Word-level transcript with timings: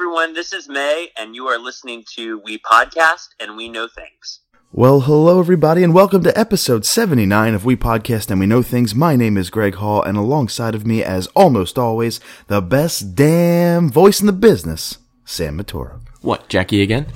everyone. 0.00 0.32
This 0.32 0.54
is 0.54 0.66
Mae, 0.66 1.08
and 1.18 1.34
you 1.34 1.46
are 1.48 1.58
listening 1.58 2.04
to 2.14 2.38
We 2.38 2.56
Podcast 2.56 3.34
and 3.38 3.54
We 3.54 3.68
Know 3.68 3.86
Things. 3.86 4.40
Well, 4.72 5.00
hello 5.00 5.40
everybody, 5.40 5.84
and 5.84 5.92
welcome 5.92 6.22
to 6.22 6.38
episode 6.38 6.86
79 6.86 7.52
of 7.52 7.66
We 7.66 7.76
Podcast 7.76 8.30
and 8.30 8.40
We 8.40 8.46
Know 8.46 8.62
Things. 8.62 8.94
My 8.94 9.14
name 9.14 9.36
is 9.36 9.50
Greg 9.50 9.74
Hall, 9.74 10.02
and 10.02 10.16
alongside 10.16 10.74
of 10.74 10.86
me, 10.86 11.04
as 11.04 11.26
almost 11.36 11.78
always, 11.78 12.18
the 12.46 12.62
best 12.62 13.14
damn 13.14 13.90
voice 13.90 14.20
in 14.20 14.26
the 14.26 14.32
business, 14.32 14.96
Sam 15.26 15.58
Matoro. 15.58 16.00
What, 16.22 16.48
Jackie 16.48 16.80
again? 16.80 17.06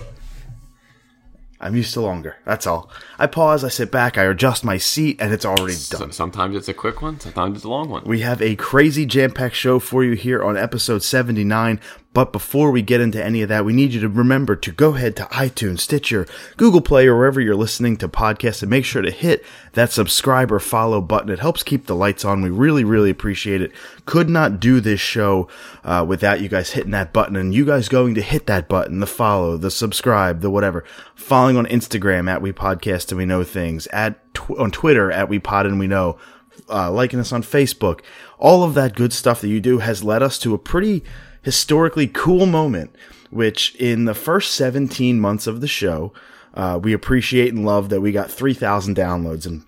I'm 1.65 1.75
used 1.75 1.95
to 1.95 2.03
longer. 2.03 2.37
That's 2.45 2.67
all. 2.67 2.91
I 3.19 3.27
pause, 3.27 3.65
I 3.65 3.69
sit 3.69 3.91
back, 3.91 4.19
I 4.19 4.25
adjust 4.25 4.63
my 4.63 4.77
seat, 4.77 5.17
and 5.19 5.33
it's 5.33 5.47
already 5.47 5.79
done. 5.89 6.13
sometimes 6.13 6.55
it's 6.57 6.69
a 6.69 6.75
quick 6.75 7.01
one, 7.01 7.19
sometimes 7.19 7.57
it's 7.57 7.65
a 7.65 7.71
long 7.71 7.89
one. 7.89 8.05
We 8.05 8.21
have 8.21 8.43
a 8.43 8.55
crazy 8.57 9.07
jam 9.07 9.31
packed 9.31 9.55
show 9.55 9.79
for 9.79 10.05
you 10.05 10.13
here 10.13 10.45
on 10.45 10.59
episode 10.59 11.03
79. 11.03 11.81
But 12.15 12.33
before 12.33 12.71
we 12.71 12.81
get 12.81 13.01
into 13.01 13.23
any 13.23 13.43
of 13.43 13.49
that, 13.49 13.65
we 13.65 13.73
need 13.73 13.93
you 13.93 14.01
to 14.01 14.09
remember 14.09 14.55
to 14.55 14.71
go 14.71 14.95
ahead 14.95 15.17
to 15.17 15.25
iTunes, 15.25 15.81
Stitcher, 15.81 16.27
Google 16.57 16.81
Play, 16.81 17.09
or 17.09 17.19
wherever 17.19 17.41
you're 17.41 17.57
listening 17.57 17.97
to 17.99 18.09
podcasts 18.09 18.63
and 18.63 18.71
make 18.71 18.85
sure 18.85 19.03
to 19.03 19.11
hit 19.11 19.45
that 19.73 19.91
subscribe 19.91 20.53
or 20.53 20.61
follow 20.61 21.01
button. 21.01 21.29
It 21.29 21.41
helps 21.41 21.65
keep 21.65 21.87
the 21.87 21.97
lights 21.97 22.25
on. 22.25 22.41
We 22.41 22.51
really, 22.51 22.85
really 22.85 23.11
appreciate 23.11 23.61
it. 23.61 23.73
Could 24.07 24.31
not 24.31 24.61
do 24.61 24.79
this 24.79 25.01
show 25.01 25.49
uh, 25.83 26.07
without 26.09 26.41
you 26.41 26.49
guys 26.49 26.71
hitting 26.71 26.93
that 26.93 27.13
button 27.13 27.35
and 27.35 27.53
you 27.53 27.67
guys 27.67 27.89
going 27.89 28.15
to 28.15 28.23
hit 28.23 28.47
that 28.47 28.69
button, 28.69 29.01
the 29.01 29.07
follow, 29.09 29.57
the 29.57 29.71
subscribe, 29.71 30.41
the 30.41 30.51
whatever. 30.51 30.85
Following 31.17 31.57
on 31.57 31.67
Instagram 31.67 32.31
at 32.31 32.41
We 32.41 32.53
Podcast 32.53 33.11
and 33.11 33.19
We 33.19 33.27
Know 33.27 33.43
Things, 33.43 33.89
at 33.89 34.33
tw- 34.35 34.59
on 34.59 34.71
Twitter 34.71 35.11
at 35.11 35.29
We 35.29 35.41
Pod 35.41 35.67
and 35.67 35.81
We 35.81 35.89
Know 35.89 36.17
uh, 36.69 36.91
liking 36.91 37.19
us 37.19 37.33
on 37.33 37.43
Facebook. 37.43 38.01
All 38.39 38.63
of 38.63 38.75
that 38.75 38.95
good 38.95 39.13
stuff 39.13 39.41
that 39.41 39.49
you 39.49 39.61
do 39.61 39.79
has 39.79 40.05
led 40.05 40.23
us 40.23 40.39
to 40.41 40.55
a 40.55 40.59
pretty 40.59 41.03
historically 41.45 42.09
cool 42.09 42.47
moment, 42.47 42.95
which 43.31 43.75
in 43.77 44.07
the 44.07 44.15
first 44.15 44.55
17 44.55 45.21
months 45.21 45.47
of 45.47 45.61
the 45.61 45.69
show, 45.69 46.13
uh, 46.55 46.81
we 46.83 46.93
appreciate 46.93 47.53
and 47.53 47.65
love 47.65 47.91
that 47.91 48.01
we 48.01 48.13
got 48.13 48.31
3,000 48.31 48.97
downloads. 48.97 49.47
And 49.47 49.65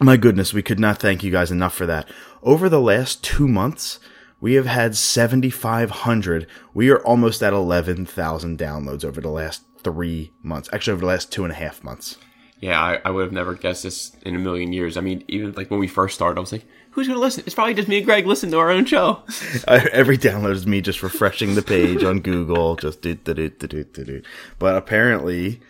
my 0.00 0.16
goodness, 0.16 0.54
we 0.54 0.62
could 0.62 0.78
not 0.78 0.98
thank 0.98 1.22
you 1.22 1.30
guys 1.30 1.50
enough 1.50 1.74
for 1.74 1.86
that. 1.86 2.08
Over 2.42 2.68
the 2.68 2.80
last 2.80 3.24
two 3.24 3.48
months, 3.48 3.98
we 4.40 4.54
have 4.54 4.66
had 4.66 4.96
7,500. 4.96 6.46
We 6.74 6.90
are 6.90 7.00
almost 7.00 7.42
at 7.42 7.52
11,000 7.52 8.58
downloads 8.58 9.04
over 9.04 9.20
the 9.20 9.30
last 9.30 9.62
three 9.82 10.32
months. 10.42 10.68
Actually, 10.72 10.92
over 10.92 11.00
the 11.00 11.06
last 11.06 11.32
two 11.32 11.44
and 11.44 11.52
a 11.52 11.56
half 11.56 11.82
months. 11.82 12.18
Yeah, 12.60 12.80
I, 12.80 13.00
I 13.04 13.10
would 13.10 13.22
have 13.22 13.32
never 13.32 13.54
guessed 13.54 13.82
this 13.82 14.14
in 14.22 14.34
a 14.34 14.38
million 14.38 14.72
years. 14.72 14.96
I 14.96 15.00
mean, 15.00 15.24
even 15.28 15.52
like 15.52 15.70
when 15.70 15.80
we 15.80 15.88
first 15.88 16.14
started, 16.14 16.38
I 16.38 16.40
was 16.40 16.52
like, 16.52 16.66
who's 16.96 17.06
going 17.06 17.18
to 17.18 17.20
listen? 17.20 17.44
It's 17.44 17.54
probably 17.54 17.74
just 17.74 17.88
me 17.88 17.98
and 17.98 18.06
Greg 18.06 18.26
listen 18.26 18.50
to 18.52 18.58
our 18.58 18.70
own 18.70 18.86
show. 18.86 19.22
Every 19.68 20.16
download 20.16 20.52
is 20.52 20.66
me 20.66 20.80
just 20.80 21.02
refreshing 21.02 21.54
the 21.54 21.60
page 21.60 22.02
on 22.02 22.20
Google, 22.20 22.74
just 22.74 23.02
do, 23.02 23.14
do, 23.14 23.34
do, 23.34 23.50
do, 23.50 23.84
do, 23.84 24.04
do. 24.04 24.22
But 24.58 24.76
apparently, 24.76 25.60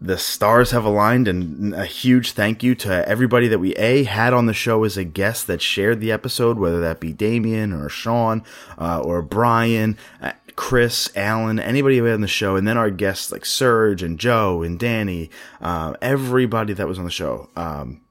the 0.00 0.16
stars 0.16 0.70
have 0.70 0.84
aligned, 0.84 1.26
and 1.26 1.74
a 1.74 1.84
huge 1.84 2.32
thank 2.32 2.62
you 2.62 2.76
to 2.76 3.08
everybody 3.08 3.48
that 3.48 3.58
we 3.58 3.74
a 3.74 4.04
had 4.04 4.32
on 4.32 4.46
the 4.46 4.54
show 4.54 4.84
as 4.84 4.96
a 4.96 5.02
guest 5.02 5.48
that 5.48 5.60
shared 5.60 6.00
the 6.00 6.12
episode, 6.12 6.56
whether 6.56 6.80
that 6.80 7.00
be 7.00 7.12
Damien 7.12 7.72
or 7.72 7.88
Sean 7.88 8.44
uh, 8.78 9.00
or 9.00 9.22
Brian. 9.22 9.98
Uh, 10.22 10.32
Chris, 10.54 11.10
Alan, 11.16 11.58
anybody 11.58 12.00
we 12.00 12.10
had 12.10 12.14
on 12.14 12.20
the 12.20 12.28
show, 12.28 12.54
and 12.54 12.68
then 12.68 12.78
our 12.78 12.90
guests 12.90 13.32
like 13.32 13.44
Serge 13.44 14.04
and 14.04 14.20
Joe 14.20 14.62
and 14.62 14.78
Danny, 14.78 15.30
uh, 15.60 15.94
everybody 16.00 16.74
that 16.74 16.86
was 16.86 16.96
on 16.96 17.04
the 17.04 17.10
show. 17.10 17.50
Um, 17.56 18.02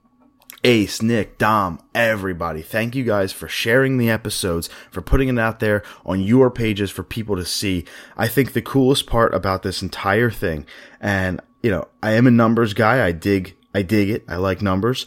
Ace, 0.65 1.01
Nick, 1.01 1.37
Dom, 1.37 1.79
everybody. 1.93 2.61
Thank 2.61 2.95
you 2.95 3.03
guys 3.03 3.33
for 3.33 3.49
sharing 3.49 3.97
the 3.97 4.09
episodes, 4.09 4.69
for 4.89 5.01
putting 5.01 5.27
it 5.27 5.37
out 5.37 5.59
there 5.59 5.83
on 6.05 6.21
your 6.21 6.49
pages 6.49 6.89
for 6.89 7.03
people 7.03 7.35
to 7.35 7.45
see. 7.45 7.83
I 8.15 8.29
think 8.29 8.53
the 8.53 8.61
coolest 8.61 9.05
part 9.05 9.33
about 9.33 9.63
this 9.63 9.81
entire 9.81 10.31
thing, 10.31 10.65
and 11.01 11.41
you 11.61 11.71
know, 11.71 11.87
I 12.01 12.11
am 12.11 12.27
a 12.27 12.31
numbers 12.31 12.73
guy. 12.73 13.05
I 13.05 13.11
dig, 13.11 13.55
I 13.73 13.81
dig 13.81 14.09
it. 14.09 14.23
I 14.27 14.35
like 14.35 14.61
numbers. 14.61 15.05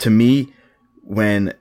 To 0.00 0.10
me, 0.10 0.52
when, 1.02 1.54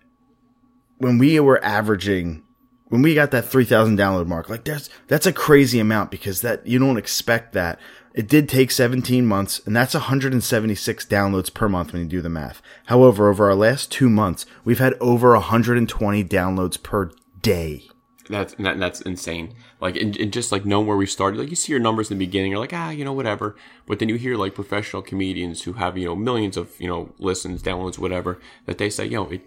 when 0.97 1.17
we 1.17 1.39
were 1.39 1.63
averaging, 1.63 2.43
when 2.89 3.01
we 3.01 3.15
got 3.15 3.31
that 3.31 3.45
3000 3.45 3.97
download 3.97 4.27
mark, 4.27 4.49
like 4.49 4.65
there's, 4.65 4.89
that's 5.07 5.27
a 5.27 5.33
crazy 5.33 5.79
amount 5.79 6.11
because 6.11 6.41
that, 6.41 6.65
you 6.65 6.79
don't 6.79 6.97
expect 6.97 7.53
that. 7.53 7.79
It 8.13 8.27
did 8.27 8.49
take 8.49 8.71
17 8.71 9.25
months, 9.25 9.61
and 9.65 9.75
that's 9.75 9.93
176 9.93 11.05
downloads 11.05 11.53
per 11.53 11.69
month 11.69 11.93
when 11.93 12.01
you 12.01 12.07
do 12.07 12.21
the 12.21 12.29
math. 12.29 12.61
However, 12.87 13.29
over 13.29 13.49
our 13.49 13.55
last 13.55 13.91
two 13.91 14.09
months, 14.09 14.45
we've 14.65 14.79
had 14.79 14.95
over 14.99 15.31
120 15.33 16.23
downloads 16.25 16.81
per 16.81 17.11
day. 17.41 17.87
That's 18.29 18.53
that, 18.55 18.79
that's 18.79 19.01
insane. 19.01 19.55
Like, 19.79 19.95
and, 19.95 20.15
and 20.17 20.31
just 20.31 20.51
like 20.51 20.65
knowing 20.65 20.87
where 20.87 20.97
we 20.97 21.05
started, 21.05 21.39
like 21.39 21.49
you 21.49 21.55
see 21.55 21.71
your 21.73 21.81
numbers 21.81 22.11
in 22.11 22.17
the 22.17 22.25
beginning, 22.25 22.51
you're 22.51 22.59
like, 22.59 22.73
ah, 22.73 22.89
you 22.89 23.03
know, 23.03 23.13
whatever. 23.13 23.55
But 23.87 23.99
then 23.99 24.09
you 24.09 24.15
hear 24.15 24.35
like 24.35 24.55
professional 24.55 25.01
comedians 25.01 25.63
who 25.63 25.73
have 25.73 25.97
you 25.97 26.05
know 26.05 26.15
millions 26.15 26.55
of 26.55 26.79
you 26.79 26.87
know 26.87 27.13
listens, 27.17 27.63
downloads, 27.63 27.97
whatever, 27.97 28.39
that 28.65 28.77
they 28.77 28.89
say, 28.89 29.05
yo, 29.05 29.25
it, 29.25 29.41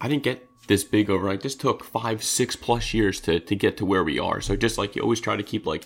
I 0.00 0.08
didn't 0.08 0.22
get 0.22 0.48
this 0.68 0.84
big 0.84 1.10
overnight. 1.10 1.40
This 1.40 1.56
took 1.56 1.82
five, 1.82 2.22
six 2.22 2.54
plus 2.54 2.94
years 2.94 3.20
to 3.22 3.40
to 3.40 3.56
get 3.56 3.76
to 3.78 3.84
where 3.84 4.04
we 4.04 4.18
are. 4.18 4.40
So 4.40 4.56
just 4.56 4.78
like 4.78 4.94
you 4.94 5.02
always 5.02 5.20
try 5.20 5.36
to 5.36 5.42
keep 5.42 5.66
like, 5.66 5.84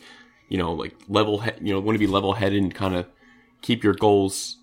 you 0.52 0.58
know, 0.58 0.72
like 0.82 0.94
level, 1.08 1.40
he- 1.40 1.50
you 1.66 1.72
know, 1.72 1.80
want 1.80 1.94
to 1.94 1.98
be 2.06 2.06
level 2.06 2.34
headed 2.34 2.62
and 2.62 2.74
kind 2.74 2.94
of 2.94 3.06
keep 3.62 3.82
your 3.82 3.94
goals 3.94 4.58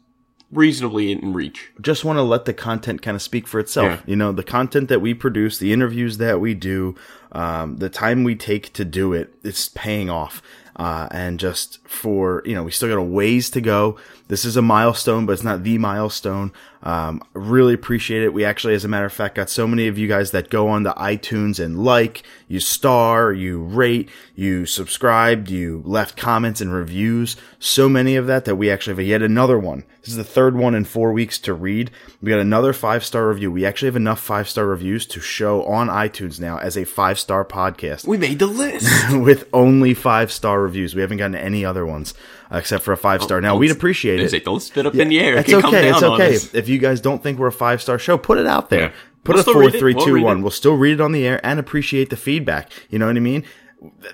reasonably 0.51 1.11
in 1.11 1.33
reach. 1.33 1.71
just 1.81 2.03
want 2.05 2.17
to 2.17 2.23
let 2.23 2.45
the 2.45 2.53
content 2.53 3.01
kind 3.01 3.15
of 3.15 3.21
speak 3.21 3.47
for 3.47 3.59
itself. 3.59 3.87
Yeah. 3.87 3.99
You 4.05 4.15
know, 4.15 4.31
the 4.31 4.43
content 4.43 4.87
that 4.89 4.99
we 5.01 5.13
produce, 5.15 5.57
the 5.57 5.73
interviews 5.73 6.17
that 6.17 6.39
we 6.39 6.53
do, 6.53 6.95
um, 7.31 7.77
the 7.77 7.89
time 7.89 8.23
we 8.23 8.35
take 8.35 8.71
to 8.73 8.85
do 8.85 9.13
it, 9.13 9.33
it's 9.43 9.69
paying 9.69 10.09
off. 10.09 10.41
Uh, 10.75 11.07
and 11.11 11.39
just 11.39 11.79
for, 11.87 12.41
you 12.45 12.55
know, 12.55 12.63
we 12.63 12.71
still 12.71 12.87
got 12.89 12.97
a 12.97 13.03
ways 13.03 13.49
to 13.49 13.59
go. 13.61 13.97
This 14.27 14.45
is 14.45 14.55
a 14.57 14.61
milestone, 14.61 15.25
but 15.25 15.33
it's 15.33 15.43
not 15.43 15.63
the 15.63 15.77
milestone. 15.77 16.51
Um, 16.81 17.21
really 17.33 17.73
appreciate 17.73 18.23
it. 18.23 18.33
We 18.33 18.45
actually, 18.45 18.73
as 18.73 18.85
a 18.85 18.87
matter 18.87 19.05
of 19.05 19.13
fact, 19.13 19.35
got 19.35 19.49
so 19.49 19.67
many 19.67 19.87
of 19.87 19.97
you 19.97 20.07
guys 20.07 20.31
that 20.31 20.49
go 20.49 20.69
on 20.69 20.85
to 20.85 20.91
iTunes 20.91 21.63
and 21.63 21.83
like, 21.83 22.23
you 22.47 22.59
star, 22.59 23.33
you 23.33 23.61
rate, 23.61 24.09
you 24.33 24.65
subscribed, 24.65 25.49
you 25.49 25.83
left 25.85 26.15
comments 26.15 26.61
and 26.61 26.73
reviews. 26.73 27.35
So 27.59 27.89
many 27.89 28.15
of 28.15 28.27
that 28.27 28.45
that 28.45 28.55
we 28.55 28.71
actually 28.71 28.95
have 28.95 29.05
yet 29.05 29.21
another 29.21 29.59
one. 29.59 29.83
This 30.01 30.09
is 30.09 30.15
the 30.15 30.23
third 30.23 30.55
one 30.55 30.73
in 30.73 30.85
four 30.85 31.11
weeks 31.11 31.37
to 31.39 31.53
read. 31.53 31.91
We 32.21 32.29
got 32.29 32.39
another 32.39 32.71
five 32.71 33.03
star 33.03 33.27
review. 33.27 33.51
We 33.51 33.65
actually 33.65 33.87
have 33.87 33.95
enough 33.97 34.21
five 34.21 34.47
star 34.47 34.65
reviews 34.65 35.05
to 35.07 35.19
show 35.19 35.63
on 35.65 35.89
iTunes 35.89 36.39
now 36.39 36.57
as 36.57 36.77
a 36.77 36.85
five 36.85 37.19
star 37.19 37.43
podcast 37.43 38.07
We 38.07 38.17
made 38.17 38.39
the 38.39 38.47
list. 38.47 38.89
with 39.11 39.49
only 39.51 39.93
five 39.93 40.31
star 40.31 40.61
reviews. 40.61 40.95
We 40.95 41.01
haven't 41.01 41.17
gotten 41.17 41.35
any 41.35 41.65
other 41.65 41.85
ones 41.85 42.13
except 42.51 42.83
for 42.83 42.91
a 42.91 42.97
five 42.97 43.21
star. 43.23 43.41
now 43.41 43.55
we'd 43.55 43.71
appreciate 43.71 44.19
it. 44.19 44.29
say, 44.29 44.39
don't 44.39 44.59
spit 44.59 44.85
up 44.85 44.95
in 44.95 45.09
the 45.09 45.19
air. 45.19 45.37
It's 45.37 45.49
It 45.53 45.63
okay. 45.65 45.89
It's 45.89 46.03
okay. 46.03 46.33
If 46.57 46.69
you 46.69 46.77
guys 46.77 47.01
don't 47.01 47.21
think 47.21 47.39
we're 47.39 47.47
a 47.47 47.51
five 47.51 47.81
star 47.81 47.99
show, 47.99 48.17
put 48.17 48.37
it 48.37 48.47
out 48.47 48.69
there. 48.69 48.79
Yeah. 48.89 48.91
Put 49.23 49.35
We'll 49.35 49.41
a 49.41 49.53
four, 49.53 49.71
three, 49.71 49.93
We'll 49.93 50.05
two, 50.05 50.21
one. 50.21 50.41
We'll 50.41 50.51
still 50.51 50.75
read 50.75 50.93
it 50.93 51.01
on 51.01 51.11
the 51.11 51.27
air 51.27 51.39
and 51.43 51.59
appreciate 51.59 52.09
the 52.09 52.15
feedback. 52.17 52.71
You 52.89 52.99
know 52.99 53.07
what 53.07 53.17
I 53.17 53.19
mean? 53.19 53.43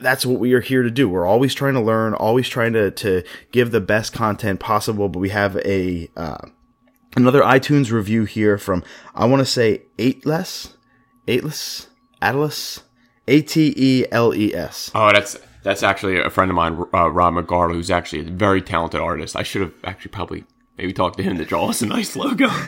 That's 0.01 0.25
what 0.25 0.39
we 0.39 0.53
are 0.53 0.61
here 0.61 0.83
to 0.83 0.91
do. 0.91 1.07
We're 1.07 1.25
always 1.25 1.53
trying 1.53 1.75
to 1.75 1.79
learn, 1.79 2.13
always 2.13 2.49
trying 2.49 2.73
to, 2.73 2.91
to 2.91 3.23
give 3.51 3.71
the 3.71 3.81
best 3.81 4.13
content 4.13 4.59
possible. 4.59 5.07
But 5.09 5.19
we 5.19 5.29
have 5.29 5.57
a, 5.57 6.09
uh, 6.15 6.37
another 7.15 7.41
iTunes 7.41 7.91
review 7.91 8.25
here 8.25 8.57
from, 8.57 8.83
I 9.13 9.25
want 9.25 9.41
to 9.41 9.45
say 9.45 9.83
Ateless, 9.97 10.73
Ateless, 11.27 11.87
Atlas, 12.21 12.83
A 13.27 13.41
T 13.41 13.73
E 13.77 14.05
L 14.11 14.33
E 14.33 14.53
S. 14.53 14.91
Oh, 14.93 15.11
that's 15.11 15.37
that's 15.65 15.81
actually 15.81 16.21
a 16.21 16.29
friend 16.29 16.51
of 16.51 16.55
mine, 16.55 16.77
uh, 16.93 17.09
Rob 17.09 17.33
McGarl, 17.33 17.73
who's 17.73 17.89
actually 17.89 18.19
a 18.27 18.31
very 18.31 18.61
talented 18.61 19.01
artist. 19.01 19.35
I 19.35 19.41
should 19.41 19.63
have 19.63 19.73
actually 19.83 20.11
probably 20.11 20.45
maybe 20.77 20.93
talk 20.93 21.15
to 21.17 21.23
him 21.23 21.37
to 21.37 21.45
draw 21.45 21.69
us 21.69 21.81
a 21.81 21.85
nice 21.85 22.15
logo. 22.15 22.49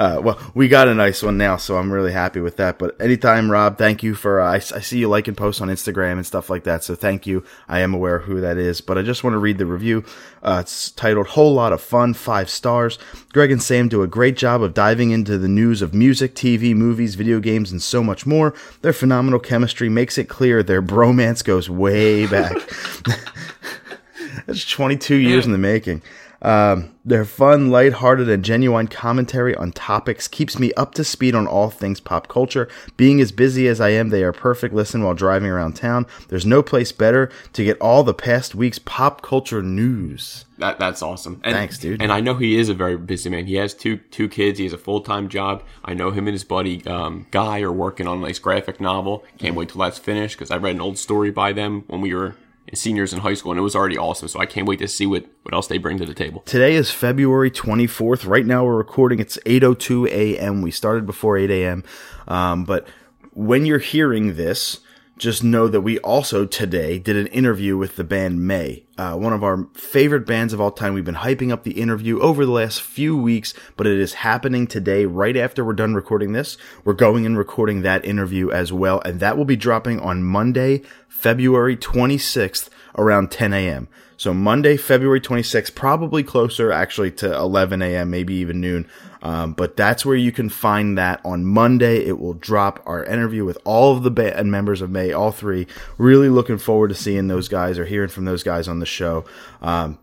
Uh, 0.00 0.18
well, 0.18 0.40
we 0.54 0.66
got 0.66 0.88
a 0.88 0.94
nice 0.94 1.22
one 1.22 1.36
now, 1.36 1.58
so 1.58 1.76
I'm 1.76 1.92
really 1.92 2.12
happy 2.12 2.40
with 2.40 2.56
that. 2.56 2.78
But 2.78 2.98
anytime, 2.98 3.50
Rob, 3.50 3.76
thank 3.76 4.02
you 4.02 4.14
for. 4.14 4.40
Uh, 4.40 4.52
I, 4.52 4.54
I 4.54 4.60
see 4.60 4.98
you 4.98 5.08
liking 5.08 5.34
posts 5.34 5.60
on 5.60 5.68
Instagram 5.68 6.12
and 6.12 6.24
stuff 6.24 6.48
like 6.48 6.64
that, 6.64 6.82
so 6.82 6.94
thank 6.94 7.26
you. 7.26 7.44
I 7.68 7.80
am 7.80 7.92
aware 7.92 8.16
of 8.16 8.24
who 8.24 8.40
that 8.40 8.56
is, 8.56 8.80
but 8.80 8.96
I 8.96 9.02
just 9.02 9.22
want 9.22 9.34
to 9.34 9.38
read 9.38 9.58
the 9.58 9.66
review. 9.66 10.02
Uh, 10.42 10.60
it's 10.62 10.90
titled 10.90 11.26
"Whole 11.26 11.52
Lot 11.52 11.74
of 11.74 11.82
Fun," 11.82 12.14
five 12.14 12.48
stars. 12.48 12.98
Greg 13.34 13.50
and 13.50 13.62
Sam 13.62 13.90
do 13.90 14.02
a 14.02 14.06
great 14.06 14.38
job 14.38 14.62
of 14.62 14.72
diving 14.72 15.10
into 15.10 15.36
the 15.36 15.48
news 15.48 15.82
of 15.82 15.92
music, 15.92 16.34
TV, 16.34 16.74
movies, 16.74 17.14
video 17.14 17.38
games, 17.38 17.70
and 17.70 17.82
so 17.82 18.02
much 18.02 18.24
more. 18.24 18.54
Their 18.80 18.94
phenomenal 18.94 19.38
chemistry 19.38 19.90
makes 19.90 20.16
it 20.16 20.30
clear 20.30 20.62
their 20.62 20.80
bromance 20.80 21.44
goes 21.44 21.68
way 21.68 22.26
back. 22.26 22.56
That's 24.46 24.64
22 24.64 25.16
years 25.16 25.44
in 25.44 25.52
the 25.52 25.58
making. 25.58 26.00
Um, 26.42 26.94
their 27.04 27.24
fun, 27.24 27.70
lighthearted, 27.70 28.28
and 28.28 28.44
genuine 28.44 28.88
commentary 28.88 29.54
on 29.54 29.72
topics 29.72 30.28
keeps 30.28 30.58
me 30.58 30.72
up 30.74 30.94
to 30.94 31.04
speed 31.04 31.34
on 31.34 31.46
all 31.46 31.70
things 31.70 32.00
pop 32.00 32.28
culture. 32.28 32.68
Being 32.96 33.20
as 33.20 33.32
busy 33.32 33.68
as 33.68 33.80
I 33.80 33.90
am, 33.90 34.08
they 34.08 34.22
are 34.22 34.32
perfect 34.32 34.74
listen 34.74 35.02
while 35.02 35.14
driving 35.14 35.50
around 35.50 35.76
town. 35.76 36.06
There's 36.28 36.46
no 36.46 36.62
place 36.62 36.92
better 36.92 37.30
to 37.52 37.64
get 37.64 37.78
all 37.80 38.04
the 38.04 38.14
past 38.14 38.54
week's 38.54 38.78
pop 38.78 39.22
culture 39.22 39.62
news. 39.62 40.44
That 40.58 40.78
that's 40.78 41.02
awesome. 41.02 41.40
And, 41.42 41.54
Thanks, 41.54 41.78
dude. 41.78 42.02
And 42.02 42.12
I 42.12 42.20
know 42.20 42.34
he 42.34 42.58
is 42.58 42.68
a 42.68 42.74
very 42.74 42.96
busy 42.96 43.30
man. 43.30 43.46
He 43.46 43.54
has 43.54 43.74
two 43.74 43.96
two 43.96 44.28
kids. 44.28 44.58
He 44.58 44.64
has 44.64 44.74
a 44.74 44.78
full 44.78 45.00
time 45.00 45.28
job. 45.28 45.62
I 45.84 45.94
know 45.94 46.10
him 46.10 46.26
and 46.26 46.34
his 46.34 46.44
buddy 46.44 46.84
um, 46.86 47.26
Guy 47.30 47.60
are 47.60 47.72
working 47.72 48.06
on 48.06 48.18
a 48.18 48.20
nice 48.20 48.38
graphic 48.38 48.80
novel. 48.80 49.24
Can't 49.38 49.56
wait 49.56 49.70
till 49.70 49.80
that's 49.80 49.98
finished 49.98 50.36
because 50.36 50.50
I 50.50 50.58
read 50.58 50.74
an 50.74 50.80
old 50.80 50.98
story 50.98 51.30
by 51.30 51.52
them 51.52 51.84
when 51.86 52.00
we 52.02 52.14
were 52.14 52.36
seniors 52.72 53.12
in 53.12 53.20
high 53.20 53.34
school, 53.34 53.52
and 53.52 53.58
it 53.58 53.62
was 53.62 53.74
already 53.74 53.98
awesome. 53.98 54.28
So 54.28 54.40
I 54.40 54.46
can't 54.46 54.66
wait 54.66 54.78
to 54.80 54.88
see 54.88 55.06
what 55.06 55.26
what 55.42 55.54
else 55.54 55.66
they 55.66 55.78
bring 55.78 55.98
to 55.98 56.06
the 56.06 56.14
table. 56.14 56.42
Today 56.46 56.74
is 56.74 56.90
February 56.90 57.50
24th. 57.50 58.26
Right 58.26 58.46
now 58.46 58.64
we're 58.64 58.76
recording. 58.76 59.18
It's 59.18 59.38
8:02 59.46 60.08
a.m. 60.08 60.62
We 60.62 60.70
started 60.70 61.06
before 61.06 61.36
8 61.36 61.50
a.m. 61.50 61.84
Um, 62.28 62.64
but 62.64 62.86
when 63.32 63.66
you're 63.66 63.78
hearing 63.78 64.36
this, 64.36 64.80
just 65.20 65.44
know 65.44 65.68
that 65.68 65.82
we 65.82 65.98
also 65.98 66.46
today 66.46 66.98
did 66.98 67.14
an 67.14 67.26
interview 67.26 67.76
with 67.76 67.96
the 67.96 68.02
band 68.02 68.40
Mae, 68.46 68.84
uh, 68.96 69.14
one 69.14 69.34
of 69.34 69.44
our 69.44 69.68
favorite 69.74 70.24
bands 70.24 70.54
of 70.54 70.62
all 70.62 70.70
time. 70.70 70.94
We've 70.94 71.04
been 71.04 71.16
hyping 71.16 71.52
up 71.52 71.62
the 71.62 71.78
interview 71.78 72.18
over 72.20 72.46
the 72.46 72.52
last 72.52 72.80
few 72.80 73.14
weeks, 73.14 73.52
but 73.76 73.86
it 73.86 74.00
is 74.00 74.14
happening 74.14 74.66
today, 74.66 75.04
right 75.04 75.36
after 75.36 75.62
we're 75.62 75.74
done 75.74 75.94
recording 75.94 76.32
this. 76.32 76.56
We're 76.84 76.94
going 76.94 77.26
and 77.26 77.36
recording 77.36 77.82
that 77.82 78.02
interview 78.02 78.50
as 78.50 78.72
well, 78.72 79.02
and 79.04 79.20
that 79.20 79.36
will 79.36 79.44
be 79.44 79.56
dropping 79.56 80.00
on 80.00 80.24
Monday, 80.24 80.80
February 81.06 81.76
26th 81.76 82.70
around 82.96 83.30
10 83.30 83.52
a.m. 83.52 83.88
So 84.20 84.34
Monday, 84.34 84.76
February 84.76 85.18
26th, 85.22 85.74
probably 85.74 86.22
closer 86.22 86.70
actually 86.70 87.10
to 87.12 87.34
11 87.34 87.80
a.m., 87.80 88.10
maybe 88.10 88.34
even 88.34 88.60
noon. 88.60 88.86
Um, 89.22 89.54
but 89.54 89.78
that's 89.78 90.04
where 90.04 90.14
you 90.14 90.30
can 90.30 90.50
find 90.50 90.98
that 90.98 91.22
on 91.24 91.46
Monday. 91.46 92.04
It 92.04 92.20
will 92.20 92.34
drop 92.34 92.82
our 92.84 93.02
interview 93.02 93.46
with 93.46 93.56
all 93.64 93.96
of 93.96 94.02
the 94.02 94.10
members 94.44 94.82
of 94.82 94.90
Mae, 94.90 95.12
all 95.12 95.32
three. 95.32 95.66
Really 95.96 96.28
looking 96.28 96.58
forward 96.58 96.88
to 96.88 96.94
seeing 96.94 97.28
those 97.28 97.48
guys 97.48 97.78
or 97.78 97.86
hearing 97.86 98.10
from 98.10 98.26
those 98.26 98.42
guys 98.42 98.68
on 98.68 98.78
the 98.78 98.84
show. 98.84 99.24
Um, 99.62 99.98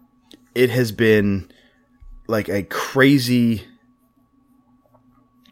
it 0.56 0.72
has 0.72 0.92
been 0.92 1.52
like 2.26 2.50
a 2.50 2.64
crazy, 2.64 3.66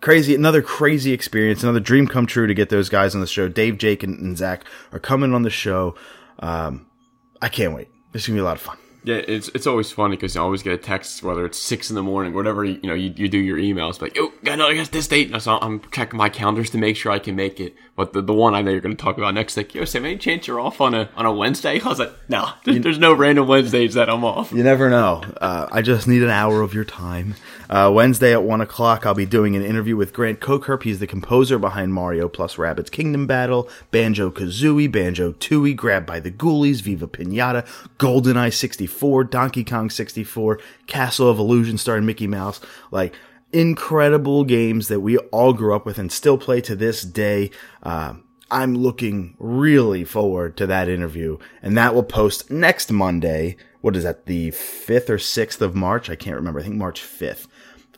crazy, 0.01 0.33
another 0.33 0.63
crazy 0.63 1.13
experience, 1.13 1.61
another 1.61 1.79
dream 1.79 2.07
come 2.07 2.25
true 2.25 2.47
to 2.47 2.53
get 2.55 2.69
those 2.69 2.89
guys 2.89 3.13
on 3.13 3.21
the 3.21 3.27
show. 3.27 3.47
Dave, 3.47 3.77
Jake, 3.77 4.01
and, 4.01 4.17
and 4.17 4.35
Zach 4.35 4.65
are 4.91 4.97
coming 4.97 5.35
on 5.35 5.43
the 5.43 5.51
show. 5.51 5.93
Um, 6.39 6.87
I 7.43 7.47
can't 7.47 7.75
wait. 7.75 7.89
Is 8.15 8.27
gonna 8.27 8.37
be 8.37 8.41
a 8.41 8.45
lot 8.45 8.55
of 8.55 8.61
fun. 8.61 8.77
Yeah, 9.03 9.17
it's 9.17 9.49
it's 9.49 9.67
always 9.67 9.91
funny 9.91 10.15
because 10.15 10.33
you 10.33 10.41
always 10.41 10.63
get 10.63 10.73
a 10.73 10.77
text 10.77 11.21
whether 11.21 11.45
it's 11.45 11.59
six 11.59 11.91
in 11.91 11.95
the 11.95 12.01
morning, 12.01 12.33
whatever 12.33 12.63
you, 12.65 12.79
you 12.81 12.89
know 12.89 12.95
you, 12.95 13.13
you 13.15 13.27
do 13.27 13.37
your 13.37 13.57
emails, 13.57 14.01
like 14.01 14.15
yo, 14.15 14.31
I 14.47 14.55
know 14.55 14.67
I 14.67 14.75
got 14.75 14.91
this 14.91 15.07
date, 15.07 15.31
so 15.41 15.59
I'm 15.61 15.79
checking 15.91 16.17
my 16.17 16.29
calendars 16.29 16.71
to 16.71 16.79
make 16.79 16.95
sure 16.95 17.11
I 17.11 17.19
can 17.19 17.35
make 17.35 17.59
it. 17.59 17.75
But 17.95 18.13
the, 18.13 18.21
the 18.23 18.33
one 18.33 18.55
I 18.55 18.61
know 18.63 18.71
you're 18.71 18.81
going 18.81 18.95
to 18.95 19.01
talk 19.01 19.17
about 19.17 19.35
next, 19.35 19.57
like 19.57 19.75
yo, 19.75 19.85
Sam, 19.85 20.05
any 20.05 20.17
chance 20.17 20.47
you're 20.47 20.59
off 20.59 20.81
on 20.81 20.95
a 20.95 21.09
on 21.15 21.27
a 21.27 21.31
Wednesday? 21.31 21.79
I 21.85 21.87
was 21.87 21.99
like, 21.99 22.13
no, 22.29 22.49
there's, 22.63 22.81
there's 22.81 22.97
no 22.97 23.13
random 23.13 23.47
Wednesdays 23.47 23.93
that 23.93 24.09
I'm 24.09 24.23
off. 24.23 24.51
You 24.51 24.63
never 24.63 24.89
know. 24.89 25.23
Uh, 25.39 25.67
I 25.71 25.83
just 25.83 26.07
need 26.07 26.23
an 26.23 26.31
hour 26.31 26.61
of 26.61 26.73
your 26.73 26.85
time. 26.85 27.35
Uh, 27.69 27.91
Wednesday 27.93 28.33
at 28.33 28.43
one 28.43 28.61
o'clock, 28.61 29.05
I'll 29.05 29.13
be 29.13 29.25
doing 29.25 29.55
an 29.55 29.63
interview 29.63 29.95
with 29.95 30.13
Grant 30.13 30.39
Kirkhope. 30.39 30.83
He's 30.83 30.99
the 30.99 31.07
composer 31.07 31.57
behind 31.57 31.93
Mario 31.93 32.27
plus 32.27 32.55
Rabbids 32.55 32.91
Kingdom 32.91 33.25
Battle, 33.27 33.69
Banjo 33.91 34.29
Kazooie, 34.29 34.91
Banjo 34.91 35.33
Tooie, 35.33 35.75
Grabbed 35.75 36.05
by 36.05 36.19
the 36.19 36.31
Ghoulies, 36.31 36.81
Viva 36.81 37.07
Pinata, 37.07 37.65
GoldenEye 37.97 38.53
64, 38.53 39.23
Donkey 39.25 39.63
Kong 39.63 39.89
64, 39.89 40.59
Castle 40.87 41.29
of 41.29 41.39
Illusion 41.39 41.77
starring 41.77 42.05
Mickey 42.05 42.27
Mouse. 42.27 42.61
Like, 42.91 43.15
incredible 43.51 44.43
games 44.43 44.87
that 44.89 44.99
we 44.99 45.17
all 45.17 45.53
grew 45.53 45.75
up 45.75 45.85
with 45.85 45.97
and 45.97 46.11
still 46.11 46.37
play 46.37 46.61
to 46.61 46.75
this 46.75 47.01
day. 47.01 47.51
Uh, 47.81 48.15
I'm 48.51 48.75
looking 48.75 49.35
really 49.39 50.03
forward 50.03 50.55
to 50.57 50.67
that 50.67 50.87
interview, 50.87 51.37
and 51.61 51.77
that 51.77 51.95
will 51.95 52.03
post 52.03 52.51
next 52.51 52.91
Monday. 52.91 53.57
What 53.81 53.95
is 53.95 54.03
that, 54.03 54.25
the 54.25 54.51
5th 54.51 55.09
or 55.09 55.17
6th 55.17 55.61
of 55.61 55.75
March? 55.75 56.09
I 56.09 56.15
can't 56.15 56.35
remember. 56.35 56.59
I 56.59 56.63
think 56.63 56.75
March 56.75 57.01
5th. 57.01 57.47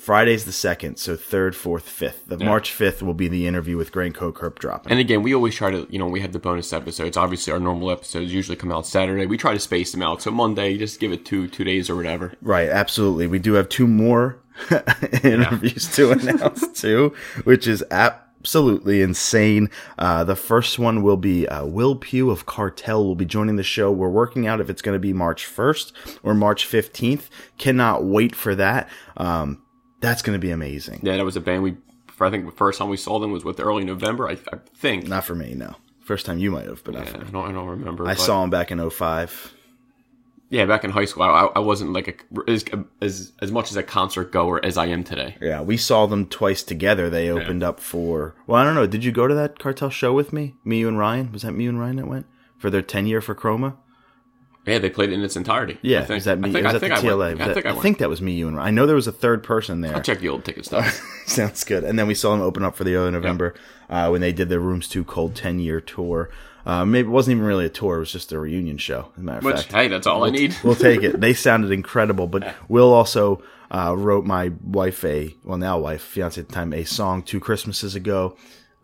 Friday's 0.07 0.45
the 0.45 0.51
2nd, 0.51 0.97
so 0.97 1.17
3rd, 1.17 1.51
4th, 1.51 1.83
5th. 1.83 2.27
The 2.27 2.37
March 2.37 2.71
5th 2.71 3.01
will 3.01 3.13
be 3.13 3.27
the 3.27 3.45
interview 3.45 3.75
with 3.75 3.91
Grant 3.91 4.15
Kirkhope 4.15 4.57
dropping. 4.57 4.89
And 4.89 5.01
again, 5.01 5.21
we 5.21 5.35
always 5.35 5.53
try 5.53 5.69
to, 5.69 5.85
you 5.89 5.99
know, 5.99 6.07
we 6.07 6.21
have 6.21 6.31
the 6.31 6.39
bonus 6.39 6.71
episodes. 6.71 7.17
Obviously, 7.17 7.51
our 7.51 7.59
normal 7.59 7.91
episodes 7.91 8.33
usually 8.33 8.55
come 8.55 8.71
out 8.71 8.87
Saturday. 8.87 9.25
We 9.25 9.35
try 9.35 9.51
to 9.51 9.59
space 9.59 9.91
them 9.91 10.01
out. 10.01 10.21
So 10.21 10.31
Monday, 10.31 10.77
just 10.77 11.01
give 11.01 11.11
it 11.11 11.25
two 11.25 11.49
two 11.49 11.65
days 11.65 11.89
or 11.89 11.97
whatever. 11.97 12.31
Right, 12.41 12.69
absolutely. 12.69 13.27
We 13.27 13.37
do 13.37 13.55
have 13.55 13.67
two 13.67 13.85
more 13.85 14.39
interviews 15.25 15.93
to 15.97 16.11
announce 16.11 16.65
too, 16.79 17.13
which 17.43 17.67
is 17.67 17.83
absolutely 17.91 19.01
insane. 19.01 19.69
Uh, 19.99 20.23
the 20.23 20.37
first 20.37 20.79
one 20.79 21.03
will 21.03 21.17
be 21.17 21.49
uh, 21.49 21.65
Will 21.65 21.97
Pugh 21.97 22.31
of 22.31 22.45
Cartel 22.45 23.03
will 23.03 23.15
be 23.15 23.25
joining 23.25 23.57
the 23.57 23.61
show. 23.61 23.91
We're 23.91 24.07
working 24.07 24.47
out 24.47 24.61
if 24.61 24.69
it's 24.69 24.81
going 24.81 24.95
to 24.95 24.99
be 24.99 25.11
March 25.11 25.45
1st 25.45 25.91
or 26.23 26.33
March 26.33 26.65
15th. 26.65 27.27
Cannot 27.57 28.05
wait 28.05 28.37
for 28.37 28.55
that. 28.55 28.87
Um, 29.17 29.63
that's 29.99 30.21
going 30.21 30.39
to 30.39 30.45
be 30.45 30.51
amazing. 30.51 31.01
Yeah, 31.03 31.17
that 31.17 31.25
was 31.25 31.35
a 31.35 31.41
band 31.41 31.63
we. 31.63 31.77
I 32.19 32.31
think 32.31 32.45
the 32.45 32.51
first 32.51 32.79
time 32.79 32.89
we 32.89 32.97
saw 32.97 33.19
them 33.19 33.31
was 33.31 33.43
with 33.45 33.59
early 33.59 33.83
November. 33.85 34.27
I, 34.27 34.33
I 34.51 34.57
think. 34.75 35.07
Not 35.07 35.23
for 35.25 35.35
me, 35.35 35.53
no. 35.53 35.75
First 36.01 36.25
time 36.25 36.39
you 36.39 36.49
might 36.49 36.65
have, 36.65 36.83
but 36.83 36.95
Yeah. 36.95 37.01
I 37.01 37.29
don't. 37.29 37.35
I 37.35 37.51
don't 37.51 37.67
remember. 37.67 38.07
I 38.07 38.15
saw 38.15 38.41
them 38.41 38.49
back 38.49 38.71
in 38.71 38.89
05. 38.89 39.53
Yeah, 40.49 40.65
back 40.65 40.85
in 40.85 40.91
high 40.91 41.03
school, 41.03 41.23
I, 41.23 41.49
I 41.57 41.59
wasn't 41.59 41.91
like 41.91 42.07
a, 42.07 42.49
as 42.49 42.63
as 43.01 43.33
as 43.41 43.51
much 43.51 43.69
as 43.69 43.75
a 43.75 43.83
concert 43.83 44.31
goer 44.31 44.63
as 44.63 44.77
I 44.77 44.85
am 44.85 45.03
today. 45.03 45.35
Yeah, 45.41 45.61
we 45.61 45.75
saw 45.75 46.05
them 46.05 46.25
twice 46.25 46.63
together. 46.63 47.09
They 47.09 47.29
opened 47.29 47.63
up 47.63 47.81
for. 47.81 48.33
Well, 48.47 48.59
I 48.59 48.63
don't 48.63 48.73
know. 48.75 48.87
Did 48.87 49.03
you 49.03 49.11
go 49.11 49.27
to 49.27 49.35
that 49.35 49.59
cartel 49.59 49.89
show 49.89 50.13
with 50.13 50.31
me? 50.31 50.55
Me, 50.63 50.79
you, 50.79 50.87
and 50.87 50.97
Ryan. 50.97 51.33
Was 51.33 51.41
that 51.41 51.51
me 51.51 51.65
you 51.65 51.69
and 51.69 51.79
Ryan 51.79 51.97
that 51.97 52.07
went 52.07 52.25
for 52.57 52.69
their 52.69 52.81
ten 52.81 53.05
year 53.07 53.19
for 53.19 53.35
Chroma? 53.35 53.75
Yeah, 54.67 54.79
they 54.79 54.89
played 54.89 55.09
it 55.11 55.13
in 55.13 55.23
its 55.23 55.35
entirety. 55.35 55.77
Yeah, 55.81 56.01
I 56.01 56.05
think. 56.05 56.17
is 56.17 56.25
that 56.25 56.39
me? 56.39 56.49
I 56.49 56.53
think, 56.53 56.65
was 56.65 56.69
I 56.69 56.73
that 56.73 56.79
think 56.81 56.93
the 56.93 56.99
I 56.99 57.03
TLA? 57.03 57.17
went. 57.17 57.19
Was 57.19 57.39
Yeah, 57.39 57.43
I 57.43 57.47
that- 57.47 57.53
think 57.53 57.65
I 57.65 57.69
I 57.71 57.81
think 57.81 57.97
that 57.99 58.09
was 58.09 58.21
me, 58.21 58.33
you, 58.33 58.47
and 58.47 58.57
Ryan. 58.57 58.67
I 58.67 58.71
know 58.71 58.85
there 58.85 58.95
was 58.95 59.07
a 59.07 59.11
third 59.11 59.43
person 59.43 59.81
there. 59.81 59.95
I'll 59.95 60.01
check 60.01 60.19
the 60.19 60.29
old 60.29 60.43
ticket 60.45 60.65
stuff. 60.69 61.01
Sounds 61.25 61.63
good. 61.63 61.83
And 61.83 61.97
then 61.97 62.07
we 62.07 62.13
saw 62.13 62.31
them 62.31 62.41
open 62.41 62.63
up 62.63 62.75
for 62.75 62.83
the 62.83 62.95
other 62.95 63.09
November 63.11 63.53
uh, 63.89 64.09
when 64.09 64.21
they 64.21 64.31
did 64.33 64.49
their 64.49 64.59
Rooms 64.59 64.87
Too 64.87 65.03
Cold 65.03 65.35
ten 65.35 65.59
year 65.59 65.79
tour. 65.81 66.29
Uh, 66.65 66.83
maybe 66.83 67.07
it 67.07 67.11
wasn't 67.11 67.35
even 67.37 67.47
really 67.47 67.65
a 67.65 67.69
tour; 67.69 67.95
it 67.95 67.99
was 67.99 68.11
just 68.11 68.31
a 68.33 68.39
reunion 68.39 68.77
show. 68.77 69.09
As 69.15 69.19
a 69.19 69.23
matter 69.23 69.37
of 69.37 69.43
Which 69.45 69.55
fact, 69.55 69.71
hey, 69.71 69.87
that's 69.87 70.05
all 70.05 70.25
I 70.25 70.29
need. 70.31 70.53
we'll 70.65 70.75
take 70.75 71.01
it. 71.01 71.21
They 71.21 71.33
sounded 71.33 71.71
incredible. 71.71 72.27
But 72.27 72.53
Will 72.67 72.91
also 72.91 73.41
uh, 73.71 73.95
wrote 73.97 74.25
my 74.25 74.51
wife 74.61 75.05
a 75.05 75.33
well 75.45 75.57
now 75.57 75.79
wife 75.79 76.01
fiance 76.01 76.41
at 76.41 76.49
the 76.49 76.53
time 76.53 76.73
a 76.73 76.83
song 76.83 77.23
two 77.23 77.39
Christmases 77.39 77.95
ago. 77.95 78.35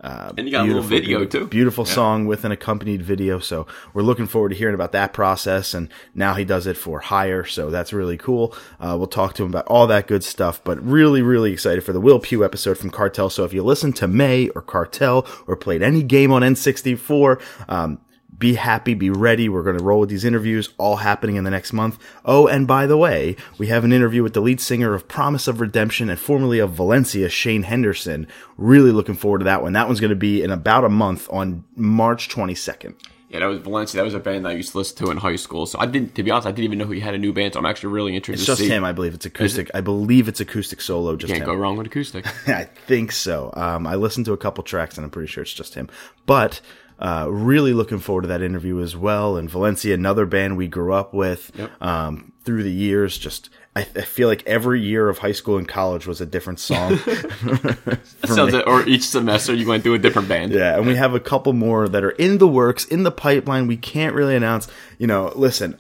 Uh, 0.03 0.33
And 0.37 0.45
you 0.45 0.51
got 0.51 0.65
a 0.65 0.67
little 0.67 0.81
video, 0.81 1.19
beautiful- 1.19 1.39
too. 1.41 1.47
Beautiful 1.47 1.85
song 1.85 2.25
with 2.25 2.43
an 2.43 2.51
accompanied 2.51 3.01
video. 3.01 3.39
So 3.39 3.65
we're 3.93 4.01
looking 4.03 4.27
forward 4.27 4.49
to 4.49 4.55
hearing 4.55 4.75
about 4.75 4.91
that 4.91 5.13
process. 5.13 5.73
And 5.73 5.87
now 6.13 6.33
he 6.33 6.43
does 6.43 6.67
it 6.67 6.75
for 6.75 6.99
hire. 6.99 7.45
So 7.45 7.69
that's 7.69 7.93
really 7.93 8.17
cool. 8.17 8.53
Uh, 8.81 8.95
we'll 8.97 9.07
talk 9.07 9.33
to 9.35 9.43
him 9.43 9.49
about 9.49 9.65
all 9.67 9.87
that 9.87 10.07
good 10.07 10.23
stuff. 10.23 10.61
But 10.63 10.83
really, 10.85 11.21
really 11.21 11.53
excited 11.53 11.83
for 11.85 11.93
the 11.93 12.01
Will 12.01 12.19
Pugh 12.19 12.43
episode 12.43 12.77
from 12.77 12.89
Cartel. 12.89 13.29
So 13.29 13.45
if 13.45 13.53
you 13.53 13.63
listen 13.63 13.93
to 13.93 14.07
Mae 14.07 14.49
or 14.49 14.61
Cartel 14.61 15.25
or 15.47 15.55
played 15.55 15.81
any 15.81 16.03
game 16.03 16.31
on 16.33 16.41
N64, 16.43 17.39
um, 17.69 17.99
be 18.43 18.55
happy, 18.55 18.93
be 18.93 19.09
ready. 19.09 19.47
We're 19.47 19.63
going 19.63 19.77
to 19.77 19.83
roll 19.85 20.01
with 20.01 20.09
these 20.09 20.25
interviews, 20.25 20.67
all 20.77 20.97
happening 20.97 21.37
in 21.37 21.45
the 21.45 21.49
next 21.49 21.71
month. 21.71 21.97
Oh, 22.25 22.45
and 22.45 22.67
by 22.67 22.85
the 22.85 22.97
way, 22.97 23.37
we 23.57 23.67
have 23.67 23.85
an 23.85 23.93
interview 23.93 24.21
with 24.21 24.33
the 24.33 24.41
lead 24.41 24.59
singer 24.59 24.93
of 24.93 25.07
Promise 25.07 25.47
of 25.47 25.61
Redemption 25.61 26.09
and 26.09 26.19
formerly 26.19 26.59
of 26.59 26.71
Valencia, 26.71 27.29
Shane 27.29 27.63
Henderson. 27.63 28.27
Really 28.57 28.91
looking 28.91 29.15
forward 29.15 29.37
to 29.39 29.45
that 29.45 29.61
one. 29.61 29.71
That 29.71 29.87
one's 29.87 30.01
going 30.01 30.09
to 30.09 30.17
be 30.17 30.43
in 30.43 30.51
about 30.51 30.83
a 30.83 30.89
month 30.89 31.29
on 31.31 31.63
March 31.77 32.27
22nd. 32.27 32.95
Yeah, 33.29 33.39
that 33.39 33.45
was 33.45 33.61
Valencia. 33.61 33.97
That 33.97 34.03
was 34.03 34.13
a 34.13 34.19
band 34.19 34.43
that 34.43 34.49
I 34.49 34.53
used 34.55 34.73
to 34.73 34.77
listen 34.79 34.97
to 35.05 35.11
in 35.11 35.15
high 35.15 35.37
school. 35.37 35.65
So 35.65 35.79
I 35.79 35.85
didn't, 35.85 36.13
to 36.15 36.21
be 36.23 36.29
honest, 36.29 36.45
I 36.45 36.51
didn't 36.51 36.65
even 36.65 36.79
know 36.79 36.87
he 36.87 36.99
had 36.99 37.13
a 37.13 37.17
new 37.17 37.31
band. 37.31 37.53
So 37.53 37.59
I'm 37.59 37.65
actually 37.65 37.93
really 37.93 38.13
interested 38.13 38.41
It's 38.41 38.45
just 38.45 38.59
see. 38.59 38.67
him, 38.67 38.83
I 38.83 38.91
believe. 38.91 39.13
It's 39.13 39.25
acoustic. 39.25 39.71
I 39.73 39.79
believe 39.79 40.27
it's 40.27 40.41
acoustic 40.41 40.81
solo. 40.81 41.15
Just 41.15 41.31
Can't 41.31 41.43
him. 41.43 41.47
go 41.49 41.55
wrong 41.55 41.77
with 41.77 41.87
acoustic. 41.87 42.27
I 42.49 42.65
think 42.65 43.13
so. 43.13 43.51
Um, 43.55 43.87
I 43.87 43.95
listened 43.95 44.25
to 44.25 44.33
a 44.33 44.37
couple 44.37 44.65
tracks 44.65 44.97
and 44.97 45.05
I'm 45.05 45.11
pretty 45.11 45.27
sure 45.31 45.41
it's 45.43 45.53
just 45.53 45.75
him. 45.75 45.89
But 46.25 46.59
uh, 46.99 47.27
really 47.29 47.73
looking 47.73 47.99
forward 47.99 48.21
to 48.23 48.27
that 48.29 48.41
interview 48.41 48.81
as 48.81 48.95
well. 48.95 49.37
And 49.37 49.49
Valencia, 49.49 49.93
another 49.93 50.25
band 50.25 50.57
we 50.57 50.67
grew 50.67 50.93
up 50.93 51.13
with 51.13 51.51
um, 51.81 52.31
through 52.43 52.63
the 52.63 52.71
years. 52.71 53.17
Just 53.17 53.49
I, 53.75 53.81
I 53.81 54.01
feel 54.01 54.27
like 54.27 54.43
every 54.45 54.81
year 54.81 55.09
of 55.09 55.17
high 55.19 55.31
school 55.31 55.57
and 55.57 55.67
college 55.67 56.05
was 56.05 56.21
a 56.21 56.25
different 56.25 56.59
song. 56.59 56.97
Sounds 58.25 58.53
like- 58.53 58.67
or 58.67 58.87
each 58.87 59.07
semester 59.07 59.53
you 59.53 59.67
went 59.67 59.83
through 59.83 59.95
a 59.95 59.99
different 59.99 60.27
band. 60.29 60.51
Yeah, 60.53 60.77
and 60.77 60.85
we 60.85 60.95
have 60.95 61.13
a 61.13 61.19
couple 61.19 61.53
more 61.53 61.87
that 61.89 62.03
are 62.03 62.11
in 62.11 62.37
the 62.37 62.47
works, 62.47 62.85
in 62.85 63.03
the 63.03 63.11
pipeline. 63.11 63.67
We 63.67 63.77
can't 63.77 64.15
really 64.15 64.35
announce. 64.35 64.67
You 64.99 65.07
know, 65.07 65.31
listen, 65.35 65.77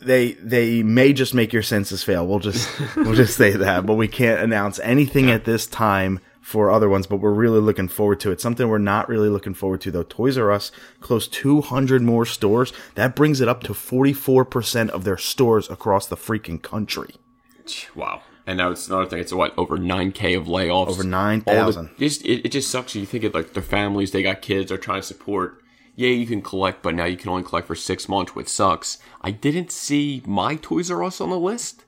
they 0.00 0.32
they 0.32 0.82
may 0.82 1.12
just 1.12 1.34
make 1.34 1.52
your 1.52 1.62
senses 1.62 2.02
fail. 2.02 2.26
We'll 2.26 2.38
just 2.38 2.68
we'll 2.96 3.14
just 3.14 3.36
say 3.36 3.50
that, 3.52 3.86
but 3.86 3.94
we 3.94 4.08
can't 4.08 4.40
announce 4.40 4.78
anything 4.80 5.30
at 5.30 5.44
this 5.44 5.66
time 5.66 6.20
for 6.46 6.70
other 6.70 6.88
ones. 6.88 7.08
But 7.08 7.16
we're 7.16 7.32
really 7.32 7.58
looking 7.60 7.88
forward 7.88 8.20
to 8.20 8.30
it. 8.30 8.40
Something 8.40 8.68
we're 8.68 8.78
not 8.78 9.08
really 9.08 9.28
looking 9.28 9.52
forward 9.54 9.80
to 9.80 9.90
though. 9.90 10.04
Toys 10.04 10.38
R 10.38 10.52
Us 10.52 10.70
closed 11.00 11.32
200 11.32 12.02
more 12.02 12.24
stores. 12.24 12.72
That 12.94 13.16
brings 13.16 13.40
it 13.40 13.48
up 13.48 13.62
to 13.64 13.74
44 13.74 14.44
percent 14.44 14.90
of 14.90 15.02
their 15.04 15.18
stores 15.18 15.68
across 15.68 16.06
the 16.06 16.16
freaking 16.16 16.62
country. 16.62 17.14
Wow. 17.96 18.22
And 18.46 18.58
now 18.58 18.70
it's 18.70 18.86
another 18.86 19.06
thing. 19.06 19.18
It's 19.18 19.32
what 19.32 19.58
over 19.58 19.76
nine 19.76 20.12
k 20.12 20.34
of 20.34 20.44
layoffs. 20.44 20.86
Over 20.88 21.02
All 21.02 21.08
9,000. 21.08 21.90
the- 21.98 22.04
Just 22.06 22.24
it, 22.24 22.46
it 22.46 22.52
just 22.52 22.70
sucks. 22.70 22.94
You 22.94 23.04
think 23.04 23.24
of 23.24 23.34
like 23.34 23.54
their 23.54 23.62
families. 23.62 24.12
They 24.12 24.22
got 24.22 24.40
kids. 24.40 24.68
They're 24.68 24.78
trying 24.78 25.00
to 25.00 25.06
support. 25.06 25.60
Yeah, 25.96 26.10
you 26.10 26.26
can 26.26 26.42
collect, 26.42 26.82
but 26.82 26.94
now 26.94 27.06
you 27.06 27.16
can 27.16 27.30
only 27.30 27.42
collect 27.42 27.66
for 27.66 27.74
six 27.74 28.06
months, 28.08 28.34
which 28.36 28.48
sucks. 28.48 28.98
I 29.22 29.30
didn't 29.32 29.72
see 29.72 30.22
my 30.26 30.54
Toys 30.56 30.90
R 30.92 31.02
Us 31.02 31.20
on 31.20 31.30
the 31.30 31.38
list 31.40 31.85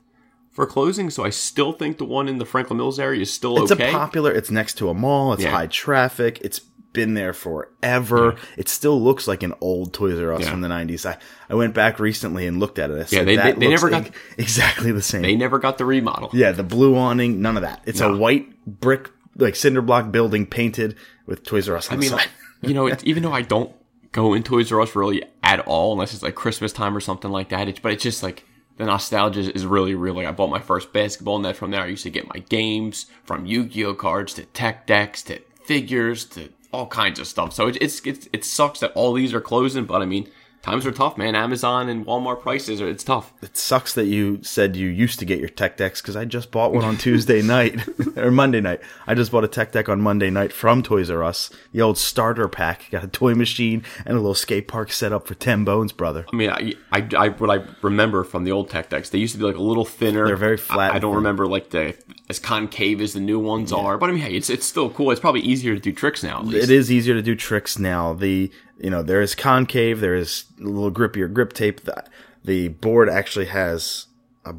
for 0.59 0.67
closing, 0.67 1.09
so 1.09 1.25
I 1.25 1.31
still 1.31 1.71
think 1.73 1.99
the 1.99 2.05
one 2.05 2.27
in 2.27 2.39
the 2.39 2.45
Franklin 2.45 2.79
Mills 2.79 2.99
area 2.99 3.23
is 3.23 3.33
still 3.33 3.63
It's 3.63 3.71
okay. 3.71 3.91
a 3.91 3.93
popular. 3.93 4.33
It's 4.33 4.51
next 4.51 4.75
to 4.79 4.89
a 4.89 4.95
mall. 4.95 5.33
It's 5.35 5.45
Yeah. 5.45 5.51
high 5.53 5.69
traffic. 5.69 6.41
It's 6.43 6.59
been 6.93 7.15
there 7.15 7.33
forever. 7.33 8.35
It 8.57 8.69
still 8.69 9.01
looks 9.01 9.29
like 9.29 9.45
an 9.45 9.55
old 9.61 9.93
Toys 9.93 10.19
R 10.19 10.33
Us 10.35 10.43
Yeah. 10.43 10.51
from 10.51 10.63
the 10.63 10.69
'90s. 10.69 11.07
I, 11.07 11.17
I 11.49 11.55
went 11.55 11.75
back 11.75 12.01
recently 12.01 12.45
and 12.49 12.59
looked 12.59 12.81
at 12.81 12.91
it. 12.91 13.09
Said, 13.09 13.25
they- 13.29 13.37
they- 13.37 13.53
they 13.53 13.69
never 13.69 13.89
got- 13.89 14.07
ex- 14.07 14.17
exactly 14.37 14.91
the 14.91 15.01
same. 15.01 15.23
They 15.23 15.37
never 15.37 15.61
got 15.61 15.79
the 15.79 15.85
remodel. 15.85 16.31
yeah, 16.33 16.51
the 16.51 16.65
blue 16.65 16.97
awning, 16.97 17.41
none 17.41 17.57
of 17.57 17.63
that. 17.63 17.81
It's 17.87 18.01
a 18.01 18.13
white 18.17 18.49
brick, 18.67 19.11
like 19.37 19.55
cinder 19.55 19.81
block 19.81 20.11
building 20.11 20.45
painted 20.45 20.97
with 21.25 21.45
Toys 21.45 21.69
R 21.69 21.77
Us 21.77 21.89
on 21.89 21.99
I 21.99 22.01
the 22.01 22.11
mean, 22.11 22.21
you 22.63 22.75
know, 22.75 22.89
it's, 22.89 23.05
even 23.05 23.23
though 23.23 23.33
I 23.33 23.43
don't 23.55 23.71
go 24.11 24.35
in 24.35 24.43
Toys 24.43 24.73
R 24.73 24.81
Us 24.81 24.97
really 24.97 25.23
at 25.45 25.61
all, 25.61 25.93
unless 25.93 26.15
it's 26.15 26.25
like 26.25 26.35
Christmas 26.35 26.73
time 26.73 26.97
or 26.97 27.01
something 27.01 27.31
like 27.31 27.51
that, 27.51 27.69
it's, 27.69 27.79
but 27.79 27.93
it's 27.93 28.03
just 28.03 28.25
like 28.25 28.43
the 28.79 28.87
nostalgia 28.87 29.53
is 29.55 29.67
really 29.67 29.95
real. 29.95 30.15
Like 30.15 30.27
I 30.27 30.33
bought 30.33 30.51
my 30.51 30.61
first 30.61 30.93
basketball 30.93 31.39
net 31.39 31.57
from 31.57 31.71
there. 31.71 31.83
I 31.83 31.87
used 31.87 32.05
to 32.05 32.11
get 32.11 32.33
my 32.33 32.41
games 32.49 33.07
from 33.25 33.45
Yu-Gi-Oh 33.45 33.95
cards 33.95 34.35
to 34.35 34.45
tech 34.47 34.87
decks 34.87 35.23
to 35.25 35.41
figures 35.65 36.25
to 36.27 36.49
all 36.73 36.87
kinds 36.87 37.19
of 37.19 37.27
stuff. 37.27 37.53
So 37.53 37.69
it, 37.69 37.77
it's, 37.81 38.01
it's 38.07 38.29
it 38.33 38.45
sucks 38.45 38.81
that 38.81 38.93
all 38.93 39.13
these 39.13 39.35
are 39.35 39.41
closing, 39.41 39.85
but 39.85 40.01
I 40.01 40.05
mean, 40.05 40.31
times 40.63 40.87
are 40.87 40.93
tough, 40.93 41.17
man. 41.17 41.35
Amazon 41.35 41.89
and 41.89 42.05
Walmart 42.05 42.41
prices 42.41 42.81
are 42.81 42.89
it's 42.89 43.05
tough. 43.05 43.33
It 43.43 43.57
sucks 43.57 43.95
that 43.95 44.07
you 44.07 44.43
said 44.43 44.77
you 44.77 44.89
used 44.89 45.19
to 45.19 45.25
get 45.25 45.39
your 45.39 45.49
tech 45.49 45.77
decks 45.77 46.01
because 46.01 46.17
I 46.17 46.25
just 46.25 46.51
bought 46.51 46.73
one 46.73 46.85
on 46.85 46.97
Tuesday 46.97 47.43
night 47.57 47.81
or 48.17 48.31
Monday 48.31 48.61
night. 48.61 48.81
I 49.07 49.15
just 49.15 49.33
bought 49.33 49.45
a 49.45 49.49
tech 49.49 49.73
deck 49.73 49.89
on 49.89 50.01
Monday 50.01 50.31
night 50.31 50.53
from 50.53 50.83
Toys 50.83 51.11
R 51.11 51.23
Us. 51.23 51.51
The 51.73 51.83
old 51.83 51.99
starter 51.99 52.49
pack 52.49 52.91
got 52.91 53.05
a 53.05 53.09
toy 53.09 53.35
machine 53.35 53.83
and 54.05 54.17
a 54.17 54.21
little 54.21 54.35
skate 54.35 54.69
park 54.69 54.93
set 54.93 55.13
up 55.13 55.27
for 55.27 55.35
ten 55.35 55.65
bones, 55.65 55.93
brother. 55.93 56.27
I 56.33 56.37
mean, 56.37 56.51
I, 56.51 56.75
I, 56.93 57.09
I, 57.17 57.29
what 57.31 57.51
I 57.51 57.65
remember 57.83 58.25
from 58.25 58.45
the 58.45 58.53
old 58.53 58.71
tech 58.71 58.91
decks, 58.91 59.11
they 59.11 59.19
used 59.19 59.35
to 59.35 59.39
be 59.39 59.45
like 59.45 59.57
a 59.57 59.63
little 59.63 59.85
thinner. 59.85 60.27
They're 60.27 60.37
very 60.37 60.57
flat 60.57 60.93
I, 60.93 60.97
I 60.97 60.99
don't 60.99 61.17
remember 61.17 61.47
like 61.47 61.71
the 61.71 61.95
as 62.31 62.39
concave 62.39 63.01
as 63.01 63.13
the 63.15 63.21
new 63.21 63.39
ones 63.39 63.73
are, 63.73 63.97
but 63.99 64.11
I 64.11 64.13
mean, 64.13 64.23
hey, 64.23 64.35
it's 64.35 64.51
it's 64.51 64.67
still 64.67 64.91
cool. 64.91 65.11
It's 65.11 65.21
probably 65.21 65.41
easier 65.41 65.75
to 65.75 65.81
do 65.81 65.93
tricks 65.93 66.23
now. 66.23 66.41
At 66.41 66.47
least. 66.47 66.65
It 66.71 66.75
is 66.75 66.93
easier 66.93 67.15
to 67.15 67.23
do 67.23 67.35
tricks 67.35 67.79
now. 67.79 68.13
The 68.13 68.51
you 68.79 68.91
know 68.91 69.03
there 69.03 69.23
is 69.23 69.35
concave, 69.35 70.01
there 70.01 70.15
is 70.15 70.45
a 70.61 70.65
little 70.65 70.91
grippier 70.93 71.33
grip 71.33 71.53
tape. 71.53 71.83
The, 71.85 72.05
the 72.45 72.69
board 72.69 73.09
actually 73.09 73.47
has 73.47 74.07
a 74.45 74.55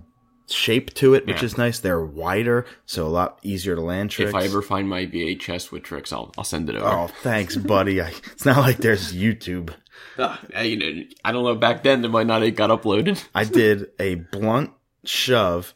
shape 0.47 0.93
to 0.95 1.13
it, 1.13 1.25
which 1.27 1.37
Yeah. 1.41 1.45
is 1.45 1.57
nice. 1.57 1.79
They're 1.79 2.03
wider, 2.03 2.65
so 2.85 3.05
a 3.05 3.09
lot 3.09 3.39
easier 3.43 3.75
to 3.75 3.81
land 3.81 4.09
tricks. 4.11 4.29
If 4.29 4.35
I 4.35 4.43
ever 4.45 4.61
find 4.61 4.89
my 4.89 5.05
VHS 5.05 5.71
with 5.71 5.83
tricks, 5.83 6.11
I'll 6.11 6.31
I'll 6.37 6.43
send 6.43 6.69
it 6.69 6.75
over. 6.75 6.87
Oh, 6.87 7.07
thanks, 7.21 7.55
buddy. 7.55 8.01
I, 8.01 8.09
it's 8.31 8.45
not 8.45 8.57
like 8.57 8.77
there's 8.77 9.13
YouTube. 9.13 9.73
Ah, 10.17 10.39
you 10.61 10.77
know, 10.77 11.03
I 11.25 11.31
don't 11.33 11.43
know. 11.43 11.55
Back 11.55 11.83
then, 11.83 12.03
it 12.05 12.07
might 12.07 12.25
not 12.27 12.41
have 12.41 12.55
got 12.55 12.69
uploaded. 12.69 13.21
I 13.35 13.43
did 13.43 13.87
a 13.99 14.15
blunt 14.15 14.71
shove 15.05 15.73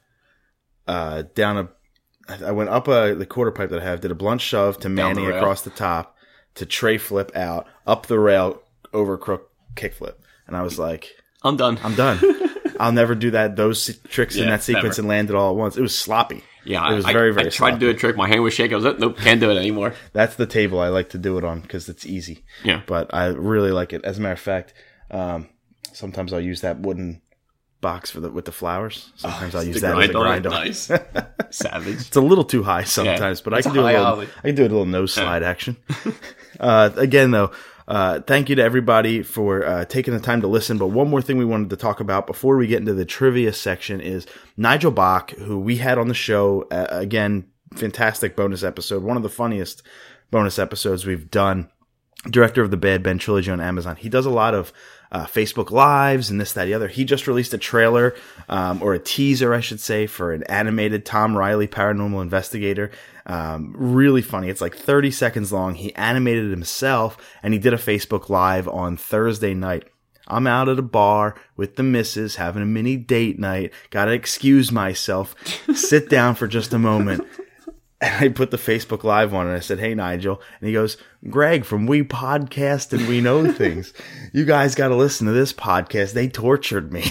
uh, 0.87 1.23
down 1.35 1.57
a. 1.57 1.69
I 2.27 2.51
went 2.51 2.69
up 2.69 2.87
a, 2.87 3.13
the 3.15 3.25
quarter 3.25 3.51
pipe 3.51 3.69
that 3.69 3.81
I 3.81 3.83
have. 3.83 4.01
Did 4.01 4.11
a 4.11 4.15
blunt 4.15 4.41
shove 4.41 4.77
to 4.77 4.83
the 4.83 4.89
Manny 4.89 5.25
rail. 5.25 5.37
across 5.37 5.61
the 5.61 5.69
top 5.69 6.15
to 6.55 6.65
tray 6.65 6.97
flip 6.97 7.35
out 7.35 7.67
up 7.85 8.05
the 8.05 8.19
rail 8.19 8.61
over 8.93 9.17
crook 9.17 9.51
kickflip, 9.75 10.15
and 10.47 10.55
I 10.55 10.61
was 10.61 10.79
like, 10.79 11.11
I'm 11.43 11.57
done. 11.57 11.79
I'm 11.83 11.95
done. 11.95 12.19
I'll 12.79 12.91
never 12.91 13.15
do 13.15 13.31
that. 13.31 13.55
Those 13.55 13.81
se- 13.81 13.99
tricks 14.09 14.35
in 14.35 14.47
that 14.47 14.63
sequence 14.63 14.97
never. 14.97 15.01
and 15.01 15.07
land 15.07 15.29
it 15.29 15.35
all 15.35 15.51
at 15.51 15.55
once. 15.55 15.77
It 15.77 15.81
was 15.81 15.97
sloppy. 15.97 16.43
yeah, 16.65 16.91
it 16.91 16.95
was 16.95 17.05
I, 17.05 17.13
very 17.13 17.33
very. 17.33 17.47
I 17.47 17.49
tried 17.49 17.71
to 17.71 17.77
do 17.77 17.89
a 17.89 17.93
trick. 17.93 18.15
My 18.15 18.27
hand 18.27 18.41
was 18.43 18.53
shaking. 18.53 18.73
I 18.73 18.77
was 18.77 18.85
like, 18.85 18.99
nope, 18.99 19.17
can't 19.17 19.39
do 19.39 19.51
it 19.51 19.57
anymore. 19.57 19.93
That's 20.13 20.35
the 20.35 20.45
table 20.45 20.79
I 20.79 20.87
like 20.87 21.09
to 21.09 21.17
do 21.17 21.37
it 21.37 21.43
on 21.43 21.61
because 21.61 21.89
it's 21.89 22.05
easy. 22.05 22.43
Yeah. 22.63 22.81
But 22.85 23.13
I 23.13 23.27
really 23.27 23.71
like 23.71 23.93
it. 23.93 24.03
As 24.05 24.17
a 24.17 24.21
matter 24.21 24.33
of 24.33 24.39
fact, 24.39 24.73
um, 25.11 25.49
sometimes 25.91 26.33
I'll 26.33 26.41
use 26.41 26.61
that 26.61 26.79
wooden 26.79 27.21
box 27.83 28.09
for 28.09 28.19
the 28.19 28.31
with 28.31 28.45
the 28.45 28.51
flowers. 28.51 29.11
Sometimes 29.15 29.53
I'll 29.53 29.63
use 29.63 29.81
that 29.81 29.95
as 29.95 30.09
a 30.09 30.13
grind 30.13 30.47
on. 30.47 30.53
Nice, 30.53 30.89
savage. 31.51 32.07
It's 32.07 32.15
a 32.15 32.21
little 32.21 32.43
too 32.43 32.63
high 32.63 32.85
sometimes, 32.85 33.41
but 33.41 33.53
I 33.53 33.61
can 33.61 33.73
do 33.73 33.81
a 33.81 33.83
little. 33.83 34.05
ollie. 34.05 34.29
I 34.39 34.47
can 34.47 34.55
do 34.55 34.63
a 34.63 34.69
little 34.69 34.87
nose 34.87 35.13
slide 35.13 35.43
action. 35.43 35.77
uh, 36.59 36.89
again, 36.95 37.29
though, 37.29 37.51
uh, 37.87 38.21
thank 38.21 38.49
you 38.49 38.55
to 38.55 38.63
everybody 38.63 39.21
for 39.21 39.63
uh, 39.63 39.85
taking 39.85 40.15
the 40.15 40.19
time 40.19 40.41
to 40.41 40.47
listen. 40.47 40.79
But 40.79 40.87
one 40.87 41.09
more 41.09 41.21
thing 41.21 41.37
we 41.37 41.45
wanted 41.45 41.69
to 41.69 41.77
talk 41.77 41.99
about 41.99 42.25
before 42.25 42.57
we 42.57 42.65
get 42.65 42.79
into 42.79 42.95
the 42.95 43.05
trivia 43.05 43.53
section 43.53 44.01
is 44.01 44.25
Nigel 44.57 44.91
Bach, 44.91 45.29
who 45.31 45.59
we 45.59 45.77
had 45.77 45.99
on 45.99 46.07
the 46.07 46.15
show. 46.15 46.67
Uh, 46.71 46.87
again, 46.89 47.45
fantastic 47.75 48.35
bonus 48.35 48.63
episode, 48.63 49.03
one 49.03 49.17
of 49.17 49.23
the 49.23 49.29
funniest 49.29 49.83
bonus 50.31 50.57
episodes 50.57 51.05
we've 51.05 51.29
done 51.29 51.69
director 52.29 52.61
of 52.61 52.71
the 52.71 52.77
Bad 52.77 53.03
Ben 53.03 53.17
trilogy 53.17 53.51
on 53.51 53.59
Amazon. 53.59 53.95
He 53.95 54.09
does 54.09 54.25
a 54.25 54.29
lot 54.29 54.53
of 54.53 54.71
uh, 55.13 55.25
Facebook 55.27 55.69
lives 55.69 56.29
and 56.29 56.41
this, 56.41 56.53
that, 56.53 56.65
the 56.65 56.73
other. 56.73 56.87
He 56.87 57.05
just 57.05 57.27
released 57.27 57.53
a 57.53 57.57
trailer 57.57 58.15
um, 58.49 58.81
or 58.81 58.95
a 58.95 58.99
teaser, 58.99 59.53
I 59.53 59.59
should 59.59 59.79
say, 59.79 60.07
for 60.07 60.33
an 60.33 60.43
animated 60.43 61.05
Tom 61.05 61.37
Riley 61.37 61.67
paranormal 61.67 62.21
investigator. 62.21 62.91
Um, 63.27 63.73
really 63.77 64.23
funny. 64.23 64.49
It's 64.49 64.59
like 64.59 64.75
30 64.75 65.11
seconds 65.11 65.53
long. 65.53 65.75
He 65.75 65.95
animated 65.95 66.49
himself 66.49 67.17
and 67.43 67.53
he 67.53 67.59
did 67.59 67.73
a 67.73 67.77
Facebook 67.77 68.27
live 68.27 68.67
on 68.67 68.97
Thursday 68.97 69.53
night. 69.53 69.87
I'm 70.27 70.47
out 70.47 70.69
at 70.69 70.79
a 70.79 70.83
bar 70.83 71.35
with 71.55 71.75
the 71.75 71.83
missus 71.83 72.37
having 72.37 72.63
a 72.63 72.65
mini 72.65 72.97
date 72.97 73.37
night. 73.37 73.71
Gotta 73.91 74.11
excuse 74.11 74.71
myself. 74.71 75.35
Sit 75.75 76.09
down 76.09 76.35
for 76.35 76.47
just 76.47 76.73
a 76.73 76.79
moment. 76.79 77.27
And 78.03 78.25
I 78.25 78.27
put 78.27 78.51
the 78.51 78.57
Facebook 78.57 79.05
Live 79.05 79.33
on 79.33 79.47
and 79.47 79.55
I 79.55 79.61
said, 79.61 79.79
Hey, 79.79 79.95
Nigel. 79.95 80.41
And 80.59 80.67
he 80.67 80.73
goes, 80.73 80.97
Greg 81.29 81.63
from 81.63 81.85
We 81.85 82.03
Podcast 82.03 82.91
and 82.91 83.07
We 83.07 83.21
Know 83.21 83.51
Things. 83.51 83.93
You 84.35 84.45
guys 84.45 84.73
got 84.73 84.87
to 84.87 84.95
listen 84.95 85.27
to 85.27 85.33
this 85.33 85.53
podcast. 85.53 86.13
They 86.13 86.27
tortured 86.27 86.91
me. 86.91 87.03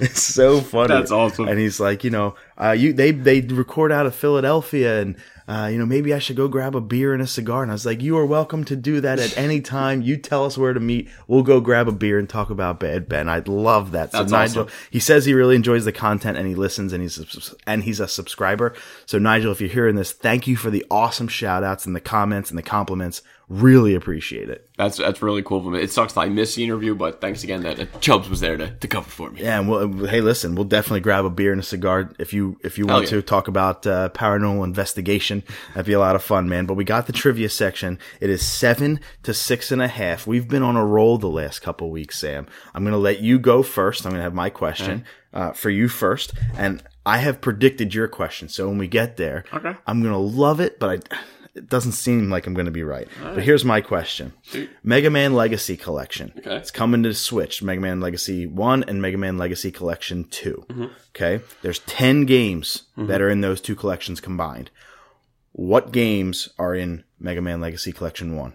it's 0.00 0.20
so 0.20 0.60
funny. 0.60 0.88
That's 0.88 1.12
awesome. 1.12 1.46
And 1.46 1.60
he's 1.60 1.78
like, 1.78 2.02
you 2.02 2.10
know, 2.10 2.34
uh, 2.60 2.72
you, 2.72 2.92
they, 2.92 3.12
they 3.12 3.40
record 3.40 3.92
out 3.92 4.04
of 4.04 4.12
Philadelphia 4.12 5.00
and, 5.00 5.16
uh, 5.48 5.68
you 5.70 5.78
know, 5.78 5.86
maybe 5.86 6.14
I 6.14 6.18
should 6.18 6.36
go 6.36 6.48
grab 6.48 6.76
a 6.76 6.80
beer 6.80 7.12
and 7.12 7.22
a 7.22 7.26
cigar. 7.26 7.62
And 7.62 7.70
I 7.70 7.74
was 7.74 7.84
like, 7.86 8.00
you 8.00 8.16
are 8.18 8.26
welcome 8.26 8.64
to 8.64 8.76
do 8.76 9.00
that 9.00 9.18
at 9.18 9.36
any 9.38 9.60
time. 9.60 10.02
You 10.02 10.16
tell 10.16 10.44
us 10.44 10.56
where 10.56 10.72
to 10.72 10.80
meet. 10.80 11.08
We'll 11.26 11.42
go 11.42 11.60
grab 11.60 11.88
a 11.88 11.92
beer 11.92 12.18
and 12.18 12.28
talk 12.28 12.50
about 12.50 12.80
Bad 12.80 13.08
Ben. 13.08 13.28
I 13.28 13.42
love 13.46 13.92
that. 13.92 14.12
So 14.12 14.18
That's 14.18 14.32
Nigel, 14.32 14.64
awesome. 14.64 14.74
he 14.90 15.00
says 15.00 15.24
he 15.24 15.34
really 15.34 15.56
enjoys 15.56 15.84
the 15.84 15.92
content 15.92 16.38
and 16.38 16.46
he 16.46 16.54
listens 16.54 16.92
and 16.92 17.02
he's 17.02 17.54
and 17.66 17.82
he's 17.82 18.00
a 18.00 18.08
subscriber. 18.08 18.74
So 19.06 19.18
Nigel, 19.18 19.52
if 19.52 19.60
you're 19.60 19.70
hearing 19.70 19.96
this, 19.96 20.12
thank 20.12 20.46
you 20.46 20.56
for 20.56 20.70
the 20.70 20.84
awesome 20.90 21.28
shout 21.28 21.64
outs 21.64 21.86
and 21.86 21.96
the 21.96 22.00
comments 22.00 22.50
and 22.50 22.58
the 22.58 22.62
compliments. 22.62 23.22
Really 23.48 23.94
appreciate 23.94 24.48
it. 24.48 24.70
That's 24.78 24.96
that's 24.96 25.20
really 25.20 25.42
cool 25.42 25.58
of 25.58 25.66
him. 25.66 25.74
It 25.74 25.92
sucks 25.92 26.14
that 26.14 26.22
I 26.22 26.28
missed 26.28 26.56
the 26.56 26.64
interview, 26.64 26.94
but 26.94 27.20
thanks 27.20 27.44
again 27.44 27.62
that 27.64 28.00
Chubbs 28.00 28.28
was 28.30 28.40
there 28.40 28.56
to, 28.56 28.70
to 28.70 28.88
cover 28.88 29.10
for 29.10 29.30
me. 29.30 29.42
Yeah, 29.42 29.58
and 29.60 29.68
we'll, 29.68 30.06
hey, 30.06 30.20
listen, 30.22 30.54
we'll 30.54 30.64
definitely 30.64 31.00
grab 31.00 31.24
a 31.24 31.30
beer 31.30 31.52
and 31.52 31.60
a 31.60 31.64
cigar 31.64 32.10
if 32.18 32.32
you 32.32 32.58
if 32.64 32.78
you 32.78 32.86
want 32.86 33.04
yeah. 33.04 33.10
to 33.10 33.22
talk 33.22 33.48
about 33.48 33.86
uh, 33.86 34.08
paranormal 34.10 34.64
investigation. 34.64 35.42
That'd 35.74 35.86
be 35.86 35.92
a 35.92 35.98
lot 35.98 36.16
of 36.16 36.22
fun, 36.22 36.48
man. 36.48 36.66
But 36.66 36.74
we 36.74 36.84
got 36.84 37.06
the 37.06 37.12
trivia 37.12 37.50
section. 37.50 37.98
It 38.20 38.30
is 38.30 38.46
seven 38.46 39.00
to 39.24 39.34
six 39.34 39.70
and 39.70 39.82
a 39.82 39.88
half. 39.88 40.26
We've 40.26 40.48
been 40.48 40.62
on 40.62 40.76
a 40.76 40.84
roll 40.84 41.18
the 41.18 41.28
last 41.28 41.60
couple 41.60 41.90
weeks, 41.90 42.18
Sam. 42.18 42.46
I'm 42.74 42.84
going 42.84 42.92
to 42.92 42.98
let 42.98 43.20
you 43.20 43.38
go 43.38 43.62
first. 43.62 44.06
I'm 44.06 44.12
going 44.12 44.20
to 44.20 44.24
have 44.24 44.34
my 44.34 44.48
question 44.50 45.04
uh, 45.34 45.52
for 45.52 45.68
you 45.68 45.88
first, 45.88 46.32
and 46.56 46.82
I 47.04 47.18
have 47.18 47.40
predicted 47.40 47.94
your 47.94 48.08
question. 48.08 48.48
So 48.48 48.68
when 48.68 48.78
we 48.78 48.88
get 48.88 49.16
there, 49.16 49.44
Okay. 49.52 49.74
I'm 49.86 50.00
going 50.00 50.14
to 50.14 50.18
love 50.18 50.60
it, 50.60 50.78
but 50.78 51.10
I. 51.12 51.16
It 51.54 51.68
doesn't 51.68 51.92
seem 51.92 52.30
like 52.30 52.46
I'm 52.46 52.54
going 52.54 52.66
to 52.66 52.72
be 52.72 52.82
right. 52.82 53.06
But 53.20 53.42
here's 53.42 53.64
my 53.64 53.82
question. 53.82 54.32
Mega 54.82 55.10
Man 55.10 55.34
Legacy 55.34 55.76
Collection. 55.76 56.32
Okay. 56.38 56.56
It's 56.56 56.70
coming 56.70 57.02
to 57.02 57.12
Switch. 57.12 57.62
Mega 57.62 57.80
Man 57.80 58.00
Legacy 58.00 58.46
1 58.46 58.84
and 58.84 59.02
Mega 59.02 59.18
Man 59.18 59.36
Legacy 59.36 59.70
Collection 59.70 60.24
2. 60.24 60.64
Mm-hmm. 60.68 60.86
Okay. 61.10 61.44
There's 61.60 61.80
10 61.80 62.24
games 62.24 62.84
mm-hmm. 62.96 63.06
that 63.08 63.20
are 63.20 63.28
in 63.28 63.42
those 63.42 63.60
two 63.60 63.74
collections 63.74 64.18
combined. 64.18 64.70
What 65.52 65.92
games 65.92 66.48
are 66.58 66.74
in 66.74 67.04
Mega 67.18 67.42
Man 67.42 67.60
Legacy 67.60 67.92
Collection 67.92 68.34
1? 68.34 68.54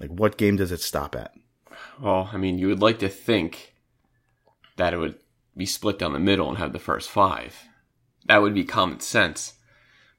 Like, 0.00 0.10
what 0.10 0.36
game 0.36 0.56
does 0.56 0.72
it 0.72 0.80
stop 0.80 1.14
at? 1.14 1.32
Well, 2.00 2.30
I 2.32 2.36
mean, 2.36 2.58
you 2.58 2.66
would 2.66 2.82
like 2.82 2.98
to 2.98 3.08
think 3.08 3.74
that 4.76 4.92
it 4.92 4.98
would 4.98 5.18
be 5.56 5.66
split 5.66 5.98
down 5.98 6.14
the 6.14 6.18
middle 6.18 6.48
and 6.48 6.58
have 6.58 6.72
the 6.72 6.78
first 6.78 7.10
five. 7.10 7.54
That 8.26 8.38
would 8.38 8.54
be 8.54 8.64
common 8.64 9.00
sense. 9.00 9.54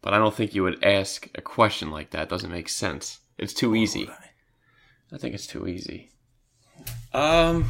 But 0.01 0.13
I 0.13 0.17
don't 0.17 0.33
think 0.33 0.55
you 0.55 0.63
would 0.63 0.83
ask 0.83 1.27
a 1.35 1.41
question 1.41 1.91
like 1.91 2.11
that. 2.11 2.23
It 2.23 2.29
doesn't 2.29 2.51
make 2.51 2.69
sense. 2.69 3.19
It's 3.37 3.53
too 3.53 3.75
easy. 3.75 4.09
I 5.13 5.17
think 5.17 5.35
it's 5.35 5.47
too 5.47 5.67
easy. 5.67 6.11
Um. 7.13 7.69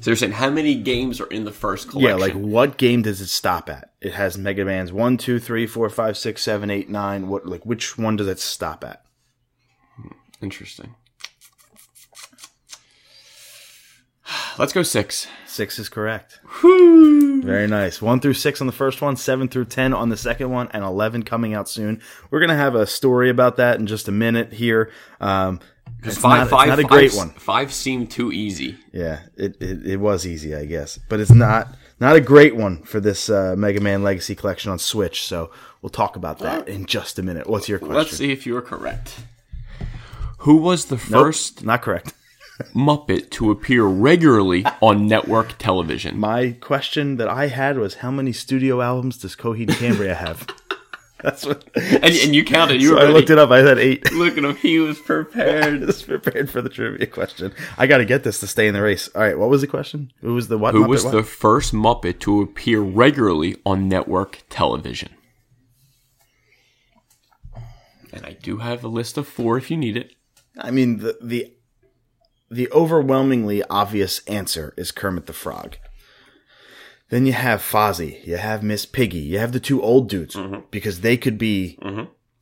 So 0.00 0.10
you're 0.10 0.16
saying 0.16 0.32
how 0.32 0.48
many 0.48 0.76
games 0.76 1.20
are 1.20 1.26
in 1.26 1.44
the 1.44 1.52
first 1.52 1.90
collection? 1.90 2.08
Yeah, 2.08 2.24
like, 2.24 2.32
what 2.32 2.78
game 2.78 3.02
does 3.02 3.20
it 3.20 3.26
stop 3.26 3.68
at? 3.68 3.90
It 4.00 4.14
has 4.14 4.38
Mega 4.38 4.64
Man's 4.64 4.92
1, 4.92 5.18
2, 5.18 5.38
3, 5.38 5.66
4, 5.66 5.90
5, 5.90 6.16
6, 6.16 6.42
7, 6.42 6.70
8, 6.70 6.88
9. 6.88 7.28
What, 7.28 7.44
like, 7.44 7.66
which 7.66 7.98
one 7.98 8.16
does 8.16 8.26
it 8.26 8.38
stop 8.38 8.82
at? 8.82 9.04
Interesting. 10.40 10.94
Let's 14.58 14.72
go 14.72 14.82
six. 14.82 15.26
Six 15.46 15.78
is 15.78 15.88
correct. 15.88 16.38
Very 16.62 17.66
nice. 17.66 18.00
One 18.02 18.20
through 18.20 18.34
six 18.34 18.60
on 18.60 18.66
the 18.66 18.72
first 18.72 19.00
one, 19.00 19.16
seven 19.16 19.48
through 19.48 19.66
ten 19.66 19.94
on 19.94 20.08
the 20.10 20.16
second 20.16 20.50
one, 20.50 20.68
and 20.72 20.84
eleven 20.84 21.22
coming 21.22 21.54
out 21.54 21.68
soon. 21.68 22.00
We're 22.30 22.40
gonna 22.40 22.56
have 22.56 22.74
a 22.74 22.86
story 22.86 23.30
about 23.30 23.56
that 23.56 23.78
in 23.78 23.86
just 23.86 24.08
a 24.08 24.12
minute 24.12 24.52
here. 24.52 24.90
Um, 25.20 25.60
Because 25.96 26.18
five, 26.18 26.36
not, 26.38 26.42
it's 26.42 26.50
five, 26.50 26.68
not 26.68 26.78
a 26.78 26.82
five- 26.82 26.90
great 26.90 27.14
one. 27.14 27.30
Five 27.30 27.72
seemed 27.72 28.10
too 28.10 28.30
easy. 28.32 28.76
Yeah, 28.92 29.20
it, 29.36 29.56
it 29.60 29.86
it 29.86 29.96
was 29.96 30.26
easy, 30.26 30.54
I 30.54 30.64
guess, 30.66 30.98
but 31.08 31.20
it's 31.20 31.32
not 31.32 31.74
not 31.98 32.16
a 32.16 32.20
great 32.20 32.54
one 32.56 32.82
for 32.82 33.00
this 33.00 33.28
uh, 33.30 33.54
Mega 33.56 33.80
Man 33.80 34.02
Legacy 34.02 34.34
Collection 34.34 34.70
on 34.70 34.78
Switch. 34.78 35.24
So 35.24 35.50
we'll 35.82 35.90
talk 35.90 36.16
about 36.16 36.38
that 36.40 36.68
in 36.68 36.86
just 36.86 37.18
a 37.18 37.22
minute. 37.22 37.48
What's 37.48 37.68
your 37.68 37.78
question? 37.78 37.96
Let's 37.96 38.16
see 38.16 38.30
if 38.32 38.46
you 38.46 38.56
are 38.56 38.62
correct. 38.62 39.20
Who 40.38 40.56
was 40.56 40.86
the 40.86 40.96
Nope, 40.96 41.02
first 41.24 41.64
not 41.64 41.82
correct. 41.82 42.12
Muppet 42.74 43.30
to 43.30 43.50
appear 43.50 43.84
regularly 43.84 44.64
on 44.80 45.06
network 45.06 45.56
television? 45.58 46.18
My 46.18 46.52
question 46.60 47.16
that 47.16 47.28
I 47.28 47.46
had 47.48 47.78
was, 47.78 47.94
how 47.96 48.10
many 48.10 48.32
studio 48.32 48.80
albums 48.80 49.18
does 49.18 49.36
Coheed 49.36 49.68
and 49.68 49.76
Cambria 49.76 50.14
have? 50.14 50.46
That's 51.22 51.44
what. 51.44 51.68
And, 51.76 52.04
and 52.04 52.34
you 52.34 52.44
counted. 52.44 52.80
You 52.80 52.88
So 52.90 52.96
I 52.98 53.02
ready. 53.02 53.12
looked 53.12 53.28
it 53.30 53.38
up. 53.38 53.50
I 53.50 53.58
had 53.58 53.78
eight. 53.78 54.10
Look 54.12 54.38
at 54.38 54.44
him. 54.44 54.56
He 54.56 54.78
was 54.78 54.98
I 54.98 55.02
prepared. 55.02 55.80
was 55.86 56.02
prepared 56.02 56.48
for 56.50 56.62
the 56.62 56.70
trivia 56.70 57.06
question. 57.06 57.52
I 57.76 57.86
got 57.86 57.98
to 57.98 58.06
get 58.06 58.22
this 58.24 58.40
to 58.40 58.46
stay 58.46 58.66
in 58.66 58.72
the 58.74 58.80
race. 58.80 59.08
All 59.14 59.20
right, 59.20 59.38
what 59.38 59.50
was 59.50 59.60
the 59.60 59.66
question? 59.66 60.12
Who 60.22 60.32
was 60.34 60.48
the 60.48 60.56
what? 60.56 60.72
Who 60.72 60.84
Muppet 60.84 60.88
was 60.88 61.04
what? 61.04 61.12
the 61.12 61.22
first 61.22 61.74
Muppet 61.74 62.20
to 62.20 62.40
appear 62.40 62.80
regularly 62.80 63.56
on 63.66 63.86
network 63.86 64.42
television? 64.48 65.10
And 68.12 68.24
I 68.24 68.32
do 68.32 68.56
have 68.58 68.82
a 68.82 68.88
list 68.88 69.16
of 69.18 69.28
four 69.28 69.56
if 69.58 69.70
you 69.70 69.76
need 69.76 69.96
it. 69.96 70.14
I 70.58 70.70
mean, 70.70 70.98
the 70.98 71.18
the 71.22 71.52
the 72.50 72.70
overwhelmingly 72.72 73.62
obvious 73.64 74.20
answer 74.26 74.74
is 74.76 74.90
Kermit 74.92 75.26
the 75.26 75.32
Frog. 75.32 75.76
Then 77.08 77.26
you 77.26 77.32
have 77.32 77.60
Fozzie, 77.60 78.24
you 78.26 78.36
have 78.36 78.62
Miss 78.62 78.86
Piggy, 78.86 79.18
you 79.18 79.38
have 79.38 79.52
the 79.52 79.60
two 79.60 79.82
old 79.82 80.08
dudes 80.08 80.34
Mm-hmm. 80.36 80.60
because 80.70 81.00
they 81.00 81.16
could 81.16 81.38
be 81.38 81.78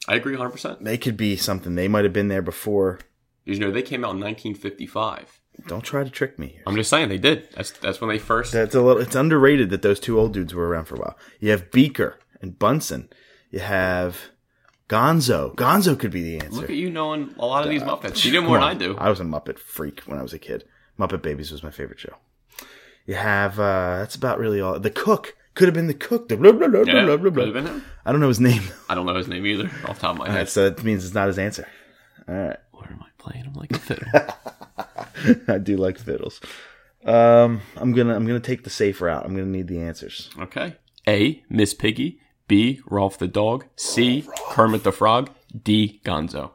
I 0.06 0.14
agree 0.14 0.36
100%. 0.36 0.82
they 0.82 0.98
could 0.98 1.16
be 1.16 1.36
something. 1.36 1.74
They 1.74 1.88
might 1.88 2.04
have 2.04 2.12
been 2.12 2.28
there 2.28 2.42
before. 2.42 2.98
You 3.44 3.58
know, 3.58 3.70
they 3.70 3.82
came 3.82 4.04
out 4.04 4.12
in 4.14 4.20
1955. 4.20 5.40
Don't 5.66 5.82
try 5.82 6.04
to 6.04 6.10
trick 6.10 6.38
me. 6.38 6.48
Here. 6.48 6.62
I'm 6.66 6.76
just 6.76 6.90
saying 6.90 7.08
they 7.08 7.18
did. 7.18 7.48
That's 7.54 7.70
that's 7.72 8.00
when 8.00 8.08
they 8.10 8.18
first. 8.18 8.52
That's 8.52 8.74
a 8.74 8.80
little. 8.82 9.02
It's 9.02 9.16
underrated 9.16 9.70
that 9.70 9.82
those 9.82 9.98
two 9.98 10.18
old 10.20 10.32
dudes 10.32 10.54
were 10.54 10.68
around 10.68 10.84
for 10.84 10.94
a 10.94 10.98
while. 11.00 11.18
You 11.40 11.50
have 11.50 11.70
Beaker 11.72 12.18
and 12.40 12.58
Bunsen. 12.58 13.08
You 13.50 13.58
have 13.60 14.18
Gonzo. 14.88 15.54
Gonzo 15.54 15.98
could 15.98 16.10
be 16.10 16.22
the 16.22 16.40
answer. 16.44 16.60
Look 16.62 16.70
at 16.70 16.76
you 16.76 16.90
knowing 16.90 17.34
a 17.38 17.44
lot 17.46 17.64
of 17.64 17.70
these 17.70 17.82
Muppets. 17.82 18.24
You 18.24 18.32
know 18.32 18.40
more 18.42 18.56
than 18.58 18.64
I 18.68 18.74
do. 18.74 18.96
I 18.96 19.10
was 19.10 19.20
a 19.20 19.24
Muppet 19.24 19.58
freak 19.58 20.00
when 20.06 20.18
I 20.18 20.22
was 20.22 20.32
a 20.32 20.38
kid. 20.38 20.64
Muppet 20.98 21.22
Babies 21.22 21.52
was 21.52 21.62
my 21.62 21.70
favorite 21.70 22.00
show. 22.00 22.14
You 23.06 23.14
have 23.14 23.58
uh 23.58 23.98
that's 23.98 24.14
about 24.16 24.38
really 24.38 24.60
all. 24.60 24.78
The 24.80 24.90
cook 24.90 25.36
could 25.54 25.66
have 25.68 25.74
been 25.74 25.86
the 25.88 25.94
cook. 25.94 26.28
The 26.28 26.36
blah, 26.36 26.52
blah, 26.52 26.68
blah, 26.68 26.80
Yeah, 26.82 27.04
blah, 27.04 27.16
blah, 27.16 27.30
blah. 27.30 27.44
could 27.44 27.54
have 27.54 27.64
been 27.64 27.72
him. 27.74 27.84
I 28.06 28.12
don't 28.12 28.20
know 28.20 28.28
his 28.28 28.40
name. 28.40 28.62
I 28.88 28.94
don't 28.94 29.06
know 29.06 29.14
his 29.14 29.28
name 29.28 29.44
either 29.46 29.64
off 29.86 29.96
the 29.96 30.00
top 30.00 30.10
of 30.12 30.18
my 30.18 30.24
All 30.24 30.30
right, 30.30 30.38
head. 30.38 30.48
so 30.48 30.68
that 30.70 30.82
means 30.84 31.04
it's 31.04 31.14
not 31.14 31.26
his 31.28 31.38
answer. 31.38 31.66
All 32.28 32.34
right, 32.34 32.56
Where 32.72 32.88
am 32.90 33.02
I 33.02 33.08
playing 33.18 33.44
him 33.44 33.54
like 33.54 33.72
a 33.72 33.78
fiddle? 33.78 34.08
I 35.48 35.58
do 35.58 35.76
like 35.76 35.98
fiddles. 35.98 36.40
Um, 37.04 37.60
I'm 37.76 37.92
gonna 37.92 38.14
I'm 38.14 38.26
gonna 38.26 38.40
take 38.40 38.64
the 38.64 38.70
safe 38.70 39.00
route. 39.00 39.24
I'm 39.24 39.34
gonna 39.34 39.46
need 39.46 39.68
the 39.68 39.80
answers. 39.80 40.30
okay. 40.38 40.76
A. 41.06 41.42
Miss 41.48 41.72
Piggy. 41.74 42.20
B. 42.48 42.80
Rolf 42.86 43.18
the 43.18 43.28
dog. 43.28 43.66
C. 43.76 44.26
Kermit 44.50 44.82
the 44.82 44.92
Frog. 44.92 45.30
D. 45.62 46.00
Gonzo. 46.04 46.52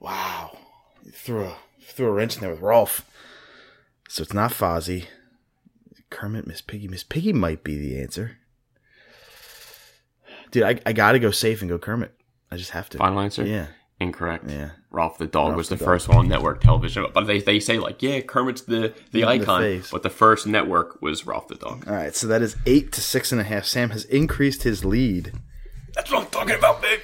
Wow, 0.00 0.58
you 1.04 1.12
threw 1.12 1.44
a 1.44 1.56
threw 1.80 2.08
a 2.08 2.12
wrench 2.12 2.34
in 2.34 2.40
there 2.40 2.50
with 2.50 2.60
Rolf. 2.60 3.08
So 4.08 4.22
it's 4.22 4.34
not 4.34 4.50
Fozzie. 4.50 5.06
Kermit, 6.10 6.46
Miss 6.46 6.60
Piggy. 6.60 6.88
Miss 6.88 7.04
Piggy 7.04 7.32
might 7.32 7.64
be 7.64 7.78
the 7.78 8.00
answer. 8.00 8.38
Dude, 10.50 10.62
I, 10.62 10.80
I 10.86 10.92
gotta 10.92 11.18
go 11.18 11.30
safe 11.30 11.62
and 11.62 11.68
go 11.68 11.78
Kermit. 11.78 12.12
I 12.50 12.56
just 12.56 12.70
have 12.70 12.88
to. 12.90 12.98
Final 12.98 13.20
answer. 13.20 13.46
Yeah. 13.46 13.68
Incorrect. 13.98 14.48
Yeah. 14.48 14.70
Rolf 14.94 15.18
the 15.18 15.26
dog 15.26 15.56
was 15.56 15.68
the 15.68 15.76
the, 15.76 15.84
dog. 15.84 15.86
first 15.86 16.08
one 16.08 16.18
on 16.18 16.28
network 16.28 16.60
television, 16.60 17.06
but 17.12 17.26
they, 17.26 17.40
they 17.40 17.60
say 17.60 17.78
like, 17.78 18.02
yeah, 18.02 18.20
Kermit's 18.20 18.62
the 18.62 18.94
the 19.12 19.24
icon, 19.24 19.60
face. 19.60 19.90
but 19.90 20.02
the 20.02 20.10
first 20.10 20.46
network 20.46 21.02
was 21.02 21.26
Rolf 21.26 21.48
the 21.48 21.56
dog. 21.56 21.86
All 21.88 21.94
right, 21.94 22.14
so 22.14 22.26
that 22.28 22.42
is 22.42 22.56
eight 22.66 22.92
to 22.92 23.00
six 23.00 23.32
and 23.32 23.40
a 23.40 23.44
half. 23.44 23.64
Sam 23.64 23.90
has 23.90 24.04
increased 24.06 24.62
his 24.62 24.84
lead. 24.84 25.32
That's 25.94 26.10
what 26.10 26.24
I'm 26.24 26.30
talking 26.30 26.56
about, 26.56 26.80
babe. 26.80 27.00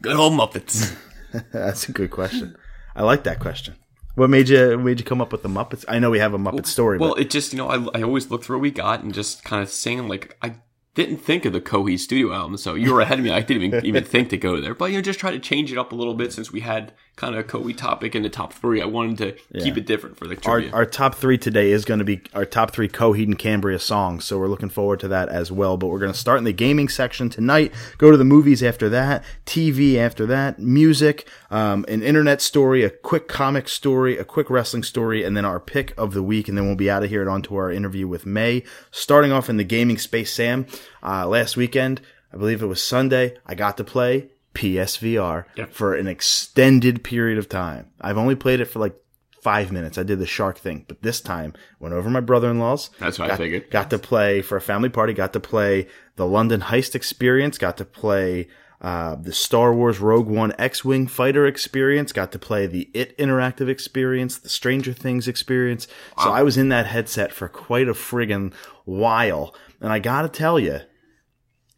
Good 0.00 0.16
old 0.16 0.32
Muppets. 0.32 0.94
That's 1.52 1.88
a 1.88 1.92
good 1.92 2.10
question. 2.10 2.56
I 2.94 3.02
like 3.02 3.24
that 3.24 3.38
question. 3.40 3.76
What 4.14 4.28
made 4.28 4.48
you 4.48 4.76
made 4.78 4.98
you 4.98 5.04
come 5.04 5.20
up 5.22 5.32
with 5.32 5.42
the 5.42 5.48
Muppets? 5.48 5.84
I 5.88 5.98
know 5.98 6.10
we 6.10 6.18
have 6.18 6.34
a 6.34 6.38
Muppet 6.38 6.66
story, 6.66 6.98
well, 6.98 7.14
but 7.14 7.20
it 7.20 7.30
just 7.30 7.52
you 7.52 7.58
know 7.58 7.68
I, 7.68 7.98
I 7.98 8.02
always 8.02 8.30
look 8.30 8.44
through 8.44 8.58
what 8.58 8.62
we 8.62 8.70
got 8.70 9.02
and 9.02 9.14
just 9.14 9.42
kind 9.42 9.62
of 9.62 9.70
saying 9.70 10.08
like 10.08 10.36
I 10.42 10.56
didn't 10.94 11.18
think 11.18 11.44
of 11.44 11.52
the 11.52 11.60
Coheed 11.60 11.98
studio 11.98 12.32
album, 12.32 12.56
so 12.56 12.74
you 12.74 12.92
were 12.92 13.00
ahead 13.00 13.18
of 13.18 13.24
me. 13.24 13.30
I 13.30 13.40
didn't 13.40 13.62
even 13.62 13.86
even 13.86 14.04
think 14.12 14.28
to 14.30 14.36
go 14.36 14.60
there, 14.60 14.74
but 14.74 14.86
you 14.86 14.98
know 14.98 15.02
just 15.02 15.18
try 15.18 15.30
to 15.30 15.38
change 15.38 15.72
it 15.72 15.78
up 15.78 15.92
a 15.92 15.94
little 15.94 16.14
bit 16.14 16.32
since 16.32 16.52
we 16.52 16.60
had 16.60 16.92
kind 17.16 17.34
of 17.34 17.44
a 17.44 17.48
Coheed 17.48 17.76
topic 17.76 18.14
in 18.14 18.22
the 18.22 18.30
top 18.30 18.52
three. 18.52 18.80
I 18.80 18.86
wanted 18.86 19.18
to 19.18 19.60
keep 19.60 19.76
it 19.76 19.86
different 19.86 20.16
for 20.16 20.26
the 20.26 20.34
our, 20.46 20.60
trivia. 20.60 20.72
our 20.72 20.86
top 20.86 21.14
three 21.14 21.36
today 21.36 21.70
is 21.70 21.84
going 21.84 21.98
to 21.98 22.04
be 22.04 22.22
our 22.34 22.46
top 22.46 22.72
three 22.72 22.88
Coheed 22.88 23.24
and 23.24 23.38
Cambria 23.38 23.78
songs. 23.78 24.24
So 24.24 24.38
we're 24.38 24.48
looking 24.48 24.70
forward 24.70 25.00
to 25.00 25.08
that 25.08 25.28
as 25.28 25.52
well. 25.52 25.76
But 25.76 25.88
we're 25.88 25.98
going 25.98 26.12
to 26.12 26.18
start 26.18 26.38
in 26.38 26.44
the 26.44 26.52
gaming 26.52 26.88
section 26.88 27.28
tonight. 27.28 27.72
Go 27.98 28.10
to 28.10 28.16
the 28.16 28.24
movies 28.24 28.62
after 28.62 28.88
that, 28.88 29.22
TV 29.46 29.96
after 29.96 30.26
that, 30.26 30.58
music, 30.58 31.28
um, 31.50 31.84
an 31.86 32.02
internet 32.02 32.40
story, 32.40 32.82
a 32.82 32.90
quick 32.90 33.28
comic 33.28 33.68
story, 33.68 34.16
a 34.16 34.24
quick 34.24 34.48
wrestling 34.48 34.82
story, 34.82 35.22
and 35.22 35.36
then 35.36 35.44
our 35.44 35.60
pick 35.60 35.92
of 35.98 36.14
the 36.14 36.22
week. 36.22 36.48
And 36.48 36.56
then 36.56 36.66
we'll 36.66 36.76
be 36.76 36.90
out 36.90 37.04
of 37.04 37.10
here 37.10 37.20
and 37.20 37.30
on 37.30 37.42
to 37.42 37.56
our 37.56 37.70
interview 37.70 38.08
with 38.08 38.26
Mae. 38.26 38.64
Starting 38.90 39.32
off 39.32 39.50
in 39.50 39.58
the 39.58 39.64
gaming 39.64 39.98
space, 39.98 40.32
Sam. 40.32 40.66
Uh, 41.02 41.26
last 41.26 41.56
weekend, 41.56 42.00
I 42.32 42.38
believe 42.38 42.62
it 42.62 42.66
was 42.66 42.82
Sunday, 42.82 43.36
I 43.46 43.54
got 43.54 43.76
to 43.76 43.84
play 43.84 44.30
PSVR 44.54 45.44
Yep. 45.56 45.72
for 45.72 45.94
an 45.94 46.06
extended 46.06 47.02
period 47.04 47.38
of 47.38 47.48
time. 47.48 47.90
I've 48.00 48.18
only 48.18 48.34
played 48.34 48.60
it 48.60 48.66
for 48.66 48.78
like 48.78 48.94
five 49.42 49.72
minutes. 49.72 49.98
I 49.98 50.02
did 50.04 50.18
the 50.20 50.26
shark 50.26 50.58
thing, 50.58 50.84
but 50.86 51.02
this 51.02 51.20
time 51.20 51.52
went 51.80 51.94
over 51.94 52.08
my 52.08 52.20
brother-in-law's. 52.20 52.90
That's 53.00 53.18
what 53.18 53.26
I 53.26 53.28
got, 53.30 53.38
figured. 53.38 53.70
Got 53.70 53.90
to 53.90 53.98
play 53.98 54.40
for 54.42 54.56
a 54.56 54.60
family 54.60 54.88
party. 54.88 55.12
Got 55.14 55.32
to 55.32 55.40
play 55.40 55.88
the 56.16 56.26
London 56.26 56.60
Heist 56.60 56.94
experience. 56.94 57.58
Got 57.58 57.76
to 57.78 57.84
play 57.84 58.46
uh, 58.80 59.16
the 59.16 59.32
Star 59.32 59.74
Wars 59.74 59.98
Rogue 60.00 60.28
One 60.28 60.52
X-wing 60.58 61.06
fighter 61.08 61.44
experience. 61.46 62.12
Got 62.12 62.30
to 62.32 62.38
play 62.38 62.66
the 62.68 62.88
It 62.94 63.16
interactive 63.18 63.68
experience, 63.68 64.38
the 64.38 64.48
Stranger 64.48 64.92
Things 64.92 65.26
experience. 65.26 65.88
So 66.22 66.30
I 66.30 66.42
was 66.42 66.56
in 66.56 66.68
that 66.68 66.86
headset 66.86 67.32
for 67.32 67.48
quite 67.48 67.88
a 67.88 67.94
friggin' 67.94 68.52
while, 68.84 69.54
and 69.80 69.92
I 69.92 69.98
gotta 70.00 70.28
tell 70.28 70.58
you, 70.58 70.80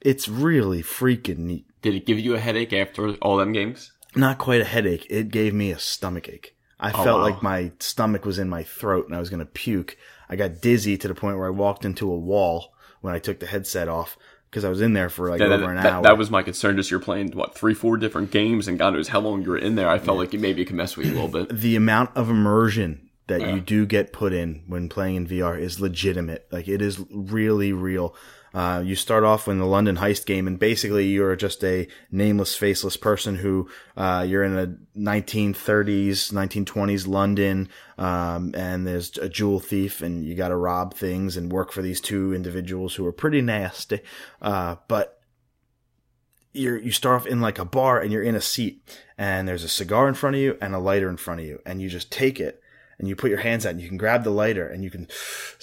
it's 0.01 0.29
really 0.29 0.83
freaking 0.83 1.39
neat. 1.39 1.67
Did 1.85 1.97
it 1.97 2.07
give 2.07 2.19
you 2.19 2.35
a 2.35 2.41
headache 2.41 2.73
after 2.73 3.11
all 3.17 3.37
them 3.37 3.53
games? 3.53 3.93
Not 4.17 4.39
quite 4.39 4.63
a 4.63 4.65
headache. 4.65 5.07
It 5.11 5.29
gave 5.29 5.53
me 5.53 5.71
a 5.71 5.79
stomach 5.79 6.31
ache. 6.31 6.57
I 6.81 6.93
oh, 6.93 7.05
felt 7.05 7.19
wow. 7.19 7.25
like 7.25 7.43
my 7.43 7.73
stomach 7.79 8.25
was 8.25 8.39
in 8.39 8.49
my 8.49 8.63
throat 8.63 9.05
and 9.07 9.15
I 9.15 9.19
was 9.21 9.29
going 9.29 9.41
to 9.41 9.45
puke. 9.45 9.99
I 10.31 10.37
got 10.37 10.63
dizzy 10.63 10.97
to 10.97 11.09
the 11.09 11.15
point 11.15 11.37
where 11.37 11.47
I 11.47 11.51
walked 11.51 11.85
into 11.85 12.11
a 12.11 12.17
wall 12.17 12.73
when 13.03 13.13
I 13.15 13.19
took 13.19 13.39
the 13.39 13.47
headset 13.47 13.87
off 13.87 14.17
because 14.49 14.65
I 14.65 14.71
was 14.71 14.81
in 14.81 14.95
there 14.95 15.11
for 15.11 15.29
like 15.29 15.41
That, 15.41 15.53
over 15.53 15.69
an 15.71 15.77
that- 15.77 15.93
hour. 15.93 16.03
that 16.05 16.17
was 16.17 16.31
my 16.31 16.43
concern. 16.43 16.77
Just 16.77 16.91
you're 16.91 17.01
playing 17.01 17.33
what 17.33 17.55
three, 17.55 17.75
four 17.75 17.99
different 17.99 18.31
games, 18.31 18.67
and 18.67 18.79
God 18.79 18.95
knows 18.95 19.09
how 19.09 19.21
long 19.21 19.43
you 19.43 19.51
were 19.51 19.59
in 19.59 19.75
there. 19.75 19.91
I 19.91 19.99
felt 19.99 20.17
like 20.17 20.33
it 20.33 20.41
maybe 20.41 20.63
it 20.63 20.65
could 20.65 20.77
mess 20.77 20.97
with 20.97 21.09
you 21.09 21.13
a 21.13 21.21
little 21.21 21.29
bit. 21.29 21.51
the 21.55 21.77
amount 21.77 22.17
of 22.17 22.31
immersion 22.31 23.11
that 23.27 23.43
you 23.43 23.61
do 23.61 23.85
get 23.85 24.11
put 24.11 24.33
in 24.33 24.63
when 24.67 24.89
playing 24.89 25.17
in 25.17 25.27
VR 25.27 25.59
is 25.61 25.81
legitimate. 25.81 26.47
Like 26.51 26.67
it 26.67 26.81
is 26.81 26.99
really 27.11 27.75
real. 27.75 28.15
Uh, 28.55 28.81
you 28.85 28.95
start 28.95 29.25
off 29.25 29.49
in 29.49 29.59
the 29.59 29.67
London 29.67 29.97
heist 29.97 30.27
game, 30.27 30.47
and 30.47 30.59
basically 30.59 31.07
you're 31.07 31.35
just 31.35 31.65
a 31.65 31.89
nameless, 32.13 32.55
faceless 32.55 32.97
person 32.97 33.37
who 33.37 33.69
uh, 33.97 34.25
you're 34.27 34.45
in 34.45 34.57
a 34.57 34.67
1930s, 34.99 36.33
1920s 36.33 37.09
London, 37.09 37.69
um, 37.99 38.55
and 38.55 38.87
there's 38.87 39.19
a 39.19 39.29
jewel 39.29 39.59
thief, 39.59 40.01
and 40.01 40.25
you 40.25 40.37
got 40.37 40.49
to 40.49 40.57
rob 40.57 40.95
things 40.95 41.37
and 41.37 41.53
work 41.53 41.73
for 41.73 41.83
these 41.83 42.01
two 42.01 42.33
individuals 42.33 42.95
who 42.95 43.05
are 43.05 43.13
pretty 43.13 43.43
nasty. 43.43 44.01
Uh, 44.41 44.77
but 44.87 45.21
you're 46.55 46.79
you 46.79 46.93
start 46.93 47.21
off 47.21 47.27
in 47.27 47.41
like 47.41 47.59
a 47.59 47.65
bar 47.65 48.01
and 48.01 48.13
you're 48.13 48.23
in 48.23 48.37
a 48.37 48.41
seat 48.41 48.81
and 49.19 49.47
there's 49.47 49.65
a 49.65 49.69
cigar 49.69 50.09
in 50.09 50.15
front 50.15 50.37
of 50.37 50.41
you 50.41 50.57
and 50.63 50.75
a 50.75 50.79
lighter 50.79 51.11
in 51.11 51.17
front 51.17 51.41
of 51.41 51.47
you 51.47 51.61
and 51.67 51.83
you 51.83 51.89
just 51.89 52.13
take 52.13 52.39
it 52.39 52.63
and 52.99 53.09
you 53.09 53.17
put 53.17 53.31
your 53.31 53.41
hands 53.41 53.67
out 53.67 53.71
and 53.71 53.81
you 53.81 53.89
can 53.89 53.97
grab 53.97 54.25
the 54.25 54.31
lighter 54.31 54.67
and 54.69 54.85
you 54.85 54.91
can 54.91 55.09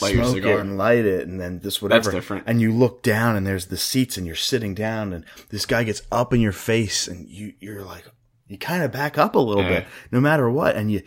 Light 0.01 0.15
smoke 0.15 0.37
it 0.37 0.45
and 0.59 0.77
light 0.77 1.05
it 1.05 1.27
and 1.27 1.39
then 1.39 1.59
this 1.59 1.81
whatever 1.81 2.03
That's 2.05 2.15
different. 2.15 2.43
and 2.47 2.59
you 2.61 2.71
look 2.73 3.03
down 3.03 3.35
and 3.35 3.45
there's 3.47 3.67
the 3.67 3.77
seats 3.77 4.17
and 4.17 4.25
you're 4.27 4.35
sitting 4.35 4.73
down 4.75 5.13
and 5.13 5.23
this 5.49 5.65
guy 5.65 5.83
gets 5.83 6.01
up 6.11 6.33
in 6.33 6.41
your 6.41 6.51
face 6.51 7.07
and 7.07 7.27
you 7.29 7.53
you're 7.59 7.83
like 7.83 8.03
you 8.47 8.57
kind 8.57 8.83
of 8.83 8.91
back 8.91 9.17
up 9.17 9.35
a 9.35 9.39
little 9.39 9.63
Yeah. 9.63 9.69
bit 9.81 9.87
no 10.11 10.19
matter 10.19 10.49
what 10.49 10.75
and 10.75 10.91
you 10.91 11.01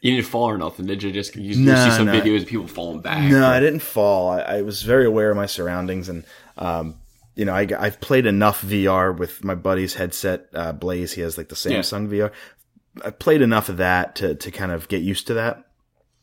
You 0.00 0.14
didn't 0.16 0.26
fall 0.26 0.50
or 0.50 0.58
nothing, 0.58 0.86
did 0.86 1.02
you? 1.02 1.10
Just 1.12 1.34
you, 1.34 1.56
No, 1.56 1.74
see 1.88 1.96
some 1.96 2.06
no. 2.06 2.12
videos 2.20 2.42
of 2.42 2.46
people 2.48 2.66
falling 2.68 3.00
back. 3.00 3.22
No, 3.30 3.46
I 3.46 3.58
didn't 3.58 3.80
fall. 3.80 4.28
I, 4.30 4.40
I 4.58 4.62
was 4.62 4.82
very 4.82 5.06
aware 5.06 5.30
of 5.30 5.36
my 5.36 5.46
surroundings, 5.46 6.10
and 6.10 6.24
um, 6.58 6.96
you 7.34 7.44
know, 7.46 7.54
I, 7.54 7.66
I've 7.78 8.00
played 8.02 8.26
enough 8.26 8.60
VR 8.62 9.16
with 9.16 9.42
my 9.42 9.54
buddy's 9.54 9.94
headset, 9.94 10.46
uh, 10.54 10.72
Blaze. 10.72 11.12
He 11.14 11.22
has 11.22 11.38
like 11.38 11.48
the 11.48 11.54
Samsung 11.56 12.08
VR. 12.08 12.30
I 13.04 13.10
played 13.10 13.42
enough 13.42 13.68
of 13.68 13.78
that 13.78 14.16
to 14.16 14.34
to 14.34 14.50
kind 14.50 14.72
of 14.72 14.88
get 14.88 15.02
used 15.02 15.26
to 15.28 15.34
that. 15.34 15.64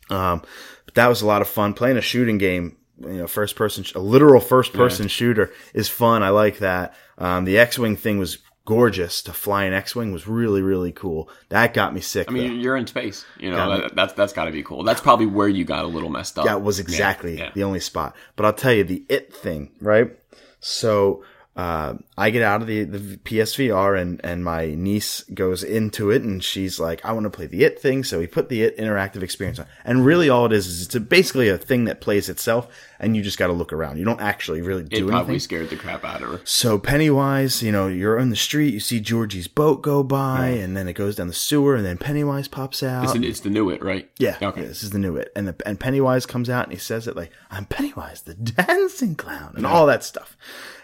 Um, 0.10 0.42
but 0.86 0.96
that 0.96 1.08
was 1.08 1.22
a 1.22 1.28
lot 1.28 1.42
of 1.42 1.48
fun 1.48 1.74
playing 1.74 1.98
a 1.98 2.02
shooting 2.02 2.38
game. 2.38 2.78
You 3.00 3.14
know, 3.14 3.28
first 3.28 3.56
person, 3.56 3.84
a 3.96 4.00
literal 4.00 4.42
first 4.42 4.74
person 4.74 5.08
shooter 5.08 5.52
is 5.74 5.90
fun. 5.90 6.22
I 6.22 6.30
like 6.30 6.60
that. 6.60 6.94
Um, 7.18 7.46
the 7.46 7.58
X 7.58 7.80
Wing 7.80 7.96
thing 7.96 8.20
was 8.20 8.38
gorgeous. 8.66 9.24
To 9.24 9.34
fly 9.34 9.64
an 9.64 9.74
X 9.74 9.96
Wing 9.96 10.12
was 10.12 10.28
really, 10.28 10.62
really 10.62 10.92
cool. 10.92 11.30
That 11.50 11.74
got 11.74 11.96
me 11.96 12.02
sick. 12.02 12.30
I 12.30 12.34
mean, 12.34 12.48
though. 12.48 12.62
you're 12.62 12.78
in 12.78 12.86
space. 12.86 13.26
You 13.40 13.52
know, 13.52 13.82
that, 13.82 13.96
that's 13.96 14.14
that's 14.14 14.34
got 14.34 14.46
to 14.46 14.52
be 14.52 14.62
cool. 14.62 14.84
That's 14.84 15.02
probably 15.02 15.26
where 15.26 15.48
you 15.48 15.64
got 15.64 15.84
a 15.84 15.88
little 15.88 16.10
messed 16.10 16.38
up. 16.38 16.46
That 16.46 16.62
was 16.62 16.80
exactly 16.80 17.40
yeah. 17.40 17.52
the 17.56 17.64
only 17.64 17.80
spot. 17.80 18.16
But 18.36 18.46
I'll 18.46 18.54
tell 18.54 18.74
you 18.74 18.84
the 18.84 19.04
it 19.10 19.34
thing, 19.34 19.72
right? 19.82 20.12
So 20.60 21.24
uh, 21.54 21.96
I 22.18 22.30
get 22.30 22.42
out 22.44 22.62
of 22.62 22.68
the, 22.68 22.86
the 22.86 23.18
PSVR 23.18 24.00
and, 24.00 24.22
and 24.24 24.44
my 24.44 24.68
niece 24.74 25.24
goes 25.34 25.64
into 25.64 26.10
it 26.10 26.22
and 26.22 26.42
she's 26.42 26.80
like, 26.80 27.04
I 27.04 27.12
want 27.12 27.26
to 27.26 27.30
play 27.30 27.46
the 27.46 27.66
it 27.66 27.80
thing. 27.82 28.06
So 28.06 28.20
we 28.20 28.28
put 28.28 28.48
the 28.48 28.64
it 28.64 28.78
interactive 28.78 29.22
experience 29.22 29.60
on. 29.60 29.66
And 29.84 30.06
really 30.06 30.30
all 30.30 30.46
it 30.46 30.54
is 30.54 30.66
is 30.68 30.86
it's 30.86 30.96
a, 30.96 31.02
basically 31.02 31.50
a 31.50 31.58
thing 31.58 31.84
that 31.86 32.00
plays 32.00 32.30
itself 32.30 32.68
and 33.02 33.18
you 33.18 33.22
just 33.22 33.38
got 33.38 33.48
to 33.48 33.54
look 33.54 33.74
around. 33.74 33.98
You 33.98 34.06
don't 34.06 34.22
actually 34.22 34.62
really 34.62 34.84
do 34.84 34.96
It 34.96 35.00
do 35.02 35.08
probably 35.10 35.32
anything. 35.34 35.40
scared 35.40 35.70
the 35.70 35.76
crap 35.76 36.06
out 36.06 36.22
of 36.22 36.30
her. 36.30 36.42
So 36.46 36.80
Pennywise, 36.80 37.62
you 37.62 37.72
know, 37.74 37.88
you're 37.88 38.18
on 38.20 38.30
the 38.30 38.36
street, 38.38 38.74
you 38.74 38.80
see 38.80 39.02
Georgie's 39.02 39.50
boat 39.50 39.82
go 39.82 40.04
by, 40.04 40.48
and 40.48 40.78
then 40.78 40.88
it 40.88 40.94
goes 40.94 41.18
down 41.18 41.28
the 41.28 41.34
sewer, 41.34 41.76
and 41.76 41.86
then 41.86 41.98
Pennywise 41.98 42.48
pops 42.48 42.82
out. 42.82 43.04
It's, 43.04 43.14
the- 43.14 43.28
it's 43.28 43.40
the 43.42 43.50
new 43.50 43.70
it, 43.72 43.84
right? 43.84 44.10
Yeah, 44.20 44.38
Okay. 44.42 44.62
yeah, 44.62 44.68
this 44.68 44.84
is 44.84 44.92
the 44.92 45.00
new 45.00 45.18
it, 45.18 45.32
and 45.36 45.48
the 45.50 45.56
and 45.66 45.80
Pennywise 45.80 46.26
comes 46.26 46.50
out 46.50 46.64
and 46.66 46.72
he 46.74 46.80
says 46.80 47.08
it 47.08 47.16
like, 47.16 47.32
"I'm 47.50 47.66
Pennywise, 47.66 48.22
the 48.22 48.36
dancing 48.36 49.16
clown," 49.16 49.54
and 49.58 49.66
all 49.66 49.86
that 49.88 50.04
stuff. 50.04 50.38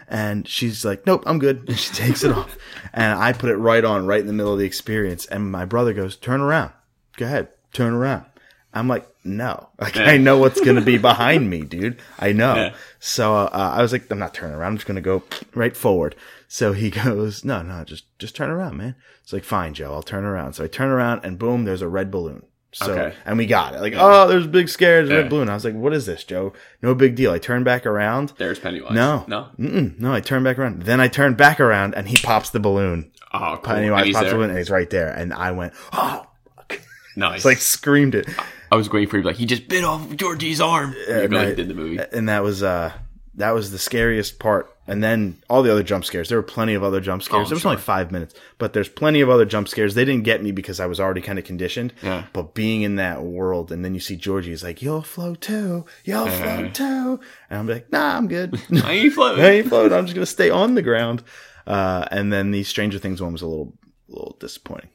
And 0.08 0.48
she's 0.48 0.86
like, 0.86 1.06
"Nope, 1.06 1.24
I'm 1.26 1.40
good." 1.40 1.68
And 1.68 1.78
she 1.78 1.94
takes 1.94 2.24
it 2.24 2.32
off, 2.32 2.58
and 2.94 3.20
I 3.20 3.34
put 3.34 3.50
it 3.50 3.58
right 3.58 3.84
on, 3.84 4.06
right 4.06 4.22
in 4.22 4.28
the 4.28 4.34
middle 4.34 4.54
of 4.54 4.60
the 4.60 4.66
experience. 4.66 5.26
And 5.26 5.52
my 5.52 5.66
brother 5.66 5.94
goes, 5.94 6.16
"Turn 6.16 6.42
around, 6.42 6.72
go 7.18 7.26
ahead, 7.26 7.50
turn 7.74 7.94
around." 7.94 8.26
I'm 8.74 8.88
like, 8.88 9.08
"No, 9.24 9.70
like 9.80 9.98
I 9.98 10.18
know 10.18 10.38
what's 10.38 10.62
gonna 10.62 10.82
be 10.82 10.98
behind 10.98 11.50
me, 11.50 11.62
dude. 11.62 12.00
I 12.20 12.32
know." 12.32 12.56
Yeah. 12.56 12.74
So 13.00 13.36
uh, 13.36 13.50
I 13.52 13.82
was 13.82 13.92
like, 13.92 14.10
"I'm 14.10 14.20
not 14.20 14.34
turning 14.34 14.56
around. 14.56 14.72
I'm 14.72 14.78
just 14.78 14.88
gonna 14.88 15.02
go 15.02 15.24
right 15.54 15.76
forward." 15.76 16.16
So 16.48 16.74
he 16.74 16.90
goes, 17.04 17.44
"No, 17.44 17.62
no, 17.62 17.84
just 17.84 18.06
just 18.20 18.36
turn 18.36 18.50
around, 18.50 18.78
man." 18.78 18.96
It's 19.24 19.34
like, 19.34 19.44
"Fine, 19.44 19.74
Joe, 19.74 19.94
I'll 19.94 20.04
turn 20.04 20.24
around." 20.24 20.54
So 20.54 20.64
I 20.64 20.68
turn 20.68 20.90
around, 20.90 21.26
and 21.26 21.38
boom, 21.38 21.66
there's 21.66 21.82
a 21.82 21.90
red 21.90 22.12
balloon. 22.12 22.44
So 22.74 22.92
Okay. 22.92 23.16
and 23.26 23.38
we 23.38 23.46
got 23.46 23.74
it. 23.74 23.82
Like, 23.82 23.94
oh, 23.98 24.28
there's 24.28 24.46
big 24.46 24.70
scares, 24.70 25.10
a 25.10 25.14
Yeah. 25.14 25.28
balloon. 25.28 25.50
I 25.50 25.54
was 25.54 25.64
like, 25.66 25.74
what 25.74 25.94
is 25.94 26.06
this, 26.06 26.24
Joe? 26.24 26.54
No 26.82 26.94
big 26.94 27.16
deal. 27.16 27.32
I 27.32 27.40
turn 27.40 27.64
back 27.64 27.86
around. 27.86 28.34
There's 28.38 28.60
Pennywise. 28.60 28.92
No, 28.94 29.24
No. 29.28 29.48
Mm-mm, 29.58 30.00
no. 30.00 30.14
I 30.14 30.20
turn 30.20 30.44
back 30.44 30.60
around. 30.60 30.84
Then 30.84 31.00
I 31.00 31.08
turn 31.08 31.34
back 31.36 31.60
around, 31.60 31.96
and 31.96 32.08
he 32.08 32.18
pops 32.18 32.50
the 32.52 32.60
balloon. 32.60 33.12
Oh, 33.34 33.60
cool. 33.64 33.74
Pennywise 33.74 34.12
pops 34.14 34.26
the 34.30 34.36
balloon, 34.36 34.50
and 34.50 34.58
he's 34.60 34.70
right 34.70 34.90
there. 34.90 35.10
And 35.10 35.34
I 35.34 35.52
went, 35.52 35.74
oh, 35.94 36.28
fuck. 36.56 36.82
Nice. 37.16 37.46
like 37.46 37.58
screamed 37.58 38.14
it. 38.16 38.28
I 38.72 38.76
was 38.76 38.92
waiting 38.92 39.10
for 39.10 39.18
you 39.18 39.24
like, 39.24 39.38
he 39.38 39.46
just 39.46 39.68
bit 39.70 39.84
off 39.84 40.16
Georgie's 40.16 40.62
arm. 40.62 40.94
you 40.94 41.14
and 41.14 41.32
really 41.32 41.48
I- 41.48 41.56
did 41.56 41.70
the 41.70 41.74
movie. 41.74 42.00
and 42.12 42.28
that 42.30 42.44
was 42.44 42.62
uh 42.64 42.92
that 43.36 43.52
was 43.52 43.72
the 43.72 43.80
scariest 43.80 44.40
part. 44.40 44.70
And 44.88 45.04
then 45.04 45.38
all 45.50 45.64
the 45.64 45.72
other 45.72 45.84
jump 45.84 46.06
scares. 46.06 46.30
There 46.30 46.38
were 46.38 46.44
plenty 46.44 46.74
of 46.74 46.82
other 46.82 47.02
jump 47.02 47.22
scares. 47.22 47.48
Oh, 47.48 47.50
there 47.50 47.56
was 47.56 47.62
sure. 47.64 47.72
only 47.72 47.82
five 47.82 48.10
minutes, 48.12 48.34
but 48.58 48.72
there's 48.72 48.88
plenty 48.88 49.20
of 49.20 49.30
other 49.30 49.44
jump 49.44 49.68
scares. 49.68 49.96
They 49.96 50.06
didn't 50.06 50.24
get 50.24 50.42
me 50.42 50.52
because 50.52 50.80
I 50.80 50.86
was 50.86 51.00
already 51.00 51.22
kind 51.22 51.38
of 51.38 51.44
conditioned. 51.44 51.94
Yeah. 52.02 52.24
But 52.32 52.54
being 52.54 52.84
in 52.84 52.96
that 52.96 53.22
world, 53.24 53.72
and 53.72 53.84
then 53.84 53.94
you 53.94 54.00
see 54.00 54.16
Georgie 54.16 54.54
is 54.54 54.64
like, 54.64 54.82
"You'll 54.82 55.02
float 55.02 55.42
too, 55.42 55.86
you'll 56.06 56.28
float 56.30 56.74
too," 56.74 57.20
and 57.50 57.60
I'm 57.60 57.68
like, 57.68 57.92
"Nah, 57.92 58.16
I'm 58.16 58.28
good. 58.30 58.60
I 58.84 58.94
ain't 58.94 59.14
floating. 59.14 59.44
I 59.44 59.50
ain't 59.50 59.68
floating. 59.68 59.98
I'm 59.98 60.06
just 60.06 60.16
gonna 60.16 60.26
stay 60.26 60.50
on 60.50 60.76
the 60.76 60.82
ground." 60.82 61.22
Uh, 61.66 62.06
and 62.12 62.32
then 62.32 62.52
the 62.52 62.64
Stranger 62.64 62.98
Things 62.98 63.22
one 63.22 63.34
was 63.34 63.42
a 63.42 63.48
little, 63.48 63.74
little 64.08 64.38
disappointing, 64.40 64.90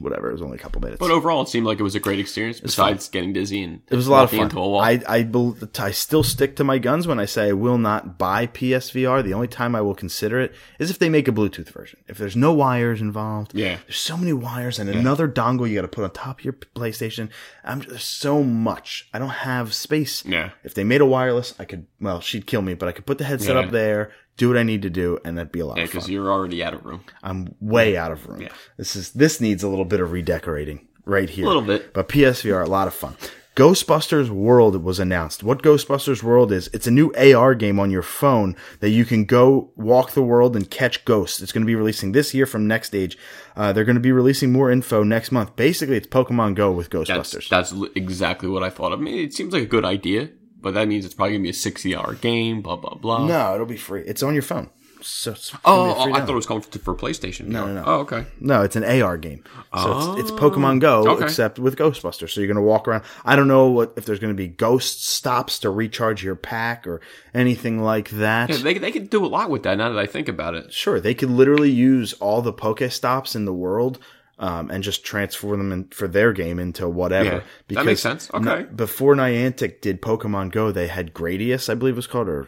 whatever. 0.00 0.28
It 0.28 0.32
was 0.32 0.42
only 0.42 0.56
a 0.56 0.60
couple 0.60 0.80
minutes. 0.80 0.98
But 1.00 1.10
overall, 1.10 1.42
it 1.42 1.48
seemed 1.48 1.66
like 1.66 1.78
it 1.78 1.82
was 1.82 1.94
a 1.94 2.00
great 2.00 2.18
experience. 2.18 2.60
Besides 2.60 3.08
getting 3.08 3.32
dizzy 3.32 3.62
and 3.62 3.80
It 3.90 3.96
was 3.96 4.06
a 4.06 4.10
lot 4.10 4.24
of 4.24 4.30
fun. 4.30 4.40
into 4.42 4.58
a 4.58 4.68
wall. 4.68 4.80
I 4.80 5.00
I, 5.08 5.22
bel 5.22 5.56
I 5.78 5.90
still 5.90 6.22
stick 6.22 6.56
to 6.56 6.64
my 6.64 6.78
guns 6.78 7.06
when 7.06 7.18
I 7.18 7.24
say 7.24 7.48
I 7.48 7.52
will 7.52 7.78
not 7.78 8.18
buy 8.18 8.46
PSVR. 8.46 9.22
The 9.24 9.34
only 9.34 9.48
time 9.48 9.74
I 9.74 9.80
will 9.80 9.94
consider 9.94 10.40
it 10.40 10.54
is 10.78 10.90
if 10.90 10.98
they 10.98 11.08
make 11.08 11.28
a 11.28 11.32
Bluetooth 11.32 11.70
version. 11.70 12.00
If 12.08 12.18
there's 12.18 12.36
no 12.36 12.52
wires 12.52 13.00
involved, 13.00 13.54
Yeah. 13.54 13.78
there's 13.86 13.96
so 13.98 14.16
many 14.16 14.32
wires 14.32 14.78
and 14.78 14.88
another 14.90 15.28
dongle 15.28 15.68
you 15.68 15.74
got 15.74 15.82
to 15.82 15.88
put 15.88 16.04
on 16.04 16.10
top 16.10 16.40
of 16.40 16.44
your 16.44 16.54
PlayStation. 16.54 17.28
I'm 17.64 17.80
there's 17.80 18.02
so 18.04 18.42
much. 18.42 19.08
I 19.12 19.18
don't 19.18 19.28
have 19.30 19.74
space. 19.74 20.24
Yeah. 20.24 20.50
If 20.64 20.74
they 20.74 20.84
made 20.84 21.00
a 21.00 21.06
wireless, 21.06 21.54
I 21.58 21.64
could. 21.64 21.86
Well, 22.00 22.20
she'd 22.20 22.46
kill 22.46 22.62
me, 22.62 22.74
but 22.74 22.88
I 22.88 22.92
could 22.92 23.06
put 23.06 23.18
the 23.18 23.24
headset 23.24 23.56
Yeah. 23.56 23.62
up 23.62 23.70
there, 23.70 24.12
do 24.38 24.48
what 24.48 24.56
I 24.56 24.62
need 24.62 24.82
to 24.82 24.90
do, 24.90 25.18
and 25.24 25.36
that'd 25.36 25.52
be 25.52 25.60
a 25.60 25.66
lot 25.66 25.76
yeah, 25.76 25.84
of 25.84 25.90
fun. 25.90 25.98
because 25.98 26.10
you're 26.10 26.32
already 26.32 26.64
out 26.64 26.72
of 26.72 26.84
room. 26.86 27.04
I'm 27.22 27.54
way 27.60 27.96
out 27.96 28.12
of 28.12 28.26
room. 28.26 28.40
Yeah. 28.40 28.48
This 28.78 28.96
is 28.96 29.10
this 29.10 29.40
needs 29.40 29.62
a 29.62 29.68
little 29.68 29.84
bit 29.84 30.00
of 30.00 30.12
redecorating 30.12 30.88
right 31.04 31.28
here. 31.28 31.44
A 31.44 31.48
little 31.48 31.62
bit. 31.62 31.92
But 31.92 32.08
PSVR, 32.08 32.64
a 32.64 32.70
lot 32.70 32.86
of 32.86 32.94
fun. 32.94 33.16
Ghostbusters 33.58 34.28
World 34.28 34.84
was 34.84 35.00
announced. 35.00 35.42
What 35.42 35.64
Ghostbusters 35.64 36.22
World 36.22 36.52
is, 36.52 36.70
it's 36.72 36.86
a 36.86 36.92
new 36.92 37.12
AR 37.14 37.56
game 37.56 37.80
on 37.80 37.90
your 37.90 38.04
phone 38.04 38.54
that 38.78 38.90
you 38.90 39.04
can 39.04 39.24
go 39.24 39.72
walk 39.74 40.12
the 40.12 40.22
world 40.22 40.54
and 40.54 40.70
catch 40.70 41.04
ghosts. 41.04 41.42
It's 41.42 41.50
going 41.50 41.64
to 41.64 41.66
be 41.66 41.74
releasing 41.74 42.12
this 42.12 42.32
year 42.32 42.46
from 42.46 42.68
Next 42.68 42.86
Stage. 42.86 43.18
Uh, 43.56 43.72
they're 43.72 43.84
going 43.84 43.96
to 43.96 44.00
be 44.00 44.12
releasing 44.12 44.52
more 44.52 44.70
info 44.70 45.02
next 45.02 45.32
month. 45.32 45.56
Basically, 45.56 45.96
it's 45.96 46.06
Pokemon 46.06 46.54
Go 46.54 46.70
with 46.70 46.88
Ghostbusters. 46.88 47.48
that's 47.48 47.72
li- 47.72 47.90
exactly 47.96 48.48
what 48.48 48.62
I 48.62 48.70
thought. 48.70 48.92
I 48.92 48.96
mean, 48.96 49.18
it 49.18 49.34
seems 49.34 49.52
like 49.52 49.64
a 49.64 49.66
good 49.66 49.84
idea, 49.84 50.30
but 50.60 50.74
that 50.74 50.88
means 50.88 51.04
it's 51.04 51.14
probably 51.14 51.32
gonna 51.34 51.42
be 51.44 51.50
a 51.50 51.54
sixty-hour 51.54 52.14
game. 52.14 52.62
Blah 52.62 52.76
blah 52.76 52.94
blah. 52.94 53.26
no, 53.26 53.54
it'll 53.54 53.66
be 53.66 53.76
free. 53.76 54.02
It's 54.06 54.22
on 54.22 54.34
your 54.34 54.42
phone. 54.42 54.70
So 55.00 55.30
it's 55.30 55.50
gonna 55.52 55.60
oh, 55.64 55.94
oh, 55.96 56.12
I 56.12 56.18
thought 56.20 56.30
it 56.30 56.34
was 56.34 56.44
coming 56.46 56.60
for, 56.62 56.76
for 56.80 56.92
PlayStation. 56.94 57.46
No, 57.46 57.66
no, 57.66 57.74
no. 57.74 57.84
Oh, 57.86 57.94
okay. 58.00 58.26
No, 58.40 58.62
it's 58.62 58.74
an 58.74 58.82
AR 58.82 59.16
game. 59.16 59.44
So 59.72 60.14
it's, 60.14 60.22
it's 60.22 60.30
oh, 60.32 60.36
Pokemon 60.36 60.80
Go, 60.80 61.04
Oh, 61.06 61.12
okay. 61.12 61.24
except 61.24 61.60
with 61.60 61.76
Ghostbusters. 61.76 62.30
So 62.30 62.40
you're 62.40 62.48
going 62.48 62.56
to 62.56 62.62
walk 62.68 62.88
around. 62.88 63.04
I 63.24 63.36
don't 63.36 63.46
know 63.46 63.68
what 63.68 63.92
if 63.96 64.06
there's 64.06 64.18
going 64.18 64.32
to 64.32 64.36
be 64.36 64.48
ghost 64.48 65.06
stops 65.06 65.60
to 65.60 65.70
recharge 65.70 66.24
your 66.24 66.34
pack 66.34 66.84
or 66.84 67.00
anything 67.32 67.80
like 67.80 68.10
that. 68.10 68.50
Yeah, 68.50 68.56
they 68.56 68.74
they 68.74 68.90
could 68.90 69.08
do 69.08 69.24
a 69.24 69.28
lot 69.28 69.50
with 69.50 69.62
that 69.62 69.78
now 69.78 69.88
that 69.88 69.98
I 70.00 70.06
think 70.06 70.26
about 70.26 70.54
it. 70.56 70.72
sure, 70.72 70.98
they 70.98 71.14
could 71.14 71.30
literally 71.30 71.70
use 71.70 72.12
all 72.14 72.42
the 72.42 72.52
Pokestops 72.52 73.36
in 73.36 73.44
the 73.44 73.54
world 73.54 74.00
um, 74.38 74.70
and 74.70 74.82
just 74.84 75.04
transfer 75.04 75.56
them 75.56 75.72
in, 75.72 75.84
for 75.88 76.06
their 76.08 76.32
game 76.32 76.58
into 76.58 76.88
whatever. 76.88 77.44
Yeah, 77.68 77.74
that 77.76 77.86
makes 77.86 78.00
sense. 78.00 78.30
Okay. 78.32 78.60
Ni- 78.60 78.64
before 78.64 79.14
Niantic 79.14 79.80
did 79.80 80.00
Pokemon 80.00 80.52
Go, 80.52 80.70
they 80.72 80.88
had 80.88 81.12
Gradius, 81.14 81.68
I 81.68 81.74
believe 81.74 81.94
it 81.94 81.96
was 81.96 82.06
called, 82.06 82.28
or 82.28 82.46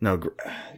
no, 0.00 0.16
Gr- 0.16 0.28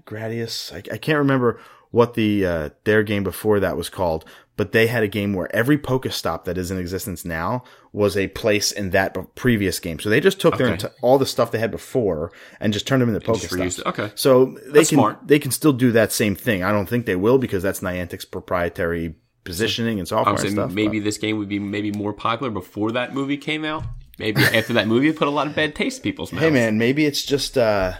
Gradius. 0.07 0.73
I, 0.73 0.79
I 0.95 0.99
can't 0.99 1.19
remember 1.19 1.61
what 1.91 2.15
the 2.15 2.47
uh, 2.47 2.69
their 2.85 3.03
game 3.03 3.25
before 3.25 3.61
that 3.61 3.77
was 3.77 3.89
called, 3.89 4.25
but 4.57 4.73
they 4.73 4.87
had 4.87 5.03
a 5.03 5.09
game 5.09 5.33
where 5.35 5.55
every 5.55 5.77
Pokestop 5.77 6.45
that 6.45 6.57
is 6.57 6.71
in 6.71 6.79
existence 6.79 7.25
now 7.25 7.65
was 7.93 8.17
a 8.17 8.29
place 8.29 8.71
in 8.71 8.91
that 8.91 9.17
previous 9.35 9.81
game. 9.81 9.99
So 9.99 10.09
they 10.09 10.21
just 10.21 10.41
took 10.41 10.57
their 10.57 10.69
Okay. 10.69 10.87
enti- 10.87 10.93
all 11.03 11.19
the 11.19 11.27
stuff 11.27 11.51
they 11.51 11.59
had 11.59 11.73
before 11.73 12.31
and 12.61 12.73
just 12.73 12.87
turned 12.87 13.03
them 13.03 13.13
into 13.13 13.27
Pokestops. 13.27 13.85
Okay. 13.87 14.13
So 14.15 14.47
they 14.67 14.71
That's 14.71 14.89
can 14.91 14.97
smart. 14.99 15.19
they 15.27 15.39
can 15.41 15.51
still 15.51 15.73
do 15.73 15.91
that 15.93 16.13
same 16.13 16.37
thing. 16.37 16.63
I 16.63 16.71
don't 16.71 16.89
think 16.89 17.07
they 17.07 17.17
will 17.17 17.39
because 17.39 17.63
that's 17.63 17.81
Niantic's 17.81 18.25
proprietary 18.25 19.17
positioning 19.45 19.99
and 19.99 20.07
software 20.09 20.35
I'm 20.35 20.41
saying 20.41 20.55
stuff. 20.55 20.73
maybe 20.73 20.99
but- 21.01 21.05
this 21.05 21.19
game 21.19 21.39
would 21.39 21.49
be 21.49 21.59
maybe 21.59 21.93
more 21.93 22.13
popular 22.13 22.51
before 22.51 22.93
that 22.93 23.15
movie 23.15 23.37
came 23.37 23.65
out. 23.65 23.85
Maybe 24.19 24.43
after 24.43 24.75
that 24.75 24.87
movie, 24.87 25.09
it 25.09 25.17
put 25.17 25.29
a 25.29 25.31
lot 25.31 25.47
of 25.47 25.55
bad 25.57 25.75
taste 25.75 25.99
in 25.99 26.03
people's 26.03 26.31
mouths. 26.33 26.45
Hey 26.45 26.51
man, 26.51 26.77
maybe 26.79 27.07
it's 27.07 27.25
just 27.25 27.57
uh 27.57 27.95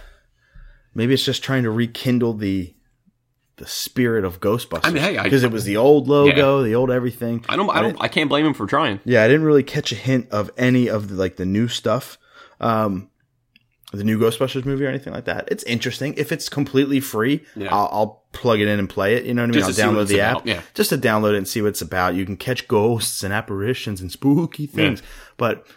maybe 0.93 1.13
it's 1.13 1.25
just 1.25 1.43
trying 1.43 1.63
to 1.63 1.71
rekindle 1.71 2.33
the 2.33 2.73
the 3.57 3.67
spirit 3.67 4.25
of 4.25 4.39
Ghostbusters. 4.39 4.81
I 4.85 4.89
mean, 4.91 5.03
hey, 5.03 5.17
I- 5.17 5.23
because 5.23 5.43
it 5.43 5.51
was 5.51 5.65
the 5.65 5.77
old 5.77 6.07
logo, 6.07 6.63
the 6.63 6.73
old 6.75 6.89
everything. 6.89 7.45
I 7.47 7.55
don't, 7.55 7.69
I 7.69 7.81
don't, 7.81 7.95
I 8.01 8.07
can't 8.07 8.27
blame 8.29 8.45
him 8.45 8.55
for 8.55 8.65
trying. 8.65 8.99
Yeah, 9.05 9.23
I 9.23 9.27
didn't 9.27 9.43
really 9.43 9.61
catch 9.61 9.91
a 9.91 9.95
hint 9.95 10.29
of 10.31 10.49
any 10.57 10.89
of 10.89 11.09
the 11.09 11.15
like 11.15 11.35
the 11.35 11.45
new 11.45 11.67
stuff. 11.67 12.17
Um 12.59 13.09
the 13.97 14.03
new 14.03 14.17
Ghostbusters 14.19 14.65
movie 14.65 14.85
or 14.85 14.89
anything 14.89 15.11
like 15.13 15.25
that. 15.25 15.47
It's 15.51 15.63
interesting. 15.63 16.13
If 16.17 16.31
it's 16.31 16.47
completely 16.49 16.99
free, 16.99 17.43
Yeah. 17.55 17.69
I'll, 17.75 17.89
I'll 17.91 18.23
plug 18.31 18.59
it 18.61 18.67
in 18.67 18.79
and 18.79 18.89
play 18.89 19.15
it. 19.15 19.25
You 19.25 19.33
know 19.33 19.41
what 19.43 19.49
I 19.49 19.51
mean? 19.57 19.65
Just 19.67 19.79
I'll 19.79 19.93
download 19.93 20.07
the 20.07 20.21
app. 20.21 20.45
yeah. 20.47 20.61
Just 20.73 20.89
to 20.91 20.97
download 20.97 21.33
it 21.33 21.37
and 21.37 21.47
see 21.47 21.61
what 21.61 21.69
it's 21.69 21.81
about. 21.81 22.15
You 22.15 22.25
can 22.25 22.37
catch 22.37 22.67
ghosts 22.67 23.23
and 23.23 23.33
apparitions 23.33 23.99
and 24.01 24.11
spooky 24.11 24.65
things. 24.65 25.03
But 25.37 25.67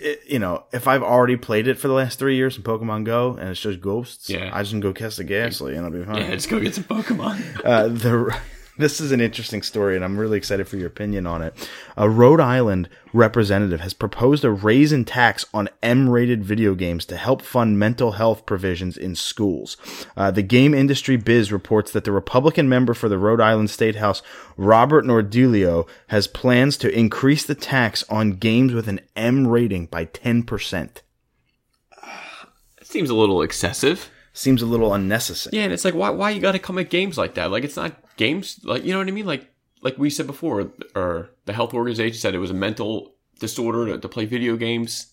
it, 0.00 0.20
you 0.26 0.38
know, 0.38 0.64
if 0.72 0.88
I've 0.88 1.02
already 1.02 1.36
played 1.36 1.68
it 1.68 1.78
for 1.78 1.88
the 1.88 1.94
last 1.94 2.18
three 2.18 2.36
years 2.36 2.56
in 2.56 2.62
Pokemon 2.62 3.04
Go 3.04 3.36
and 3.36 3.50
it's 3.50 3.60
just 3.60 3.80
ghosts, 3.80 4.30
Yeah. 4.30 4.50
I 4.52 4.62
just 4.62 4.72
can 4.72 4.80
go 4.80 4.92
catch 4.92 5.16
the 5.16 5.24
Gastly 5.24 5.76
and 5.76 5.84
I'll 5.84 5.92
be 5.92 6.02
fine. 6.04 6.22
Yeah, 6.22 6.28
let's 6.30 6.46
go 6.46 6.58
get 6.58 6.74
some 6.74 6.84
Pokemon. 6.84 7.60
Uh, 7.64 7.88
the 7.88 8.36
this 8.78 9.00
is 9.00 9.12
an 9.12 9.20
interesting 9.20 9.62
story, 9.62 9.96
and 9.96 10.04
I'm 10.04 10.18
really 10.18 10.38
excited 10.38 10.66
for 10.66 10.76
your 10.76 10.86
opinion 10.86 11.26
on 11.26 11.42
it. 11.42 11.68
A 11.96 12.08
Rhode 12.08 12.40
Island 12.40 12.88
representative 13.12 13.80
has 13.80 13.92
proposed 13.92 14.44
a 14.44 14.50
raise 14.50 14.92
in 14.92 15.04
tax 15.04 15.44
on 15.52 15.68
M-rated 15.82 16.42
video 16.42 16.74
games 16.74 17.04
to 17.06 17.16
help 17.16 17.42
fund 17.42 17.78
mental 17.78 18.12
health 18.12 18.46
provisions 18.46 18.96
in 18.96 19.14
schools. 19.14 19.76
Uh, 20.16 20.30
the 20.30 20.42
Game 20.42 20.72
Industry 20.72 21.16
Biz 21.16 21.52
reports 21.52 21.92
that 21.92 22.04
the 22.04 22.12
Republican 22.12 22.68
member 22.68 22.94
for 22.94 23.08
the 23.08 23.18
Rhode 23.18 23.40
Island 23.40 23.68
State 23.68 23.96
House, 23.96 24.22
Robert 24.56 25.04
Nordulio, 25.04 25.86
has 26.08 26.26
plans 26.26 26.78
to 26.78 26.98
increase 26.98 27.44
the 27.44 27.54
tax 27.54 28.04
on 28.08 28.32
games 28.32 28.72
with 28.72 28.88
an 28.88 29.00
M 29.14 29.46
rating 29.46 29.86
by 29.86 30.06
10%. 30.06 31.02
it 32.80 32.86
seems 32.86 33.10
a 33.10 33.14
little 33.14 33.42
excessive. 33.42 34.10
Seems 34.34 34.62
a 34.62 34.66
little 34.66 34.94
unnecessary. 34.94 35.58
Yeah, 35.58 35.64
and 35.64 35.74
it's 35.74 35.84
like, 35.84 35.92
why, 35.92 36.08
why 36.08 36.30
you 36.30 36.40
got 36.40 36.52
to 36.52 36.58
come 36.58 36.78
at 36.78 36.88
games 36.88 37.18
like 37.18 37.34
that? 37.34 37.50
Like, 37.50 37.64
it's 37.64 37.76
not 37.76 38.01
games. 38.24 38.44
Like, 38.62 38.84
you 38.84 38.92
know 38.92 38.98
what 39.02 39.08
I 39.08 39.12
mean? 39.18 39.26
Like, 39.26 39.44
like 39.86 39.98
we 39.98 40.10
said 40.10 40.26
before, 40.26 40.72
or 40.94 41.30
the 41.46 41.52
health 41.52 41.74
organization 41.74 42.18
said 42.20 42.34
it 42.34 42.38
was 42.46 42.50
a 42.50 42.60
mental 42.66 43.14
disorder 43.40 43.86
to, 43.86 43.98
to 43.98 44.08
play 44.08 44.24
video 44.26 44.56
games. 44.56 45.12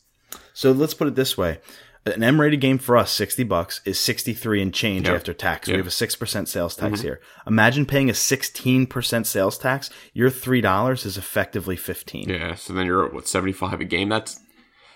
So 0.54 0.72
let's 0.72 0.94
put 0.94 1.08
it 1.08 1.16
this 1.16 1.38
way. 1.38 1.60
An 2.06 2.24
M-rated 2.24 2.62
game 2.62 2.78
for 2.78 2.96
us, 2.96 3.12
sixty 3.12 3.44
bucks, 3.44 3.82
is 3.86 4.00
sixty-three 4.00 4.62
and 4.62 4.74
change 4.74 5.06
Yeah. 5.08 5.16
after 5.16 5.34
tax. 5.34 5.68
Yeah. 5.68 5.74
Mm-hmm. 5.74 5.78
We 5.78 5.80
have 5.82 5.88
a 5.88 5.92
six 6.04 6.16
percent 6.16 6.48
sales 6.48 6.76
tax 6.76 7.02
here. 7.02 7.20
Imagine 7.46 7.86
paying 7.86 8.10
a 8.10 8.14
sixteen 8.14 8.88
percent 8.88 9.28
sales 9.28 9.58
tax. 9.58 9.90
Your 10.14 10.30
three 10.30 10.62
dollars 10.62 11.06
is 11.06 11.18
effectively 11.18 11.76
fifteen. 11.76 12.30
Yeah, 12.30 12.56
so 12.56 12.74
then 12.74 12.86
you're 12.86 13.06
at 13.06 13.14
what 13.14 13.28
seventy 13.28 13.52
five 13.54 13.82
a 13.82 13.86
game. 13.86 14.08
That's 14.10 14.40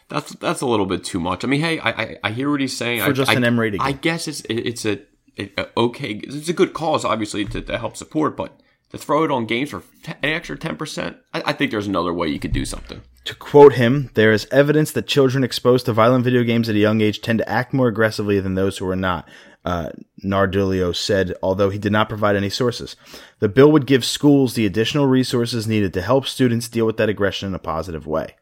that's 0.08 0.32
that's 0.36 0.62
a 0.62 0.66
little 0.66 0.86
bit 0.86 1.04
too 1.04 1.20
much. 1.20 1.44
I 1.44 1.48
mean, 1.48 1.62
hey, 1.62 1.78
I 1.80 1.90
I, 1.90 2.18
I 2.24 2.32
hear 2.32 2.50
what 2.50 2.62
he's 2.62 2.78
saying. 2.78 3.02
For 3.02 3.10
I, 3.10 3.12
just 3.12 3.32
I, 3.32 3.36
an 3.36 3.44
M-rated 3.44 3.82
I 3.82 3.92
game. 3.92 4.00
guess 4.02 4.28
it's 4.28 4.42
it's 4.50 4.86
a 4.86 5.02
okay. 5.40 6.22
It's 6.24 6.50
a 6.50 6.54
good 6.54 6.74
cause, 6.74 7.04
obviously, 7.06 7.46
to, 7.46 7.62
to 7.62 7.78
help 7.78 7.98
support, 7.98 8.38
but 8.38 8.60
to 8.92 8.98
throw 8.98 9.24
it 9.24 9.32
on 9.32 9.46
games 9.46 9.72
for 9.72 9.84
t- 10.04 10.14
an 10.22 10.30
extra 10.30 10.58
ten 10.58 10.76
percent, 10.76 11.18
I, 11.34 11.44
I 11.48 11.54
think 11.54 11.72
there's 11.72 11.88
another 11.88 12.14
way 12.14 12.28
you 12.28 12.40
could 12.40 12.54
do 12.54 12.66
something. 12.66 13.02
To 13.26 13.36
quote 13.36 13.74
him, 13.74 14.12
there 14.16 14.32
is 14.32 14.48
evidence 14.52 14.92
that 14.92 15.08
children 15.08 15.44
exposed 15.44 15.86
to 15.86 15.94
violent 15.94 16.26
video 16.26 16.44
games 16.44 16.70
at 16.70 16.76
a 16.76 16.80
young 16.80 17.02
age 17.02 17.22
tend 17.22 17.40
to 17.40 17.50
act 17.50 17.74
more 17.74 17.88
aggressively 17.88 18.40
than 18.40 18.56
those 18.56 18.78
who 18.78 18.88
are 18.88 18.96
not. 18.96 19.28
Uh, 19.66 19.92
Nardulio 20.24 20.94
said, 20.94 21.34
although 21.42 21.70
he 21.70 21.80
did 21.80 21.94
not 21.94 22.10
provide 22.10 22.36
any 22.36 22.50
sources. 22.50 22.98
The 23.40 23.48
bill 23.48 23.72
would 23.72 23.86
give 23.86 24.04
schools 24.04 24.56
the 24.56 24.66
additional 24.66 25.08
resources 25.08 25.68
needed 25.68 25.94
to 25.94 26.02
help 26.02 26.28
students 26.28 26.68
deal 26.68 26.86
with 26.86 26.98
that 26.98 27.08
aggression 27.08 27.48
in 27.48 27.56
a 27.56 27.60
positive 27.60 28.06
way. 28.06 28.36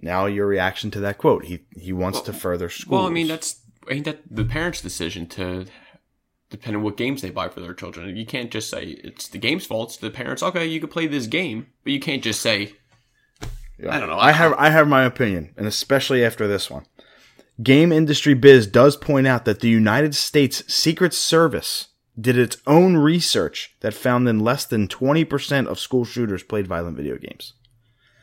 Now, 0.00 0.26
your 0.26 0.48
reaction 0.48 0.90
to 0.90 1.00
that 1.00 1.18
quote. 1.18 1.44
He 1.44 1.60
he 1.78 1.92
wants 1.92 2.20
to 2.22 2.32
further 2.32 2.68
schools. 2.68 2.90
Well, 2.90 3.06
I 3.06 3.10
mean, 3.10 3.28
that's 3.28 3.60
ain't 3.90 4.04
that 4.04 4.22
the 4.30 4.44
parents' 4.44 4.80
decision 4.80 5.26
to 5.28 5.66
depending 6.50 6.78
on 6.78 6.84
what 6.84 6.96
games 6.96 7.20
they 7.22 7.30
buy 7.30 7.48
for 7.48 7.60
their 7.60 7.74
children. 7.74 8.16
You 8.16 8.26
can't 8.26 8.50
just 8.50 8.70
say 8.70 8.84
it's 9.02 9.28
the 9.28 9.38
game's 9.38 9.66
fault. 9.66 9.90
It's 9.90 9.96
the 9.98 10.10
parents. 10.10 10.42
Okay, 10.42 10.66
you 10.66 10.80
can 10.80 10.88
play 10.88 11.06
this 11.06 11.26
game, 11.26 11.66
but 11.82 11.92
you 11.92 12.00
can't 12.00 12.22
just 12.22 12.40
say. 12.40 12.74
I 13.90 13.98
don't 13.98 14.08
know. 14.08 14.18
I 14.18 14.32
have 14.32 14.54
I 14.54 14.70
have 14.70 14.86
my 14.86 15.04
opinion, 15.04 15.52
and 15.56 15.66
especially 15.66 16.24
after 16.24 16.46
this 16.46 16.70
one. 16.70 16.86
Game 17.62 17.92
Industry 17.92 18.34
Biz 18.34 18.66
does 18.66 18.96
point 18.96 19.26
out 19.26 19.44
that 19.44 19.60
the 19.60 19.68
United 19.68 20.14
States 20.14 20.64
Secret 20.72 21.14
Service 21.14 21.88
did 22.20 22.38
its 22.38 22.56
own 22.66 22.96
research 22.96 23.76
that 23.80 23.94
found 23.94 24.26
that 24.26 24.38
less 24.38 24.64
than 24.64 24.88
20% 24.88 25.66
of 25.66 25.78
school 25.78 26.04
shooters 26.04 26.42
played 26.42 26.66
violent 26.66 26.96
video 26.96 27.16
games. 27.16 27.54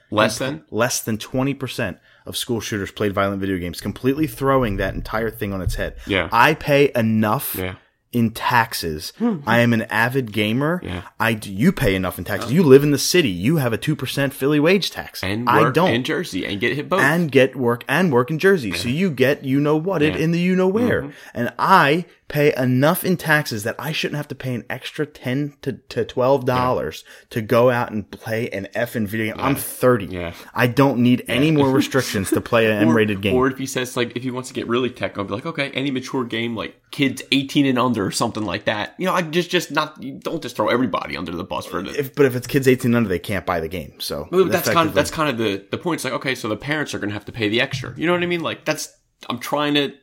less 0.09 0.37
than. 0.37 0.65
Less 0.69 1.01
than 1.01 1.17
20% 1.17 1.99
of 2.25 2.37
school 2.37 2.59
shooters 2.59 2.91
played 2.91 3.13
violent 3.13 3.41
video 3.41 3.57
games, 3.57 3.81
completely 3.81 4.27
throwing 4.27 4.77
that 4.77 4.93
entire 4.93 5.29
thing 5.29 5.53
on 5.53 5.61
its 5.61 5.75
head. 5.75 5.95
Yeah. 6.05 6.29
I 6.31 6.53
pay 6.53 6.91
enough 6.95 7.55
Yeah. 7.55 7.75
In 8.11 8.31
taxes. 8.31 9.13
Hmm. 9.17 9.37
I 9.45 9.59
am 9.59 9.71
an 9.73 9.83
avid 9.83 10.33
gamer. 10.33 10.81
Yeah. 10.83 11.03
I 11.19 11.33
do, 11.33 11.51
you 11.51 11.71
pay 11.71 11.95
enough 11.95 12.17
in 12.17 12.25
taxes. 12.25 12.51
You 12.51 12.63
live 12.63 12.83
in 12.83 12.91
the 12.91 12.97
city. 12.97 13.29
You 13.29 13.57
have 13.57 13.71
a 13.71 13.77
2% 13.77 14.33
Philly 14.33 14.59
wage 14.59 14.91
tax. 14.91 15.23
And 15.23 15.49
I 15.49 15.71
don't 15.71 15.93
in 15.93 16.03
Jersey 16.03 16.45
and 16.45 16.59
get 16.59 16.75
hit 16.75 16.89
both. 16.89 17.01
and 17.01 17.31
get 17.31 17.55
work 17.55 17.85
and 17.87 18.11
work 18.11 18.29
in 18.29 18.39
Jersey. 18.39 18.73
So 18.73 18.89
you 18.89 19.09
get 19.09 19.45
you 19.45 19.59
know 19.59 19.77
what 19.77 20.01
it 20.01 20.15
in 20.15 20.31
the 20.31 20.39
you 20.39 20.55
know 20.55 20.67
where. 20.67 21.03
Mm-hmm. 21.03 21.11
And 21.33 21.53
I 21.57 22.05
pay 22.27 22.55
enough 22.55 23.03
in 23.03 23.17
taxes 23.17 23.63
that 23.63 23.75
I 23.77 23.91
shouldn't 23.91 24.15
have 24.15 24.27
to 24.29 24.35
pay 24.35 24.53
an 24.55 24.63
extra 24.69 25.05
ten 25.05 25.53
to, 25.61 25.73
to 25.73 26.05
twelve 26.05 26.45
dollars 26.45 27.03
to 27.29 27.41
go 27.41 27.69
out 27.69 27.91
and 27.91 28.09
play 28.09 28.49
an 28.49 28.67
effing 28.73 29.05
video 29.07 29.35
game. 29.35 29.45
I'm 29.45 29.55
thirty. 29.55 30.05
Yeah. 30.05 30.33
I 30.53 30.67
don't 30.67 30.99
need 30.99 31.23
any 31.27 31.51
more 31.51 31.69
restrictions 31.81 32.29
to 32.31 32.41
play 32.41 32.71
an 32.71 32.77
M 32.77 32.95
rated 32.95 33.21
game. 33.21 33.35
Or 33.35 33.47
if 33.47 33.57
he 33.57 33.65
says 33.65 33.95
like 33.95 34.15
if 34.15 34.23
he 34.23 34.31
wants 34.31 34.49
to 34.49 34.55
get 34.55 34.67
really 34.67 34.89
tech, 34.89 35.17
I'll 35.17 35.25
be 35.25 35.33
like, 35.33 35.45
okay, 35.45 35.71
any 35.71 35.91
mature 35.91 36.23
game 36.23 36.55
like 36.55 36.75
kids 36.91 37.21
eighteen 37.31 37.65
and 37.65 37.77
under 37.77 38.00
or 38.05 38.11
something 38.11 38.43
like 38.43 38.65
that. 38.65 38.95
You 38.97 39.05
know, 39.05 39.13
I 39.13 39.21
just 39.21 39.49
just 39.49 39.71
not 39.71 40.01
you 40.01 40.13
don't 40.13 40.41
just 40.41 40.55
throw 40.55 40.69
everybody 40.69 41.17
under 41.17 41.31
the 41.31 41.43
bus 41.43 41.65
for 41.65 41.81
the. 41.81 41.97
if, 41.97 42.15
but 42.15 42.25
if 42.25 42.35
it's 42.35 42.47
kids 42.47 42.67
eighteen 42.67 42.95
under, 42.95 43.09
they 43.09 43.19
can't 43.19 43.45
buy 43.45 43.59
the 43.59 43.67
game. 43.67 43.99
So 43.99 44.27
that's 44.31 44.69
kind 44.69 44.89
of 44.89 44.95
that's 44.95 45.11
kind 45.11 45.29
of 45.29 45.37
the 45.37 45.65
the 45.71 45.77
point. 45.77 45.97
It's 45.97 46.03
like 46.03 46.13
okay, 46.13 46.35
so 46.35 46.47
the 46.47 46.57
parents 46.57 46.93
are 46.93 46.99
going 46.99 47.09
to 47.09 47.13
have 47.13 47.25
to 47.25 47.31
pay 47.31 47.49
the 47.49 47.61
extra. 47.61 47.93
You 47.97 48.07
know 48.07 48.13
what 48.13 48.23
I 48.23 48.27
mean? 48.27 48.41
Like 48.41 48.65
that's 48.65 48.93
I'm 49.29 49.39
trying 49.39 49.75
to 49.75 49.93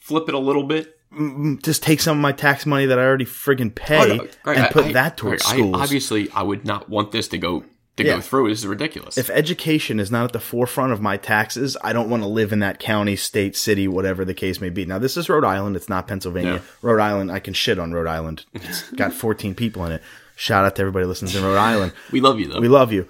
flip 0.00 0.28
it 0.28 0.34
a 0.34 0.38
little 0.38 0.64
bit. 0.64 0.96
Mm, 1.12 1.36
mm, 1.38 1.62
just 1.62 1.82
take 1.82 2.00
some 2.00 2.18
of 2.18 2.22
my 2.22 2.30
tax 2.32 2.64
money 2.66 2.86
that 2.86 2.98
I 2.98 3.02
already 3.02 3.24
friggin' 3.24 3.74
pay 3.74 4.12
Oh, 4.12 4.14
no, 4.14 4.28
Greg, 4.44 4.56
and 4.58 4.66
I- 4.66 4.70
put 4.70 4.84
I- 4.84 4.92
that 4.92 5.16
towards 5.16 5.42
Greg, 5.42 5.56
schools. 5.58 5.76
I, 5.76 5.82
obviously, 5.82 6.30
I 6.30 6.42
would 6.42 6.64
not 6.64 6.88
want 6.88 7.10
this 7.10 7.26
to 7.28 7.38
go 7.38 7.64
to 8.02 8.08
Yeah. 8.08 8.16
go 8.16 8.20
through. 8.20 8.46
Is 8.48 8.66
ridiculous. 8.66 9.16
if 9.18 9.30
education 9.30 9.98
is 10.00 10.10
not 10.10 10.24
at 10.24 10.32
the 10.32 10.40
forefront 10.40 10.92
of 10.92 11.00
my 11.00 11.16
taxes, 11.16 11.76
I 11.82 11.92
don't 11.92 12.08
want 12.10 12.22
to 12.22 12.28
live 12.28 12.52
in 12.52 12.58
that 12.60 12.78
county, 12.78 13.16
state, 13.16 13.56
city, 13.56 13.86
whatever 13.88 14.24
the 14.24 14.34
case 14.34 14.60
may 14.60 14.70
be. 14.70 14.84
Now, 14.84 14.98
this 14.98 15.16
is 15.16 15.28
Rhode 15.28 15.44
Island. 15.44 15.76
It's 15.76 15.88
not 15.88 16.06
Pennsylvania. 16.08 16.54
Yeah. 16.54 16.60
Rhode 16.82 17.00
Island, 17.00 17.30
I 17.32 17.38
can 17.40 17.54
shit 17.54 17.78
on 17.78 17.92
Rhode 17.92 18.06
Island. 18.08 18.44
It's 18.54 18.90
got 18.92 19.12
14 19.12 19.54
people 19.54 19.84
in 19.86 19.92
it. 19.92 20.02
Shout 20.36 20.64
out 20.64 20.76
to 20.76 20.82
everybody 20.82 21.04
listening 21.06 21.34
in 21.34 21.42
Rhode 21.42 21.56
Island. 21.58 21.92
we 22.12 22.20
love 22.20 22.40
you 22.40 22.48
though. 22.48 22.60
We 22.60 22.68
love 22.68 22.92
you. 22.92 23.08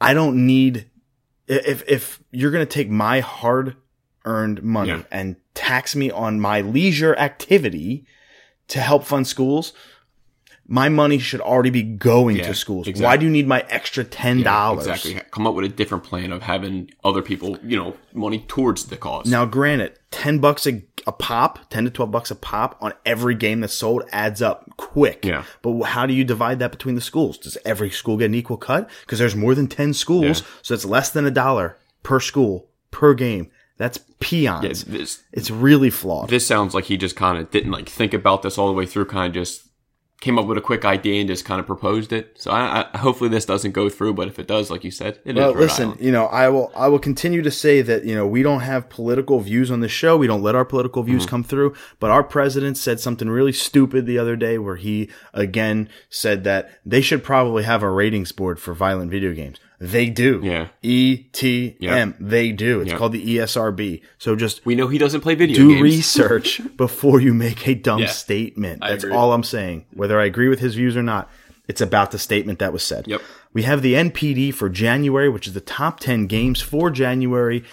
I 0.00 0.14
don't 0.14 0.46
need, 0.46 0.90
if, 1.46 1.82
if 1.88 2.20
you're 2.30 2.50
going 2.50 2.66
to 2.66 2.72
take 2.72 2.88
my 2.90 3.20
hard 3.20 3.76
earned 4.24 4.62
money 4.62 4.88
Yeah. 4.90 5.02
and 5.10 5.36
tax 5.54 5.94
me 5.94 6.10
on 6.10 6.40
my 6.40 6.62
leisure 6.62 7.14
activity 7.16 8.06
to 8.68 8.80
help 8.80 9.04
fund 9.04 9.26
schools, 9.26 9.72
my 10.66 10.88
money 10.88 11.18
should 11.18 11.40
already 11.42 11.70
be 11.70 11.82
going 11.82 12.36
Yeah, 12.36 12.46
to 12.48 12.54
schools. 12.54 12.88
Why 12.96 13.16
do 13.18 13.26
you 13.26 13.30
need 13.30 13.46
my 13.46 13.64
extra 13.68 14.04
$10? 14.04 14.78
exactly. 14.78 15.20
Come 15.30 15.46
up 15.46 15.54
with 15.54 15.64
a 15.66 15.68
different 15.68 16.04
plan 16.04 16.32
of 16.32 16.42
having 16.42 16.90
other 17.04 17.20
people, 17.22 17.58
you 17.62 17.76
know, 17.76 17.96
money 18.12 18.44
towards 18.48 18.86
the 18.86 18.96
cause. 18.96 19.26
Now, 19.30 19.44
granted, 19.44 19.98
ten 20.10 20.38
bucks 20.38 20.66
a, 20.66 20.82
a 21.06 21.12
pop, 21.12 21.58
ten 21.68 21.84
to 21.84 21.90
twelve 21.90 22.10
bucks 22.10 22.30
a 22.30 22.34
pop 22.34 22.78
on 22.80 22.94
every 23.04 23.34
game 23.34 23.60
that's 23.60 23.74
sold 23.74 24.04
adds 24.12 24.40
up 24.40 24.64
quick. 24.78 25.24
Yeah. 25.24 25.44
But 25.62 25.82
how 25.82 26.06
do 26.06 26.14
you 26.14 26.24
divide 26.24 26.60
that 26.60 26.70
between 26.70 26.94
the 26.94 27.00
schools? 27.02 27.36
Does 27.36 27.58
every 27.64 27.90
school 27.90 28.16
get 28.16 28.26
an 28.26 28.34
equal 28.34 28.56
cut? 28.56 28.88
Because 29.02 29.18
there's 29.18 29.36
more 29.36 29.54
than 29.54 29.66
ten 29.68 29.92
schools, 29.92 30.40
Yeah. 30.40 30.46
so 30.62 30.74
it's 30.74 30.84
less 30.86 31.10
than 31.10 31.26
a 31.26 31.30
dollar 31.30 31.76
per 32.02 32.20
school 32.20 32.68
per 32.90 33.12
game. 33.14 33.50
That's 33.76 33.98
peons. 34.20 34.84
Yeah, 34.86 34.98
this 34.98 35.24
it's 35.32 35.50
really 35.50 35.90
flawed. 35.90 36.30
this 36.30 36.46
sounds 36.46 36.74
like 36.74 36.84
he 36.84 36.96
just 36.96 37.16
kind 37.16 37.36
of 37.38 37.50
didn't 37.50 37.72
like 37.72 37.88
think 37.88 38.14
about 38.14 38.42
this 38.42 38.56
all 38.56 38.68
the 38.68 38.72
way 38.72 38.86
through. 38.86 39.06
Kind 39.06 39.26
of 39.36 39.42
just 39.42 39.68
came 40.24 40.38
up 40.38 40.46
with 40.46 40.56
a 40.56 40.62
quick 40.62 40.84
idea 40.86 41.20
and 41.20 41.28
just 41.28 41.44
kind 41.44 41.60
of 41.60 41.66
proposed 41.66 42.10
it. 42.12 42.40
So 42.40 42.50
I, 42.50 42.86
I 42.94 42.98
hopefully 42.98 43.28
this 43.28 43.44
doesn't 43.44 43.72
go 43.72 43.88
through. 43.90 44.14
But 44.14 44.28
if 44.28 44.38
it 44.38 44.46
does, 44.46 44.70
like 44.70 44.82
you 44.82 44.90
said, 44.90 45.18
it 45.24 45.36
is. 45.36 45.40
Well, 45.40 45.52
listen, 45.52 45.90
Island. 45.90 46.00
you 46.00 46.10
know, 46.12 46.24
I 46.26 46.48
will 46.48 46.72
I 46.74 46.88
will 46.88 46.98
continue 46.98 47.42
to 47.42 47.50
say 47.50 47.82
that, 47.82 48.04
you 48.04 48.14
know, 48.14 48.26
we 48.26 48.42
don't 48.42 48.60
have 48.60 48.88
political 48.88 49.40
views 49.40 49.70
on 49.70 49.80
the 49.80 49.88
show. 49.88 50.16
We 50.16 50.26
don't 50.26 50.42
let 50.42 50.54
our 50.54 50.64
political 50.64 51.02
views 51.02 51.14
Mm-hmm. 51.24 51.30
come 51.30 51.44
through, 51.44 51.74
but 52.00 52.10
our 52.10 52.24
president 52.24 52.76
said 52.78 52.98
something 53.00 53.28
really 53.28 53.52
stupid 53.52 54.06
the 54.06 54.18
other 54.18 54.34
day 54.34 54.58
where 54.58 54.76
he 54.76 55.10
again 55.32 55.88
said 56.08 56.42
that 56.44 56.70
they 56.84 57.00
should 57.02 57.22
probably 57.22 57.62
have 57.64 57.82
a 57.82 57.90
ratings 57.90 58.32
board 58.32 58.58
for 58.58 58.72
violent 58.74 59.10
video 59.10 59.32
games. 59.34 59.58
They 59.80 60.08
do. 60.08 60.40
Yeah. 60.42 60.68
E 60.82 61.16
T 61.32 61.76
M. 61.82 62.10
Yeah. 62.10 62.12
They 62.20 62.52
do. 62.52 62.80
It's 62.80 62.90
Yeah. 62.92 62.96
called 62.96 63.12
the 63.12 63.24
ESRB. 63.38 64.02
So 64.18 64.36
just 64.36 64.64
we 64.64 64.74
know 64.74 64.88
he 64.88 64.98
doesn't 64.98 65.20
play 65.20 65.34
video 65.34 65.56
do 65.56 65.68
games. 65.70 65.82
research 65.82 66.60
before 66.76 67.20
you 67.20 67.34
make 67.34 67.66
a 67.68 67.74
dumb 67.74 68.00
Yeah. 68.00 68.06
statement. 68.06 68.80
That's 68.80 69.04
all 69.04 69.32
I'm 69.32 69.42
saying. 69.42 69.86
Whether 69.92 70.18
I 70.20 70.24
agree 70.26 70.48
with 70.48 70.60
his 70.60 70.74
views 70.76 70.96
or 70.96 71.02
not, 71.02 71.28
it's 71.68 71.80
about 71.80 72.12
the 72.12 72.18
statement 72.18 72.60
that 72.60 72.72
was 72.72 72.82
said. 72.82 73.06
Yep. 73.08 73.20
We 73.52 73.62
have 73.64 73.82
the 73.82 73.94
NPD 73.94 74.52
for 74.52 74.68
January, 74.68 75.28
which 75.28 75.46
is 75.46 75.54
the 75.54 75.60
top 75.60 75.98
10 76.00 76.26
games 76.26 76.60
for 76.60 76.90
January. 76.90 77.64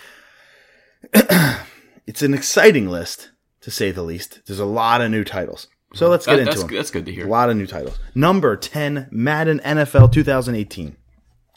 it's 1.14 2.22
an 2.22 2.34
exciting 2.34 2.90
list, 2.90 3.32
to 3.62 3.72
say 3.72 3.92
the 3.92 4.04
least. 4.04 4.42
There's 4.48 4.60
a 4.60 4.66
lot 4.66 5.02
of 5.02 5.12
new 5.12 5.24
titles. 5.24 5.68
So 5.94 6.08
let's 6.10 6.26
get 6.26 6.34
That- 6.34 6.40
into 6.42 6.52
that's 6.52 6.64
them. 6.64 6.76
that's 6.76 6.92
good 6.92 7.06
to 7.06 7.12
hear. 7.12 7.26
A 7.26 7.30
lot 7.30 7.50
of 7.50 7.58
new 7.58 7.68
titles. 7.68 8.00
Number 8.16 8.56
10, 8.56 9.08
Madden 9.12 9.60
NFL 9.60 10.12
2018. 10.12 10.96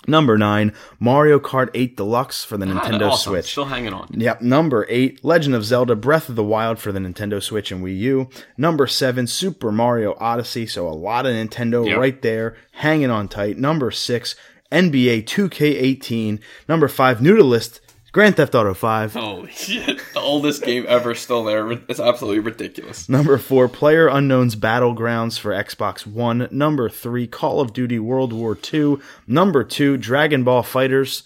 Number 0.06 0.36
9, 0.36 0.72
Mario 1.00 1.38
Kart 1.38 1.70
8 1.74 1.96
Deluxe 1.96 2.44
for 2.44 2.56
the 2.58 2.66
Ah, 2.66 2.68
Nintendo 2.80 3.10
awesome. 3.10 3.32
Switch. 3.32 3.50
Still 3.52 3.64
hanging 3.64 3.92
on. 3.94 4.08
Yep. 4.12 4.42
Number 4.42 4.84
eight, 4.88 5.24
Legend 5.24 5.54
of 5.54 5.64
Zelda 5.64 5.96
Breath 5.96 6.28
of 6.28 6.36
the 6.36 6.44
Wild 6.44 6.78
for 6.78 6.92
the 6.92 6.98
Nintendo 6.98 7.42
Switch 7.42 7.72
and 7.72 7.82
Wii 7.84 7.98
U. 8.00 8.28
Number 8.58 8.86
seven, 8.86 9.26
Super 9.26 9.72
Mario 9.72 10.14
Odyssey. 10.20 10.66
So 10.66 10.86
a 10.86 10.90
lot 10.92 11.24
of 11.26 11.32
Nintendo 11.32 11.86
Yep. 11.88 11.98
right 11.98 12.20
there, 12.22 12.56
hanging 12.72 13.10
on 13.10 13.28
tight. 13.28 13.56
Number 13.56 13.90
six, 13.90 14.34
NBA 14.70 15.22
2K18. 15.22 16.38
Number 16.68 16.88
five, 16.88 17.22
new 17.22 17.36
to 17.36 17.44
list, 17.44 17.80
Grand 18.14 18.36
Theft 18.36 18.54
Auto 18.54 18.74
5. 18.74 19.14
Holy 19.14 19.50
shit! 19.50 20.00
The 20.14 20.20
oldest 20.20 20.62
game 20.62 20.84
ever 20.86 21.16
still 21.16 21.42
there. 21.42 21.68
It's 21.88 21.98
absolutely 21.98 22.38
ridiculous. 22.38 23.08
Number 23.08 23.36
four, 23.38 23.68
Player 23.68 24.06
Unknown's 24.06 24.54
Battlegrounds 24.54 25.36
for 25.36 25.50
Xbox 25.50 26.06
One. 26.06 26.46
Number 26.52 26.88
three, 26.88 27.26
Call 27.26 27.60
of 27.60 27.72
Duty 27.72 27.98
World 27.98 28.32
War 28.32 28.56
II. 28.72 28.98
Number 29.26 29.64
two, 29.64 29.96
Dragon 29.96 30.44
Ball 30.44 30.62
FighterZ. 30.62 31.24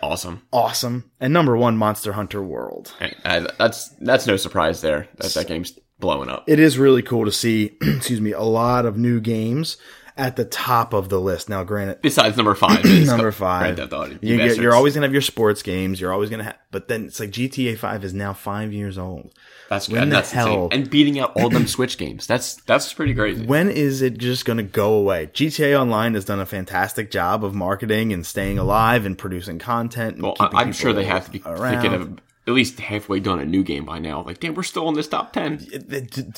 Awesome. 0.00 0.42
Awesome. 0.52 1.10
And 1.18 1.32
number 1.32 1.56
one, 1.56 1.76
Monster 1.76 2.12
Hunter 2.12 2.40
World. 2.40 2.94
Uh, 3.24 3.48
that's 3.58 3.88
that's 4.00 4.28
no 4.28 4.36
surprise 4.36 4.80
there 4.80 5.08
that 5.16 5.34
that 5.34 5.48
game's 5.48 5.76
blowing 5.98 6.28
up. 6.28 6.44
it 6.46 6.60
is 6.60 6.78
really 6.78 7.02
cool 7.02 7.24
to 7.24 7.32
see, 7.32 7.76
excuse 7.82 8.20
me, 8.20 8.30
a 8.30 8.42
lot 8.42 8.86
of 8.86 8.96
new 8.96 9.20
games. 9.20 9.76
At 10.18 10.36
the 10.36 10.44
top 10.44 10.92
of 10.92 11.08
the 11.08 11.20
list. 11.20 11.48
Now, 11.48 11.64
granted, 11.64 12.00
Besides 12.02 12.36
number 12.36 12.54
five, 12.54 12.84
number 12.84 13.30
Grand 13.30 13.34
five, 13.34 13.76
Theft 13.76 13.92
Auto. 13.92 14.18
You 14.20 14.36
get, 14.36 14.56
you're 14.58 14.74
always 14.74 14.94
gonna 14.94 15.06
have 15.06 15.12
your 15.12 15.22
sports 15.22 15.62
games. 15.62 16.00
You're 16.00 16.12
always 16.12 16.28
gonna 16.28 16.44
have, 16.44 16.56
but 16.70 16.88
then 16.88 17.06
it's 17.06 17.20
like 17.20 17.30
GTA 17.30 17.78
Five 17.78 18.04
is 18.04 18.12
now 18.12 18.32
five 18.32 18.72
years 18.72 18.98
old. 18.98 19.32
that's 19.70 19.88
when 19.88 20.08
that's 20.10 20.32
insane. 20.32 20.46
hell- 20.52 20.68
and 20.72 20.90
beating 20.90 21.18
out 21.20 21.32
all 21.36 21.48
them 21.48 21.66
Switch 21.78 21.96
games. 21.96 22.26
That's 22.26 22.56
that's 22.62 22.92
pretty 22.92 23.14
crazy. 23.14 23.46
When 23.46 23.70
is 23.70 24.02
it 24.02 24.18
just 24.18 24.44
gonna 24.44 24.62
go 24.64 24.94
away? 24.94 25.28
GTA 25.32 25.80
Online 25.80 26.14
has 26.14 26.24
done 26.24 26.40
a 26.40 26.46
fantastic 26.46 27.10
job 27.10 27.44
of 27.44 27.54
marketing 27.54 28.12
and 28.12 28.26
staying 28.26 28.58
alive 28.58 29.06
and 29.06 29.16
producing 29.16 29.58
content. 29.58 30.16
And 30.16 30.22
well, 30.24 30.36
I'm 30.40 30.72
sure 30.72 30.92
they 30.92 31.04
have 31.04 31.26
to 31.26 31.30
be 31.30 31.42
around. 31.46 31.80
thinking 31.80 31.94
of 31.94 32.20
at 32.48 32.54
least 32.54 32.80
halfway 32.80 33.20
done 33.20 33.38
a 33.38 33.44
new 33.44 33.62
game 33.62 33.84
by 33.84 33.98
now. 34.00 34.22
Like, 34.24 34.40
damn, 34.40 34.54
we're 34.54 34.62
still 34.64 34.88
in 34.88 34.94
this 34.94 35.06
top 35.06 35.32
ten. 35.32 35.58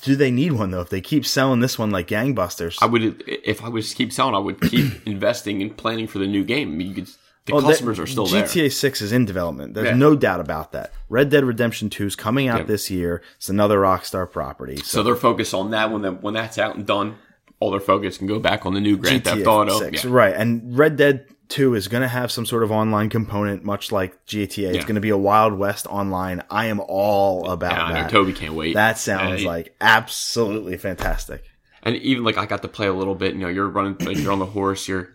Do 0.03 0.17
they 0.17 0.31
need 0.31 0.53
one 0.53 0.71
though? 0.73 0.81
If 0.81 0.91
they 0.91 1.01
keep 1.01 1.25
selling 1.25 1.61
this 1.61 1.79
one 1.79 1.91
like 1.91 2.09
gangbusters, 2.09 2.77
I 2.83 2.87
would, 2.87 3.23
if 3.27 3.63
I 3.65 3.69
was 3.69 3.91
to 3.91 3.97
keep 3.97 4.13
selling, 4.13 4.35
I 4.35 4.39
would 4.39 4.61
keep 4.61 4.93
investing 5.07 5.63
and 5.63 5.75
planning 5.77 6.07
for 6.07 6.19
the 6.19 6.27
new 6.27 6.45
game. 6.45 6.73
I 6.73 6.75
mean, 6.75 6.89
you 6.89 6.95
could, 6.95 7.07
the 7.47 7.53
oh, 7.53 7.57
Well, 7.57 7.67
customers 7.67 7.97
that- 7.97 8.03
are 8.03 8.07
still 8.07 8.27
there. 8.27 8.43
GTA 8.45 8.73
6 8.73 9.01
is 9.03 9.13
in 9.13 9.25
development. 9.25 9.75
There's 9.75 9.87
Yeah. 9.87 9.95
no 9.95 10.15
doubt 10.17 10.41
about 10.41 10.73
that. 10.73 10.93
Red 11.09 11.31
Dead 11.31 11.45
Redemption 11.45 11.89
2 11.89 12.07
is 12.07 12.17
coming 12.17 12.49
out 12.49 12.59
Yeah. 12.61 12.65
this 12.67 12.91
year. 12.91 13.23
It's 13.37 13.49
another 13.49 13.79
Rockstar 13.81 14.31
property. 14.31 14.77
So, 14.77 14.83
So 14.83 15.03
they're 15.05 15.17
focused 15.17 15.55
on 15.55 15.71
that 15.71 15.91
when 15.91 16.03
that 16.03 16.23
when 16.23 16.35
that's 16.35 16.59
out 16.59 16.77
and 16.77 16.85
done. 16.87 17.17
All 17.61 17.71
their 17.71 17.79
focus 17.81 18.17
can 18.19 18.27
go 18.27 18.39
back 18.39 18.65
on 18.67 18.73
the 18.75 18.81
new 18.81 18.97
Grand 18.97 19.23
Theft 19.23 19.39
GTA 19.43 19.47
Auto. 19.47 19.79
6, 19.79 20.05
Yeah. 20.05 20.11
right? 20.13 20.35
And 20.35 20.77
Red 20.79 20.97
Dead 20.97 21.27
2 21.51 21.75
is 21.75 21.89
going 21.89 22.01
to 22.03 22.09
have 22.09 22.33
some 22.33 22.47
sort 22.47 22.63
of 22.63 22.71
online 22.73 23.11
component, 23.11 23.63
much 23.65 23.93
like 23.93 24.25
GTA. 24.27 24.75
It's 24.75 24.85
going 24.85 24.95
to 24.95 25.01
be 25.01 25.11
a 25.11 25.19
Wild 25.19 25.53
West 25.55 25.87
online. 25.87 26.43
I 26.51 26.67
am 26.67 26.81
all 26.81 27.51
about 27.51 27.73
Yeah, 27.91 28.03
that. 28.03 28.11
Toby 28.11 28.33
can't 28.33 28.55
wait. 28.55 28.75
That 28.75 28.97
sounds 28.99 29.45
Uh, 29.45 29.47
like 29.49 29.75
absolutely 29.81 30.77
fantastic. 30.79 31.45
and 31.83 31.97
even 31.97 32.25
like 32.25 32.39
I 32.39 32.47
got 32.47 32.63
to 32.63 32.69
play 32.69 32.87
a 32.87 32.93
little 32.95 33.15
bit. 33.15 33.35
You 33.35 33.41
know, 33.41 33.49
you're 33.49 33.69
running, 33.69 33.97
like 33.99 34.17
you're 34.19 34.33
on 34.33 34.39
the 34.39 34.47
horse. 34.47 34.89
You're 34.89 35.11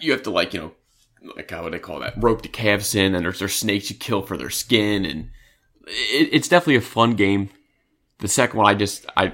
you 0.00 0.12
have 0.12 0.22
to 0.24 0.30
like 0.30 0.52
you 0.54 0.60
know, 0.60 0.72
like 1.36 1.50
how 1.50 1.64
would 1.64 1.72
they 1.72 1.78
call 1.78 2.00
that? 2.00 2.14
Rope 2.16 2.42
the 2.42 2.48
calves 2.48 2.94
in, 2.94 3.14
and 3.14 3.24
there's 3.24 3.38
there's 3.38 3.54
snakes 3.54 3.90
you 3.90 3.96
kill 3.96 4.22
for 4.22 4.36
their 4.36 4.50
skin, 4.50 5.04
and 5.04 5.30
it, 5.86 6.28
it's 6.32 6.48
definitely 6.48 6.76
a 6.76 6.80
fun 6.82 7.14
game. 7.14 7.50
The 8.18 8.28
second 8.28 8.58
one, 8.58 8.66
I 8.66 8.74
just 8.74 9.06
I 9.16 9.32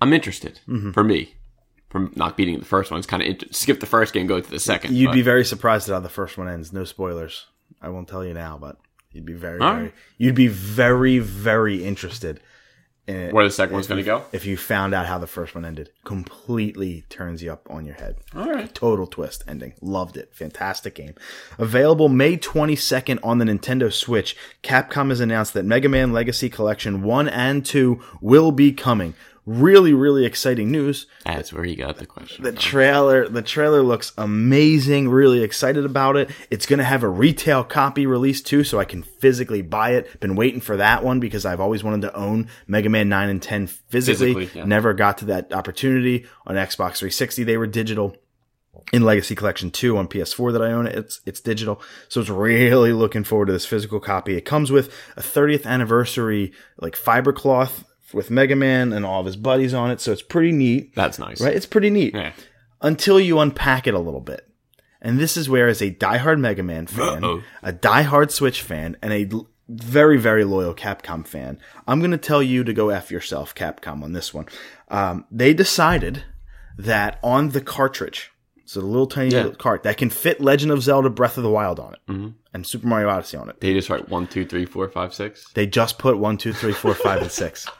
I'm 0.00 0.12
interested 0.12 0.60
Mm-hmm. 0.68 0.90
for 0.92 1.04
me. 1.04 1.34
From 1.94 2.10
not 2.16 2.36
beating 2.36 2.58
the 2.58 2.64
first 2.64 2.90
one, 2.90 2.98
it's 2.98 3.06
kind 3.06 3.22
of 3.22 3.54
skip 3.54 3.78
the 3.78 3.86
first 3.86 4.12
game, 4.12 4.26
go 4.26 4.40
to 4.40 4.50
the 4.50 4.58
second. 4.58 4.96
You'd 4.96 5.06
but- 5.06 5.12
be 5.12 5.22
very 5.22 5.44
surprised 5.44 5.88
at 5.88 5.92
how 5.92 6.00
the 6.00 6.08
first 6.08 6.36
one 6.36 6.48
ends. 6.48 6.72
No 6.72 6.82
spoilers. 6.82 7.46
I 7.80 7.88
won't 7.88 8.08
tell 8.08 8.24
you 8.24 8.34
now, 8.34 8.58
but 8.60 8.78
you'd 9.12 9.24
be 9.24 9.32
very, 9.32 9.60
very, 9.60 9.82
right. 9.84 9.94
you'd 10.18 10.34
be 10.34 10.48
very, 10.48 11.20
very 11.20 11.84
interested 11.84 12.40
in 13.06 13.30
where 13.30 13.44
the 13.44 13.50
second 13.52 13.74
one's 13.74 13.86
going 13.86 13.98
to 13.98 14.04
go. 14.04 14.24
if 14.32 14.44
you 14.44 14.56
found 14.56 14.92
out 14.92 15.06
how 15.06 15.18
the 15.18 15.28
first 15.28 15.54
one 15.54 15.64
ended. 15.64 15.90
Completely 16.04 17.04
turns 17.10 17.44
you 17.44 17.52
up 17.52 17.70
on 17.70 17.86
your 17.86 17.94
head. 17.94 18.16
All 18.34 18.50
right. 18.50 18.74
Total 18.74 19.06
twist 19.06 19.44
ending. 19.46 19.74
Loved 19.80 20.16
it. 20.16 20.34
Fantastic 20.34 20.96
game. 20.96 21.14
Available 21.58 22.08
May 22.08 22.36
22nd 22.36 23.20
on 23.22 23.38
the 23.38 23.44
Nintendo 23.44 23.92
Switch. 23.92 24.36
Capcom 24.64 25.10
has 25.10 25.20
announced 25.20 25.54
that 25.54 25.64
Mega 25.64 25.88
Man 25.88 26.12
Legacy 26.12 26.48
Collection 26.48 27.02
1 27.02 27.28
and 27.28 27.64
2 27.64 28.02
will 28.20 28.50
be 28.50 28.72
coming. 28.72 29.14
Really, 29.46 29.92
really 29.92 30.24
exciting 30.24 30.70
news. 30.70 31.06
That's 31.26 31.52
where 31.52 31.66
you 31.66 31.76
got 31.76 31.98
the 31.98 32.06
question. 32.06 32.44
The 32.44 32.52
from. 32.52 32.58
trailer, 32.58 33.28
the 33.28 33.42
trailer 33.42 33.82
looks 33.82 34.12
amazing. 34.16 35.10
Really 35.10 35.42
excited 35.42 35.84
about 35.84 36.16
it. 36.16 36.30
It's 36.50 36.64
going 36.64 36.78
to 36.78 36.84
have 36.84 37.02
a 37.02 37.08
retail 37.08 37.62
copy 37.62 38.06
released 38.06 38.46
too, 38.46 38.64
so 38.64 38.80
I 38.80 38.86
can 38.86 39.02
physically 39.02 39.60
buy 39.60 39.90
it. 39.90 40.18
Been 40.18 40.34
waiting 40.34 40.62
for 40.62 40.78
that 40.78 41.04
one 41.04 41.20
because 41.20 41.44
I've 41.44 41.60
always 41.60 41.84
wanted 41.84 42.00
to 42.02 42.16
own 42.16 42.48
Mega 42.66 42.88
Man 42.88 43.10
9 43.10 43.28
and 43.28 43.42
10 43.42 43.66
physically. 43.66 44.32
Physically, 44.32 44.60
yeah. 44.60 44.66
Never 44.66 44.94
got 44.94 45.18
to 45.18 45.26
that 45.26 45.52
opportunity 45.52 46.24
on 46.46 46.54
Xbox 46.54 46.96
360. 46.96 47.44
They 47.44 47.58
were 47.58 47.66
digital. 47.66 48.16
In 48.92 49.02
Legacy 49.02 49.34
Collection 49.34 49.70
2 49.70 49.96
on 49.96 50.08
PS4 50.08 50.52
that 50.52 50.62
I 50.62 50.72
own, 50.72 50.86
it's 50.86 51.20
it's 51.24 51.40
digital. 51.40 51.80
So 52.08 52.20
it's 52.20 52.28
really 52.28 52.92
looking 52.92 53.24
forward 53.24 53.46
to 53.46 53.52
this 53.52 53.64
physical 53.64 54.00
copy. 54.00 54.36
It 54.36 54.44
comes 54.44 54.72
with 54.72 54.92
a 55.16 55.20
30th 55.20 55.64
anniversary 55.64 56.52
like 56.78 56.96
fiber 56.96 57.32
cloth 57.32 57.84
with 58.14 58.30
Mega 58.30 58.56
Man 58.56 58.92
and 58.92 59.04
all 59.04 59.20
of 59.20 59.26
his 59.26 59.36
buddies 59.36 59.74
on 59.74 59.90
it. 59.90 60.00
So 60.00 60.12
it's 60.12 60.22
pretty 60.22 60.52
neat. 60.52 60.94
That's 60.94 61.18
nice. 61.18 61.40
Right? 61.40 61.54
It's 61.54 61.66
pretty 61.66 61.90
neat 61.90 62.14
Yeah. 62.14 62.32
until 62.80 63.18
you 63.20 63.38
unpack 63.40 63.86
it 63.86 63.94
a 63.94 63.98
little 63.98 64.20
bit. 64.20 64.48
And 65.02 65.18
this 65.18 65.36
is 65.36 65.48
where, 65.50 65.68
as 65.68 65.82
a 65.82 65.90
diehard 65.90 66.38
Mega 66.40 66.62
Man 66.62 66.86
fan, 66.86 67.22
Uh-oh. 67.24 67.42
a 67.62 67.72
diehard 67.74 68.30
Switch 68.30 68.62
fan, 68.62 68.96
and 69.02 69.12
a 69.12 69.28
l- 69.30 69.48
very, 69.68 70.16
very 70.18 70.44
loyal 70.44 70.74
Capcom 70.74 71.26
fan, 71.26 71.58
I'm 71.86 71.98
going 71.98 72.10
to 72.12 72.16
tell 72.18 72.42
you 72.42 72.64
to 72.64 72.72
go 72.72 72.88
F 72.88 73.10
yourself, 73.10 73.54
Capcom, 73.54 74.02
on 74.02 74.12
this 74.12 74.32
one. 74.32 74.46
Um, 74.88 75.26
they 75.30 75.52
decided 75.52 76.22
that 76.78 77.18
on 77.22 77.50
the 77.50 77.60
cartridge, 77.60 78.30
so 78.64 78.80
the 78.80 78.86
little 78.86 79.06
tiny 79.06 79.30
Yeah. 79.30 79.42
little 79.42 79.54
cart 79.56 79.82
that 79.82 79.98
can 79.98 80.08
fit 80.08 80.40
Legend 80.40 80.72
of 80.72 80.82
Zelda 80.82 81.10
Breath 81.10 81.36
of 81.36 81.42
the 81.42 81.50
Wild 81.50 81.78
on 81.78 81.94
it, 81.94 82.32
and 82.54 82.66
Super 82.66 82.86
Mario 82.86 83.08
Odyssey 83.10 83.36
on 83.36 83.50
it, 83.50 83.60
They 83.60 83.74
just 83.74 83.90
write 83.90 84.08
one, 84.08 84.26
two, 84.26 84.46
three, 84.46 84.64
four, 84.64 84.88
five, 84.88 85.12
six. 85.12 85.50
they 85.52 85.66
just 85.66 85.98
put 85.98 86.16
one, 86.18 86.38
two, 86.38 86.52
three, 86.54 86.72
four, 86.72 86.94
five, 86.94 87.20
and 87.22 87.30
six. 87.30 87.66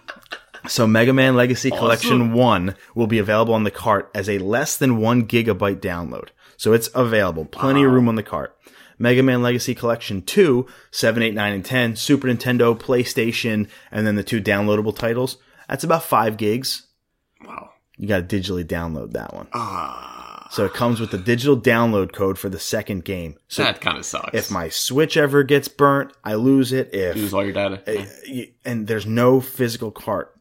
So 0.69 0.87
Mega 0.87 1.13
Man 1.13 1.37
Legacy 1.37 1.71
Collection 1.71 2.33
1 2.33 2.75
will 2.95 3.07
be 3.07 3.19
available 3.19 3.55
on 3.55 3.65
the 3.65 3.71
cart 3.71 4.11
as 4.15 4.29
a 4.29 4.39
less 4.39 4.77
than 4.77 4.97
one 4.99 5.27
gigabyte 5.27 5.81
download. 5.81 6.29
So 6.57 6.73
it's 6.73 6.89
available. 6.95 7.45
Plenty 7.45 7.85
of 7.85 7.93
room 7.93 8.09
on 8.09 8.15
the 8.15 8.23
cart. 8.23 8.57
Mega 8.99 9.23
Man 9.23 9.43
Legacy 9.43 9.75
Collection 9.75 10.23
2, 10.23 10.67
7, 10.91 11.23
8, 11.23 11.35
9, 11.35 11.53
and 11.53 11.65
10, 11.65 11.97
Super 11.97 12.29
Nintendo, 12.29 12.79
PlayStation, 12.79 13.69
and 13.91 14.07
then 14.07 14.15
the 14.15 14.23
two 14.23 14.41
downloadable 14.41 14.97
titles. 14.97 15.37
That's 15.69 15.85
about 15.85 16.05
5 16.05 16.37
gigs. 16.37 16.87
Wow. 17.45 17.71
You 17.97 18.09
gotta 18.09 18.23
digitally 18.25 18.65
download 18.65 19.13
that 19.13 19.35
one. 19.35 19.49
Ah, 19.53 20.49
So 20.51 20.65
it 20.65 20.73
comes 20.75 21.01
with 21.01 21.11
the 21.11 21.19
digital 21.19 21.57
download 21.61 22.13
code 22.13 22.39
for 22.39 22.49
the 22.49 22.59
second 22.59 23.05
game. 23.05 23.37
So 23.49 23.63
that 23.65 23.81
kind 23.81 23.99
of 23.99 24.05
sucks. 24.05 24.31
if 24.33 24.51
my 24.51 24.69
Switch 24.69 25.17
ever 25.17 25.43
gets 25.43 25.69
burnt, 25.69 26.13
I 26.25 26.35
lose 26.35 26.73
it. 26.73 26.91
If 26.95 27.17
lose 27.17 27.35
all 27.35 27.45
your 27.45 27.53
data. 27.53 27.83
uh, 27.87 28.43
and 28.65 28.87
there's 28.87 29.07
no 29.07 29.41
physical 29.41 29.91
cart. 29.91 30.34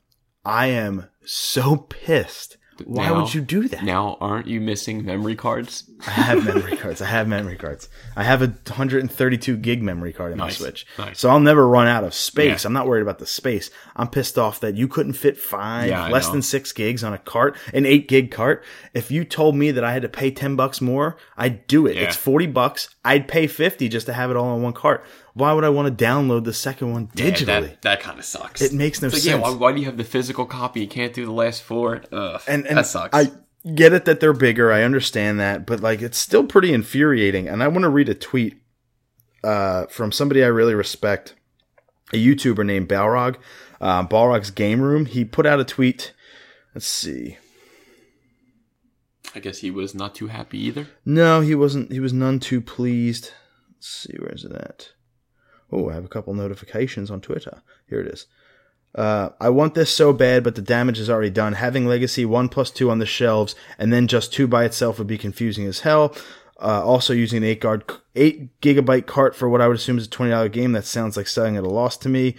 I 0.45 0.67
am 0.67 1.09
so 1.25 1.77
pissed. 1.77 2.57
Why 2.85 3.07
Now- 3.07 3.21
would 3.21 3.33
you 3.35 3.39
do 3.41 3.67
that? 3.67 3.83
Now, 3.83 4.17
aren't 4.19 4.47
you 4.47 4.59
missing 4.59 5.05
memory 5.05 5.35
cards? 5.35 5.83
I 6.07 6.09
have 6.09 6.43
memory 6.43 6.75
cards. 6.75 7.03
I 7.03 7.05
have 7.05 7.27
memory 7.27 7.55
cards. 7.55 7.87
I 8.15 8.23
have 8.23 8.41
a 8.41 8.47
132 8.47 9.57
gig 9.57 9.83
memory 9.83 10.11
card 10.11 10.31
in 10.31 10.39
Nice. 10.39 10.59
my 10.59 10.65
Switch. 10.65 10.85
Nice. 10.97 11.19
So 11.19 11.29
I'll 11.29 11.39
never 11.39 11.67
run 11.67 11.87
out 11.87 12.03
of 12.03 12.15
space. 12.15 12.63
Yeah. 12.63 12.67
I'm 12.67 12.73
not 12.73 12.87
worried 12.87 13.03
about 13.03 13.19
the 13.19 13.27
space. 13.27 13.69
I'm 13.95 14.07
pissed 14.07 14.39
off 14.39 14.59
that 14.61 14.75
you 14.75 14.87
couldn't 14.87 15.13
fit 15.13 15.37
five, 15.37 15.87
Yeah, 15.89 16.07
less 16.09 16.29
than 16.29 16.41
six 16.41 16.71
gigs 16.71 17.03
on 17.03 17.13
a 17.13 17.19
cart, 17.19 17.55
an 17.75 17.85
eight 17.85 18.07
gig 18.09 18.31
cart. 18.31 18.63
If 18.93 19.11
you 19.11 19.23
told 19.23 19.55
me 19.55 19.69
that 19.69 19.83
I 19.83 19.93
had 19.93 20.01
to 20.01 20.09
pay 20.09 20.31
10 20.31 20.55
bucks 20.55 20.81
more, 20.81 21.15
I'd 21.37 21.67
do 21.67 21.85
it. 21.85 21.95
Yeah. 21.95 22.03
It's 22.03 22.15
40 22.17 22.47
bucks. 22.47 22.89
I'd 23.05 23.27
pay 23.27 23.45
50 23.45 23.87
just 23.87 24.07
to 24.07 24.13
have 24.13 24.31
it 24.31 24.35
all 24.35 24.47
on 24.47 24.63
one 24.63 24.73
cart. 24.73 25.05
Why 25.33 25.51
would 25.53 25.63
I 25.63 25.69
want 25.69 25.97
to 25.97 26.05
download 26.05 26.43
the 26.43 26.53
second 26.53 26.91
one 26.91 27.09
Yeah, 27.15 27.31
digitally? 27.31 27.45
that 27.45 27.81
that 27.81 27.99
kind 28.01 28.19
of 28.19 28.25
sucks. 28.25 28.61
It 28.61 28.73
makes 28.73 29.01
no 29.01 29.07
like, 29.07 29.13
sense. 29.13 29.25
Yeah, 29.25 29.35
why, 29.35 29.51
why 29.51 29.71
do 29.71 29.79
you 29.79 29.85
have 29.85 29.97
the 29.97 30.03
physical 30.03 30.45
copy? 30.45 30.81
You 30.81 30.87
can't 30.87 31.13
do 31.13 31.25
the 31.25 31.31
last 31.31 31.63
four. 31.63 32.03
Ugh, 32.11 32.41
and, 32.47 32.67
and 32.67 32.77
that 32.77 32.85
sucks. 32.85 33.17
I 33.17 33.31
get 33.73 33.93
it 33.93 34.05
that 34.05 34.19
they're 34.19 34.33
bigger. 34.33 34.71
I 34.71 34.83
understand 34.83 35.39
that, 35.39 35.65
but 35.65 35.79
like 35.79 36.01
it's 36.01 36.17
still 36.17 36.45
pretty 36.45 36.71
infuriating. 36.73 37.47
And 37.47 37.63
I 37.63 37.67
want 37.67 37.83
to 37.83 37.89
read 37.89 38.09
a 38.09 38.15
tweet 38.15 38.61
uh, 39.43 39.87
from 39.87 40.11
somebody 40.11 40.43
I 40.43 40.47
really 40.47 40.75
respect, 40.75 41.35
a 42.11 42.17
YouTuber 42.17 42.65
named 42.65 42.87
Balrog, 42.87 43.37
uh, 43.81 44.05
Balrog's 44.07 44.51
Game 44.51 44.81
Room. 44.81 45.05
He 45.07 45.25
put 45.25 45.45
out 45.45 45.59
a 45.59 45.65
tweet. 45.65 46.13
Let's 46.75 46.87
see. 46.87 47.37
I 49.35 49.39
guess 49.39 49.59
he 49.59 49.71
was 49.71 49.95
not 49.95 50.13
too 50.13 50.27
happy 50.27 50.59
either. 50.59 50.87
No, 51.05 51.41
he 51.41 51.55
wasn't. 51.55 51.91
He 51.91 51.99
was 51.99 52.13
none 52.13 52.39
too 52.39 52.61
pleased. 52.61 53.31
Let's 53.71 53.87
see. 53.87 54.15
Where's 54.19 54.45
it 54.45 54.51
at? 54.51 54.91
Oh, 55.73 55.89
I 55.89 55.93
have 55.95 56.05
a 56.05 56.09
couple 56.09 56.33
notifications 56.33 57.09
on 57.09 57.19
Twitter. 57.19 57.63
Here 57.89 57.99
it 57.99 58.07
is. 58.07 58.27
Uh, 58.93 59.29
I 59.39 59.49
want 59.49 59.73
this 59.73 59.93
so 59.93 60.13
bad, 60.13 60.43
but 60.43 60.53
the 60.53 60.61
damage 60.61 60.99
is 60.99 61.09
already 61.09 61.31
done. 61.31 61.53
Having 61.53 61.87
Legacy 61.87 62.25
1 62.25 62.49
plus 62.49 62.69
2 62.69 62.91
on 62.91 62.99
the 62.99 63.07
shelves 63.07 63.55
and 63.79 63.91
then 63.91 64.07
just 64.07 64.31
2 64.33 64.47
by 64.47 64.65
itself 64.65 64.99
would 64.99 65.07
be 65.07 65.17
confusing 65.17 65.65
as 65.65 65.79
hell. 65.79 66.15
Uh, 66.61 66.85
also 66.85 67.11
using 67.11 67.37
an 67.37 67.43
8, 67.43 67.59
guard, 67.59 67.91
8 68.15 68.61
gigabyte 68.61 69.07
cart 69.07 69.35
for 69.35 69.49
what 69.49 69.61
I 69.61 69.67
would 69.67 69.77
assume 69.77 69.97
is 69.97 70.05
a 70.05 70.09
$20 70.11 70.51
game, 70.51 70.73
that 70.73 70.85
sounds 70.85 71.17
like 71.17 71.27
selling 71.27 71.57
at 71.57 71.63
a 71.63 71.69
loss 71.69 71.97
to 71.97 72.09
me. 72.09 72.35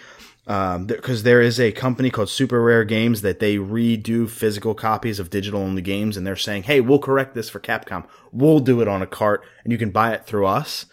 Um, 0.47 0.87
because 0.87 1.23
there 1.23 1.41
is 1.41 1.59
a 1.59 1.73
company 1.73 2.11
called 2.11 2.29
Super 2.29 2.63
Rare 2.63 2.85
Games 2.85 3.23
that 3.23 3.41
they 3.41 3.57
redo 3.57 4.29
physical 4.29 4.75
copies 4.75 5.19
of 5.19 5.31
digital 5.31 5.61
only 5.61 5.81
games, 5.81 6.19
and 6.19 6.27
they're 6.27 6.37
saying, 6.37 6.65
"Hey, 6.65 6.83
we'll 6.83 6.99
correct 6.99 7.35
this 7.35 7.49
for 7.49 7.61
Capcom. 7.61 8.05
We'll 8.31 8.61
do 8.61 8.83
it 8.83 8.89
on 8.89 9.01
a 9.01 9.07
cart, 9.07 9.43
and 9.65 9.73
you 9.73 9.79
can 9.79 9.89
buy 9.89 10.13
it 10.13 10.27
through 10.27 10.45
us," 10.47 10.85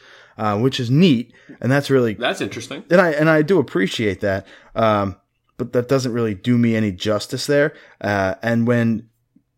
uh, 0.41 0.57
which 0.57 0.79
is 0.79 0.89
neat, 0.89 1.33
and 1.61 1.71
that's 1.71 1.89
really 1.91 2.15
That's 2.15 2.41
interesting. 2.41 2.83
and 2.89 2.99
I 2.99 3.11
and 3.11 3.29
I 3.29 3.43
do 3.43 3.59
appreciate 3.59 4.21
that. 4.21 4.47
Um, 4.75 5.15
but 5.57 5.73
that 5.73 5.87
doesn't 5.87 6.13
really 6.13 6.33
do 6.33 6.57
me 6.57 6.75
any 6.75 6.91
justice 6.91 7.45
there. 7.45 7.73
Uh, 8.01 8.33
and 8.41 8.65
when 8.65 9.07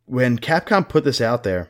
when 0.05 0.37
Capcom 0.37 0.87
put 0.89 1.05
this 1.05 1.21
out 1.21 1.43
there, 1.43 1.69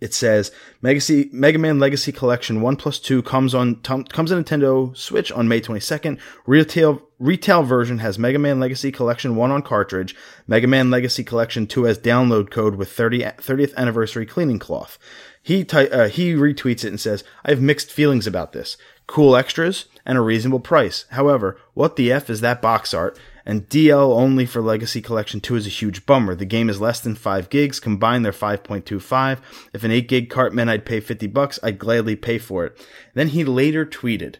it 0.00 0.12
says 0.12 0.50
Legacy 0.82 1.30
Mega 1.32 1.58
Man 1.58 1.78
Legacy 1.78 2.10
Collection 2.10 2.60
One 2.60 2.74
Plus 2.74 2.98
Two 2.98 3.22
comes 3.22 3.54
on 3.54 3.80
tom- 3.82 4.02
comes 4.04 4.32
on 4.32 4.42
Nintendo 4.42 4.96
Switch 4.96 5.30
on 5.30 5.46
May 5.46 5.60
twenty 5.60 5.80
second. 5.80 6.18
Retail 6.46 7.00
retail 7.20 7.62
version 7.62 7.98
has 7.98 8.18
Mega 8.18 8.38
Man 8.40 8.58
Legacy 8.60 8.90
Collection 8.92 9.36
1 9.36 9.50
on 9.50 9.62
cartridge, 9.62 10.14
Mega 10.46 10.66
Man 10.66 10.90
Legacy 10.90 11.24
Collection 11.24 11.66
2 11.66 11.84
has 11.84 11.98
download 11.98 12.50
code 12.50 12.74
with 12.74 12.92
30, 12.92 13.20
30th 13.22 13.74
anniversary 13.76 14.26
cleaning 14.26 14.58
cloth. 14.58 14.98
He 15.46 15.62
ty- 15.62 15.86
uh, 15.86 16.08
he 16.08 16.34
retweets 16.34 16.82
it 16.84 16.88
and 16.88 16.98
says, 16.98 17.22
"I 17.44 17.50
have 17.50 17.60
mixed 17.60 17.92
feelings 17.92 18.26
about 18.26 18.52
this. 18.52 18.76
Cool 19.06 19.36
extras 19.36 19.84
and 20.04 20.18
a 20.18 20.20
reasonable 20.20 20.58
price. 20.58 21.04
However, 21.10 21.56
what 21.72 21.94
the 21.94 22.10
f 22.10 22.28
is 22.28 22.40
that 22.40 22.60
box 22.60 22.92
art? 22.92 23.16
And 23.44 23.68
DL 23.68 24.12
only 24.12 24.44
for 24.44 24.60
Legacy 24.60 25.00
Collection 25.00 25.40
2 25.40 25.54
is 25.54 25.64
a 25.64 25.68
huge 25.68 26.04
bummer. 26.04 26.34
The 26.34 26.46
game 26.46 26.68
is 26.68 26.80
less 26.80 26.98
than 26.98 27.14
5 27.14 27.48
gigs, 27.48 27.78
combined 27.78 28.24
they're 28.24 28.32
5.25. 28.32 29.38
If 29.72 29.84
an 29.84 29.92
8 29.92 30.08
gig 30.08 30.30
cart 30.30 30.52
meant 30.52 30.68
I'd 30.68 30.84
pay 30.84 30.98
50 30.98 31.28
bucks, 31.28 31.60
I'd 31.62 31.78
gladly 31.78 32.16
pay 32.16 32.38
for 32.38 32.66
it. 32.66 32.76
Then 33.14 33.28
he 33.28 33.44
later 33.44 33.86
tweeted, 33.86 34.38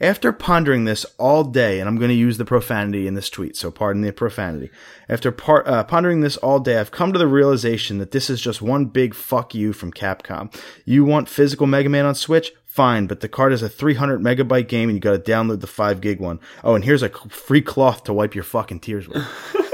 after 0.00 0.32
pondering 0.32 0.84
this 0.84 1.04
all 1.18 1.44
day, 1.44 1.80
and 1.80 1.88
I'm 1.88 1.96
going 1.96 2.10
to 2.10 2.14
use 2.14 2.38
the 2.38 2.44
profanity 2.44 3.06
in 3.06 3.14
this 3.14 3.28
tweet, 3.28 3.56
so 3.56 3.70
pardon 3.70 4.02
the 4.02 4.12
profanity. 4.12 4.70
After 5.08 5.32
par- 5.32 5.66
uh, 5.66 5.84
pondering 5.84 6.20
this 6.20 6.36
all 6.36 6.60
day, 6.60 6.78
I've 6.78 6.90
come 6.90 7.12
to 7.12 7.18
the 7.18 7.26
realization 7.26 7.98
that 7.98 8.12
this 8.12 8.30
is 8.30 8.40
just 8.40 8.62
one 8.62 8.86
big 8.86 9.14
fuck 9.14 9.54
you 9.54 9.72
from 9.72 9.92
Capcom. 9.92 10.54
You 10.84 11.04
want 11.04 11.28
physical 11.28 11.66
Mega 11.66 11.88
Man 11.88 12.06
on 12.06 12.14
Switch? 12.14 12.52
Fine, 12.66 13.08
but 13.08 13.20
the 13.20 13.28
card 13.28 13.52
is 13.52 13.62
a 13.62 13.68
300 13.68 14.20
megabyte 14.20 14.68
game 14.68 14.88
and 14.88 14.96
you 14.96 15.00
gotta 15.00 15.18
download 15.18 15.60
the 15.60 15.66
5 15.66 16.00
gig 16.00 16.20
one. 16.20 16.38
Oh, 16.62 16.76
and 16.76 16.84
here's 16.84 17.02
a 17.02 17.08
free 17.08 17.62
cloth 17.62 18.04
to 18.04 18.12
wipe 18.12 18.36
your 18.36 18.44
fucking 18.44 18.80
tears 18.80 19.08
with. 19.08 19.26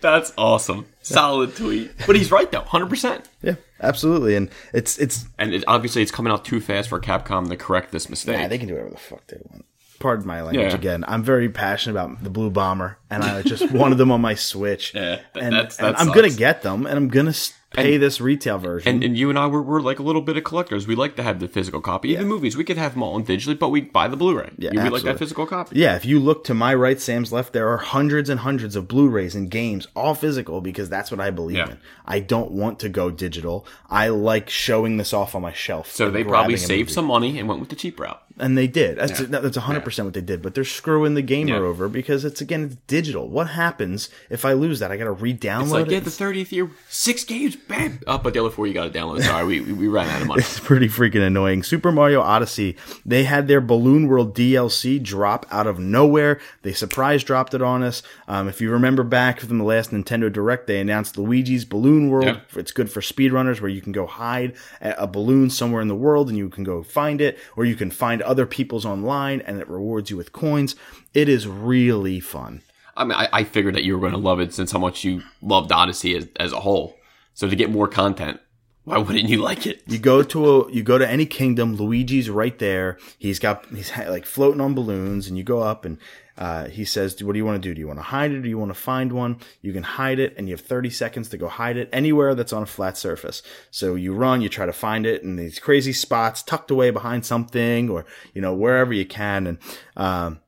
That's 0.00 0.32
awesome. 0.38 0.86
Solid 1.02 1.56
tweet. 1.56 1.90
But 2.06 2.16
he's 2.16 2.30
right 2.30 2.50
though, 2.50 2.60
hundred 2.62 2.88
percent. 2.90 3.28
yeah, 3.42 3.56
absolutely. 3.80 4.36
And 4.36 4.50
it's, 4.72 4.98
it's, 4.98 5.26
And 5.38 5.52
it, 5.54 5.64
obviously, 5.66 6.02
it's 6.02 6.10
coming 6.12 6.32
out 6.32 6.44
too 6.44 6.60
fast 6.60 6.88
for 6.88 7.00
Capcom 7.00 7.48
to 7.48 7.56
correct 7.56 7.90
this 7.92 8.08
mistake. 8.08 8.36
yeah, 8.36 8.48
they 8.48 8.58
can 8.58 8.68
do 8.68 8.74
whatever 8.74 8.90
the 8.90 8.96
fuck 8.98 9.26
they 9.26 9.38
want. 9.50 9.64
Pardon 9.98 10.26
my 10.28 10.42
language 10.42 10.70
Yeah. 10.70 10.76
again. 10.76 11.04
I'm 11.08 11.24
very 11.24 11.48
passionate 11.48 11.94
about 12.00 12.22
the 12.22 12.30
Blue 12.30 12.50
Bomber, 12.50 12.98
and 13.10 13.24
I 13.24 13.42
just 13.42 13.68
wanted 13.72 13.98
them 13.98 14.12
on 14.12 14.20
my 14.20 14.34
Switch. 14.34 14.92
Yeah, 14.94 15.20
and, 15.34 15.52
that's- 15.54 15.78
and 15.80 15.88
that 15.88 16.00
I'm 16.00 16.08
gonna 16.12 16.30
get 16.30 16.62
them, 16.62 16.86
and 16.86 16.96
I'm 16.96 17.08
gonna 17.08 17.30
s- 17.30 17.52
pay 17.72 17.96
this 17.98 18.20
retail 18.20 18.58
version. 18.58 18.94
and, 18.96 19.04
and 19.04 19.16
you 19.18 19.28
and 19.28 19.38
I 19.38 19.46
were, 19.46 19.60
we're 19.62 19.80
like 19.80 19.98
a 19.98 20.02
little 20.02 20.22
bit 20.22 20.36
of 20.36 20.44
collectors. 20.44 20.86
We 20.86 20.94
like 20.96 21.16
to 21.16 21.22
have 21.22 21.38
the 21.38 21.48
physical 21.48 21.80
copy. 21.80 22.10
Even 22.10 22.26
movies, 22.26 22.56
we 22.56 22.64
could 22.64 22.78
have 22.78 22.94
them 22.94 23.02
all 23.02 23.20
digitally, 23.20 23.58
but 23.58 23.68
we 23.68 23.82
buy 23.82 24.08
the 24.08 24.16
Blu-ray. 24.16 24.50
Yeah, 24.56 24.70
we 24.84 24.88
like 24.90 25.02
that 25.02 25.18
physical 25.18 25.46
copy. 25.46 25.78
Yeah, 25.78 25.94
if 25.94 26.04
you 26.04 26.18
look 26.18 26.44
to 26.44 26.54
my 26.54 26.74
right, 26.74 27.00
Sam's 27.00 27.32
left, 27.32 27.52
there 27.52 27.68
are 27.68 27.76
hundreds 27.76 28.30
and 28.30 28.40
hundreds 28.40 28.74
of 28.74 28.88
Blu-rays 28.88 29.34
and 29.34 29.50
games, 29.50 29.86
all 29.94 30.14
physical, 30.14 30.60
because 30.60 30.88
that's 30.88 31.10
what 31.10 31.20
I 31.20 31.30
believe 31.30 31.58
Yeah. 31.58 31.70
in. 31.72 31.78
I 32.06 32.20
don't 32.20 32.52
want 32.52 32.78
to 32.80 32.88
go 32.88 33.10
digital. 33.10 33.66
I 33.90 34.08
like 34.08 34.48
showing 34.48 34.96
this 34.96 35.12
off 35.12 35.34
on 35.34 35.42
my 35.42 35.52
shelf. 35.52 35.90
So 35.92 36.10
they 36.10 36.24
probably 36.24 36.56
saved 36.56 36.90
some 36.90 37.04
money 37.04 37.38
and 37.38 37.48
went 37.48 37.60
with 37.60 37.68
the 37.68 37.76
cheap 37.76 38.00
route. 38.00 38.22
and 38.40 38.56
they 38.56 38.66
did. 38.68 38.96
That's 38.98 39.18
that's 39.26 39.56
hundred 39.56 39.82
percent 39.84 40.06
what 40.06 40.14
they 40.14 40.20
did. 40.20 40.40
But 40.42 40.54
they're 40.54 40.62
screwing 40.64 41.14
the 41.14 41.22
gamer 41.22 41.54
Yeah. 41.54 41.68
over 41.68 41.88
because 41.88 42.24
it's 42.24 42.40
again 42.40 42.62
it's 42.64 42.76
digital. 42.86 43.28
What 43.28 43.48
happens 43.48 44.08
if 44.30 44.44
I 44.44 44.52
lose 44.52 44.78
that? 44.78 44.92
I 44.92 44.96
got 44.96 45.04
to 45.04 45.12
re-download 45.12 45.62
It's 45.62 45.70
like, 45.72 45.86
it. 45.88 45.92
yeah, 45.92 46.00
the 46.00 46.10
30th 46.10 46.52
year, 46.52 46.70
six 46.88 47.24
games, 47.24 47.56
bam. 47.66 47.98
Up, 48.06 48.22
but 48.22 48.34
the 48.34 48.40
other 48.40 48.50
four 48.50 48.66
you 48.66 48.74
got 48.74 48.92
to 48.92 48.98
download. 48.98 49.22
Sorry, 49.22 49.44
we, 49.44 49.60
we, 49.60 49.72
we 49.72 49.88
ran 49.88 50.08
out 50.08 50.22
of 50.22 50.28
money. 50.28 50.42
It's 50.48 50.60
pretty 50.60 50.88
freaking 50.88 51.26
annoying. 51.26 51.62
Super 51.62 51.90
Mario 51.90 52.20
Odyssey, 52.20 52.76
they 53.04 53.24
had 53.24 53.48
their 53.48 53.60
Balloon 53.60 54.06
World 54.06 54.34
DLC 54.36 55.02
drop 55.02 55.46
out 55.50 55.66
of 55.66 55.78
nowhere. 55.78 56.40
They 56.62 56.72
surprise 56.72 57.24
dropped 57.24 57.54
it 57.54 57.62
on 57.62 57.82
us. 57.82 58.02
Um, 58.28 58.48
if 58.48 58.60
you 58.60 58.70
remember 58.70 59.02
back 59.02 59.40
from 59.40 59.58
the 59.58 59.64
last 59.64 59.90
Nintendo 59.90 60.32
Direct, 60.32 60.66
they 60.66 60.80
announced 60.80 61.16
Luigi's 61.16 61.64
Balloon 61.64 62.08
World. 62.08 62.26
Yep. 62.26 62.56
It's 62.56 62.72
good 62.72 62.90
for 62.90 63.00
speedrunners 63.00 63.60
where 63.60 63.70
you 63.70 63.80
can 63.80 63.92
go 63.92 64.06
hide 64.06 64.54
a 64.80 64.98
a 64.98 65.06
balloon 65.06 65.48
somewhere 65.50 65.80
in 65.80 65.88
the 65.88 65.94
world 65.94 66.28
and 66.28 66.36
you 66.36 66.48
can 66.48 66.64
go 66.64 66.82
find 66.82 67.20
it, 67.20 67.38
or 67.56 67.64
you 67.64 67.74
can 67.74 67.90
find 67.90 68.20
other 68.22 68.46
people's 68.46 68.84
online 68.84 69.40
and 69.40 69.58
it 69.58 69.68
rewards 69.68 70.10
you 70.10 70.16
with 70.16 70.32
coins. 70.32 70.76
It 71.14 71.28
is 71.28 71.46
really 71.46 72.20
fun. 72.20 72.62
I 72.96 73.04
mean, 73.04 73.12
I, 73.12 73.28
I 73.32 73.44
figured 73.44 73.74
that 73.76 73.84
you 73.84 73.94
were 73.94 74.00
going 74.00 74.12
to 74.12 74.18
love 74.18 74.40
it 74.40 74.52
since 74.52 74.72
how 74.72 74.80
much 74.80 75.04
you 75.04 75.22
loved 75.40 75.70
Odyssey 75.72 76.16
as, 76.16 76.28
as 76.36 76.52
a 76.52 76.60
whole. 76.60 76.97
So 77.38 77.48
to 77.48 77.54
get 77.54 77.70
more 77.70 77.86
content, 77.86 78.40
why 78.82 78.98
wouldn't 78.98 79.28
you 79.28 79.36
like 79.36 79.64
it? 79.64 79.84
You 79.86 80.00
go 80.00 80.24
to 80.24 80.50
a, 80.50 80.72
you 80.72 80.82
go 80.82 80.98
to 80.98 81.08
any 81.08 81.24
kingdom. 81.24 81.76
Luigi's 81.76 82.28
right 82.28 82.58
there. 82.58 82.98
He's 83.16 83.38
got 83.38 83.64
he's 83.66 83.96
like 83.96 84.26
floating 84.26 84.60
on 84.60 84.74
balloons, 84.74 85.28
and 85.28 85.38
you 85.38 85.44
go 85.44 85.60
up 85.60 85.84
and 85.84 85.98
uh, 86.36 86.64
he 86.64 86.84
says, 86.84 87.22
"What 87.22 87.34
do 87.34 87.38
you 87.38 87.44
want 87.44 87.62
to 87.62 87.68
do? 87.68 87.72
Do 87.76 87.80
you 87.80 87.86
want 87.86 88.00
to 88.00 88.06
hide 88.06 88.32
it? 88.32 88.38
or 88.38 88.42
Do 88.42 88.48
you 88.48 88.58
want 88.58 88.74
to 88.74 88.80
find 88.80 89.12
one? 89.12 89.38
You 89.62 89.72
can 89.72 89.84
hide 89.84 90.18
it, 90.18 90.34
and 90.36 90.48
you 90.48 90.54
have 90.54 90.62
30 90.62 90.90
seconds 90.90 91.28
to 91.28 91.36
go 91.38 91.46
hide 91.46 91.76
it 91.76 91.88
anywhere 91.92 92.34
that's 92.34 92.52
on 92.52 92.64
a 92.64 92.66
flat 92.66 92.98
surface. 92.98 93.40
So 93.70 93.94
you 93.94 94.14
run, 94.14 94.40
you 94.40 94.48
try 94.48 94.66
to 94.66 94.72
find 94.72 95.06
it 95.06 95.22
in 95.22 95.36
these 95.36 95.60
crazy 95.60 95.92
spots, 95.92 96.42
tucked 96.42 96.72
away 96.72 96.90
behind 96.90 97.24
something, 97.24 97.88
or 97.88 98.04
you 98.34 98.42
know 98.42 98.52
wherever 98.52 98.92
you 98.92 99.06
can, 99.06 99.46
and 99.46 99.58
um, 99.96 100.40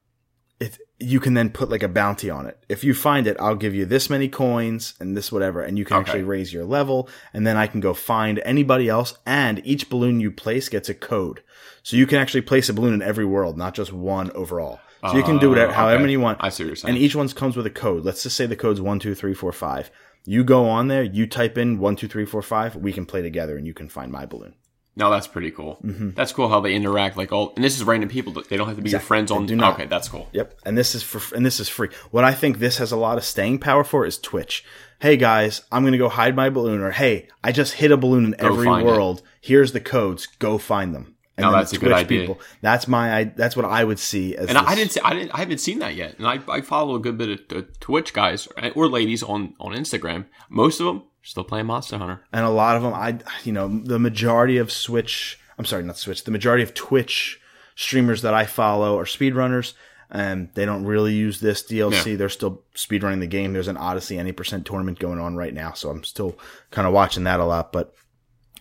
you 1.00 1.18
can 1.18 1.34
then 1.34 1.50
put 1.50 1.70
like 1.70 1.82
a 1.82 1.88
bounty 1.88 2.28
on 2.30 2.46
it. 2.46 2.58
If 2.68 2.84
you 2.84 2.92
find 2.94 3.26
it, 3.26 3.36
I'll 3.40 3.54
give 3.54 3.74
you 3.74 3.86
this 3.86 4.10
many 4.10 4.28
coins 4.28 4.94
and 5.00 5.16
this 5.16 5.32
whatever, 5.32 5.62
and 5.62 5.78
you 5.78 5.84
can 5.84 5.96
Okay. 5.96 6.10
actually 6.10 6.24
raise 6.24 6.52
your 6.52 6.64
level, 6.64 7.08
and 7.32 7.46
then 7.46 7.56
I 7.56 7.66
can 7.66 7.80
go 7.80 7.94
find 7.94 8.40
anybody 8.44 8.88
else, 8.88 9.14
and 9.24 9.60
each 9.64 9.88
balloon 9.88 10.20
you 10.20 10.30
place 10.30 10.68
gets 10.68 10.88
a 10.88 10.94
code. 10.94 11.42
So 11.82 11.96
you 11.96 12.06
can 12.06 12.18
actually 12.18 12.42
place 12.42 12.68
a 12.68 12.74
balloon 12.74 12.92
in 12.94 13.02
every 13.02 13.24
world, 13.24 13.56
not 13.56 13.74
just 13.74 13.92
one 13.92 14.30
overall. 14.32 14.80
So 15.02 15.16
you 15.16 15.22
can 15.22 15.38
do 15.38 15.48
whatever, 15.48 15.70
Oh, 15.72 15.74
however 15.74 15.94
okay. 15.94 16.02
many 16.02 16.12
you 16.12 16.20
want. 16.20 16.38
I 16.42 16.50
see 16.50 16.62
what 16.64 16.66
you're 16.68 16.76
saying. 16.76 16.94
And 16.94 17.02
each 17.02 17.16
one 17.16 17.26
comes 17.30 17.56
with 17.56 17.64
a 17.64 17.70
code. 17.70 18.04
Let's 18.04 18.22
just 18.22 18.36
say 18.36 18.44
the 18.44 18.54
code's 18.54 18.82
one, 18.82 18.98
two, 18.98 19.14
three, 19.14 19.32
four, 19.32 19.50
five. 19.52 19.90
You 20.26 20.44
go 20.44 20.68
on 20.68 20.88
there, 20.88 21.02
you 21.02 21.26
type 21.26 21.56
in 21.56 21.78
one, 21.78 21.96
two, 21.96 22.06
three, 22.06 22.26
four, 22.26 22.42
five. 22.42 22.76
We 22.76 22.92
can 22.92 23.06
play 23.06 23.22
together, 23.22 23.56
and 23.56 23.66
you 23.66 23.72
can 23.72 23.88
find 23.88 24.12
my 24.12 24.26
balloon. 24.26 24.54
No, 25.00 25.10
that's 25.10 25.26
pretty 25.26 25.50
cool. 25.50 25.80
Mm-hmm. 25.82 26.10
That's 26.10 26.30
cool 26.30 26.50
how 26.50 26.60
they 26.60 26.74
interact. 26.74 27.16
Like 27.16 27.32
all, 27.32 27.54
and 27.56 27.64
this 27.64 27.74
is 27.74 27.84
random 27.84 28.10
people. 28.10 28.34
They 28.34 28.58
don't 28.58 28.68
have 28.68 28.76
to 28.76 28.82
be 28.82 28.90
your 28.90 29.00
friends 29.00 29.30
on. 29.30 29.46
do 29.46 29.56
not. 29.56 29.72
Okay, 29.72 29.86
that's 29.86 30.08
cool. 30.08 30.28
Yep. 30.32 30.58
And 30.66 30.76
this 30.76 30.94
is 30.94 31.02
for 31.02 31.34
and 31.34 31.44
this 31.44 31.58
is 31.58 31.70
free. 31.70 31.88
What 32.10 32.22
I 32.22 32.34
think 32.34 32.58
this 32.58 32.76
has 32.76 32.92
a 32.92 32.96
lot 32.96 33.16
of 33.16 33.24
staying 33.24 33.60
power 33.60 33.82
for 33.82 34.04
is 34.04 34.18
Twitch. 34.18 34.62
Hey 35.00 35.16
guys, 35.16 35.62
I'm 35.72 35.84
gonna 35.84 35.96
go 35.96 36.10
hide 36.10 36.36
my 36.36 36.50
balloon, 36.50 36.82
or 36.82 36.90
hey, 36.90 37.28
I 37.42 37.50
just 37.50 37.72
hit 37.74 37.90
a 37.90 37.96
balloon 37.96 38.26
in 38.26 38.34
every 38.38 38.66
find 38.66 38.86
it. 38.86 38.90
world. 38.90 39.22
Here's 39.40 39.72
the 39.72 39.80
codes. 39.80 40.26
Go 40.26 40.58
find 40.58 40.94
them. 40.94 41.16
And 41.38 41.46
No, 41.46 41.52
that's 41.52 41.70
the 41.70 41.78
a 41.78 41.80
good 41.80 41.92
idea. 41.92 42.36
That's 42.60 42.86
my. 42.86 43.16
I, 43.16 43.24
that's 43.24 43.56
what 43.56 43.64
I 43.64 43.82
would 43.82 43.98
see 43.98 44.36
as. 44.36 44.50
And 44.50 44.58
I, 44.58 44.72
I 44.72 44.74
didn't 44.74 44.92
see, 44.92 45.00
I 45.00 45.14
didn't, 45.14 45.30
I 45.30 45.38
haven't 45.38 45.58
seen 45.58 45.78
that 45.78 45.94
yet. 45.94 46.18
And 46.18 46.26
I, 46.26 46.40
I 46.46 46.60
follow 46.60 46.94
a 46.94 47.00
good 47.00 47.16
bit 47.16 47.50
of 47.50 47.80
Twitch 47.80 48.12
guys 48.12 48.46
or 48.74 48.86
ladies 48.88 49.22
on, 49.22 49.54
on 49.58 49.72
Instagram. 49.72 50.26
Most 50.50 50.80
of 50.80 50.86
them 50.86 51.04
still 51.22 51.44
playing 51.44 51.66
Monster 51.66 51.98
Hunter. 51.98 52.20
and 52.32 52.44
a 52.44 52.50
lot 52.50 52.76
of 52.76 52.82
them 52.82 52.94
i 52.94 53.18
you 53.44 53.52
know 53.52 53.68
the 53.68 53.98
majority 53.98 54.56
of 54.58 54.72
switch 54.72 55.38
i'm 55.58 55.64
sorry 55.64 55.82
not 55.82 55.96
switch 55.98 56.24
the 56.24 56.30
majority 56.30 56.62
of 56.62 56.74
twitch 56.74 57.40
streamers 57.74 58.22
that 58.22 58.34
i 58.34 58.44
follow 58.46 58.98
are 58.98 59.04
speedrunners 59.04 59.74
and 60.10 60.48
they 60.54 60.64
don't 60.64 60.84
really 60.84 61.12
use 61.14 61.40
this 61.40 61.62
dlc 61.62 62.04
Yeah. 62.06 62.16
they're 62.16 62.28
still 62.28 62.62
speedrunning 62.74 63.20
the 63.20 63.26
game 63.26 63.52
there's 63.52 63.68
an 63.68 63.76
odyssey 63.76 64.18
any 64.18 64.32
percent 64.32 64.66
tournament 64.66 64.98
going 64.98 65.18
on 65.20 65.36
right 65.36 65.54
now 65.54 65.72
so 65.72 65.90
i'm 65.90 66.04
still 66.04 66.36
kind 66.70 66.86
of 66.88 66.92
watching 66.94 67.24
that 67.24 67.40
a 67.40 67.44
lot 67.44 67.72
but 67.72 67.94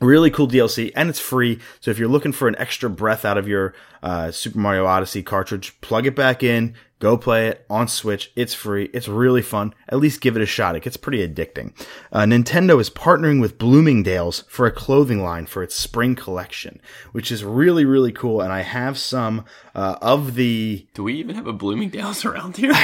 really 0.01 0.31
cool 0.31 0.47
DLC, 0.47 0.93
and 0.95 1.09
it's 1.09 1.19
free. 1.19 1.59
So 1.81 1.91
if 1.91 1.99
you're 1.99 2.07
looking 2.07 2.31
for 2.31 2.47
an 2.47 2.55
extra 2.57 2.89
breath 2.89 3.25
out 3.25 3.37
of 3.37 3.49
your 3.49 3.73
uh, 4.01 4.31
Super 4.31 4.57
Mario 4.57 4.85
Odyssey 4.85 5.21
cartridge, 5.21 5.75
plug 5.81 6.07
it 6.07 6.15
back 6.15 6.41
in, 6.41 6.73
go 6.99 7.17
play 7.17 7.47
it 7.47 7.65
on 7.69 7.87
Switch. 7.87 8.31
It's 8.35 8.53
free. 8.53 8.89
It's 8.93 9.07
really 9.07 9.41
fun. 9.41 9.73
At 9.87 9.99
least 9.99 10.21
give 10.21 10.35
it 10.35 10.41
a 10.41 10.45
shot. 10.45 10.75
It 10.75 10.83
gets 10.83 10.97
pretty 10.97 11.27
addicting. 11.27 11.73
Uh, 12.11 12.23
Nintendo 12.23 12.79
is 12.79 12.89
partnering 12.89 13.41
with 13.41 13.57
Bloomingdale's 13.57 14.43
for 14.47 14.65
a 14.65 14.71
clothing 14.71 15.23
line 15.23 15.45
for 15.45 15.63
its 15.63 15.75
spring 15.75 16.15
collection, 16.15 16.81
which 17.11 17.31
is 17.31 17.43
really 17.43 17.85
really 17.85 18.11
cool. 18.11 18.41
And 18.41 18.53
I 18.53 18.61
have 18.61 18.97
some 18.97 19.45
uh, 19.73 19.97
of 20.01 20.35
the. 20.35 20.87
Do 20.93 21.03
we 21.03 21.15
even 21.15 21.35
have 21.35 21.47
a 21.47 21.53
Bloomingdale's 21.53 22.25
around 22.25 22.57
here? 22.57 22.73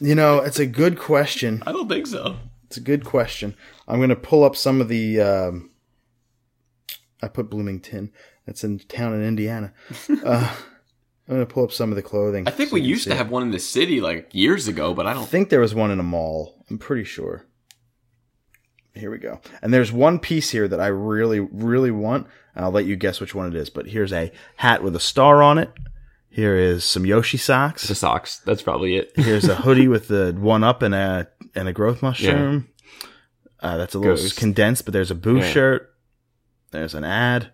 You 0.00 0.14
know, 0.14 0.38
it's 0.38 0.58
a 0.58 0.66
good 0.66 0.98
question. 0.98 1.62
I 1.66 1.72
don't 1.72 1.88
think 1.88 2.06
so. 2.06 2.36
It's 2.66 2.76
a 2.76 2.80
good 2.80 3.04
question. 3.04 3.56
I'm 3.86 3.98
going 3.98 4.10
to 4.10 4.16
pull 4.16 4.44
up 4.44 4.56
some 4.56 4.80
of 4.80 4.88
the. 4.88 5.20
Um, 5.20 5.70
I 7.22 7.28
put 7.28 7.48
Bloomington. 7.48 8.12
That's 8.46 8.64
in 8.64 8.80
town 8.80 9.14
in 9.14 9.22
Indiana. 9.22 9.72
Uh, 10.24 10.54
I'm 11.28 11.36
going 11.36 11.46
to 11.46 11.52
pull 11.52 11.64
up 11.64 11.72
some 11.72 11.90
of 11.90 11.96
the 11.96 12.02
clothing. 12.02 12.46
I 12.46 12.50
think 12.50 12.70
so 12.70 12.74
we 12.74 12.82
used 12.82 13.08
to 13.08 13.14
have 13.14 13.30
one 13.30 13.42
in 13.42 13.50
the 13.50 13.58
city 13.58 14.00
like 14.00 14.28
years 14.34 14.68
ago, 14.68 14.92
but 14.92 15.06
I 15.06 15.12
I 15.12 15.14
don't. 15.14 15.26
think 15.28 15.48
there 15.48 15.60
was 15.60 15.74
one 15.74 15.90
in 15.90 15.98
a 15.98 16.02
mall. 16.04 16.62
I'm 16.70 16.78
pretty 16.78 17.04
sure. 17.04 17.46
Here 18.94 19.10
we 19.10 19.18
go. 19.18 19.40
And 19.60 19.72
there's 19.74 19.90
one 19.90 20.18
piece 20.20 20.50
here 20.50 20.68
that 20.68 20.80
I 20.80 20.86
really, 20.86 21.40
really 21.40 21.90
want. 21.90 22.26
And 22.54 22.64
I'll 22.64 22.70
let 22.70 22.84
you 22.84 22.94
guess 22.94 23.20
which 23.20 23.34
one 23.34 23.48
it 23.48 23.56
is. 23.56 23.68
But 23.70 23.86
here's 23.88 24.12
a 24.12 24.30
hat 24.56 24.82
with 24.82 24.94
a 24.94 25.00
star 25.00 25.42
on 25.42 25.58
it. 25.58 25.72
Here 26.28 26.56
is 26.56 26.84
some 26.84 27.04
Yoshi 27.06 27.38
socks. 27.38 27.88
The 27.88 27.94
socks. 27.94 28.38
That's 28.44 28.62
probably 28.62 28.96
it. 28.96 29.12
Here's 29.16 29.44
a 29.48 29.54
hoodie 29.64 29.88
with 29.88 30.08
the 30.08 30.36
one 30.38 30.62
up 30.64 30.82
and 30.82 30.94
a 30.94 31.28
and 31.54 31.68
a 31.68 31.72
growth 31.72 32.02
mushroom. 32.02 32.68
Uh, 33.60 33.76
that's 33.76 33.94
a 33.94 33.98
little 33.98 34.16
Ghost. 34.16 34.36
condensed, 34.36 34.84
but 34.84 34.92
there's 34.92 35.12
a 35.12 35.14
boo 35.14 35.38
Yeah. 35.38 35.50
shirt. 35.50 35.94
There's 36.72 36.94
an 36.94 37.04
ad 37.04 37.50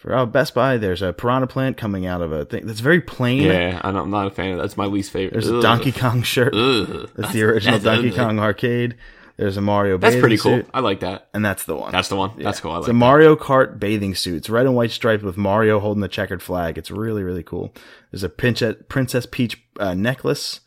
for 0.00 0.14
oh, 0.14 0.24
Best 0.24 0.54
Buy. 0.54 0.78
There's 0.78 1.02
a 1.02 1.12
piranha 1.12 1.46
plant 1.46 1.76
coming 1.76 2.06
out 2.06 2.22
of 2.22 2.32
a 2.32 2.46
thing 2.46 2.66
that's 2.66 2.80
very 2.80 3.02
plain. 3.02 3.42
Yeah, 3.42 3.80
I'm 3.84 4.10
not 4.10 4.26
a 4.26 4.30
fan 4.30 4.52
of 4.52 4.56
that. 4.56 4.62
That's 4.62 4.76
my 4.76 4.86
least 4.86 5.10
favorite. 5.12 5.32
There's 5.32 5.48
a 5.48 5.60
Donkey 5.60 5.92
Kong 5.92 6.22
shirt. 6.22 6.54
Ugh. 6.54 7.10
That's 7.14 7.32
the 7.34 7.42
original 7.42 7.74
that's 7.78 7.84
Donkey 7.84 8.08
ugly. 8.08 8.18
Kong 8.18 8.38
arcade. 8.38 8.96
There's 9.36 9.56
a 9.56 9.62
Mario. 9.62 9.96
That's 9.96 10.16
pretty 10.16 10.36
cool. 10.36 10.58
suit, 10.58 10.66
I 10.74 10.80
like 10.80 11.00
that. 11.00 11.28
and 11.32 11.44
that's 11.44 11.64
the 11.64 11.74
one. 11.74 11.92
That's 11.92 12.08
the 12.08 12.16
one. 12.16 12.32
That's 12.36 12.60
cool. 12.60 12.72
I 12.72 12.74
like 12.74 12.80
it's 12.82 12.88
a 12.88 12.92
that. 12.92 12.98
Mario 12.98 13.36
Kart 13.36 13.78
bathing 13.78 14.14
suit. 14.14 14.36
It's 14.36 14.50
red 14.50 14.66
and 14.66 14.74
white 14.74 14.90
striped 14.90 15.22
with 15.22 15.36
Mario 15.38 15.80
holding 15.80 16.02
the 16.02 16.08
checkered 16.08 16.42
flag. 16.42 16.76
It's 16.76 16.90
really 16.90 17.22
really 17.22 17.42
cool. 17.42 17.74
There's 18.10 18.22
a 18.22 18.28
Princess 18.28 18.76
Princess 18.88 19.26
Peach 19.30 19.62
uh, 19.78 19.94
necklace, 19.94 20.60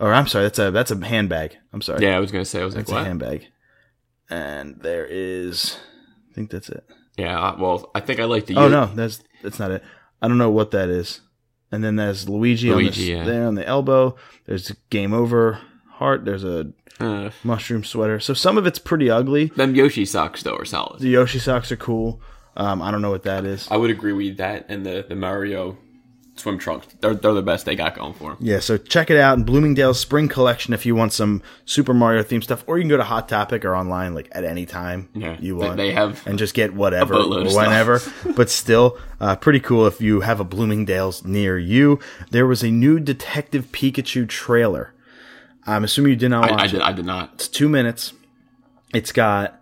or 0.00 0.12
I'm 0.12 0.26
sorry, 0.26 0.44
that's 0.44 0.58
a 0.58 0.70
that's 0.72 0.90
a 0.90 1.04
handbag. 1.04 1.56
I'm 1.72 1.82
sorry, 1.82 2.02
Yeah, 2.02 2.16
I 2.16 2.20
was 2.20 2.32
gonna 2.32 2.44
say. 2.44 2.60
I 2.60 2.64
was 2.64 2.74
like, 2.74 2.82
it's 2.82 2.90
a 2.90 2.94
what? 2.94 3.06
handbag. 3.06 3.46
And 4.28 4.80
there 4.80 5.06
is, 5.08 5.76
I 6.30 6.34
think 6.34 6.50
that's 6.50 6.68
it. 6.68 6.84
Yeah. 7.16 7.56
Well, 7.58 7.90
I 7.94 8.00
think 8.00 8.20
I 8.20 8.24
like 8.24 8.46
the. 8.46 8.56
Oh 8.56 8.68
no, 8.68 8.86
that's 8.94 9.22
that's 9.42 9.58
not 9.58 9.70
it. 9.70 9.82
I 10.22 10.28
don't 10.28 10.38
know 10.38 10.50
what 10.50 10.70
that 10.72 10.88
is. 10.88 11.20
And 11.72 11.82
then 11.82 11.96
there's 11.96 12.28
Luigi, 12.28 12.70
on 12.72 12.78
the, 12.84 12.90
yeah. 12.90 13.24
there 13.24 13.44
on 13.46 13.54
the 13.56 13.66
elbow. 13.66 14.14
There's 14.46 14.70
Game 14.90 15.12
Over 15.12 15.60
heart. 15.94 16.24
There's 16.24 16.44
a 16.44 16.72
Uh, 17.00 17.30
mushroom 17.44 17.84
sweater. 17.84 18.20
So 18.20 18.32
some 18.34 18.56
of 18.56 18.66
it's 18.66 18.78
pretty 18.78 19.10
ugly. 19.10 19.46
them 19.46 19.74
Yoshi 19.74 20.04
socks 20.04 20.42
though 20.42 20.56
are 20.56 20.64
solid. 20.64 21.00
The 21.00 21.08
Yoshi 21.08 21.38
socks 21.38 21.70
are 21.72 21.76
cool. 21.76 22.20
Um, 22.56 22.80
I 22.80 22.90
don't 22.90 23.02
know 23.02 23.10
what 23.10 23.24
that 23.24 23.44
is. 23.44 23.68
I 23.70 23.76
would 23.76 23.90
agree 23.90 24.12
with 24.14 24.36
that 24.38 24.66
and 24.70 24.86
the 24.86 25.04
the 25.06 25.14
Mario 25.16 25.76
swim 26.36 26.58
trunks. 26.58 26.86
They're 27.00 27.14
they're 27.14 27.32
the 27.34 27.42
best 27.42 27.66
they 27.66 27.74
got 27.76 27.94
going 27.96 28.14
for 28.14 28.30
them. 28.34 28.38
Yeah, 28.40 28.60
so 28.60 28.76
check 28.76 29.10
it 29.10 29.18
out 29.18 29.38
in 29.38 29.44
Bloomingdale's 29.44 29.98
spring 29.98 30.28
collection 30.28 30.72
if 30.74 30.84
you 30.86 30.94
want 30.94 31.12
some 31.12 31.42
Super 31.64 31.94
Mario 31.94 32.22
themed 32.22 32.44
stuff, 32.44 32.62
or 32.66 32.78
you 32.78 32.82
can 32.82 32.88
go 32.90 32.96
to 32.96 33.04
Hot 33.04 33.28
Topic 33.28 33.64
or 33.64 33.74
online 33.74 34.14
like 34.14 34.28
at 34.32 34.44
any 34.44 34.66
time 34.66 35.08
Yeah, 35.14 35.36
you 35.40 35.56
want. 35.56 35.76
they 35.76 35.92
have 35.92 36.26
and 36.26 36.38
just 36.38 36.54
get 36.54 36.74
whatever, 36.74 37.14
whenever. 37.26 38.00
but 38.36 38.50
still, 38.50 38.98
uh, 39.20 39.36
pretty 39.36 39.60
cool 39.60 39.86
if 39.86 40.00
you 40.00 40.20
have 40.20 40.40
a 40.40 40.44
Bloomingdale's 40.44 41.24
near 41.24 41.58
you. 41.58 41.98
There 42.30 42.46
was 42.46 42.62
a 42.62 42.70
new 42.70 43.00
Detective 43.00 43.66
Pikachu 43.72 44.28
trailer. 44.28 44.92
I'm 45.66 45.82
assuming 45.84 46.10
you 46.10 46.16
did 46.16 46.28
not 46.28 46.50
watch 46.50 46.60
I, 46.60 46.62
I 46.62 46.66
it. 46.66 46.70
did 46.70 46.80
I 46.82 46.92
did 46.92 47.06
not. 47.06 47.30
It's 47.34 47.48
two 47.48 47.68
minutes. 47.68 48.12
It's 48.94 49.10
got 49.12 49.60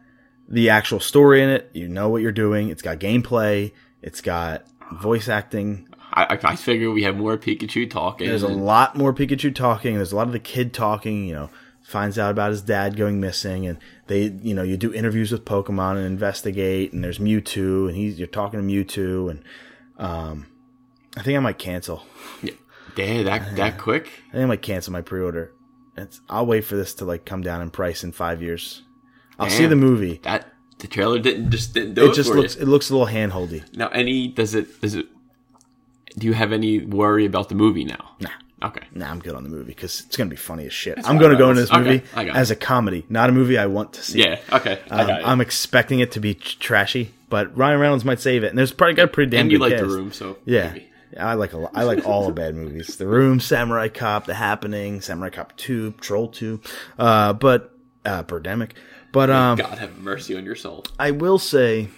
the 0.49 0.69
actual 0.69 1.01
story 1.01 1.43
in 1.43 1.49
it. 1.49 1.71
You 1.73 1.89
know 1.89 2.09
what 2.11 2.21
you're 2.21 2.31
doing. 2.33 2.69
It's 2.69 2.83
got 2.83 2.99
gameplay. 2.99 3.73
It's 4.03 4.21
got 4.21 4.67
voice 4.93 5.29
acting. 5.31 5.89
I, 6.17 6.39
I, 6.45 6.57
figure 6.57 6.93
we 6.93 7.03
have 7.03 7.17
more 7.17 7.37
Pikachu 7.37 7.91
talking. 7.91 8.29
There's 8.29 8.45
a 8.45 8.49
lot 8.49 8.97
more 8.97 9.13
Pikachu 9.13 9.53
talking. 9.53 9.97
There's 9.97 10.13
a 10.13 10.17
lot 10.17 10.29
of 10.29 10.33
the 10.33 10.39
kid 10.39 10.73
talking. 10.73 11.25
You 11.27 11.35
know, 11.35 11.51
finds 11.83 12.19
out 12.19 12.31
about 12.31 12.51
his 12.51 12.63
dad 12.63 12.97
going 12.97 13.21
missing, 13.21 13.67
and 13.67 13.79
they, 14.07 14.33
you 14.43 14.55
know, 14.55 14.63
you 14.63 14.77
do 14.77 14.95
interviews 14.95 15.33
with 15.33 15.45
Pokemon 15.45 15.97
and 15.97 16.07
investigate. 16.07 16.93
And 16.93 17.03
there's 17.03 17.19
Mewtwo, 17.19 17.89
and 17.89 17.97
he's 17.97 18.19
you're 18.19 18.29
talking 18.29 18.61
to 18.61 18.65
Mewtwo, 18.67 19.29
and 19.29 19.43
um, 19.99 20.47
I 21.17 21.23
think 21.23 21.37
I 21.37 21.41
might 21.41 21.59
cancel. 21.59 22.05
Damn, 22.95 23.25
that 23.25 23.57
that 23.57 23.79
quick. 23.79 24.07
I 24.29 24.33
think 24.33 24.45
I 24.45 24.47
might 24.47 24.63
cancel 24.63 24.93
my 24.93 25.03
pre-order. 25.03 25.53
It's, 25.97 26.21
I'll 26.29 26.47
wait 26.47 26.65
for 26.65 26.77
this 26.77 26.95
to 26.95 27.05
like 27.05 27.25
come 27.25 27.43
down 27.43 27.61
in 27.61 27.71
price 27.71 28.05
in 28.05 28.13
five 28.13 28.41
years. 28.41 28.83
I'll 29.39 29.51
see 29.51 29.67
the 29.67 29.77
movie. 29.77 30.21
That 30.23 30.47
the 30.79 30.87
trailer 30.87 31.19
didn't 31.19 31.51
just 31.51 31.75
didn't 31.75 31.95
do 31.95 32.05
it, 32.05 32.11
It 32.11 32.15
just 32.15 32.31
looks 32.31 32.57
you. 32.57 32.63
it 32.63 32.69
looks 32.69 32.91
a 32.91 32.97
little 32.97 33.13
handholdy. 33.13 33.65
Now, 33.77 33.89
any 33.89 34.29
does 34.29 34.55
it 34.55 34.81
does 34.81 34.95
it? 34.95 35.07
Do 36.17 36.27
you 36.27 36.33
have 36.33 36.53
any 36.53 36.81
worry 36.81 37.27
about 37.27 37.49
the 37.49 37.55
movie 37.55 37.85
now? 37.85 38.17
Nah. 38.21 38.31
Okay. 38.63 38.87
Nah, 38.95 39.11
I'm 39.11 39.19
good 39.19 39.35
on 39.35 39.43
the 39.43 39.51
movie 39.51 39.67
because 39.67 40.05
it's 40.07 40.17
gonna 40.17 40.31
be 40.31 40.37
funny 40.37 40.65
as 40.67 40.73
shit. 40.73 40.99
I'm 41.05 41.19
gonna 41.19 41.37
go 41.37 41.51
into 41.51 41.63
this 41.63 41.73
movie 41.73 42.03
it. 42.17 42.29
as 42.35 42.51
a 42.51 42.57
comedy, 42.57 43.05
not 43.09 43.29
a 43.29 43.33
movie 43.33 43.59
I 43.59 43.67
want 43.67 43.93
to 43.95 44.03
see. 44.03 44.23
Yeah. 44.23 44.41
Okay. 44.53 44.81
Um. 44.91 45.11
I'm 45.25 45.41
expecting 45.41 46.01
it 46.01 46.13
to 46.13 46.21
be 46.21 46.35
tr- 46.35 46.59
trashy, 46.59 47.13
but 47.29 47.57
Ryan 47.57 47.81
Reynolds 47.81 48.05
might 48.05 48.21
save 48.21 48.43
it, 48.43 48.49
and 48.49 48.59
there's 48.59 48.73
probably 48.73 48.95
got 48.95 49.07
a 49.07 49.09
pretty 49.09 49.31
damn 49.31 49.43
and 49.43 49.53
you 49.53 49.59
like 49.59 49.77
the 49.77 49.87
room, 49.87 50.13
so 50.13 50.39
Yeah, 50.45 50.73
maybe. 50.73 50.89
I 51.19 51.35
like 51.35 51.53
a 51.53 51.59
lot. 51.59 51.73
I 51.75 51.85
like 51.85 52.07
all 52.07 52.27
the 52.27 52.33
bad 52.33 52.55
movies: 52.55 52.97
The 52.97 53.07
Room, 53.07 53.39
Samurai 53.39 53.89
Cop, 53.89 54.27
The 54.27 54.35
Happening, 54.35 55.01
Samurai 55.01 55.31
Cop 55.31 55.57
Two, 55.57 55.93
Troll 56.01 56.29
Two, 56.29 56.61
uh, 56.99 57.35
but 57.35 57.73
uh, 58.05 58.23
Birdemic. 58.23 58.73
But 59.13 59.31
um, 59.31 59.59
God 59.59 59.79
have 59.79 59.99
mercy 59.99 60.37
on 60.37 60.45
your 60.45 60.57
soul. 60.57 60.85
I 60.99 61.13
will 61.13 61.39
say, 61.39 61.89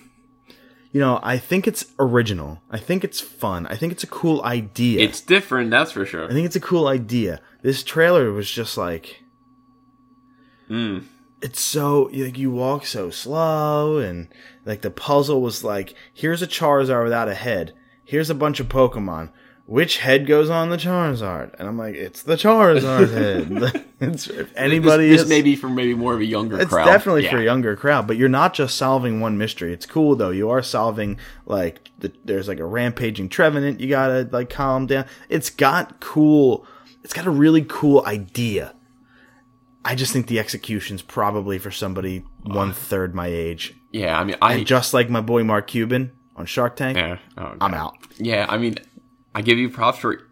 you 0.96 1.02
know, 1.02 1.20
I 1.22 1.36
think 1.36 1.68
it's 1.68 1.84
original. 1.98 2.62
I 2.70 2.78
think 2.78 3.04
it's 3.04 3.20
fun. 3.20 3.66
I 3.66 3.76
think 3.76 3.92
it's 3.92 4.02
a 4.02 4.06
cool 4.06 4.42
idea. 4.42 4.98
It's 5.00 5.20
different, 5.20 5.70
that's 5.70 5.92
for 5.92 6.06
sure. 6.06 6.24
I 6.24 6.32
think 6.32 6.46
it's 6.46 6.56
a 6.56 6.60
cool 6.70 6.88
idea. 6.88 7.42
This 7.60 7.82
trailer 7.82 8.32
was 8.32 8.50
just 8.50 8.78
like, 8.78 9.22
Mm. 10.70 11.04
it's 11.42 11.60
so 11.60 12.08
like 12.14 12.38
you 12.38 12.50
walk 12.50 12.86
so 12.86 13.10
slow, 13.10 13.98
and 13.98 14.28
like 14.64 14.80
the 14.80 14.90
puzzle 14.90 15.42
was 15.42 15.62
like, 15.62 15.92
here's 16.14 16.40
a 16.40 16.46
Charizard 16.46 17.04
without 17.04 17.28
a 17.28 17.34
head. 17.34 17.74
Here's 18.02 18.30
a 18.30 18.34
bunch 18.34 18.58
of 18.58 18.68
Pokemon. 18.70 19.28
Which 19.66 19.98
head 19.98 20.26
goes 20.26 20.48
on 20.48 20.70
the 20.70 20.76
Charizard? 20.76 21.52
And 21.58 21.66
I'm 21.66 21.76
like, 21.76 21.96
it's 21.96 22.22
the 22.22 22.36
Charizard 22.36 23.12
head. 23.12 23.84
it's, 24.00 24.28
if 24.28 24.52
anybody 24.56 25.08
this, 25.08 25.22
is, 25.22 25.28
may 25.28 25.42
be 25.42 25.56
for 25.56 25.68
maybe 25.68 25.92
more 25.92 26.14
of 26.14 26.20
a 26.20 26.24
younger 26.24 26.60
it's 26.60 26.70
crowd. 26.70 26.84
definitely 26.84 27.24
Yeah. 27.24 27.32
for 27.32 27.38
a 27.38 27.42
younger 27.44 27.74
crowd, 27.74 28.06
but 28.06 28.16
you're 28.16 28.28
not 28.28 28.54
just 28.54 28.76
solving 28.76 29.20
one 29.20 29.36
mystery. 29.36 29.72
It's 29.72 29.84
cool 29.84 30.14
though. 30.14 30.30
You 30.30 30.50
are 30.50 30.62
solving 30.62 31.18
like 31.46 31.90
the, 31.98 32.12
there's 32.24 32.46
like 32.46 32.60
a 32.60 32.64
rampaging 32.64 33.28
Trevenant. 33.28 33.80
You 33.80 33.88
gotta 33.88 34.28
like 34.30 34.50
calm 34.50 34.86
down. 34.86 35.06
It's 35.28 35.50
got 35.50 35.98
cool. 35.98 36.64
It's 37.02 37.12
got 37.12 37.26
a 37.26 37.30
really 37.30 37.64
cool 37.68 38.04
idea. 38.06 38.72
I 39.84 39.96
just 39.96 40.12
think 40.12 40.28
the 40.28 40.38
execution's 40.38 41.02
probably 41.02 41.58
for 41.58 41.72
somebody 41.72 42.24
uh, 42.48 42.54
one 42.54 42.72
third 42.72 43.16
my 43.16 43.26
age. 43.26 43.74
Yeah, 43.90 44.18
I 44.18 44.22
mean, 44.22 44.36
I 44.40 44.54
And 44.54 44.66
just 44.66 44.94
like 44.94 45.10
my 45.10 45.20
boy 45.20 45.42
Mark 45.42 45.66
Cuban 45.66 46.12
on 46.36 46.46
Shark 46.46 46.76
Tank, 46.76 46.96
yeah, 46.98 47.18
oh, 47.36 47.54
I'm 47.60 47.74
out. 47.74 47.96
Yeah, 48.18 48.46
I 48.48 48.58
mean, 48.58 48.76
I 49.36 49.42
give 49.42 49.58
you 49.58 49.68
props 49.68 49.98
for 49.98 50.22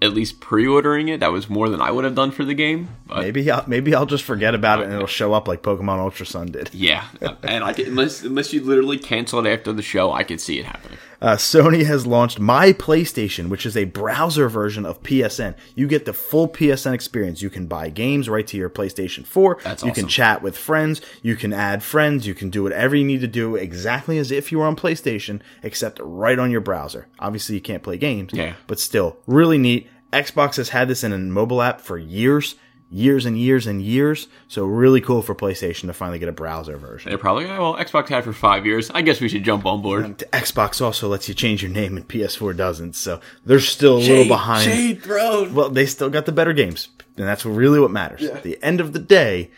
at 0.00 0.12
least 0.12 0.38
pre-ordering 0.40 1.08
it. 1.08 1.18
That 1.18 1.32
was 1.32 1.50
more 1.50 1.68
than 1.68 1.80
I 1.80 1.90
would 1.90 2.04
have 2.04 2.14
done 2.14 2.30
for 2.30 2.44
the 2.44 2.54
game. 2.54 2.88
But 3.08 3.18
Maybe 3.22 3.50
I'll, 3.50 3.64
maybe 3.66 3.92
I'll 3.92 4.06
just 4.06 4.22
forget 4.22 4.54
about 4.54 4.78
it 4.80 4.84
and 4.84 4.94
it'll 4.94 5.06
show 5.08 5.32
up 5.32 5.48
like 5.48 5.62
Pokemon 5.62 5.98
Ultra 5.98 6.24
Sun 6.26 6.52
did. 6.52 6.70
yeah, 6.72 7.06
and 7.42 7.64
I 7.64 7.72
could, 7.72 7.88
unless 7.88 8.22
unless 8.22 8.52
you 8.52 8.62
literally 8.62 8.98
cancel 8.98 9.44
it 9.44 9.52
after 9.52 9.72
the 9.72 9.82
show, 9.82 10.12
I 10.12 10.22
could 10.22 10.40
see 10.40 10.60
it 10.60 10.64
happening. 10.64 10.98
Uh, 11.22 11.36
Sony 11.36 11.86
has 11.86 12.04
launched 12.04 12.40
My 12.40 12.72
PlayStation, 12.72 13.48
which 13.48 13.64
is 13.64 13.76
a 13.76 13.84
browser 13.84 14.48
version 14.48 14.84
of 14.84 15.00
PSN. 15.04 15.54
You 15.76 15.86
get 15.86 16.04
the 16.04 16.12
full 16.12 16.48
PSN 16.48 16.92
experience. 16.92 17.40
You 17.40 17.48
can 17.48 17.68
buy 17.68 17.90
games 17.90 18.28
right 18.28 18.46
to 18.48 18.56
your 18.56 18.68
PlayStation 18.68 19.24
4. 19.24 19.58
That's 19.62 19.84
you 19.84 19.92
can 19.92 20.08
chat 20.08 20.42
with 20.42 20.58
friends. 20.58 21.00
You 21.22 21.36
can 21.36 21.52
add 21.52 21.84
friends. 21.84 22.26
You 22.26 22.34
can 22.34 22.50
do 22.50 22.64
whatever 22.64 22.96
you 22.96 23.04
need 23.04 23.20
to 23.20 23.28
do 23.28 23.54
exactly 23.54 24.18
as 24.18 24.32
if 24.32 24.50
you 24.50 24.58
were 24.58 24.66
on 24.66 24.74
PlayStation, 24.74 25.40
except 25.62 26.00
right 26.02 26.40
on 26.40 26.50
your 26.50 26.60
browser. 26.60 27.06
Obviously, 27.20 27.54
you 27.54 27.60
can't 27.60 27.84
play 27.84 27.98
games. 27.98 28.32
Yeah. 28.32 28.54
But 28.66 28.80
still, 28.80 29.16
really 29.28 29.58
neat. 29.58 29.88
Xbox 30.12 30.56
has 30.56 30.70
had 30.70 30.88
this 30.88 31.04
in 31.04 31.12
a 31.12 31.18
mobile 31.18 31.62
app 31.62 31.80
for 31.80 31.96
years, 31.98 32.56
years 32.92 33.24
and 33.24 33.38
years 33.38 33.66
and 33.66 33.82
years. 33.82 34.28
So 34.46 34.64
really 34.64 35.00
cool 35.00 35.22
for 35.22 35.34
PlayStation 35.34 35.86
to 35.86 35.92
finally 35.92 36.18
get 36.18 36.28
a 36.28 36.32
browser 36.32 36.76
version. 36.76 37.10
They're 37.10 37.18
probably 37.18 37.46
oh, 37.46 37.72
well, 37.72 37.76
Xbox 37.76 38.08
had 38.08 38.24
for 38.24 38.32
five 38.32 38.66
years. 38.66 38.90
I 38.90 39.02
guess 39.02 39.20
we 39.20 39.28
should 39.28 39.44
jump 39.44 39.64
on 39.66 39.82
board. 39.82 40.18
Xbox 40.32 40.80
also 40.80 41.08
lets 41.08 41.28
you 41.28 41.34
change 41.34 41.62
your 41.62 41.72
name 41.72 41.96
and 41.96 42.06
PS4 42.06 42.56
doesn't, 42.56 42.94
so 42.94 43.20
they're 43.44 43.60
still 43.60 43.96
a 43.96 44.00
little 44.00 44.28
behind. 44.28 44.64
Shade 44.64 45.02
throne. 45.02 45.54
Well, 45.54 45.70
they 45.70 45.86
still 45.86 46.10
got 46.10 46.26
the 46.26 46.32
better 46.32 46.52
games, 46.52 46.88
and 47.16 47.26
that's 47.26 47.46
really 47.46 47.80
what 47.80 47.90
matters. 47.90 48.22
At 48.22 48.42
the 48.42 48.62
end 48.62 48.80
of 48.80 48.92
the 48.92 48.98
day, 48.98 49.50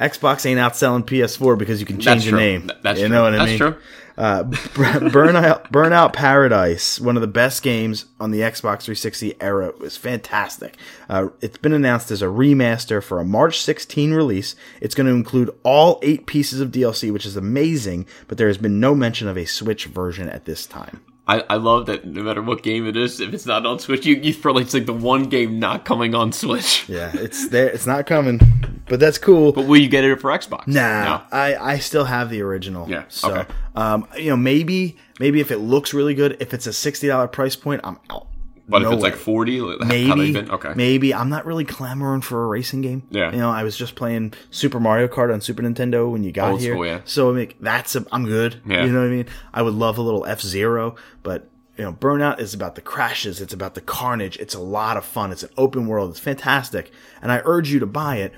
Xbox 0.00 0.44
ain't 0.46 0.58
outselling 0.58 1.04
PS4 1.04 1.56
because 1.56 1.78
you 1.80 1.86
can 1.86 2.00
change 2.00 2.26
your 2.26 2.36
name. 2.36 2.70
That's 2.82 2.98
you 3.00 3.06
true. 3.06 3.14
know 3.14 3.22
what 3.22 3.34
I 3.34 3.38
That's 3.38 3.50
mean? 3.50 3.58
true. 3.58 3.76
Uh, 4.16 4.44
Burnout, 4.44 5.70
Burnout 5.72 6.12
Paradise, 6.12 7.00
one 7.00 7.16
of 7.16 7.20
the 7.20 7.26
best 7.26 7.62
games 7.62 8.06
on 8.20 8.30
the 8.30 8.40
Xbox 8.40 8.82
360 8.82 9.34
era, 9.40 9.68
It 9.68 9.80
was 9.80 9.96
fantastic. 9.96 10.76
Uh, 11.08 11.28
it's 11.40 11.58
been 11.58 11.72
announced 11.72 12.10
as 12.10 12.22
a 12.22 12.26
remaster 12.26 13.02
for 13.02 13.18
a 13.20 13.24
March 13.24 13.60
16 13.60 14.12
release. 14.12 14.54
It's 14.80 14.94
going 14.94 15.06
to 15.08 15.12
include 15.12 15.50
all 15.64 15.98
eight 16.02 16.26
pieces 16.26 16.60
of 16.60 16.70
DLC, 16.70 17.12
which 17.12 17.26
is 17.26 17.36
amazing, 17.36 18.06
but 18.28 18.38
there 18.38 18.48
has 18.48 18.58
been 18.58 18.78
no 18.80 18.94
mention 18.94 19.26
of 19.28 19.36
a 19.36 19.44
Switch 19.46 19.86
version 19.86 20.28
at 20.28 20.44
this 20.44 20.66
time. 20.66 21.00
I, 21.26 21.40
I 21.48 21.56
love 21.56 21.86
that 21.86 22.04
no 22.04 22.22
matter 22.22 22.42
what 22.42 22.62
game 22.62 22.86
it 22.86 22.96
is, 22.96 23.18
if 23.18 23.32
it's 23.32 23.46
not 23.46 23.64
on 23.64 23.78
Switch, 23.78 24.04
you, 24.04 24.16
you 24.16 24.34
like 24.52 24.64
it's 24.64 24.74
like 24.74 24.84
the 24.84 24.92
one 24.92 25.24
game 25.24 25.58
not 25.58 25.84
coming 25.86 26.14
on 26.14 26.32
Switch. 26.32 26.84
Yeah, 26.94 27.10
it's 27.14 27.48
there. 27.48 27.68
It's 27.68 27.86
not 27.86 28.06
coming, 28.06 28.40
but 28.88 29.00
that's 29.00 29.16
cool. 29.16 29.52
But 29.52 29.66
will 29.66 29.78
you 29.78 29.88
get 29.88 30.04
it 30.04 30.20
for 30.20 30.30
Xbox? 30.30 30.66
Nah, 30.66 31.04
No. 31.04 31.22
I, 31.32 31.56
I 31.56 31.78
still 31.78 32.04
have 32.04 32.28
the 32.28 32.42
original. 32.42 32.88
Yeah, 32.90 33.04
So, 33.08 33.34
okay. 33.34 33.52
um, 33.74 34.06
you 34.18 34.28
know, 34.30 34.36
maybe 34.36 34.98
maybe 35.18 35.40
if 35.40 35.50
it 35.50 35.58
looks 35.58 35.94
really 35.94 36.14
good, 36.14 36.36
if 36.40 36.52
it's 36.52 36.66
a 36.66 36.72
sixty 36.74 37.06
dollar 37.06 37.26
price 37.26 37.56
point, 37.56 37.80
I'm 37.84 37.98
out. 38.10 38.26
But 38.66 38.80
No 38.82 38.88
if 38.88 38.94
it's 38.94 39.02
way. 39.02 39.10
like 39.10 39.18
40, 39.18 39.58
how 39.80 39.84
Maybe? 39.84 40.38
Okay. 40.38 40.72
maybe 40.74 41.12
I'm 41.12 41.28
not 41.28 41.44
really 41.44 41.64
clamoring 41.66 42.22
for 42.22 42.44
a 42.44 42.46
racing 42.46 42.80
game. 42.80 43.02
Yeah. 43.10 43.30
you 43.30 43.38
know, 43.38 43.50
I 43.50 43.62
was 43.62 43.76
just 43.76 43.94
playing 43.94 44.32
Super 44.50 44.80
Mario 44.80 45.06
Kart 45.06 45.32
on 45.32 45.40
Super 45.42 45.62
Nintendo 45.62 46.10
when 46.10 46.24
you 46.24 46.32
got 46.32 46.52
Old 46.52 46.60
here. 46.60 46.72
school, 46.72 46.86
yeah. 46.86 47.00
So 47.04 47.30
I 47.30 47.34
mean, 47.34 47.52
that's 47.60 47.94
a, 47.94 48.06
I'm 48.10 48.24
good. 48.24 48.62
Yeah. 48.66 48.84
You 48.86 48.92
know 48.92 49.00
what 49.00 49.06
I 49.08 49.10
mean? 49.10 49.26
I 49.52 49.60
would 49.62 49.74
love 49.74 49.98
a 49.98 50.02
little 50.02 50.24
F 50.24 50.40
Zero, 50.40 50.96
but 51.22 51.48
you 51.76 51.84
know, 51.84 51.92
Burnout 51.92 52.38
is 52.40 52.54
about 52.54 52.74
the 52.76 52.80
crashes. 52.80 53.40
It's 53.40 53.52
about 53.52 53.74
the 53.74 53.80
carnage. 53.80 54.36
It's 54.38 54.54
a 54.54 54.60
lot 54.60 54.96
of 54.96 55.04
fun. 55.04 55.30
It's 55.32 55.42
an 55.42 55.50
open 55.58 55.86
world. 55.86 56.10
It's 56.12 56.20
fantastic, 56.20 56.90
and 57.20 57.30
I 57.32 57.42
urge 57.44 57.70
you 57.70 57.80
to 57.80 57.86
buy 57.86 58.16
it. 58.16 58.32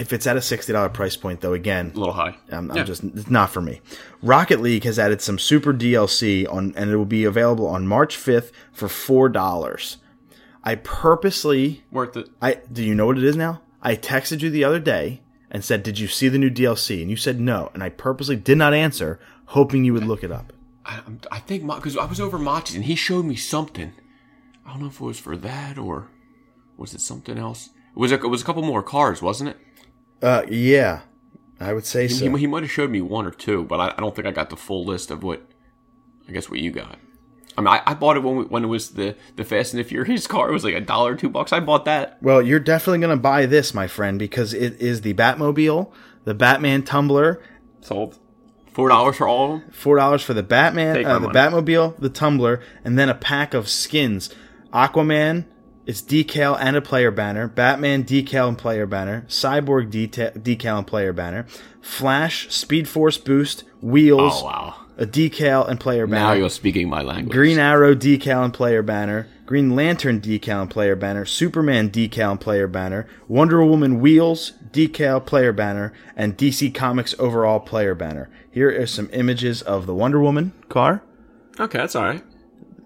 If 0.00 0.12
it's 0.12 0.26
at 0.26 0.36
a 0.36 0.42
sixty 0.42 0.72
dollar 0.72 0.88
price 0.88 1.16
point, 1.16 1.40
though, 1.42 1.52
again, 1.52 1.92
A 1.94 1.98
little 1.98 2.14
high. 2.14 2.36
I'm, 2.50 2.70
I'm 2.70 2.76
Yeah. 2.78 2.84
just 2.84 3.04
it's 3.04 3.30
not 3.30 3.50
for 3.50 3.60
me. 3.60 3.80
Rocket 4.22 4.60
League 4.60 4.84
has 4.84 4.98
added 4.98 5.20
some 5.20 5.38
super 5.38 5.72
DLC 5.74 6.46
on, 6.52 6.72
and 6.76 6.90
it 6.90 6.96
will 6.96 7.04
be 7.04 7.24
available 7.24 7.66
on 7.66 7.86
March 7.86 8.16
5th 8.16 8.50
for 8.72 8.88
four 8.88 9.28
dollars. 9.28 9.98
I 10.64 10.74
purposely, 10.76 11.84
Worth 11.90 12.16
it. 12.16 12.28
I 12.40 12.58
do 12.72 12.82
you 12.82 12.94
know 12.94 13.06
what 13.06 13.18
it 13.18 13.24
is 13.24 13.36
now? 13.36 13.60
I 13.82 13.96
texted 13.96 14.40
you 14.40 14.50
the 14.50 14.64
other 14.64 14.80
day, 14.80 15.20
and 15.50 15.64
said, 15.64 15.82
"Did 15.82 15.98
you 15.98 16.08
see 16.08 16.28
the 16.28 16.38
new 16.38 16.50
DLC?" 16.50 17.00
And 17.02 17.10
you 17.10 17.16
said 17.16 17.38
no, 17.40 17.70
and 17.74 17.82
I 17.82 17.88
purposely 17.90 18.36
did 18.36 18.58
not 18.58 18.72
answer, 18.74 19.18
hoping 19.46 19.84
you 19.84 19.92
would 19.94 20.04
look 20.04 20.24
it 20.24 20.32
up. 20.32 20.52
I, 20.86 20.94
I'm- 20.96 21.20
think 21.46 21.66
because 21.66 21.96
I 21.96 22.04
was 22.06 22.20
over 22.20 22.38
Machi's 22.38 22.74
and 22.76 22.84
he 22.86 22.94
showed 22.94 23.24
me 23.26 23.36
something. 23.36 23.92
I 24.64 24.70
don't 24.72 24.80
know 24.82 24.86
if 24.88 25.00
it 25.00 25.04
was 25.04 25.18
for 25.18 25.36
that 25.36 25.76
or 25.78 26.08
was 26.76 26.94
it 26.94 27.00
something 27.00 27.36
else. 27.36 27.70
It 27.94 27.98
was 27.98 28.12
a, 28.12 28.16
it 28.16 28.28
was 28.28 28.40
a 28.42 28.44
couple 28.44 28.62
more 28.62 28.82
cars, 28.82 29.20
wasn't 29.20 29.50
it? 29.50 29.58
Uh, 30.22 30.42
yeah, 30.48 31.00
I 31.58 31.72
would 31.72 31.86
say 31.86 32.02
He, 32.08 32.14
so. 32.14 32.34
he 32.36 32.46
might 32.46 32.62
have 32.62 32.70
showed 32.70 32.90
me 32.90 33.00
one 33.00 33.26
or 33.26 33.30
two, 33.30 33.64
but 33.64 33.80
I, 33.80 33.94
I 33.96 34.00
don't 34.00 34.14
think 34.14 34.26
I 34.26 34.32
got 34.32 34.50
the 34.50 34.56
full 34.56 34.84
list 34.84 35.10
of 35.10 35.22
what. 35.22 35.42
I 36.28 36.32
guess 36.32 36.48
what 36.48 36.60
you 36.60 36.70
got. 36.70 36.96
I 37.58 37.60
mean, 37.62 37.68
I, 37.68 37.82
I 37.86 37.94
bought 37.94 38.16
it 38.16 38.20
when 38.22 38.36
we, 38.36 38.44
when 38.44 38.62
it 38.64 38.68
was 38.68 38.90
the 38.90 39.16
the 39.36 39.44
Fast 39.44 39.74
and 39.74 39.80
the 39.82 39.88
Furious 39.88 40.26
car. 40.28 40.48
It 40.48 40.52
was 40.52 40.64
like 40.64 40.74
a 40.74 40.80
dollar, 40.80 41.16
two 41.16 41.28
bucks. 41.28 41.52
I 41.52 41.60
bought 41.60 41.84
that. 41.86 42.18
Well, 42.22 42.40
you're 42.40 42.60
definitely 42.60 43.00
going 43.00 43.16
to 43.16 43.20
buy 43.20 43.46
this, 43.46 43.74
my 43.74 43.86
friend, 43.88 44.18
because 44.18 44.54
it 44.54 44.80
is 44.80 45.00
the 45.00 45.14
Batmobile, 45.14 45.90
the 46.24 46.34
Batman 46.34 46.82
tumbler, 46.84 47.42
Sold. 47.80 48.18
Four 48.72 48.88
dollars 48.90 49.16
for 49.16 49.26
all 49.26 49.54
of 49.54 49.60
them. 49.62 49.70
four 49.72 49.96
dollars 49.96 50.22
for 50.22 50.32
the 50.34 50.44
Batman, 50.44 51.04
uh, 51.04 51.14
the 51.18 51.20
money. 51.20 51.34
Batmobile, 51.34 51.98
the 51.98 52.08
tumbler, 52.10 52.60
and 52.84 52.96
then 52.98 53.08
a 53.08 53.14
pack 53.14 53.52
of 53.52 53.68
skins. 53.68 54.30
Aquaman, 54.72 55.46
it's 55.86 56.02
decal 56.02 56.56
and 56.60 56.76
a 56.76 56.82
player 56.82 57.10
banner. 57.10 57.48
Batman 57.48 58.04
decal 58.04 58.48
and 58.48 58.58
player 58.58 58.86
banner. 58.86 59.24
Cyborg 59.28 59.90
deta- 59.90 60.38
decal 60.38 60.78
and 60.78 60.86
player 60.86 61.12
banner. 61.12 61.46
Flash, 61.80 62.52
Speed 62.52 62.88
Force 62.88 63.18
boost, 63.18 63.64
wheels, 63.80 64.40
Oh 64.42 64.44
wow! 64.44 64.74
a 64.98 65.06
decal 65.06 65.66
and 65.68 65.80
player 65.80 66.06
banner. 66.06 66.26
Now 66.26 66.32
you're 66.34 66.50
speaking 66.50 66.88
my 66.88 67.02
language. 67.02 67.32
Green 67.32 67.58
Arrow 67.58 67.94
decal 67.94 68.44
and 68.44 68.52
player 68.52 68.82
banner, 68.82 69.26
Green 69.46 69.74
Lantern 69.74 70.20
decal 70.20 70.60
and 70.62 70.70
player 70.70 70.94
banner, 70.94 71.24
Superman 71.24 71.90
decal 71.90 72.32
and 72.32 72.40
player 72.40 72.66
banner, 72.68 73.06
Wonder 73.26 73.64
Woman 73.64 74.00
wheels 74.00 74.52
decal 74.70 75.24
player 75.24 75.52
banner, 75.52 75.92
and 76.14 76.36
DC 76.36 76.72
Comics 76.74 77.14
overall 77.18 77.58
player 77.60 77.94
banner. 77.94 78.28
Here 78.50 78.70
are 78.80 78.86
some 78.86 79.08
images 79.12 79.62
of 79.62 79.86
the 79.86 79.94
Wonder 79.94 80.20
Woman 80.20 80.52
car. 80.68 81.02
Okay, 81.58 81.78
that's 81.78 81.96
all 81.96 82.04
right. 82.04 82.22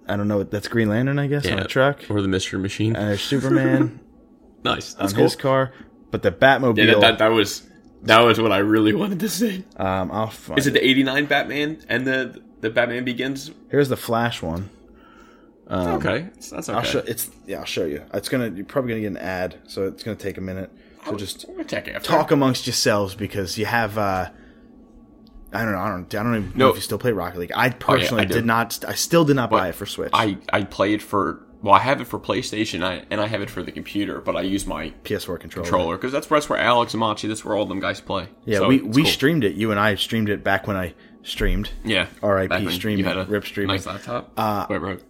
I 0.09 0.17
don't 0.17 0.29
know 0.29 0.43
that's 0.43 0.69
Green 0.69 0.89
Lantern, 0.89 1.19
I 1.19 1.27
guess, 1.27 1.47
on 1.47 1.59
a 1.59 1.67
truck. 1.67 2.01
or 2.11 2.21
the 2.21 2.29
Mystery 2.29 2.59
Machine. 2.61 2.95
And 2.97 3.09
there's 3.09 3.23
Superman 3.23 4.01
nice. 4.65 4.95
on 4.95 5.01
That's 5.01 5.13
cool. 5.13 5.25
his 5.25 5.37
car, 5.37 5.73
but 6.11 6.23
the 6.23 6.31
Batmobile. 6.33 6.77
Yeah, 6.79 6.87
that, 6.95 7.01
that, 7.01 7.19
that 7.19 7.29
was 7.29 7.63
that 8.03 8.21
was 8.21 8.41
what 8.41 8.53
I 8.53 8.59
really 8.59 8.93
wanted 8.95 9.21
to 9.21 9.29
see. 9.29 9.65
um, 9.77 10.11
I'll 10.13 10.29
find 10.31 10.59
Is 10.59 10.67
it 10.67 10.73
the 10.75 10.87
'89 10.87 11.27
Batman 11.27 11.79
and 11.89 12.07
the 12.07 12.43
the 12.61 12.71
Batman 12.71 13.05
Begins? 13.05 13.51
Here's 13.71 13.89
the 13.89 13.97
Flash 13.97 14.43
one. 14.43 14.69
okay, 15.71 16.29
that's, 16.35 16.53
okay. 16.69 16.73
I'll 16.79 16.85
show. 16.85 16.99
It's 17.07 17.31
yeah. 17.47 17.61
I'll 17.61 17.65
show 17.65 17.85
you. 17.85 18.03
It's 18.13 18.29
gonna. 18.29 18.51
You're 18.51 18.67
probably 18.67 18.91
gonna 18.91 19.01
get 19.03 19.07
an 19.09 19.17
ad, 19.17 19.57
so 19.67 19.87
it's 19.87 20.03
gonna 20.03 20.17
take 20.17 20.37
a 20.37 20.43
minute. 20.43 20.71
So 21.07 21.17
just 21.17 21.47
We're 21.49 21.57
gonna 21.57 21.69
check 21.69 21.89
after. 21.89 22.07
talk 22.09 22.31
amongst 22.31 22.67
yourselves 22.67 23.15
because 23.15 23.59
you 23.59 23.67
have 23.67 23.99
uh 23.99 24.31
I 25.55 25.65
don't 25.65 25.73
know, 25.73 25.79
I 25.79 25.89
don't 25.89 26.15
I 26.15 26.23
don't 26.23 26.37
even 26.37 26.53
know 26.59 26.69
if 26.71 26.77
you 26.77 26.81
still 26.83 26.99
play 26.99 27.13
Rocket 27.13 27.39
League. 27.39 27.53
I 27.55 27.71
personally 27.71 28.23
I 28.23 28.25
do. 28.27 28.35
did 28.35 28.45
not 28.47 28.85
I 28.87 28.95
still 28.95 29.25
did 29.25 29.37
not 29.37 29.51
buy 29.51 29.69
it 29.69 29.75
for 29.75 29.87
Switch. 29.87 30.11
I 30.13 30.39
I 30.53 30.65
play 30.65 30.95
it 30.95 31.03
for 31.03 31.41
well, 31.63 31.73
I 31.73 31.79
have 31.79 32.03
it 32.03 32.07
for 32.07 32.19
PlayStation, 32.21 32.85
I, 32.85 33.07
and 33.11 33.23
I 33.23 33.27
have 33.27 33.41
it 33.41 33.49
for 33.49 33.63
the 33.63 33.73
computer, 33.73 34.21
but 34.21 34.37
I 34.37 34.43
use 34.43 34.67
my 34.67 34.91
PS4 35.05 35.41
controller. 35.41 35.97
because 35.97 36.13
that's 36.13 36.27
that's 36.27 36.47
where 36.51 36.59
Alex 36.59 36.93
and 36.93 37.01
Machi, 37.01 37.27
that's 37.27 37.43
where 37.43 37.57
all 37.57 37.65
them 37.65 37.81
guys 37.81 38.03
play. 38.03 38.29
Yeah, 38.45 38.59
So, 38.59 38.69
we 38.69 38.83
we 38.83 39.03
cool. 39.03 39.11
streamed 39.11 39.45
it. 39.45 39.55
You 39.55 39.71
and 39.71 39.81
I 39.81 39.95
streamed 39.95 40.29
it 40.29 40.45
back 40.45 40.67
when 40.67 40.77
I 40.77 40.93
streamed. 41.23 41.71
Yeah, 41.83 42.09
R.I.P. 42.23 42.71
streaming, 42.73 42.99
You 42.99 43.05
had 43.07 43.17
a 43.17 43.25
rip 43.25 43.47
streaming. 43.47 43.77
Nice 43.77 43.87
laptop. 43.87 44.31
Uh, 44.37 44.67
wait, 44.69 44.77
right. 44.83 45.03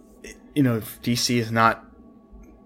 You 0.53 0.63
know, 0.63 0.79
DC 1.03 1.35
is 1.37 1.51
not 1.51 1.83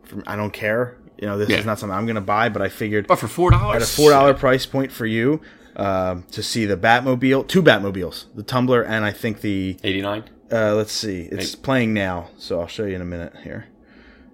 from, 0.03 0.23
I 0.27 0.35
don't 0.35 0.53
care. 0.53 0.97
You 1.19 1.27
know, 1.27 1.39
this 1.39 1.49
Yeah. 1.49 1.57
is 1.57 1.65
not 1.65 1.79
something 1.79 1.97
I'm 1.97 2.05
going 2.05 2.13
to 2.13 2.21
buy, 2.21 2.49
but 2.49 2.61
I 2.61 2.69
figured 2.69 3.07
But 3.07 3.15
for 3.17 3.27
four 3.27 3.49
dollars, 3.49 3.77
at 3.77 3.81
a 3.81 3.91
four 3.91 4.11
dollar 4.11 4.35
price 4.35 4.67
point 4.67 4.91
for 4.91 5.07
you 5.07 5.41
um, 5.79 6.23
to 6.31 6.43
see 6.43 6.65
the 6.65 6.77
Batmobile, 6.77 7.47
two 7.47 7.63
Batmobiles, 7.63 8.25
the 8.35 8.43
Tumbler, 8.43 8.81
and 8.83 9.05
I 9.05 9.11
think 9.11 9.41
the 9.41 9.77
eighty 9.83 10.01
nine. 10.01 10.23
uh, 10.51 10.75
let's 10.75 10.91
see, 10.91 11.21
it's 11.31 11.55
playing 11.55 11.93
now, 11.93 12.29
so 12.37 12.59
I'll 12.59 12.67
show 12.67 12.85
you 12.85 12.95
in 12.95 13.01
a 13.01 13.05
minute 13.05 13.33
here. 13.43 13.65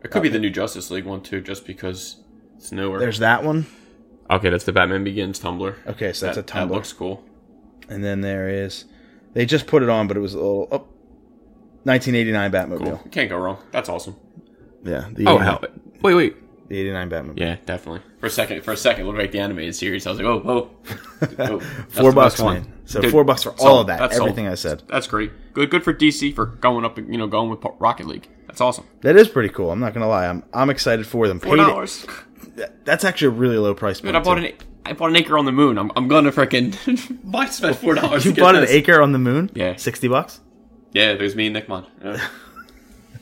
It 0.04 0.12
could 0.12 0.22
be 0.24 0.30
the 0.30 0.40
new 0.40 0.50
Justice 0.52 0.92
League 0.92 1.06
one 1.06 1.22
too, 1.22 1.42
just 1.42 1.66
because 1.66 2.18
it's 2.58 2.72
newer. 2.72 3.00
There's 3.00 3.20
that 3.20 3.44
one. 3.44 3.66
okay, 4.30 4.50
that's 4.50 4.64
the 4.66 4.72
Batman 4.74 5.04
Begins 5.04 5.40
tumbler. 5.40 5.78
Okay, 5.88 6.14
so 6.14 6.26
that's 6.28 6.36
that, 6.38 6.42
a 6.42 6.44
Tumbler. 6.44 6.68
That 6.68 6.74
looks 6.76 6.94
cool. 6.94 7.24
And 7.90 8.04
then 8.04 8.22
there 8.22 8.48
is, 8.50 8.86
they 9.34 9.46
just 9.46 9.68
put 9.68 9.82
it 9.84 9.90
on, 9.90 10.08
but 10.08 10.16
it 10.18 10.20
was 10.20 10.34
a 10.34 10.38
little, 10.38 10.68
oh, 10.72 10.88
1989 11.84 12.52
Batmobile. 12.52 13.00
Cool. 13.02 13.10
Can't 13.12 13.30
go 13.30 13.38
wrong. 13.38 13.58
That's 13.72 13.90
awesome. 13.90 14.16
Yeah. 14.84 15.10
The 15.12 15.26
Oh 15.28 15.36
89 15.38 15.42
hell! 15.44 15.64
Wait, 16.02 16.14
wait. 16.16 16.36
The 16.68 16.80
89 16.80 17.10
Batman. 17.10 17.38
Yeah, 17.38 17.58
definitely. 17.66 18.02
For 18.20 18.26
a 18.26 18.30
second, 18.30 18.64
for 18.64 18.72
a 18.72 18.78
second, 18.78 19.04
it 19.04 19.08
looked 19.08 19.20
like 19.20 19.32
the 19.32 19.40
animated 19.40 19.76
series. 19.76 20.08
I 20.08 20.12
was 20.12 20.20
like, 20.20 20.28
oh, 20.28 20.72
oh. 21.22 21.60
Four 21.90 22.12
bucks, 22.12 22.42
man. 22.42 22.74
So 22.86 23.02
Good. 23.02 23.12
four 23.12 23.24
bucks 23.24 23.44
for 23.44 23.52
all 23.60 23.82
of 23.82 23.88
that. 23.88 24.00
That's 24.00 24.16
everything 24.16 24.46
sold. 24.46 24.52
I 24.52 24.56
said. 24.56 24.84
That's 24.88 25.08
great. 25.08 25.32
Good, 25.54 25.72
good 25.72 25.84
for 25.84 25.94
DC 25.94 26.36
for 26.36 26.46
going 26.46 26.86
up. 26.86 26.98
You 26.98 27.18
know, 27.18 27.28
going 27.28 27.50
with 27.50 27.66
Rocket 27.80 28.06
League. 28.06 28.28
That's 28.48 28.62
awesome. 28.62 28.86
That 29.02 29.16
is 29.16 29.28
pretty 29.28 29.50
cool. 29.50 29.72
I'm 29.72 29.80
not 29.80 29.94
gonna 29.94 30.08
lie. 30.08 30.28
I'm 30.28 30.44
I'm 30.54 30.70
excited 30.70 31.08
for 31.08 31.28
them. 31.28 31.40
Four 31.40 31.56
dollars. 31.56 32.06
That's 32.84 33.04
actually 33.04 33.28
a 33.28 33.32
really 33.32 33.58
low 33.58 33.74
price. 33.74 34.00
Dude, 34.00 34.16
I 34.16 34.20
bought 34.20 34.36
too. 34.36 34.46
an 34.46 34.54
I 34.86 34.94
bought 34.94 35.10
an 35.10 35.16
acre 35.16 35.38
on 35.38 35.46
the 35.46 35.52
moon. 35.52 35.80
I'm, 35.80 35.92
I'm 35.96 36.08
gonna 36.08 36.32
freaking 36.32 37.20
buy 37.32 37.48
spend 37.48 37.76
four 37.78 37.96
dollars. 37.96 38.24
You 38.24 38.34
bought 38.36 38.56
an 38.56 38.66
acre 38.68 39.02
on 39.02 39.12
the 39.12 39.20
moon? 39.20 39.50
Yeah. 39.56 39.76
Sixty 39.78 40.08
bucks. 40.08 40.42
Yeah, 40.94 41.16
there's 41.16 41.36
me 41.36 41.48
and 41.48 41.54
Nick 41.54 41.68
Mon. 41.68 41.86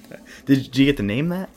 Yeah. 0.10 0.20
Did, 0.46 0.64
did 0.66 0.78
you 0.78 0.86
get 0.86 0.98
to 0.98 1.04
name 1.04 1.30
that? 1.30 1.50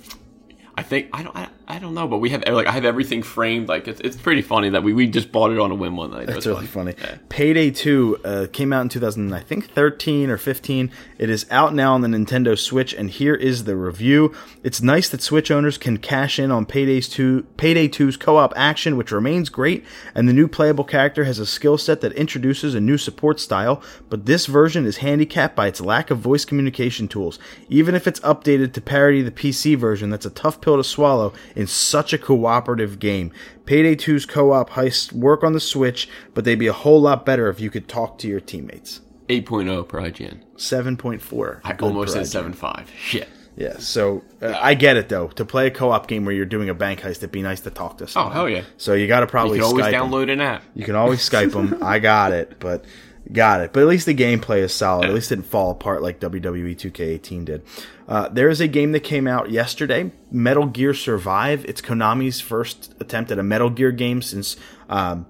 I 0.76 0.82
think 0.82 1.08
I 1.12 1.22
don't 1.24 1.36
I, 1.36 1.48
I 1.68 1.80
don't 1.80 1.94
know, 1.94 2.06
but 2.06 2.18
we 2.18 2.30
have 2.30 2.44
like 2.46 2.68
I 2.68 2.70
have 2.70 2.84
everything 2.84 3.24
framed. 3.24 3.68
Like 3.68 3.88
it's, 3.88 4.00
it's 4.00 4.16
pretty 4.16 4.42
funny 4.42 4.68
that 4.70 4.84
we, 4.84 4.92
we 4.92 5.08
just 5.08 5.32
bought 5.32 5.50
it 5.50 5.58
on 5.58 5.72
a 5.72 5.74
whim 5.74 5.96
one 5.96 6.12
night. 6.12 6.28
That's 6.28 6.46
really 6.46 6.66
funny. 6.66 6.94
Yeah. 6.96 7.18
Payday 7.28 7.72
2 7.72 8.20
uh, 8.24 8.46
came 8.52 8.72
out 8.72 8.82
in 8.82 8.88
2000, 8.88 9.32
I 9.32 9.40
think 9.40 9.68
13 9.70 10.30
or 10.30 10.38
15. 10.38 10.92
It 11.18 11.28
is 11.28 11.44
out 11.50 11.74
now 11.74 11.94
on 11.94 12.02
the 12.02 12.08
Nintendo 12.08 12.56
Switch, 12.56 12.94
and 12.94 13.10
here 13.10 13.34
is 13.34 13.64
the 13.64 13.74
review. 13.74 14.32
It's 14.62 14.80
nice 14.80 15.08
that 15.08 15.22
Switch 15.22 15.50
owners 15.50 15.76
can 15.76 15.96
cash 15.96 16.38
in 16.38 16.52
on 16.52 16.66
Payday's 16.66 17.08
2, 17.08 17.42
Payday 17.56 17.88
2's 17.88 18.16
co-op 18.16 18.52
action, 18.54 18.96
which 18.96 19.10
remains 19.10 19.48
great, 19.48 19.84
and 20.14 20.28
the 20.28 20.32
new 20.32 20.46
playable 20.46 20.84
character 20.84 21.24
has 21.24 21.40
a 21.40 21.46
skill 21.46 21.78
set 21.78 22.00
that 22.00 22.12
introduces 22.12 22.76
a 22.76 22.80
new 22.80 22.96
support 22.96 23.40
style, 23.40 23.82
but 24.08 24.26
this 24.26 24.46
version 24.46 24.86
is 24.86 24.98
handicapped 24.98 25.56
by 25.56 25.66
its 25.66 25.80
lack 25.80 26.12
of 26.12 26.18
voice 26.18 26.44
communication 26.44 27.08
tools. 27.08 27.40
Even 27.68 27.96
if 27.96 28.06
it's 28.06 28.20
updated 28.20 28.72
to 28.72 28.80
parody 28.80 29.22
the 29.22 29.32
PC 29.32 29.76
version, 29.76 30.10
that's 30.10 30.26
a 30.26 30.30
tough 30.30 30.60
pill 30.60 30.76
to 30.76 30.84
swallow 30.84 31.32
in 31.56 31.66
such 31.66 32.12
a 32.12 32.18
cooperative 32.18 32.98
game. 33.00 33.32
Payday 33.64 33.96
2's 33.96 34.26
co-op 34.26 34.70
heists 34.70 35.12
work 35.12 35.42
on 35.42 35.54
the 35.54 35.60
Switch, 35.60 36.08
but 36.34 36.44
they'd 36.44 36.54
be 36.54 36.66
a 36.66 36.72
whole 36.72 37.00
lot 37.00 37.26
better 37.26 37.48
if 37.48 37.58
you 37.58 37.70
could 37.70 37.88
talk 37.88 38.18
to 38.18 38.28
your 38.28 38.40
teammates. 38.40 39.00
8.0 39.28 39.88
per 39.88 40.00
IGN. 40.00 40.40
7.4. 40.56 41.60
I 41.64 41.74
almost 41.82 42.12
said 42.12 42.22
7.5. 42.22 42.86
Shit. 42.96 43.28
Yeah, 43.56 43.78
so 43.78 44.22
uh, 44.42 44.54
I 44.60 44.74
get 44.74 44.98
it 44.98 45.08
though. 45.08 45.28
To 45.28 45.44
play 45.46 45.66
a 45.66 45.70
co-op 45.70 46.08
game 46.08 46.26
where 46.26 46.34
you're 46.34 46.44
doing 46.44 46.68
a 46.68 46.74
bank 46.74 47.00
heist, 47.00 47.16
it'd 47.16 47.32
be 47.32 47.40
nice 47.40 47.60
to 47.62 47.70
talk 47.70 47.96
to 47.98 48.06
someone. 48.06 48.32
Oh 48.32 48.34
hell 48.34 48.48
yeah! 48.50 48.64
So 48.76 48.92
you 48.92 49.08
got 49.08 49.20
to 49.20 49.24
You 49.24 49.30
probably 49.30 49.58
can 49.58 49.64
always 49.64 49.86
Skype 49.86 49.94
download 49.94 50.30
an 50.30 50.42
app. 50.42 50.62
You 50.74 50.84
can 50.84 50.94
always 50.94 51.26
Skype 51.26 51.52
them. 51.52 51.78
I 51.82 51.98
got 51.98 52.32
it, 52.32 52.60
but 52.60 52.84
got 53.32 53.62
it. 53.62 53.72
But 53.72 53.80
at 53.80 53.86
least 53.86 54.04
the 54.04 54.14
gameplay 54.14 54.58
is 54.58 54.74
solid. 54.74 55.06
At 55.06 55.14
least 55.14 55.32
it 55.32 55.36
didn't 55.36 55.48
fall 55.48 55.70
apart 55.70 56.02
like 56.02 56.20
WWE 56.20 56.76
2K18 56.76 57.44
did. 57.46 57.62
Uh, 58.08 58.28
there 58.28 58.48
is 58.48 58.60
a 58.60 58.68
game 58.68 58.92
that 58.92 59.00
came 59.00 59.26
out 59.26 59.50
yesterday, 59.50 60.12
Metal 60.30 60.66
Gear 60.66 60.94
Survive. 60.94 61.64
It's 61.64 61.80
Konami's 61.80 62.40
first 62.40 62.94
attempt 63.00 63.30
at 63.32 63.38
a 63.38 63.42
Metal 63.42 63.68
Gear 63.70 63.90
game 63.90 64.22
since 64.22 64.56
um, 64.88 65.26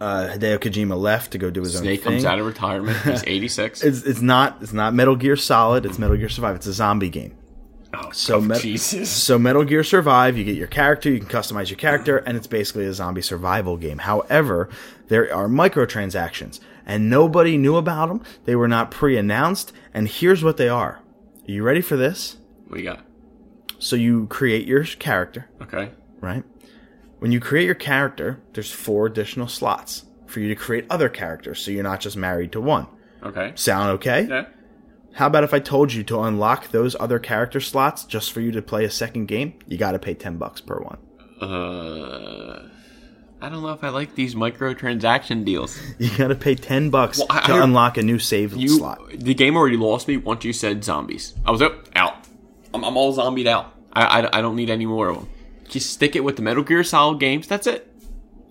uh, 0.00 0.28
Hideo 0.32 0.58
Kojima 0.58 0.98
left 1.00 1.30
to 1.32 1.38
go 1.38 1.48
do 1.50 1.62
his 1.62 1.76
Snake 1.76 2.00
own 2.00 2.04
thing. 2.04 2.12
comes 2.14 2.24
out 2.24 2.38
of 2.40 2.46
retirement. 2.46 2.96
He's 3.04 3.22
86. 3.24 3.82
It's 3.84 4.02
it's 4.02 4.20
not 4.20 4.58
it's 4.60 4.72
not 4.72 4.94
Metal 4.94 5.14
Gear 5.14 5.36
Solid. 5.36 5.86
It's 5.86 5.98
Metal 5.98 6.16
Gear 6.16 6.28
Survive. 6.28 6.56
It's 6.56 6.66
a 6.66 6.72
zombie 6.72 7.08
game. 7.08 7.36
oh, 7.94 8.10
So, 8.12 8.40
God, 8.40 8.48
Met- 8.48 8.62
Jesus. 8.62 9.08
so 9.08 9.38
Metal 9.38 9.62
Gear 9.64 9.84
Survive, 9.84 10.36
you 10.36 10.42
get 10.42 10.56
your 10.56 10.66
character, 10.66 11.08
you 11.08 11.20
can 11.20 11.28
customize 11.28 11.70
your 11.70 11.78
character, 11.78 12.16
and 12.18 12.36
it's 12.36 12.48
basically 12.48 12.86
a 12.86 12.92
zombie 12.94 13.22
survival 13.22 13.76
game. 13.76 13.98
However, 13.98 14.68
there 15.06 15.32
are 15.32 15.46
microtransactions, 15.46 16.58
and 16.84 17.08
nobody 17.08 17.56
knew 17.56 17.76
about 17.76 18.08
them. 18.08 18.22
They 18.44 18.56
were 18.56 18.66
not 18.68 18.90
pre-announced, 18.90 19.72
and 19.94 20.08
here's 20.08 20.42
what 20.42 20.56
they 20.56 20.68
are. 20.68 20.98
Are 21.48 21.50
you 21.50 21.62
ready 21.62 21.80
for 21.80 21.96
this? 21.96 22.36
What 22.68 22.76
do 22.76 22.82
you 22.82 22.88
got? 22.88 23.04
So 23.78 23.96
you 23.96 24.26
create 24.28 24.66
your 24.66 24.84
character, 24.84 25.48
Okay. 25.60 25.90
right? 26.20 26.44
When 27.18 27.32
you 27.32 27.40
create 27.40 27.66
your 27.66 27.74
character, 27.74 28.40
there's 28.52 28.70
four 28.70 29.06
additional 29.06 29.48
slots 29.48 30.04
for 30.26 30.40
you 30.40 30.48
to 30.48 30.54
create 30.54 30.86
other 30.88 31.08
characters, 31.08 31.60
so 31.60 31.70
you're 31.70 31.82
not 31.82 32.00
just 32.00 32.16
married 32.16 32.52
to 32.52 32.60
one. 32.60 32.86
Okay. 33.22 33.52
Sound 33.54 33.90
okay? 33.92 34.26
Yeah. 34.28 34.46
How 35.14 35.26
about 35.26 35.44
if 35.44 35.52
I 35.52 35.58
told 35.58 35.92
you 35.92 36.02
to 36.04 36.20
unlock 36.22 36.70
those 36.70 36.96
other 36.98 37.18
character 37.18 37.60
slots 37.60 38.04
just 38.04 38.32
for 38.32 38.40
you 38.40 38.50
to 38.52 38.62
play 38.62 38.84
a 38.84 38.90
second 38.90 39.26
game? 39.26 39.54
You 39.68 39.76
got 39.76 39.92
to 39.92 39.98
pay 39.98 40.14
10 40.14 40.38
bucks 40.38 40.60
per 40.60 40.78
one. 40.80 40.98
Uh, 41.40 42.68
I 43.42 43.48
don't 43.48 43.62
know 43.62 43.72
if 43.72 43.82
I 43.82 43.88
like 43.88 44.14
these 44.14 44.34
microtransaction 44.36 45.44
deals. 45.44 45.78
You 45.98 46.16
got 46.16 46.28
to 46.28 46.34
pay 46.36 46.54
10 46.54 46.90
bucks 46.90 47.18
Well, 47.18 47.26
I- 47.28 47.46
to 47.46 47.54
I- 47.54 47.64
unlock 47.64 47.98
a 47.98 48.02
new 48.02 48.18
save 48.18 48.54
You, 48.56 48.68
slot. 48.68 49.00
the 49.12 49.34
game 49.34 49.56
already 49.56 49.76
lost 49.76 50.06
me 50.08 50.16
once 50.16 50.44
you 50.44 50.52
said 50.52 50.84
zombies. 50.84 51.34
I 51.44 51.50
was 51.50 51.60
up, 51.60 51.88
out. 51.96 52.14
I'm, 52.72 52.84
I'm 52.84 52.96
all 52.96 53.12
zombied 53.12 53.46
out. 53.48 53.74
I, 53.92 54.20
I, 54.22 54.38
I 54.38 54.40
don't 54.42 54.56
need 54.56 54.70
any 54.70 54.86
more 54.86 55.08
of 55.08 55.16
them. 55.16 55.28
Just 55.68 55.90
stick 55.90 56.14
it 56.16 56.22
with 56.24 56.36
the 56.36 56.42
Metal 56.42 56.62
Gear 56.62 56.84
Solid 56.84 57.18
games. 57.20 57.46
That's 57.48 57.66
it. 57.66 57.91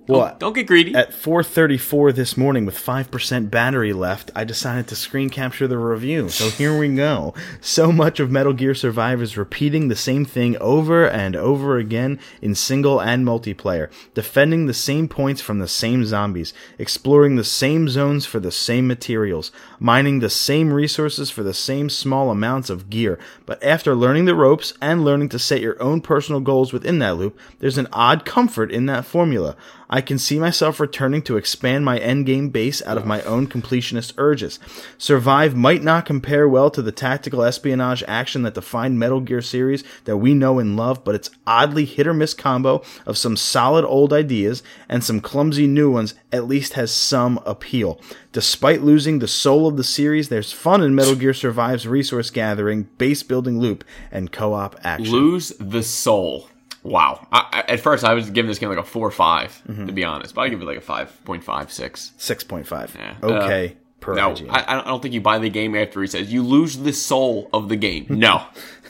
Well, 0.08 0.32
oh, 0.34 0.36
Don't 0.40 0.54
get 0.54 0.66
greedy. 0.66 0.96
at 0.96 1.14
4:34 1.14 2.12
this 2.12 2.36
morning 2.36 2.66
with 2.66 2.76
5% 2.76 3.52
battery 3.52 3.94
left, 3.94 4.32
I 4.36 4.44
decided 4.44 4.88
to 4.88 4.96
screen 4.96 5.30
capture 5.30 5.68
the 5.68 5.78
review. 5.78 6.28
So 6.30 6.50
here 6.50 6.78
we 6.78 6.94
go. 6.96 7.36
So 7.62 7.92
much 7.92 8.20
of 8.20 8.32
Metal 8.32 8.52
Gear 8.52 8.74
Survive 8.74 9.22
is 9.22 9.38
repeating 9.38 9.88
the 9.88 9.96
same 9.96 10.26
thing 10.26 10.58
over 10.58 11.08
and 11.08 11.36
over 11.36 11.78
again 11.78 12.20
in 12.42 12.56
single 12.56 13.00
and 13.00 13.26
multiplayer, 13.26 13.90
defending 14.16 14.66
the 14.66 14.74
same 14.74 15.08
points 15.08 15.40
from 15.40 15.60
the 15.60 15.68
same 15.68 16.04
zombies, 16.04 16.52
exploring 16.80 17.36
the 17.36 17.44
same 17.44 17.88
zones 17.88 18.26
for 18.26 18.40
the 18.40 18.52
same 18.52 18.88
materials, 18.88 19.52
mining 19.80 20.20
the 20.20 20.32
same 20.32 20.74
resources 20.74 21.30
for 21.30 21.44
the 21.44 21.54
same 21.54 21.90
small 21.90 22.32
amounts 22.32 22.72
of 22.72 22.90
gear. 22.90 23.20
But 23.46 23.64
after 23.64 23.96
learning 23.96 24.26
the 24.26 24.36
ropes 24.36 24.74
and 24.82 25.06
learning 25.06 25.30
to 25.30 25.40
set 25.40 25.62
your 25.62 25.82
own 25.82 26.02
personal 26.02 26.42
goals 26.42 26.74
within 26.74 26.98
that 27.00 27.18
loop, 27.18 27.38
there's 27.60 27.78
an 27.78 27.88
odd 27.94 28.26
comfort 28.26 28.72
in 28.72 28.88
that 28.88 29.06
formula. 29.06 29.56
I 29.94 30.00
can 30.00 30.18
see 30.18 30.40
myself 30.40 30.80
returning 30.80 31.22
to 31.24 31.36
expand 31.36 31.84
my 31.84 32.00
endgame 32.00 32.50
base 32.50 32.82
out 32.84 32.98
of 32.98 33.06
my 33.06 33.22
own 33.24 33.48
completionist 33.48 34.14
urges. 34.18 34.58
Survive 34.98 35.54
might 35.54 35.84
not 35.84 36.06
compare 36.06 36.48
well 36.48 36.72
to 36.72 36.82
the 36.82 36.94
tactical 36.94 37.44
espionage 37.44 38.02
action 38.08 38.44
that 38.44 38.54
defined 38.54 38.98
Metal 38.98 39.20
Gear 39.20 39.42
series 39.42 39.84
that 40.06 40.16
we 40.18 40.34
know 40.34 40.60
and 40.60 40.78
love, 40.78 41.04
but 41.04 41.14
its 41.14 41.30
oddly 41.46 41.84
hit 41.84 42.08
or 42.08 42.14
miss 42.14 42.34
combo 42.34 42.82
of 43.06 43.18
some 43.18 43.36
solid 43.36 43.84
old 43.84 44.14
ideas 44.14 44.64
and 44.88 45.04
some 45.04 45.20
clumsy 45.20 45.68
new 45.68 45.92
ones 45.92 46.14
at 46.32 46.48
least 46.48 46.74
has 46.74 46.90
some 46.92 47.42
appeal. 47.46 48.00
Despite 48.32 48.82
losing 48.82 49.20
the 49.20 49.28
soul 49.28 49.68
of 49.68 49.76
the 49.76 49.84
series, 49.84 50.30
there's 50.30 50.54
fun 50.54 50.82
in 50.82 50.96
Metal 50.96 51.16
Gear 51.16 51.34
Survive's 51.34 51.86
resource 51.86 52.30
gathering, 52.30 52.84
base 52.98 53.24
building 53.24 53.60
loop, 53.60 53.84
and 54.10 54.32
co-op 54.32 54.78
action. 54.86 55.12
Lose 55.12 55.50
the 55.60 55.84
soul. 55.84 56.48
Wow. 56.84 57.28
I, 57.32 57.64
I, 57.68 57.72
at 57.74 57.80
first, 57.80 58.04
I 58.04 58.14
was 58.14 58.30
giving 58.30 58.50
this 58.50 58.58
game 58.60 58.70
like 58.70 58.78
a 58.78 58.84
four 58.84 59.08
or 59.08 59.12
5 59.12 59.64
Mm-hmm. 59.68 59.86
to 59.88 59.92
be 59.92 60.04
honest, 60.04 60.34
but 60.36 60.42
I 60.42 60.50
give 60.50 60.62
it 60.62 60.66
like 60.66 60.78
a 60.78 60.82
five 60.82 61.24
point 61.26 61.44
five 61.44 61.72
six. 61.72 62.12
6.5. 62.18 62.96
Yeah. 62.96 63.16
Okay. 63.22 63.78
per 64.00 64.16
No, 64.16 64.36
I, 64.50 64.80
I 64.80 64.84
don't 64.84 65.02
think 65.02 65.14
you 65.14 65.22
buy 65.22 65.38
the 65.38 65.50
game 65.50 65.76
after 65.76 66.02
he 66.02 66.08
says 66.08 66.34
you 66.34 66.42
lose 66.44 66.78
the 66.78 66.92
soul 66.94 67.50
of 67.54 67.70
the 67.70 67.76
game. 67.76 68.08
No, 68.10 68.44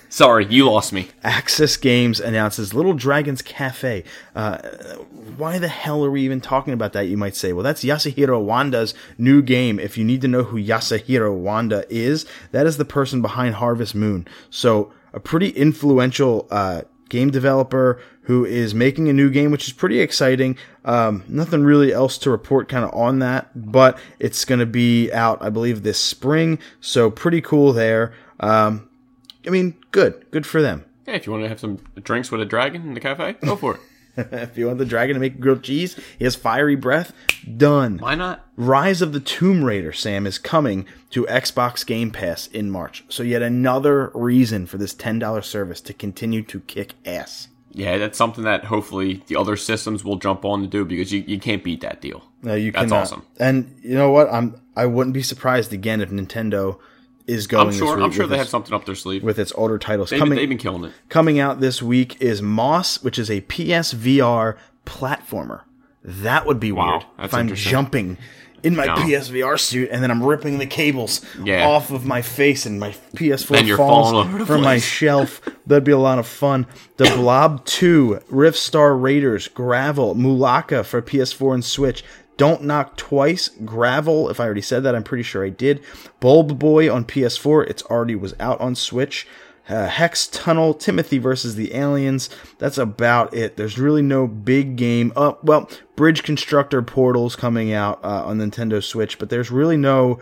sorry, 0.09 0.45
you 0.45 0.65
lost 0.69 0.93
me. 0.93 1.09
Access 1.23 1.75
Games 1.77 2.19
announces 2.21 2.73
Little 2.73 2.93
Dragon's 2.93 3.41
Cafe. 3.41 4.03
Uh, 4.35 4.57
why 5.37 5.57
the 5.59 5.67
hell 5.67 6.03
are 6.05 6.11
we 6.11 6.21
even 6.21 6.39
talking 6.41 6.73
about 6.73 6.93
that, 6.93 7.07
you 7.07 7.17
might 7.17 7.35
say? 7.35 7.51
Well, 7.53 7.63
that's 7.63 7.83
Yasuhiro 7.83 8.41
Wanda's 8.41 8.93
new 9.17 9.41
game. 9.41 9.79
If 9.79 9.97
you 9.97 10.03
need 10.05 10.21
to 10.21 10.27
know 10.29 10.43
who 10.43 10.57
Yasuhiro 10.57 11.33
Wanda 11.35 11.85
is, 11.89 12.25
that 12.51 12.65
is 12.65 12.77
the 12.77 12.85
person 12.85 13.21
behind 13.21 13.55
Harvest 13.55 13.95
Moon. 13.95 14.27
So, 14.49 14.93
a 15.13 15.19
pretty 15.19 15.49
influential 15.49 16.47
uh, 16.51 16.83
game 17.11 17.29
developer 17.29 18.01
who 18.23 18.43
is 18.45 18.73
making 18.73 19.09
a 19.09 19.13
new 19.13 19.29
game, 19.29 19.51
which 19.51 19.67
is 19.67 19.73
pretty 19.73 19.99
exciting. 19.99 20.57
Um, 20.83 21.23
nothing 21.27 21.63
really 21.63 21.93
else 21.93 22.17
to 22.19 22.31
report 22.31 22.69
kind 22.69 22.83
of 22.83 22.91
on 22.95 23.19
that, 23.19 23.51
but 23.53 23.99
it's 24.17 24.45
going 24.45 24.59
to 24.59 24.65
be 24.65 25.11
out, 25.11 25.43
I 25.43 25.49
believe, 25.49 25.83
this 25.83 25.99
spring. 25.99 26.57
So, 26.79 27.11
pretty 27.11 27.41
cool 27.41 27.73
there. 27.73 28.13
Um, 28.39 28.89
I 29.45 29.49
mean, 29.49 29.75
good. 29.91 30.25
Good 30.31 30.47
for 30.47 30.61
them. 30.61 30.85
Hey, 31.05 31.15
if 31.15 31.25
you 31.27 31.31
want 31.31 31.43
to 31.43 31.49
have 31.49 31.59
some 31.59 31.77
drinks 32.01 32.31
with 32.31 32.41
a 32.41 32.45
dragon 32.45 32.81
in 32.83 32.93
the 32.93 32.99
cafe, 32.99 33.33
go 33.45 33.55
for 33.55 33.75
it. 33.75 33.81
if 34.17 34.57
you 34.57 34.67
want 34.67 34.79
the 34.79 34.85
dragon 34.85 35.13
to 35.15 35.19
make 35.19 35.39
grilled 35.39 35.63
cheese, 35.63 35.99
he 36.17 36.23
has 36.25 36.35
fiery 36.35 36.75
breath. 36.75 37.13
Done. 37.57 37.97
Why 37.97 38.15
not? 38.15 38.45
Rise 38.55 39.01
of 39.01 39.13
the 39.13 39.19
Tomb 39.19 39.63
Raider, 39.63 39.93
Sam, 39.93 40.27
is 40.27 40.37
coming 40.37 40.85
to 41.11 41.25
Xbox 41.25 41.85
Game 41.85 42.11
Pass 42.11 42.47
in 42.47 42.69
March. 42.69 43.03
So 43.09 43.23
yet 43.23 43.41
another 43.41 44.11
reason 44.13 44.65
for 44.65 44.77
this 44.77 44.93
$10 44.93 45.43
service 45.43 45.81
to 45.81 45.93
continue 45.93 46.41
to 46.43 46.59
kick 46.61 46.93
ass. 47.05 47.47
Yeah, 47.73 47.97
that's 47.97 48.17
something 48.17 48.43
that 48.43 48.65
hopefully 48.65 49.23
the 49.27 49.37
other 49.37 49.55
systems 49.55 50.03
will 50.03 50.17
jump 50.17 50.43
on 50.43 50.61
to 50.61 50.67
do 50.67 50.83
because 50.83 51.11
you, 51.11 51.23
you 51.25 51.39
can't 51.39 51.63
beat 51.63 51.81
that 51.81 52.01
deal. 52.01 52.23
No, 52.41 52.53
you 52.53 52.71
That's 52.71 52.83
cannot. 52.85 53.01
awesome. 53.03 53.25
And 53.39 53.79
you 53.81 53.95
know 53.95 54.11
what? 54.11 54.31
I'm 54.31 54.59
I 54.75 54.85
wouldn't 54.85 55.13
be 55.13 55.21
surprised 55.21 55.73
again 55.73 56.01
if 56.01 56.09
Nintendo 56.09 56.79
is 57.31 57.47
going 57.47 57.67
I'm 57.67 57.73
sure. 57.73 58.01
I'm 58.01 58.11
sure 58.11 58.27
they 58.27 58.35
its- 58.35 58.41
have 58.43 58.49
something 58.49 58.73
up 58.73 58.85
their 58.85 58.95
sleeve. 58.95 59.23
with 59.23 59.39
its 59.39 59.51
older 59.55 59.77
titles 59.77 60.09
They've, 60.09 60.19
coming 60.19 60.37
they've 60.37 60.49
been 60.49 60.57
killing 60.57 60.83
it. 60.85 60.91
coming 61.09 61.39
out 61.39 61.59
this 61.61 61.81
week 61.81 62.21
is 62.21 62.41
Moss, 62.41 63.01
which 63.03 63.17
is 63.17 63.29
a 63.31 63.41
PSVR 63.41 64.57
platformer. 64.85 65.61
That 66.03 66.45
would 66.45 66.59
be 66.59 66.71
Wow, 66.71 66.89
weird 66.91 67.05
if 67.25 67.33
I'm 67.33 67.53
jumping 67.53 68.17
in 68.63 68.75
my 68.75 68.85
No. 68.85 68.95
PSVR 68.95 69.57
suit 69.59 69.89
and 69.91 70.03
then 70.03 70.11
I'm 70.11 70.21
ripping 70.23 70.57
the 70.59 70.65
cables 70.67 71.21
Yeah. 71.43 71.67
off 71.67 71.89
of 71.91 72.05
my 72.05 72.21
face 72.21 72.65
and 72.67 72.79
my 72.79 72.93
PS4 73.15 73.57
And 73.57 73.67
falls 73.69 74.11
falling 74.11 74.27
over 74.29 74.37
the 74.39 74.45
from 74.45 74.61
my 74.61 74.77
shelf. 74.97 75.41
That'd 75.65 75.83
be 75.83 75.91
a 75.91 75.97
lot 75.97 76.19
of 76.19 76.27
fun. 76.27 76.65
The 76.97 77.05
Blob 77.05 77.65
2, 77.65 78.19
Rift 78.29 78.57
Star 78.57 78.95
Raiders, 78.95 79.47
Gravel, 79.47 80.15
Mulaka 80.15 80.83
for 80.85 81.01
PS4 81.01 81.53
and 81.55 81.65
Switch. 81.65 82.03
Don't 82.37 82.63
Knock 82.63 82.97
Twice, 82.97 83.49
Gravel, 83.65 84.29
if 84.29 84.39
I 84.39 84.45
already 84.45 84.61
said 84.61 84.83
that, 84.83 84.95
I'm 84.95 85.03
pretty 85.03 85.23
sure 85.23 85.45
I 85.45 85.49
did. 85.49 85.83
Bulb 86.19 86.57
Boy 86.57 86.91
on 86.91 87.05
PS4, 87.05 87.69
it's 87.69 87.83
already 87.83 88.15
was 88.15 88.33
out 88.39 88.59
on 88.59 88.75
Switch. 88.75 89.27
Uh, 89.69 89.87
Hex 89.87 90.27
Tunnel, 90.27 90.73
Timothy 90.73 91.17
versus 91.17 91.55
the 91.55 91.73
Aliens. 91.73 92.29
That's 92.57 92.77
about 92.77 93.33
it. 93.33 93.57
There's 93.57 93.77
really 93.77 94.01
no 94.01 94.27
big 94.27 94.75
game. 94.75 95.13
Uh, 95.15 95.33
well, 95.43 95.69
Bridge 95.95 96.23
Constructor 96.23 96.81
Portals 96.81 97.35
coming 97.35 97.71
out 97.71 98.03
uh, 98.03 98.25
on 98.25 98.39
Nintendo 98.39 98.83
Switch, 98.83 99.19
but 99.19 99.29
there's 99.29 99.51
really 99.51 99.77
no 99.77 100.19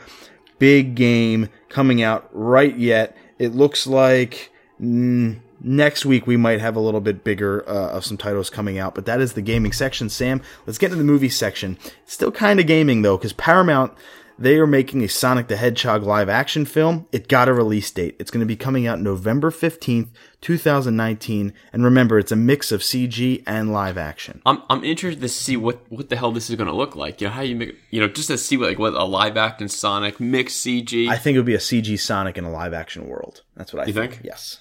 big 0.60 0.94
game 0.94 1.50
coming 1.70 2.04
out 2.04 2.30
right 2.32 2.78
yet. 2.78 3.16
It 3.40 3.56
looks 3.56 3.88
like 3.88 4.52
mm, 4.80 5.40
next 5.62 6.06
week 6.06 6.26
we 6.28 6.38
might 6.38 6.60
have 6.60 6.76
a 6.76 6.80
little 6.80 7.02
bit 7.02 7.24
bigger 7.24 7.68
uh, 7.70 7.90
of 7.90 8.06
some 8.06 8.18
titles 8.18 8.50
coming 8.50 8.78
out, 8.78 8.96
but 8.96 9.06
that 9.06 9.22
is 9.22 9.34
the 9.34 9.42
gaming 9.42 9.72
section. 9.72 10.10
Sam, 10.10 10.42
let's 10.66 10.78
get 10.78 10.88
into 10.88 10.98
the 10.98 11.04
movie 11.04 11.30
section. 11.30 11.78
Still 12.06 12.32
kind 12.32 12.60
of 12.60 12.68
gaming 12.68 13.02
though, 13.02 13.18
because 13.18 13.34
Paramount 13.34 13.94
they 14.42 14.56
are 14.56 14.66
making 14.66 15.04
a 15.04 15.10
Sonic 15.10 15.50
the 15.50 15.58
Hedgehog 15.58 16.04
live 16.04 16.30
action 16.30 16.64
film. 16.64 17.08
It 17.12 17.28
got 17.28 17.50
a 17.50 17.54
release 17.54 17.92
date. 17.92 18.16
It's 18.20 18.32
going 18.32 18.40
to 18.40 18.46
be 18.46 18.56
coming 18.56 18.88
out 18.88 19.02
November 19.02 19.52
15th, 19.52 20.08
2019. 20.40 21.54
And 21.74 21.84
remember, 21.84 22.18
it's 22.18 22.32
a 22.32 22.38
mix 22.38 22.72
of 22.72 22.80
CG 22.80 23.44
and 23.46 23.74
live 23.74 23.98
action. 23.98 24.42
I'm 24.46 24.64
I'm 24.70 24.84
interested 24.86 25.20
to 25.22 25.28
see 25.28 25.58
what 25.58 25.82
what 25.92 26.08
the 26.08 26.16
hell 26.16 26.32
this 26.32 26.50
is 26.50 26.56
going 26.56 26.70
to 26.70 26.76
look 26.76 26.96
like. 26.96 27.20
You 27.20 27.28
know 27.28 27.34
how 27.34 27.42
you 27.42 27.58
make 27.58 27.76
you 27.92 28.00
know 28.00 28.08
just 28.08 28.28
to 28.30 28.38
see 28.38 28.56
what 28.56 28.70
like 28.70 28.80
what 28.80 28.94
a 28.94 29.04
live 29.04 29.36
action 29.36 29.68
Sonic 29.68 30.22
mixed 30.22 30.66
CG 30.66 31.10
I 31.10 31.18
think 31.18 31.36
it 31.36 31.40
would 31.40 31.46
be 31.46 31.56
a 31.56 31.58
CG 31.58 32.00
Sonic 32.00 32.38
in 32.38 32.46
a 32.46 32.52
live 32.52 32.74
action 32.74 33.08
world. 33.10 33.42
That's 33.58 33.74
what 33.74 33.84
I 33.84 33.88
You 33.88 33.94
think. 33.94 34.14
think? 34.14 34.26
Yes. 34.26 34.60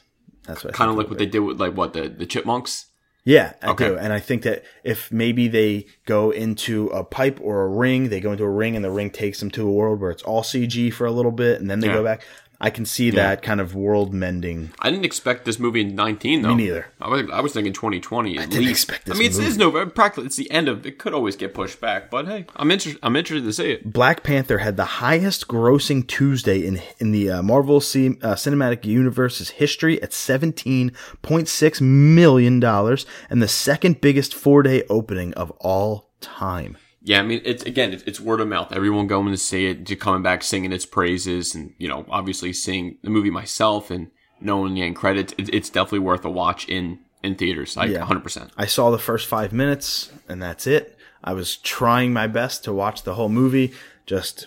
That's 0.49 0.65
what 0.65 0.75
kind 0.75 0.91
of 0.91 0.97
like 0.97 1.09
what 1.09 1.19
they 1.19 1.27
did 1.27 1.41
with 1.41 1.61
like 1.61 1.77
what 1.77 1.93
the 1.93 2.09
the 2.09 2.27
chipmunks. 2.27 2.87
Yeah, 3.25 3.53
I 3.63 3.71
Okay. 3.73 3.89
do. 3.89 3.99
And 3.99 4.13
I 4.13 4.21
think 4.21 4.43
that 4.43 4.65
if 4.85 5.13
maybe 5.13 5.49
they 5.49 5.87
go 6.07 6.31
into 6.31 6.87
a 6.89 7.05
pipe 7.05 7.39
or 7.43 7.63
a 7.63 7.69
ring, 7.69 8.09
they 8.09 8.21
go 8.21 8.33
into 8.33 8.45
a 8.45 8.49
ring 8.51 8.75
and 8.75 8.83
the 8.85 8.91
ring 8.91 9.11
takes 9.11 9.39
them 9.41 9.51
to 9.51 9.69
a 9.69 9.71
world 9.71 10.01
where 10.01 10.11
it's 10.11 10.23
all 10.23 10.43
CG 10.43 10.91
for 10.95 11.07
a 11.07 11.13
little 11.13 11.33
bit 11.33 11.61
and 11.61 11.71
then 11.71 11.81
they 11.81 11.89
Yeah. 11.89 11.95
go 11.95 12.05
back. 12.05 12.23
I 12.61 12.71
can 12.71 12.85
see 12.87 13.11
that 13.11 13.41
kind 13.43 13.61
of 13.61 13.77
world 13.77 14.13
mending. 14.13 14.71
I 14.81 14.91
didn't 14.91 15.05
expect 15.05 15.45
this 15.45 15.61
movie 15.61 15.83
in 15.83 15.95
19 15.95 16.43
though. 16.43 16.57
Me 16.57 16.65
neither. 16.65 16.87
I 17.01 17.09
was 17.09 17.31
I 17.31 17.41
was 17.41 17.53
thinking 17.53 17.73
2020 17.73 18.37
at 18.37 18.51
didn't 18.51 18.65
least. 18.67 18.71
expect 18.83 19.07
this 19.07 19.15
I 19.15 19.19
mean, 19.19 19.29
it's, 19.29 19.39
it's 19.39 19.57
November. 19.57 19.89
Practically, 19.93 20.27
it's 20.27 20.35
the 20.37 20.51
end 20.51 20.69
of. 20.69 20.85
It 20.85 20.99
could 20.99 21.15
always 21.15 21.37
get 21.37 21.55
pushed 21.55 21.81
back, 21.81 22.11
but 22.11 22.27
hey, 22.27 22.47
I'm 22.57 22.73
interested. 22.73 22.99
I'm 23.05 23.15
interested 23.15 23.47
to 23.47 23.53
see 23.53 23.71
it. 23.75 23.93
Black 23.93 24.25
Panther 24.25 24.59
had 24.59 24.77
the 24.77 24.85
highest 24.85 25.47
grossing 25.47 26.05
Tuesday 26.05 26.67
in 26.67 26.81
in 26.99 27.13
the 27.13 27.31
uh, 27.31 27.43
Marvel 27.43 27.81
C- 27.81 28.19
uh, 28.23 28.35
Cinematic 28.35 28.85
Universe's 28.85 29.51
history 29.51 30.03
at 30.03 30.11
17.6 30.11 31.81
million 31.81 32.61
dollars 32.61 33.07
and 33.31 33.41
the 33.41 33.49
second 33.49 34.01
biggest 34.01 34.33
4-day 34.35 34.83
opening 34.91 35.33
of 35.35 35.51
all 35.61 36.11
time. 36.21 36.77
Yeah, 37.09 37.21
I 37.21 37.23
mean, 37.23 37.41
it's 37.45 37.63
again, 37.63 37.93
it's, 37.95 38.03
it's 38.05 38.21
word 38.21 38.41
of 38.41 38.49
mouth. 38.49 38.71
Everyone 38.73 39.07
going 39.07 39.31
to 39.31 39.39
see 39.39 39.67
it, 39.67 39.85
just 39.85 40.01
coming 40.01 40.23
back 40.23 40.43
singing 40.43 40.73
its 40.73 40.85
praises, 40.85 41.55
and 41.55 41.73
you 41.79 41.89
know, 41.89 42.05
obviously 42.11 42.53
seeing 42.53 42.99
the 43.03 43.09
movie 43.11 43.31
myself 43.31 43.91
and 43.91 44.11
knowing 44.41 44.75
the 44.75 44.83
end 44.83 44.95
credits. 44.97 45.33
It, 45.39 45.53
it's 45.55 45.71
definitely 45.71 46.01
worth 46.01 46.25
a 46.25 46.31
watch 46.31 46.69
in 46.69 46.99
in 47.23 47.35
theaters. 47.37 47.77
Like 47.77 47.91
Yeah. 47.91 48.01
100. 48.01 48.21
percent 48.23 48.51
I 48.59 48.67
saw 48.67 48.91
the 48.91 48.99
first 48.99 49.27
five 49.27 49.53
minutes, 49.55 50.13
and 50.29 50.43
that's 50.43 50.67
it. 50.67 50.97
I 51.25 51.33
was 51.33 51.57
trying 51.57 52.13
my 52.13 52.27
best 52.27 52.63
to 52.65 52.73
watch 52.75 53.03
the 53.05 53.15
whole 53.15 53.31
movie. 53.31 53.73
Just 54.07 54.47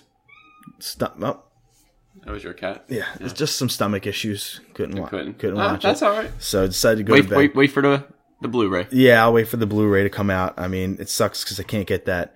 stop. 0.78 1.16
oh, 1.20 1.42
That 2.24 2.30
was 2.32 2.44
your 2.44 2.52
cat. 2.54 2.84
yeah, 2.88 3.06
it's 3.20 3.32
just 3.32 3.56
some 3.56 3.68
stomach 3.68 4.06
issues. 4.06 4.60
Couldn't 4.74 5.00
watch. 5.00 5.10
couldn't. 5.10 5.38
Couldn't 5.40 5.58
Ah, 5.58 5.72
watch 5.72 5.82
that's 5.82 6.02
it. 6.02 6.04
all 6.04 6.12
right. 6.12 6.30
So 6.38 6.62
I 6.62 6.66
decided 6.66 6.98
to 6.98 7.02
go 7.04 7.12
Wait, 7.14 7.28
to 7.28 7.34
wait, 7.36 7.54
wait 7.56 7.72
for 7.72 7.82
the 7.82 8.04
the 8.40 8.48
Blu-ray. 8.48 8.86
Yeah, 8.90 9.22
I'll 9.22 9.32
wait 9.32 9.48
for 9.48 9.56
the 9.56 9.66
Blu-ray 9.66 10.02
to 10.04 10.10
come 10.10 10.30
out. 10.30 10.54
I 10.58 10.66
mean, 10.68 10.96
it 11.00 11.08
sucks 11.08 11.42
because 11.44 11.58
I 11.60 11.62
can't 11.64 11.86
get 11.86 12.06
that. 12.06 12.34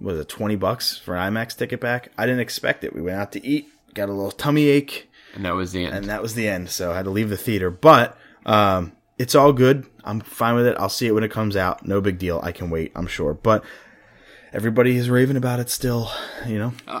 Was 0.00 0.18
it 0.18 0.28
twenty 0.28 0.56
bucks 0.56 0.96
for 0.96 1.16
an 1.16 1.32
IMAX 1.34 1.56
ticket 1.56 1.80
back? 1.80 2.10
I 2.18 2.26
didn't 2.26 2.40
expect 2.40 2.84
it. 2.84 2.94
We 2.94 3.00
went 3.02 3.16
out 3.18 3.32
to 3.32 3.46
eat, 3.46 3.68
got 3.94 4.08
a 4.08 4.12
little 4.12 4.30
tummy 4.30 4.66
ache, 4.68 5.08
And 5.34 5.44
that 5.44 5.54
was 5.54 5.72
the 5.72 5.84
end. 5.86 5.94
and 5.94 6.04
that 6.06 6.22
was 6.22 6.34
the 6.34 6.48
end. 6.48 6.68
So 6.70 6.92
I 6.92 6.96
had 6.96 7.04
to 7.06 7.10
leave 7.10 7.30
the 7.30 7.36
theater. 7.36 7.70
But 7.70 8.16
um, 8.44 8.92
it's 9.18 9.34
all 9.34 9.52
good. 9.52 9.86
I'm 10.04 10.20
fine 10.20 10.54
with 10.54 10.66
it. 10.66 10.76
I'll 10.78 10.88
see 10.88 11.06
it 11.06 11.12
when 11.12 11.24
it 11.24 11.30
comes 11.30 11.56
out. 11.56 11.86
No 11.86 12.00
big 12.00 12.18
deal. 12.18 12.40
I 12.42 12.52
can 12.52 12.68
wait. 12.70 12.92
I'm 12.94 13.06
sure. 13.06 13.32
But 13.34 13.64
everybody 14.52 14.96
is 14.96 15.10
raving 15.10 15.36
about 15.36 15.60
it 15.60 15.68
still. 15.70 16.10
You 16.46 16.58
know, 16.58 16.72
I, 16.86 16.94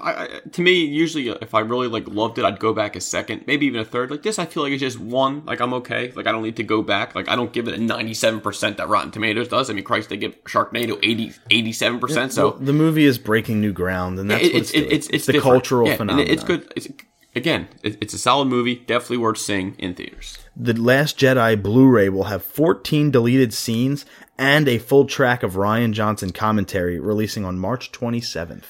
I, 0.44 0.48
to 0.52 0.62
me, 0.62 0.84
usually 0.84 1.30
uh, 1.30 1.36
if 1.40 1.54
I 1.54 1.60
really 1.60 1.88
like 1.88 2.06
loved 2.08 2.38
it, 2.38 2.44
I'd 2.44 2.58
go 2.58 2.72
back 2.72 2.96
a 2.96 3.00
second, 3.00 3.44
maybe 3.46 3.66
even 3.66 3.80
a 3.80 3.84
third. 3.84 4.10
Like 4.10 4.22
this, 4.22 4.38
I 4.38 4.46
feel 4.46 4.62
like 4.62 4.72
it's 4.72 4.80
just 4.80 4.98
one. 4.98 5.44
Like 5.46 5.60
I'm 5.60 5.72
okay. 5.74 6.10
Like 6.12 6.26
I 6.26 6.32
don't 6.32 6.42
need 6.42 6.56
to 6.56 6.62
go 6.64 6.82
back. 6.82 7.14
Like 7.14 7.28
I 7.28 7.36
don't 7.36 7.52
give 7.52 7.68
it 7.68 7.74
a 7.74 7.78
97 7.80 8.40
percent 8.40 8.76
that 8.78 8.88
Rotten 8.88 9.10
Tomatoes 9.10 9.48
does. 9.48 9.70
I 9.70 9.72
mean, 9.74 9.84
Christ, 9.84 10.08
they 10.08 10.16
give 10.16 10.42
Sharknado 10.44 10.98
80, 11.02 11.32
87 11.50 12.00
percent. 12.00 12.32
So 12.32 12.52
the 12.52 12.72
movie 12.72 13.04
is 13.04 13.18
breaking 13.18 13.60
new 13.60 13.72
ground, 13.72 14.18
and 14.18 14.30
that's 14.30 14.44
it- 14.44 14.54
it's, 14.54 14.70
it's 14.72 14.92
it's 14.92 15.06
it's 15.08 15.26
the 15.26 15.32
different. 15.34 15.52
cultural 15.54 15.88
Yeah, 15.88 15.96
phenomenon. 15.96 16.30
It's 16.30 16.44
good. 16.44 16.72
It's, 16.76 16.88
again, 17.36 17.68
it, 17.82 17.98
it's 18.00 18.14
a 18.14 18.18
solid 18.18 18.46
movie. 18.46 18.74
Definitely 18.74 19.18
worth 19.18 19.38
seeing 19.38 19.76
in 19.78 19.94
theaters. 19.94 20.38
The 20.56 20.72
Last 20.72 21.18
Jedi 21.18 21.62
Blu-ray 21.62 22.08
will 22.08 22.24
have 22.24 22.42
14 22.42 23.10
deleted 23.10 23.52
scenes 23.52 24.04
and 24.38 24.66
a 24.68 24.78
full 24.78 25.04
track 25.04 25.42
of 25.42 25.54
Rian 25.54 25.92
Johnson 25.92 26.32
commentary 26.32 26.98
releasing 26.98 27.44
on 27.44 27.58
March 27.58 27.92
27th. 27.92 28.64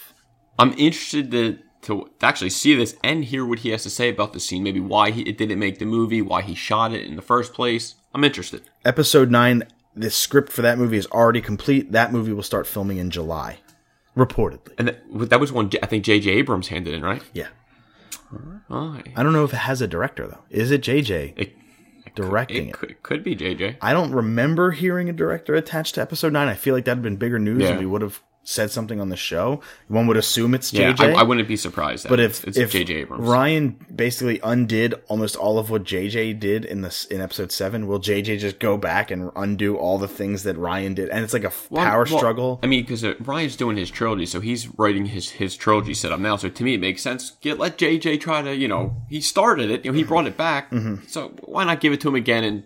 I'm 0.59 0.75
interested 0.77 1.31
to 1.31 1.59
to 1.83 2.11
actually 2.21 2.51
see 2.51 2.75
this 2.75 2.97
and 3.05 3.25
hear 3.25 3.47
what 3.47 3.61
he 3.61 3.69
has 3.69 3.85
to 3.85 3.91
say 3.91 4.09
about 4.09 4.33
the 4.33 4.41
scene. 4.41 4.65
Maybe 4.65 4.81
why 4.81 5.13
he, 5.13 5.23
it 5.23 5.39
didn't 5.39 5.61
make 5.61 5.79
the 5.79 5.85
movie, 5.85 6.21
why 6.21 6.43
he 6.43 6.53
shot 6.53 6.93
it 6.93 7.07
in 7.07 7.15
the 7.15 7.23
first 7.23 7.55
place. 7.55 7.95
I'm 8.13 8.25
interested. 8.25 8.63
Episode 8.85 9.31
9, 9.31 9.63
the 9.95 10.11
script 10.11 10.51
for 10.51 10.63
that 10.63 10.79
movie 10.79 10.97
is 10.97 11.07
already 11.07 11.41
complete. 11.41 11.93
That 11.93 12.13
movie 12.13 12.33
will 12.33 12.43
start 12.43 12.67
filming 12.67 12.99
in 12.99 13.11
July, 13.11 13.59
reportedly. 14.17 14.73
And 14.79 14.89
that, 14.89 15.31
that 15.31 15.39
was 15.39 15.53
one 15.53 15.71
I 15.81 15.87
think 15.87 16.03
J.J. 16.03 16.29
Abrams 16.29 16.69
handed 16.69 16.93
in, 16.93 17.03
right? 17.03 17.23
Yeah. 17.33 17.49
Oh, 18.71 19.01
I 19.17 19.23
don't 19.23 19.33
know 19.33 19.45
if 19.45 19.53
it 19.53 19.57
has 19.59 19.81
a 19.81 19.87
director 19.87 20.27
though. 20.27 20.43
Is 20.51 20.71
it 20.71 20.83
JJ 20.83 21.35
it, 21.37 21.57
directing 22.15 22.67
it 22.67 22.71
it? 22.71 22.75
could, 22.75 23.03
could 23.03 23.23
be 23.25 23.35
J.J. 23.35 23.79
I 23.81 23.93
don't 23.93 24.13
remember 24.13 24.71
hearing 24.73 25.09
a 25.09 25.13
director 25.13 25.55
attached 25.55 25.95
to 25.97 26.01
episode 26.03 26.33
9. 26.33 26.49
I 26.49 26.55
feel 26.55 26.75
like 26.75 26.85
that'd 26.87 27.03
been 27.03 27.17
bigger 27.17 27.39
news 27.39 27.63
Yeah. 27.63 27.71
and 27.71 27.79
we 27.79 27.87
would 27.87 28.03
have 28.03 28.23
said 28.47 28.71
something 28.71 29.01
on 29.01 29.09
the 29.09 29.17
show. 29.17 29.61
One 29.89 30.07
would 30.07 30.17
assume 30.17 30.55
it's 30.55 30.73
Yeah, 30.73 30.93
JJ. 30.93 31.15
I, 31.15 31.21
I 31.21 31.23
wouldn't 31.25 31.49
be 31.49 31.57
surprised. 31.57 32.09
But 32.09 32.21
if 32.21 32.45
it's 32.45 32.57
if 32.57 32.71
J.J. 32.71 32.95
Abrams, 32.95 33.27
Rian 33.27 33.75
basically 33.95 34.41
undid 34.43 34.95
almost 35.09 35.37
all 35.37 35.59
of 35.59 35.69
what 35.69 35.83
JJ 35.83 36.39
did 36.39 36.65
in 36.65 36.81
this 36.83 37.05
in 37.07 37.21
episode 37.21 37.51
seven, 37.51 37.87
will 37.87 37.99
JJ 38.01 38.39
just 38.39 38.61
go 38.61 38.77
back 38.77 39.11
and 39.11 39.31
undo 39.35 39.77
all 39.77 39.99
the 39.99 40.09
things 40.09 40.45
that 40.45 40.57
Rian 40.57 40.95
did? 40.95 41.09
And 41.11 41.25
it's 41.25 41.33
like 41.33 41.45
a 41.45 41.53
Well, 41.71 41.85
power 41.85 42.07
well, 42.09 42.19
struggle. 42.19 42.61
I 42.63 42.67
mean, 42.69 42.83
because 42.83 43.05
uh, 43.05 43.15
Rian's 43.15 43.57
doing 43.57 43.77
his 43.77 43.91
trilogy, 43.91 44.27
so 44.27 44.41
he's 44.41 44.69
writing 44.79 45.07
his 45.07 45.31
his 45.31 45.57
trilogy 45.57 45.95
set 45.95 46.13
up 46.13 46.21
now. 46.21 46.37
So 46.37 46.49
to 46.49 46.65
me, 46.65 46.75
it 46.75 46.81
makes 46.81 47.03
sense. 47.03 47.33
Get 47.41 47.59
let 47.59 47.79
JJ 47.79 48.21
try 48.21 48.43
to, 48.43 48.55
you 48.55 48.69
know, 48.69 49.03
he 49.09 49.21
started 49.21 49.71
it. 49.71 49.85
You 49.85 49.91
know, 49.91 49.97
he 49.99 50.05
brought 50.05 50.27
it 50.27 50.37
back. 50.37 50.71
Mm-hmm. 50.71 51.07
So 51.09 51.35
why 51.43 51.65
not 51.65 51.81
give 51.81 51.93
it 51.93 52.01
to 52.03 52.09
him 52.09 52.15
again 52.15 52.45
and 52.45 52.63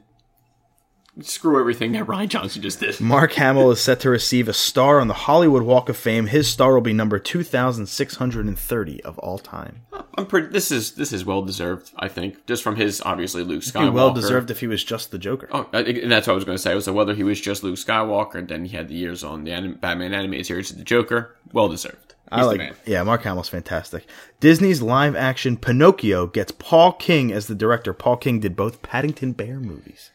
screw 1.21 1.59
everything 1.61 1.93
that 1.93 2.07
Rian 2.07 2.29
Johnson 2.29 2.63
just 2.63 2.81
did? 2.81 3.01
Mark 3.01 3.33
Hamill 3.33 3.71
is 3.71 3.81
set 3.81 4.01
to 4.01 4.11
receive 4.11 4.49
a 4.49 4.53
star 4.53 5.01
on 5.01 5.09
the 5.09 5.15
Hollywood 5.15 5.63
Walk 5.63 5.89
of 5.89 5.97
Fame. 5.97 6.27
His 6.27 6.49
star 6.49 6.75
will 6.75 6.81
be 6.81 6.93
number 6.93 7.19
two 7.19 7.43
thousand 7.43 7.87
six 7.87 8.17
hundred 8.17 8.47
and 8.47 8.59
thirty 8.59 9.03
of 9.05 9.19
all 9.19 9.39
time. 9.39 9.83
I'm 10.17 10.27
pretty. 10.27 10.49
This 10.49 10.71
is 10.71 10.93
this 10.93 11.13
is 11.13 11.25
well 11.25 11.43
deserved. 11.43 11.91
I 11.97 12.09
think 12.09 12.47
just 12.47 12.63
from 12.63 12.77
his 12.77 13.01
obviously 13.03 13.43
Luke 13.43 13.63
Skywalker. 13.63 13.93
well 13.93 14.13
deserved 14.13 14.51
if 14.51 14.61
he 14.61 14.67
was 14.67 14.83
just 14.85 15.11
the 15.11 15.19
Joker. 15.19 15.49
Oh, 15.53 15.69
and 15.73 16.11
that's 16.11 16.27
what 16.27 16.33
I 16.33 16.37
was 16.37 16.45
going 16.45 16.57
to 16.57 16.63
say. 16.63 16.75
Was 16.75 16.87
like 16.87 16.97
whether 16.97 17.15
he 17.15 17.23
was 17.25 17.41
just 17.41 17.63
Luke 17.63 17.77
Skywalker, 17.77 18.37
and 18.37 18.49
then 18.49 18.65
he 18.65 18.77
had 18.77 18.89
the 18.89 18.95
years 18.95 19.23
on 19.25 19.45
the 19.45 19.53
anim- 19.53 19.75
Batman 19.75 20.15
animated 20.15 20.47
series 20.47 20.71
as 20.71 20.77
the 20.77 20.85
Joker. 20.85 21.37
Well 21.53 21.69
deserved. 21.69 22.15
He's 22.33 22.41
I 22.41 22.43
like, 22.45 22.59
man. 22.59 22.75
yeah, 22.87 23.03
Mark 23.03 23.23
Hamill's 23.25 23.49
fantastic. 23.49 24.07
Disney's 24.39 24.81
live 24.83 25.17
action 25.17 25.57
Pinocchio 25.57 26.29
gets 26.29 26.53
Paul 26.53 26.93
King 26.93 27.33
as 27.33 27.49
the 27.49 27.57
director. 27.57 27.93
Paul 27.93 28.17
King 28.19 28.39
did 28.39 28.55
both 28.55 28.83
Paddington 28.83 29.33
Bear 29.33 29.59
movies. 29.59 30.11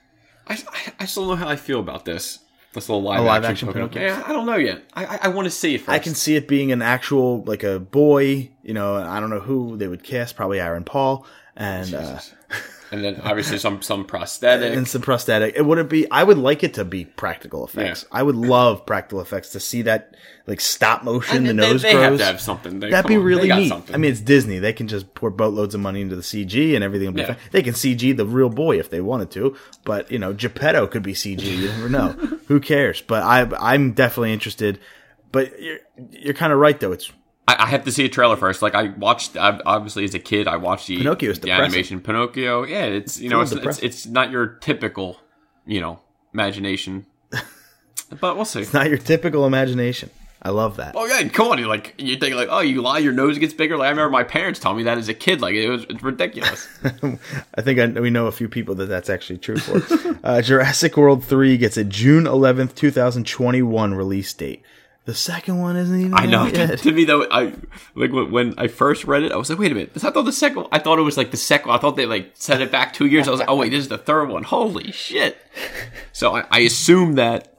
I, 0.48 0.54
I, 0.54 0.94
I 1.02 1.06
still 1.06 1.28
don't 1.28 1.40
know 1.40 1.46
how 1.46 1.50
I 1.50 1.56
feel 1.56 1.80
about 1.80 2.06
this. 2.06 2.40
This 2.74 2.90
little 2.90 3.04
live, 3.04 3.24
live 3.24 3.46
action, 3.46 3.70
action 3.70 3.74
Pinocchio. 3.74 4.02
Yeah, 4.02 4.22
I 4.28 4.34
don't 4.34 4.46
know 4.46 4.58
yet. 4.58 4.84
I 4.94 5.06
I, 5.06 5.20
I 5.24 5.28
want 5.30 5.46
to 5.46 5.50
see 5.52 5.76
it 5.76 5.80
first. 5.80 5.90
I 5.90 6.00
can 6.00 6.14
see 6.14 6.36
it 6.36 6.46
being 6.46 6.74
an 6.74 6.82
actual 6.82 7.42
like 7.44 7.64
a 7.64 7.80
boy. 7.80 8.50
You 8.64 8.74
know, 8.74 8.96
I 8.96 9.22
don't 9.22 9.30
know 9.30 9.40
who 9.40 9.78
they 9.78 9.88
would 9.88 10.04
cast. 10.04 10.36
Probably 10.36 10.60
Aaron 10.60 10.84
Paul 10.84 11.26
and 11.56 11.94
uh, 11.94 12.20
and 12.96 13.04
then 13.04 13.22
obviously 13.24 13.58
some 13.60 13.82
some 13.82 14.06
prosthetic. 14.06 14.74
and 14.76 14.88
some 14.88 15.02
prosthetic. 15.02 15.56
It 15.56 15.64
wouldn't 15.64 15.90
be. 15.90 16.10
I 16.10 16.24
would 16.24 16.38
like 16.38 16.64
it 16.64 16.74
to 16.76 16.86
be 16.86 17.06
practical 17.06 17.66
effects. 17.66 18.06
Yeah. 18.12 18.20
I 18.20 18.24
would 18.24 18.36
love 18.36 18.86
practical 18.86 19.22
effects 19.22 19.50
to 19.52 19.60
see 19.60 19.82
that 19.84 20.16
like 20.48 20.62
stop 20.62 21.04
motion. 21.04 21.44
the 21.44 21.50
And 21.52 21.60
they, 21.60 21.70
nose 21.72 21.82
they 21.82 21.92
grows. 21.92 22.04
have 22.04 22.18
to 22.20 22.26
have 22.26 22.42
something. 22.42 22.80
They, 22.80 22.90
That'd 22.92 23.10
be 23.10 23.18
on, 23.18 23.24
really 23.24 23.50
neat. 23.50 23.70
something. 23.70 23.94
I 23.94 23.98
mean, 23.98 24.12
it's 24.12 24.22
Disney. 24.22 24.60
They 24.60 24.74
can 24.74 24.88
just 24.88 25.14
pour 25.14 25.30
boatloads 25.30 25.76
of 25.76 25.82
money 25.82 26.02
into 26.02 26.16
the 26.16 26.22
CG 26.22 26.74
and 26.76 26.84
everything 26.84 27.08
will 27.08 27.14
be 27.14 27.22
Yeah. 27.22 27.34
fine. 27.34 27.38
They 27.52 27.64
can 27.64 27.74
CG 27.74 28.16
the 28.16 28.26
real 28.26 28.50
boy 28.50 28.80
if 28.80 28.90
they 28.90 29.02
wanted 29.02 29.32
to, 29.32 29.56
but 29.84 30.10
you 30.12 30.20
know, 30.20 30.34
Geppetto 30.34 30.88
could 30.88 31.04
be 31.04 31.14
CG. 31.14 31.42
You 31.44 31.68
never 31.70 31.90
know. 31.90 32.10
Who 32.48 32.60
cares? 32.60 33.02
But 33.02 33.24
I, 33.24 33.48
I'm 33.60 33.92
definitely 33.94 34.34
interested. 34.34 34.80
But 35.32 35.60
you're, 35.62 35.80
you're 36.12 36.34
kind 36.34 36.54
of 36.54 36.60
right 36.60 36.80
though. 36.80 36.92
It's 36.94 37.12
I, 37.48 37.56
I 37.60 37.66
have 37.68 37.86
to 37.86 37.92
see 37.92 38.06
a 38.06 38.10
trailer 38.10 38.36
first. 38.36 38.62
Like 38.62 38.76
I 38.76 38.90
watched, 38.90 39.38
I, 39.38 39.60
obviously 39.66 40.04
as 40.04 40.14
a 40.14 40.20
kid, 40.20 40.48
I 40.48 40.58
watched 40.58 40.88
the 40.88 40.98
Pinocchio 40.98 41.34
the 41.34 41.52
animation 41.52 42.02
Pinocchio. 42.02 42.64
Yeah, 42.64 42.86
it's 42.86 43.20
you 43.20 43.30
know 43.30 43.42
It's 43.42 43.52
it's, 43.52 43.80
it's 43.80 44.06
not 44.06 44.32
your 44.32 44.48
typical 44.48 45.20
you 45.66 45.82
know 45.82 46.00
imagination, 46.34 47.06
but 48.20 48.36
we'll 48.36 48.46
see. 48.46 48.62
It's 48.62 48.74
not 48.74 48.90
your 48.90 48.98
typical 48.98 49.46
imagination. 49.46 50.10
I 50.46 50.50
love 50.50 50.78
that. 50.78 50.94
Oh 50.96 51.08
yeah, 51.08 51.28
come 51.30 51.48
on! 51.48 51.58
You 51.58 51.66
like 51.66 51.96
you 51.98 52.18
think 52.18 52.36
like 52.36 52.50
oh 52.52 52.60
you 52.60 52.84
lie, 52.84 53.00
your 53.00 53.14
nose 53.14 53.40
gets 53.40 53.56
bigger. 53.56 53.78
Like 53.78 53.88
I 53.88 53.90
remember 53.90 54.12
my 54.12 54.24
parents 54.24 54.60
telling 54.60 54.78
me 54.78 54.84
that 54.84 55.00
as 55.00 55.10
a 55.10 55.14
kid. 55.16 55.42
Like 55.42 55.56
it 55.56 55.68
was 55.68 55.86
it's 55.90 56.04
ridiculous. 56.04 56.68
I 57.56 57.62
think 57.64 57.80
I, 57.80 57.88
we 57.88 58.12
know 58.12 58.28
a 58.28 58.32
few 58.32 58.48
people 58.48 58.76
that 58.76 58.86
that's 58.86 59.10
actually 59.10 59.40
true 59.40 59.58
for. 59.58 60.20
uh, 60.24 60.44
Jurassic 60.44 60.98
World 60.98 61.24
3 61.24 61.58
gets 61.58 61.78
a 61.78 61.84
June 61.84 62.26
11th, 62.26 62.76
2021 62.76 63.96
release 63.96 64.32
date. 64.34 64.62
The 65.06 65.14
second 65.14 65.60
one 65.62 65.76
isn't 65.78 66.00
even 66.00 66.14
I 66.16 66.26
know. 66.26 66.46
yet. 66.48 66.80
to 66.84 66.92
me 66.92 67.06
though, 67.06 67.28
I 67.30 67.54
like 67.94 68.12
when, 68.12 68.32
when 68.32 68.54
I 68.58 68.68
first 68.68 69.06
read 69.06 69.22
it, 69.24 69.32
I 69.32 69.36
was 69.38 69.50
like, 69.52 69.60
wait 69.60 69.72
a 69.72 69.76
minute. 69.76 69.92
I 69.96 70.00
thought 70.10 70.26
the 70.26 70.32
second. 70.32 70.66
I 70.72 70.80
thought 70.80 70.98
it 70.98 71.04
was 71.04 71.16
like 71.16 71.30
the 71.32 71.38
second. 71.38 71.70
I 71.72 71.78
thought 71.78 71.96
they 71.96 72.08
like 72.08 72.32
set 72.34 72.60
it 72.62 72.72
back 72.72 72.92
two 72.94 73.06
years. 73.06 73.28
I 73.28 73.32
was 73.32 73.40
like, 73.40 73.50
oh 73.50 73.56
wait, 73.56 73.70
this 73.70 73.82
is 73.82 73.90
the 73.90 74.00
third 74.00 74.30
one. 74.30 74.44
Holy 74.44 74.92
shit! 74.92 75.38
So 76.12 76.34
I, 76.36 76.46
I 76.50 76.60
assume 76.60 77.16
that 77.16 77.56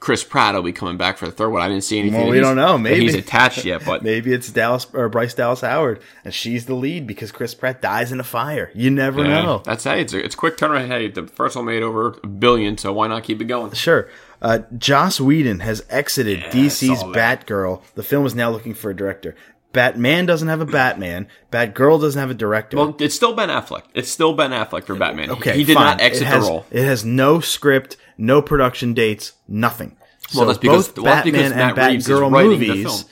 Chris 0.00 0.22
Pratt 0.24 0.54
will 0.54 0.62
be 0.62 0.72
coming 0.72 0.96
back 0.96 1.18
for 1.18 1.26
the 1.26 1.32
third 1.32 1.50
one. 1.50 1.62
I 1.62 1.68
didn't 1.68 1.84
see 1.84 1.98
anything. 1.98 2.20
Well, 2.20 2.30
we 2.30 2.40
don't 2.40 2.56
know. 2.56 2.76
Maybe. 2.76 3.02
he's 3.02 3.14
attached 3.14 3.64
yet, 3.64 3.84
but 3.84 4.02
Maybe 4.04 4.32
it's 4.32 4.50
Dallas 4.50 4.86
or 4.92 5.08
Bryce 5.08 5.34
Dallas 5.34 5.60
Howard, 5.62 6.00
and 6.24 6.34
she's 6.34 6.66
the 6.66 6.74
lead 6.74 7.06
because 7.06 7.32
Chris 7.32 7.54
Pratt 7.54 7.80
dies 7.80 8.12
in 8.12 8.20
a 8.20 8.24
fire. 8.24 8.70
You 8.74 8.90
never 8.90 9.22
Yeah, 9.22 9.42
know. 9.42 9.62
That's 9.64 9.84
hey, 9.84 10.00
it's 10.02 10.12
a, 10.12 10.24
it's 10.24 10.34
quick 10.34 10.56
turnaround. 10.56 10.88
Hey, 10.88 11.08
the 11.08 11.26
first 11.28 11.56
one 11.56 11.64
made 11.64 11.82
over 11.82 12.18
a 12.22 12.26
billion, 12.26 12.76
so 12.76 12.92
why 12.92 13.06
not 13.06 13.22
keep 13.24 13.40
it 13.40 13.44
going? 13.46 13.72
Sure. 13.72 14.08
Uh, 14.42 14.60
Joss 14.76 15.20
Whedon 15.20 15.60
has 15.60 15.84
exited 15.88 16.40
DC's. 16.52 17.02
Batgirl. 17.02 17.82
The 17.94 18.02
film 18.02 18.26
is 18.26 18.34
now 18.34 18.50
looking 18.50 18.74
for 18.74 18.90
a 18.90 18.96
director. 18.96 19.34
Batman 19.72 20.24
doesn't 20.24 20.48
have 20.48 20.60
a 20.60 20.66
Batman. 20.66 21.28
Batgirl 21.52 22.00
doesn't 22.00 22.18
have 22.18 22.30
a 22.30 22.34
director. 22.34 22.76
Well, 22.78 22.96
it's 22.98 23.14
still 23.14 23.34
Ben 23.34 23.50
Affleck. 23.50 23.82
It's 23.94 24.08
still 24.10 24.32
Ben 24.34 24.50
Affleck 24.50 24.84
for 24.84 24.94
Batman. 24.94 25.30
okay, 25.32 25.54
he 25.56 25.64
did 25.64 25.74
fine. 25.74 25.84
not 25.84 26.00
exit 26.00 26.22
it 26.22 26.26
has, 26.26 26.44
the 26.44 26.50
role. 26.50 26.66
It 26.70 26.84
has 26.84 27.04
no 27.04 27.40
script, 27.40 27.96
no 28.16 28.40
production 28.40 28.94
dates, 28.94 29.32
nothing. 29.46 29.96
So 30.28 30.38
Well, 30.38 30.46
that's 30.48 30.58
because- 30.58 30.88
both 30.88 30.98
well, 31.04 31.14
that's 31.14 31.24
because 31.26 31.52
Batman 31.52 31.68
and 31.76 31.92
Reeves 31.92 32.08
Batgirl 32.08 32.30
movies 32.30 33.04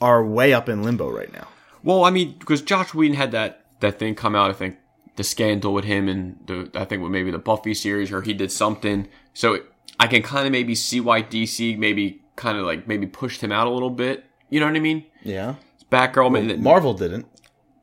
are 0.00 0.24
way 0.24 0.52
up 0.52 0.68
in 0.68 0.82
limbo 0.82 1.10
right 1.10 1.32
now. 1.32 1.48
Well, 1.82 2.04
I 2.04 2.10
mean, 2.10 2.36
because 2.38 2.62
Josh 2.62 2.94
Whedon 2.94 3.16
had 3.16 3.32
that 3.32 3.64
that 3.80 3.98
thing 3.98 4.14
come 4.14 4.34
out. 4.34 4.50
I 4.50 4.54
think 4.54 4.76
the 5.16 5.24
scandal 5.24 5.72
with 5.74 5.84
him 5.84 6.08
and 6.08 6.38
the 6.46 6.70
I 6.74 6.84
think 6.84 7.02
with 7.02 7.10
maybe 7.12 7.30
the 7.30 7.38
Buffy 7.38 7.74
series, 7.74 8.12
or 8.12 8.22
he 8.22 8.32
did 8.32 8.52
something. 8.52 9.08
So 9.34 9.60
I 9.98 10.06
can 10.06 10.22
kind 10.22 10.46
of 10.46 10.52
maybe 10.52 10.74
see 10.74 11.00
why 11.00 11.22
DC 11.22 11.78
maybe 11.78 12.22
kind 12.36 12.58
of 12.58 12.64
like 12.66 12.86
maybe 12.86 13.06
pushed 13.06 13.40
him 13.42 13.52
out 13.52 13.66
a 13.66 13.70
little 13.70 13.90
bit. 13.90 14.24
You 14.50 14.60
know 14.60 14.66
what 14.66 14.76
I 14.76 14.80
mean? 14.80 15.04
Yeah. 15.22 15.54
Batgirl, 15.90 16.30
maybe- 16.32 16.56
Marvel 16.56 16.94
didn't. 16.94 17.26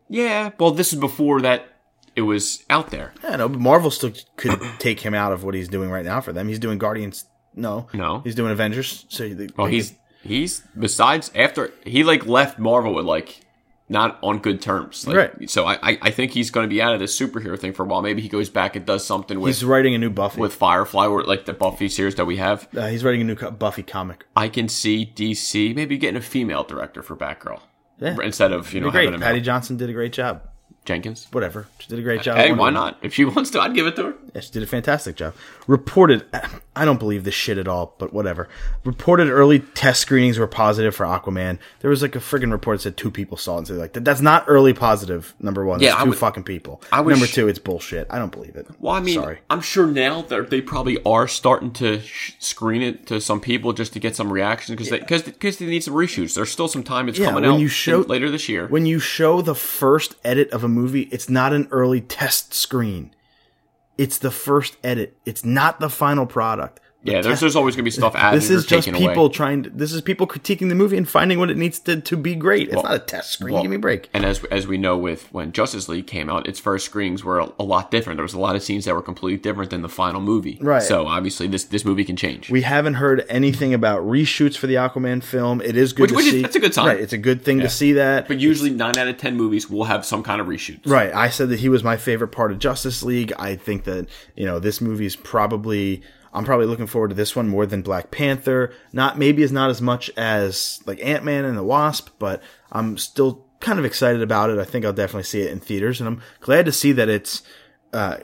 yeah. 0.09 0.51
Well, 0.59 0.71
this 0.71 0.93
is 0.93 0.99
before 0.99 1.41
that 1.41 1.69
it 2.15 2.21
was 2.21 2.63
out 2.69 2.91
there. 2.91 3.13
Yeah, 3.23 3.37
no, 3.37 3.49
but 3.49 3.59
Marvel 3.59 3.89
still 3.89 4.11
could 4.37 4.61
take 4.79 4.99
him 4.99 5.13
out 5.13 5.31
of 5.31 5.43
what 5.43 5.55
he's 5.55 5.67
doing 5.69 5.89
right 5.89 6.05
now 6.05 6.21
for 6.21 6.31
them. 6.33 6.47
He's 6.47 6.59
doing 6.59 6.77
Guardians. 6.77 7.25
No, 7.55 7.87
No. 7.93 8.19
he's 8.23 8.35
doing 8.35 8.51
Avengers. 8.51 9.05
So 9.09 9.29
they, 9.29 9.47
Well, 9.57 9.67
he's 9.67 9.93
he's 10.23 10.61
besides 10.77 11.31
after 11.35 11.71
he 11.85 12.03
like 12.03 12.25
left 12.25 12.57
Marvel 12.59 12.93
with 12.93 13.05
like 13.05 13.41
not 13.89 14.17
on 14.23 14.39
good 14.39 14.61
terms. 14.61 15.05
Like, 15.05 15.15
Right. 15.17 15.49
So 15.49 15.65
I 15.65 15.73
I- 15.83 15.97
I 16.03 16.11
think 16.11 16.31
he's 16.31 16.49
going 16.51 16.63
to 16.65 16.69
be 16.69 16.81
out 16.81 16.93
of 16.93 16.99
this 16.99 17.17
superhero 17.19 17.59
thing 17.59 17.73
for 17.73 17.83
a 17.83 17.85
while. 17.85 18.01
Maybe 18.01 18.21
he 18.21 18.29
goes 18.29 18.49
back 18.49 18.75
and 18.75 18.85
does 18.85 19.05
something 19.05 19.39
with 19.39 19.49
he's 19.55 19.63
writing 19.65 19.93
a 19.93 19.97
new 19.97 20.09
Buffy. 20.09 20.39
with 20.41 20.53
Firefly 20.53 21.05
or 21.07 21.23
like 21.23 21.45
the 21.45 21.53
Buffy 21.53 21.89
series 21.89 22.15
that 22.15 22.25
we 22.25 22.37
have. 22.37 22.67
uh, 22.75 22.87
he's 22.87 23.03
writing 23.03 23.21
a 23.21 23.23
new 23.25 23.35
Buffy 23.35 23.83
comic. 23.83 24.25
I 24.35 24.47
can 24.47 24.67
see 24.69 25.05
DC 25.15 25.75
maybe 25.75 25.97
getting 25.97 26.17
a 26.17 26.21
female 26.21 26.63
director 26.63 27.01
for 27.03 27.15
Batgirl 27.15 27.59
Yeah. 27.99 28.15
instead 28.23 28.51
of 28.51 28.73
you 28.73 28.81
know 28.81 28.89
Great. 28.89 29.05
having 29.05 29.21
a 29.21 29.23
Patty. 29.23 29.41
Johnson 29.41 29.77
did 29.77 29.89
a 29.89 29.93
great 29.93 30.13
job. 30.13 30.41
Jenkins. 30.85 31.27
whatever. 31.31 31.67
She 31.79 31.87
did 31.87 31.97
a 31.99 32.01
great 32.01 32.21
job. 32.23 32.35
Hey, 32.35 32.51
why 32.51 32.69
not? 32.69 32.97
If 33.01 33.13
she 33.13 33.23
wants 33.23 33.51
to, 33.51 33.61
I'd 33.61 33.73
give 33.73 33.87
it 33.87 33.95
to 33.95 34.03
her. 34.03 34.13
Yeah, 34.35 34.41
she 34.41 34.51
did 34.51 34.63
a 34.63 34.67
fantastic 34.67 35.15
job. 35.15 35.33
Reported, 35.67 36.25
I 36.75 36.85
don't 36.85 36.99
believe 36.99 37.23
this 37.23 37.33
shit 37.35 37.57
at 37.57 37.67
all, 37.67 37.95
but 37.99 38.11
whatever. 38.13 38.49
Reported 38.83 39.29
early 39.29 39.59
test 39.59 40.01
screenings 40.01 40.37
were 40.39 40.47
positive 40.47 40.95
for 40.95 41.05
Aquaman. 41.05 41.59
There 41.79 41.89
was 41.89 42.01
like 42.01 42.15
a 42.15 42.19
friggin' 42.19 42.51
report 42.51 42.77
that 42.77 42.83
said 42.83 42.97
two 42.97 43.11
people 43.11 43.37
saw 43.37 43.55
it 43.55 43.57
and 43.59 43.67
said 43.67 43.77
like. 43.77 43.93
That's 43.93 44.21
not 44.21 44.45
early 44.47 44.73
positive. 44.73 45.33
Number 45.39 45.63
one, 45.65 45.79
Yeah, 45.79 45.95
I 45.97 46.03
two 46.03 46.09
would- 46.09 46.17
fucking 46.17 46.43
people. 46.43 46.81
I 46.91 46.99
would 47.01 47.11
number 47.11 47.27
sh- 47.27 47.33
two, 47.35 47.47
it's 47.47 47.59
bullshit. 47.59 48.07
I 48.09 48.19
don't 48.19 48.31
believe 48.31 48.55
it. 48.55 48.67
Well, 48.79 48.93
I 48.93 48.99
mean, 48.99 49.15
sorry. 49.15 49.39
I'm 49.49 49.61
sure 49.61 49.85
now 49.87 50.21
that 50.23 50.49
they 50.49 50.61
probably 50.61 51.01
are 51.05 51.27
starting 51.27 51.71
to 51.73 51.99
sh- 52.01 52.33
screen 52.39 52.81
it 52.81 53.05
to 53.07 53.21
some 53.21 53.39
people 53.39 53.71
just 53.73 53.93
to 53.93 53.99
get 53.99 54.15
some 54.15 54.31
reaction 54.33 54.75
because 54.75 54.89
because 54.89 55.21
because 55.23 55.57
they 55.57 55.65
need 55.67 55.83
some 55.83 55.93
reshoots. 55.93 56.33
There's 56.35 56.51
still 56.51 56.67
some 56.67 56.83
time. 56.83 57.07
It's 57.07 57.19
Yeah, 57.19 57.27
coming 57.27 57.43
when 57.43 57.51
out 57.53 57.59
you 57.59 57.67
show- 57.67 58.01
in- 58.01 58.07
later 58.07 58.29
this 58.31 58.49
year. 58.49 58.67
When 58.67 58.85
you 58.85 58.99
show 58.99 59.41
the 59.41 59.55
first 59.55 60.15
edit 60.25 60.49
of 60.51 60.63
a 60.63 60.67
movie, 60.67 61.03
it's 61.11 61.29
not 61.29 61.53
an 61.53 61.67
early 61.71 62.01
test 62.01 62.53
screen. 62.53 63.11
It's 63.97 64.17
the 64.17 64.31
first 64.31 64.77
edit. 64.83 65.15
It's 65.25 65.45
not 65.45 65.79
the 65.79 65.89
final 65.89 66.25
product. 66.25 66.79
Yeah, 67.05 67.21
there's, 67.21 67.41
there's 67.41 67.55
always 67.55 67.75
going 67.75 67.83
to 67.83 67.87
be 67.87 67.91
stuff 67.91 68.15
added 68.15 68.37
This 68.41 68.49
is 68.49 68.65
just 68.65 68.87
people 68.91 69.25
away. 69.25 69.33
trying 69.33 69.63
to. 69.63 69.69
This 69.69 69.91
is 69.91 70.01
people 70.01 70.25
critiquing 70.25 70.69
the 70.69 70.75
movie 70.75 70.95
and 70.95 71.07
finding 71.07 71.37
what 71.37 71.49
it 71.49 71.57
needs 71.57 71.77
to, 71.79 71.99
to 71.99 72.15
be 72.15 72.33
great. 72.33 72.69
It's 72.69 72.81
not 72.81 72.93
a 72.93 72.99
test 72.99 73.31
screen. 73.33 73.53
well, 73.53 73.61
Give 73.61 73.69
me 73.71 73.75
a 73.75 73.79
break. 73.79 74.09
And 74.13 74.23
as 74.23 74.43
as 74.45 74.67
we 74.67 74.77
know, 74.77 74.97
with 74.97 75.27
when 75.33 75.51
Justice 75.51 75.89
League 75.89 76.07
came 76.07 76.29
out, 76.29 76.47
its 76.47 76.59
first 76.59 76.85
screenings 76.85 77.23
were 77.23 77.39
a, 77.39 77.49
a 77.59 77.63
lot 77.63 77.91
different. 77.91 78.17
There 78.17 78.23
was 78.23 78.33
a 78.33 78.39
lot 78.39 78.55
of 78.55 78.63
scenes 78.63 78.85
that 78.85 78.95
were 78.95 79.01
completely 79.01 79.37
different 79.37 79.69
than 79.69 79.81
the 79.81 79.89
final 79.89 80.21
movie. 80.21 80.57
Right. 80.61 80.81
So 80.81 81.05
obviously, 81.07 81.47
this 81.47 81.65
this 81.65 81.83
movie 81.83 82.05
can 82.05 82.15
change. 82.15 82.49
We 82.49 82.61
haven't 82.61 82.93
heard 82.95 83.25
anything 83.27 83.73
about 83.73 84.01
reshoots 84.03 84.55
for 84.55 84.67
the 84.67 84.75
Aquaman 84.75 85.23
film. 85.23 85.59
It 85.61 85.75
is 85.75 85.91
good 85.91 86.03
Which- 86.03 86.09
to 86.11 86.15
which 86.15 86.25
is- 86.27 86.31
see. 86.31 86.41
that's 86.41 86.55
a 86.55 86.59
good 86.61 86.73
sign. 86.73 86.87
Right, 86.87 86.99
it's 87.01 87.13
a 87.13 87.17
good 87.17 87.43
thing 87.43 87.59
to 87.59 87.69
see 87.69 87.93
that. 87.93 88.27
but 88.29 88.39
usually, 88.39 88.69
nine 88.69 88.97
out 88.97 89.07
of 89.09 89.17
ten 89.17 89.35
movies 89.35 89.69
will 89.69 89.83
have 89.85 90.05
some 90.05 90.23
kind 90.23 90.39
of 90.39 90.47
reshoots. 90.47 90.87
Right. 90.89 91.13
I 91.13 91.27
said 91.29 91.49
that 91.49 91.59
he 91.59 91.67
was 91.67 91.83
my 91.83 91.97
favorite 91.97 92.29
part 92.29 92.51
of 92.53 92.59
Justice 92.59 93.03
League. 93.03 93.33
I 93.37 93.55
think 93.57 93.83
that, 93.83 94.07
you 94.37 94.45
know, 94.45 94.59
this 94.59 94.79
movie 94.79 95.05
is 95.05 95.15
probably 95.17 96.01
I'm 96.33 96.45
probably 96.45 96.65
looking 96.65 96.87
forward 96.87 97.09
to 97.09 97.15
this 97.15 97.35
one 97.35 97.47
more 97.47 97.65
than 97.65 97.81
Black 97.83 98.09
Panther. 98.11 98.73
Not 98.91 99.17
maybe 99.19 99.43
as 99.43 99.51
not 99.51 99.69
as 99.69 99.81
much 99.81 100.09
as 100.17 100.81
like 100.85 100.99
Ant-Man 101.03 101.45
and 101.45 101.57
the 101.57 101.63
Wasp, 101.63 102.09
but 102.19 102.41
I'm 102.71 102.97
still 102.97 103.45
kind 103.59 103.77
of 103.79 103.85
excited 103.85 104.21
about 104.21 104.49
it. 104.49 104.57
I 104.59 104.65
think 104.65 104.83
I'll 104.83 104.91
definitely 104.93 105.23
see 105.23 105.41
it 105.41 105.51
in 105.51 105.59
theaters 105.59 106.01
and 106.01 106.07
I'm 106.07 106.21
glad 106.41 106.65
to 106.65 106.71
see 106.71 106.91
that 106.93 107.07
it's 107.09 107.43
uh 107.93 108.17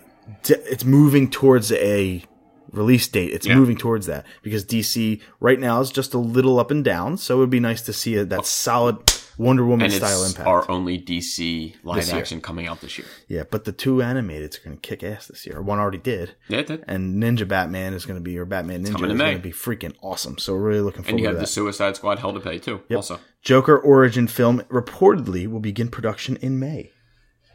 d- 0.44 0.56
it's 0.70 0.84
moving 0.84 1.30
towards 1.30 1.72
a 1.72 2.24
release 2.72 3.08
date. 3.08 3.32
It's 3.32 3.48
Yeah. 3.48 3.56
moving 3.56 3.78
towards 3.78 4.06
that 4.08 4.26
because 4.44 4.66
DC 4.66 5.22
right 5.40 5.60
now 5.60 5.80
is 5.80 5.92
just 5.92 6.14
a 6.14 6.18
little 6.20 6.60
up 6.60 6.72
and 6.72 6.84
down, 6.84 7.18
so 7.18 7.36
it 7.38 7.40
would 7.40 7.50
be 7.50 7.60
nice 7.60 7.82
to 7.84 7.94
see 7.94 8.16
a, 8.16 8.26
that 8.26 8.46
solid 8.46 8.98
Wonder 9.40 9.66
Woman 9.66 9.90
style 9.90 10.26
impact. 10.26 10.46
our 10.46 10.70
only 10.70 11.00
DC 11.00 11.74
live 11.84 12.10
action 12.10 12.42
coming 12.42 12.68
out 12.68 12.82
this 12.82 12.98
year. 12.98 13.08
Yeah, 13.30 13.44
but 13.50 13.64
the 13.64 13.72
two 13.72 13.96
animateds 13.96 14.60
are 14.60 14.66
going 14.66 14.78
to 14.78 14.82
kick 14.82 15.02
ass 15.02 15.28
this 15.28 15.46
year. 15.46 15.62
One 15.62 15.80
already 15.80 15.98
did. 15.98 16.36
Yeah, 16.50 16.64
that, 16.64 16.84
And 16.88 17.24
Ninja 17.24 17.48
Batman 17.48 17.94
is 17.94 18.06
going 18.06 18.20
to 18.20 18.24
be, 18.24 18.38
or 18.38 18.44
Batman 18.44 18.84
Ninja 18.84 18.90
is 18.90 19.18
going 19.18 19.36
to 19.36 19.40
be 19.40 19.54
freaking 19.54 19.96
awesome. 20.02 20.38
So 20.40 20.54
we're 20.54 20.64
really 20.64 20.82
looking 20.82 21.04
forward 21.04 21.12
and 21.12 21.20
you 21.22 21.28
have 21.28 21.40
the 21.40 21.48
Suicide 21.48 21.96
Squad 21.96 22.20
Hell 22.20 22.34
to 22.34 22.42
Pay 22.42 22.60
too. 22.60 22.82
Also, 22.94 23.22
Joker 23.42 23.80
origin 23.80 24.28
film 24.28 24.60
reportedly 24.64 25.48
will 25.48 25.62
begin 25.62 25.88
production 25.88 26.36
in 26.42 26.60
May. 26.60 26.92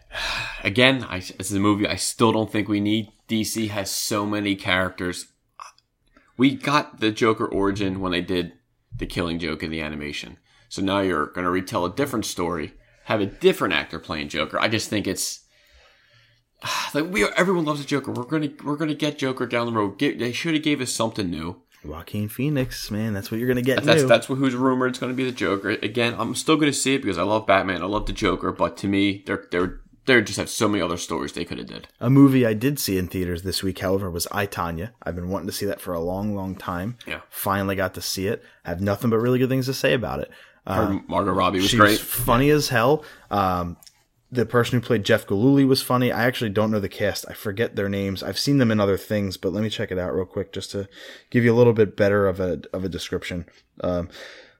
again, 0.65 1.05
I, 1.05 1.19
this 1.19 1.51
is 1.51 1.53
a 1.53 1.61
movie 1.61 1.87
I 1.87 1.97
still 1.97 2.33
don't 2.33 2.51
think 2.51 2.67
we 2.67 2.81
need. 2.81 3.09
DC 3.29 3.69
has 3.69 3.91
so 3.91 4.25
many 4.25 4.57
characters. 4.57 5.27
We 6.39 6.55
got 6.55 7.01
the 7.01 7.11
Joker 7.11 7.47
origin 7.47 8.01
when 8.01 8.13
they 8.13 8.23
did 8.23 8.55
the 8.97 9.05
Killing 9.05 9.39
Joke 9.39 9.63
in 9.63 9.71
the 9.71 9.83
animation. 9.83 10.39
So 10.69 10.83
now 10.83 11.01
you're 11.01 11.27
going 11.27 11.45
to 11.45 11.51
retell 11.51 11.85
a 11.85 11.95
different 11.95 12.27
story, 12.27 12.75
have 13.05 13.21
a 13.21 13.27
different 13.27 13.75
actor 13.75 13.99
playing 13.99 14.29
Joker. 14.29 14.59
I 14.59 14.69
just 14.69 14.89
think 14.89 15.07
it's 15.07 15.45
like 16.95 17.11
we 17.11 17.25
everyone 17.37 17.65
loves 17.65 17.81
the 17.81 17.87
Joker. 17.87 18.13
We're 18.13 18.25
gonna 18.25 18.51
we're 18.65 18.77
gonna 18.77 18.95
get 18.95 19.19
Joker 19.19 19.47
down 19.47 19.67
the 19.67 19.73
road. 19.73 19.99
Get, 19.99 20.19
they 20.19 20.33
should 20.33 20.55
have 20.55 20.63
gave 20.63 20.81
us 20.81 20.93
something 20.93 21.31
new. 21.31 21.61
Joaquin 21.85 22.29
Phoenix, 22.29 22.91
man, 22.91 23.13
that's 23.13 23.31
what 23.31 23.39
you're 23.39 23.47
going 23.47 23.57
to 23.57 23.63
get. 23.63 23.85
That's 23.85 24.03
new. 24.03 24.09
that's 24.09 24.27
who's 24.27 24.55
rumored 24.55 24.91
it's 24.91 24.99
going 24.99 25.13
to 25.13 25.17
be 25.17 25.25
the 25.25 25.37
Joker. 25.37 25.69
Again, 25.71 26.15
I'm 26.19 26.35
still 26.35 26.57
going 26.57 26.73
to 26.73 26.77
see 26.79 26.95
it 26.95 27.03
because 27.03 27.19
I 27.19 27.25
love 27.25 27.47
Batman. 27.47 27.83
I 27.83 27.85
love 27.85 28.07
the 28.07 28.15
Joker, 28.15 28.53
but 28.53 28.79
to 28.79 28.89
me, 28.89 29.23
they're 29.27 29.45
they're 29.51 29.81
they 30.07 30.21
just 30.21 30.39
have 30.39 30.51
so 30.51 30.69
many 30.69 30.83
other 30.83 30.97
stories 30.97 31.33
they 31.33 31.45
could 31.45 31.59
have 31.59 31.67
did. 31.67 31.89
A 32.01 32.11
movie 32.11 32.45
I 32.45 32.53
did 32.53 32.79
see 32.79 32.99
in 32.99 33.09
theaters 33.09 33.43
this 33.43 33.63
week, 33.63 33.79
however, 33.79 34.11
was 34.11 34.27
I 34.31 34.47
Tonya. 34.47 34.91
I've 35.03 35.15
been 35.15 35.31
wanting 35.31 35.47
to 35.47 35.53
see 35.53 35.67
that 35.67 35.81
for 35.81 35.95
a 35.95 36.01
long, 36.01 36.35
long 36.35 36.57
time. 36.57 36.99
Yeah. 37.07 37.21
Finally 37.31 37.77
got 37.77 37.95
to 37.95 38.03
see 38.03 38.27
it. 38.27 38.43
I 38.65 38.69
have 38.69 38.83
nothing 38.83 39.11
but 39.11 39.19
really 39.19 39.39
good 39.39 39.49
things 39.49 39.67
to 39.67 39.75
say 39.75 39.95
about 39.95 40.21
it. 40.21 40.31
Heard 40.67 41.09
Margot 41.09 41.33
Robbie 41.33 41.59
was 41.61 41.69
She 41.71 41.77
great. 41.77 41.91
was 41.93 42.01
funny 42.01 42.51
as 42.51 42.69
hell. 42.69 43.05
Um, 43.31 43.77
the 44.33 44.47
person 44.47 44.81
who 44.81 44.85
played 44.87 45.05
Jeff 45.05 45.27
Gillooly 45.27 45.65
was 45.65 45.81
funny. 45.83 46.11
I 46.11 46.25
actually 46.25 46.51
don't 46.51 46.71
know 46.71 46.81
the 46.81 46.89
cast. 46.89 47.25
I 47.29 47.35
forget 47.35 47.77
their 47.77 47.89
names. 47.89 48.23
I've 48.23 48.39
seen 48.39 48.59
them 48.59 48.71
in 48.73 48.81
other 48.81 48.97
things, 48.97 49.37
but 49.37 49.53
let 49.53 49.63
me 49.63 49.71
check 49.71 49.93
it 49.93 49.99
out 49.99 50.13
real 50.15 50.25
quick 50.25 50.53
just 50.53 50.71
to 50.73 50.89
give 51.31 51.45
you 51.45 51.53
a 51.53 51.57
little 51.57 51.73
bit 51.75 51.97
better 51.97 52.27
of 52.27 52.41
a 52.41 52.63
of 52.73 52.83
a 52.85 52.89
description. 52.89 53.47
Um, 53.83 54.09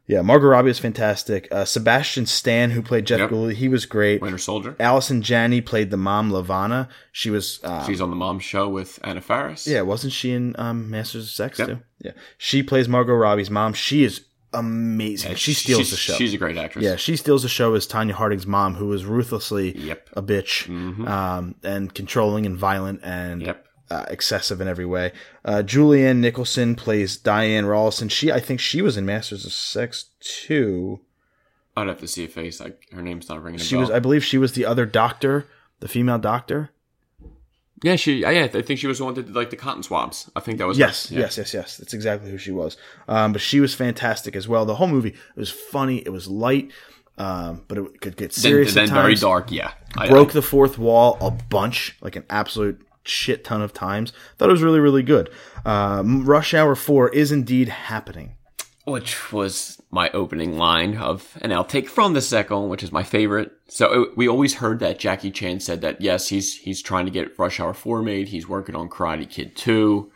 yeah, 0.07 0.21
Margot 0.21 0.49
Robbie 0.49 0.71
is 0.71 0.79
fantastic. 0.79 1.49
Uh, 1.51 1.65
Sebastian 1.65 2.27
Stan, 2.27 2.71
who 2.73 2.83
played 2.83 3.07
Jeff 3.07 3.21
Yep. 3.21 3.31
Gillooly, 3.31 3.55
he 3.55 3.69
was 3.69 3.87
great. 3.87 4.21
Winter 4.21 4.37
Soldier. 4.37 4.77
Allison 4.79 5.23
Janney 5.23 5.63
played 5.63 5.91
the 5.91 5.97
mom, 5.97 6.31
LaVona. 6.31 6.89
She 7.11 7.31
was 7.31 7.59
uh, 7.65 7.85
She's 7.87 8.03
on 8.03 8.11
the 8.11 8.17
Mom 8.17 8.39
Show 8.39 8.69
with 8.69 8.99
Anna 9.03 9.23
Faris. 9.23 9.67
yeah, 9.67 9.81
wasn't 9.81 10.13
she 10.13 10.33
in 10.33 10.55
um, 10.59 10.91
Masters 10.91 11.25
of 11.25 11.31
Sex 11.31 11.59
Yep. 11.59 11.69
too? 11.69 11.79
Yeah, 12.01 12.13
she 12.37 12.63
plays 12.63 12.87
Margot 12.87 13.15
Robbie's 13.15 13.49
mom. 13.51 13.73
She 13.73 14.05
is 14.05 14.27
amazing. 14.55 15.35
she 15.37 15.53
steals 15.53 15.91
the 15.91 15.97
show. 15.97 16.15
She's 16.15 16.33
a 16.35 16.39
great 16.39 16.57
actress. 16.57 16.85
Yeah, 16.85 16.97
she 16.97 17.17
steals 17.17 17.43
the 17.43 17.49
show 17.49 17.75
as 17.75 17.87
Tonya 17.87 18.13
Harding's 18.13 18.47
mom, 18.47 18.75
who 18.75 18.87
was 18.87 19.05
ruthlessly 19.05 19.77
Yep. 19.79 20.09
a 20.15 20.23
bitch, 20.23 20.69
um, 21.09 21.55
and 21.63 21.93
controlling 21.95 22.47
and 22.47 22.57
violent 22.57 23.01
and 23.03 23.43
Yep. 23.43 23.67
uh, 23.91 24.05
excessive 24.09 24.61
in 24.61 24.69
every 24.69 24.87
way. 24.87 25.13
Uh, 25.45 25.63
Julianne 25.65 26.19
Nicholson 26.19 26.75
plays 26.75 27.17
Diane 27.17 27.67
Rawlinson. 27.67 28.09
She, 28.09 28.33
I 28.33 28.41
think, 28.41 28.61
she 28.61 28.81
was 28.83 28.97
in 28.97 29.05
Masters 29.05 29.45
of 29.45 29.53
Sex 29.53 30.07
too. 30.21 31.01
I'd 31.77 31.89
have 31.89 31.99
to 32.01 32.07
see 32.09 32.25
a 32.25 32.29
face. 32.29 32.61
Like 32.61 32.87
her 32.93 33.03
name's 33.03 33.29
not 33.29 33.43
ringing 33.43 33.61
a 33.61 33.65
She 33.65 33.75
bell. 33.75 33.81
was, 33.81 33.91
I 33.91 33.99
believe, 33.99 34.25
she 34.25 34.39
was 34.39 34.53
the 34.53 34.65
other 34.65 34.87
doctor, 34.87 35.47
the 35.81 35.89
female 35.89 36.19
doctor. 36.19 36.71
Yeah, 37.83 37.97
she. 37.97 38.21
Yeah, 38.21 38.49
I 38.53 38.63
think 38.63 38.79
she 38.79 38.87
was 38.87 38.99
the 38.99 39.05
one 39.05 39.15
that 39.15 39.27
did 39.27 39.35
like 39.35 39.51
the 39.51 39.57
cotton 39.57 39.83
swabs. 39.83 40.31
I 40.37 40.41
think 40.41 40.59
that 40.59 40.67
was. 40.67 40.79
Yes. 40.79 41.11
Yeah. 41.11 41.21
yes, 41.21 41.39
yes, 41.39 41.55
yes. 41.55 41.77
That's 41.77 41.93
exactly 41.95 42.31
who 42.31 42.39
she 42.39 42.51
was. 42.51 42.77
Um, 43.09 43.33
but 43.33 43.41
she 43.41 43.61
was 43.61 43.75
fantastic 43.75 44.37
as 44.37 44.47
well. 44.47 44.65
The 44.65 44.77
whole 44.77 44.89
movie 44.89 45.11
it 45.11 45.37
was 45.37 45.51
funny. 45.51 45.99
It 45.99 46.11
was 46.11 46.29
light, 46.29 46.71
um, 47.19 47.63
but 47.69 47.79
it 47.79 48.01
could 48.01 48.17
get 48.17 48.31
Then, 48.33 48.43
serious 48.43 48.75
then 48.75 48.85
at 48.85 48.91
very 48.91 49.17
dark. 49.17 49.51
Yeah. 49.51 49.73
I, 49.97 50.09
broke 50.09 50.33
the 50.33 50.43
fourth 50.43 50.79
wall 50.79 51.19
a 51.21 51.31
bunch, 51.31 51.97
like 52.01 52.17
an 52.17 52.25
absolute 52.31 52.81
shit 53.05 53.45
ton 53.45 53.63
of 53.63 53.73
times. 53.73 54.13
Thought 54.39 54.49
it 54.49 54.53
was 54.53 54.63
really, 54.63 54.81
really 54.81 55.03
good. 55.03 55.31
Um, 55.65 56.25
Rush 56.25 56.55
Hour 56.55 56.75
4 56.75 57.11
is 57.11 57.31
indeed 57.31 57.69
happening. 57.69 58.35
Which 58.85 59.33
was 59.33 59.81
my 59.91 60.11
opening 60.11 60.59
line 60.59 60.97
of, 60.97 61.39
and 61.41 61.53
I'll 61.53 61.65
take 61.65 61.89
from 61.89 62.13
the 62.13 62.21
second, 62.21 62.69
which 62.69 62.83
is 62.83 62.93
my 62.93 63.03
favorite. 63.03 63.53
So 63.69 64.03
it, 64.03 64.17
we 64.17 64.29
always 64.29 64.55
heard 64.57 64.79
that 64.81 64.99
Jackie 64.99 65.31
Chan 65.31 65.61
said 65.61 65.81
that 65.81 66.01
yes, 66.01 66.29
he's 66.29 66.57
he's 66.59 66.83
trying 66.83 67.07
to 67.07 67.11
get 67.11 67.39
Rush 67.39 67.61
Hour 67.61 67.75
Four 67.75 68.03
made. 68.03 68.29
He's 68.29 68.49
working 68.49 68.77
on 68.77 68.89
Karate 68.89 69.29
Kid 69.29 69.57
Two, 69.57 70.13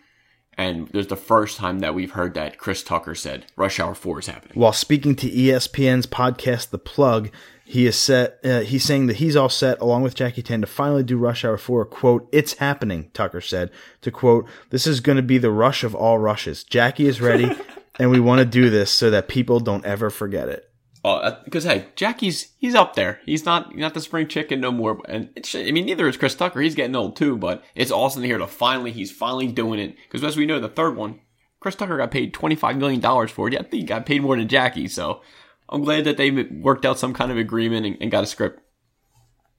and 0.57 0.89
there's 0.89 1.07
the 1.07 1.17
first 1.17 1.57
time 1.57 1.79
that 1.79 1.95
we've 1.95 2.13
heard 2.13 2.35
that 2.35 2.59
Chris 2.59 2.83
Tucker 2.83 3.15
said 3.15 3.47
Rush 3.57 3.81
Hour 3.81 3.95
Four 3.95 4.19
is 4.19 4.27
happening. 4.27 4.59
While 4.59 4.73
speaking 4.73 5.17
to 5.17 5.31
ESPN's 5.31 6.07
podcast, 6.07 6.71
The 6.71 6.79
Plug, 6.79 7.31
he 7.65 7.87
is 7.87 7.97
set. 7.97 8.39
Uh, 8.45 8.61
he's 8.61 8.85
saying 8.85 9.07
that 9.07 9.17
he's 9.17 9.37
all 9.37 9.49
set, 9.49 9.81
along 9.81 10.03
with 10.03 10.15
Jackie 10.15 10.43
Chan, 10.43 10.61
to 10.61 10.67
finally 10.67 11.03
do 11.03 11.17
Rush 11.17 11.45
Hour 11.45 11.57
4. 11.57 11.87
"Quote: 11.87 12.29
It's 12.33 12.55
happening," 12.55 13.11
Tucker 13.15 13.41
said. 13.41 13.71
To 14.03 14.11
quote: 14.11 14.47
"This 14.69 14.87
is 14.87 15.01
going 15.01 15.17
to 15.17 15.23
be 15.23 15.39
the 15.39 15.51
rush 15.51 15.85
of 15.85 15.95
all 15.95 16.19
rushes. 16.19 16.65
Jackie 16.65 17.07
is 17.07 17.21
ready, 17.21 17.51
and 17.99 18.11
we 18.11 18.21
want 18.21 18.39
to 18.41 18.45
do 18.45 18.71
this 18.71 18.91
so 18.91 19.11
that 19.11 19.29
people 19.29 19.61
don't 19.61 19.85
ever 19.85 20.11
forget 20.11 20.49
it." 20.49 20.65
Oh, 21.05 21.15
uh, 21.17 21.43
Because 21.45 21.65
hey, 21.65 21.87
Jackie's 21.97 22.53
he's 22.59 22.75
up 22.75 22.95
there. 22.95 23.21
He's 23.25 23.45
not 23.45 23.75
not 23.77 23.95
the 23.95 24.01
spring 24.01 24.27
chicken 24.29 24.61
no 24.61 24.73
more. 24.73 25.01
And 25.09 25.31
it's, 25.37 25.55
I 25.55 25.71
mean, 25.71 25.87
neither 25.87 26.09
is 26.09 26.17
Chris 26.17 26.35
Tucker. 26.35 26.61
He's 26.61 26.75
getting 26.75 26.97
old 26.97 27.17
too. 27.17 27.37
But 27.37 27.63
it's 27.75 27.93
awesome 27.93 28.23
to 28.23 28.29
hear 28.29 28.39
to 28.39 28.47
finally 28.47 28.91
he's 28.91 29.11
finally 29.13 29.47
doing 29.47 29.79
it. 29.81 29.97
Because 30.03 30.25
as 30.25 30.37
we 30.37 30.47
know, 30.47 30.59
the 30.59 30.69
third 30.69 30.97
one, 30.97 31.21
Chris 31.61 31.77
Tucker 31.77 31.97
got 31.97 32.11
paid 32.11 32.35
twenty 32.35 32.57
five 32.57 32.77
million 32.77 33.01
dollars 33.01 33.31
for 33.31 33.47
it. 33.49 33.55
Yeah, 33.55 33.61
I 33.61 33.63
think 33.63 33.75
he 33.75 33.83
got 33.85 34.07
paid 34.07 34.23
more 34.23 34.37
than 34.37 34.49
Jackie. 34.49 34.89
So 34.89 35.23
I'm 35.69 35.83
glad 35.85 36.05
that 36.05 36.17
they 36.17 36.31
worked 36.31 36.85
out 36.85 36.99
some 36.99 37.15
kind 37.15 37.31
of 37.31 37.39
agreement 37.39 37.87
and, 37.87 37.97
and 38.01 38.11
got 38.11 38.25
a 38.25 38.27
script. 38.27 38.61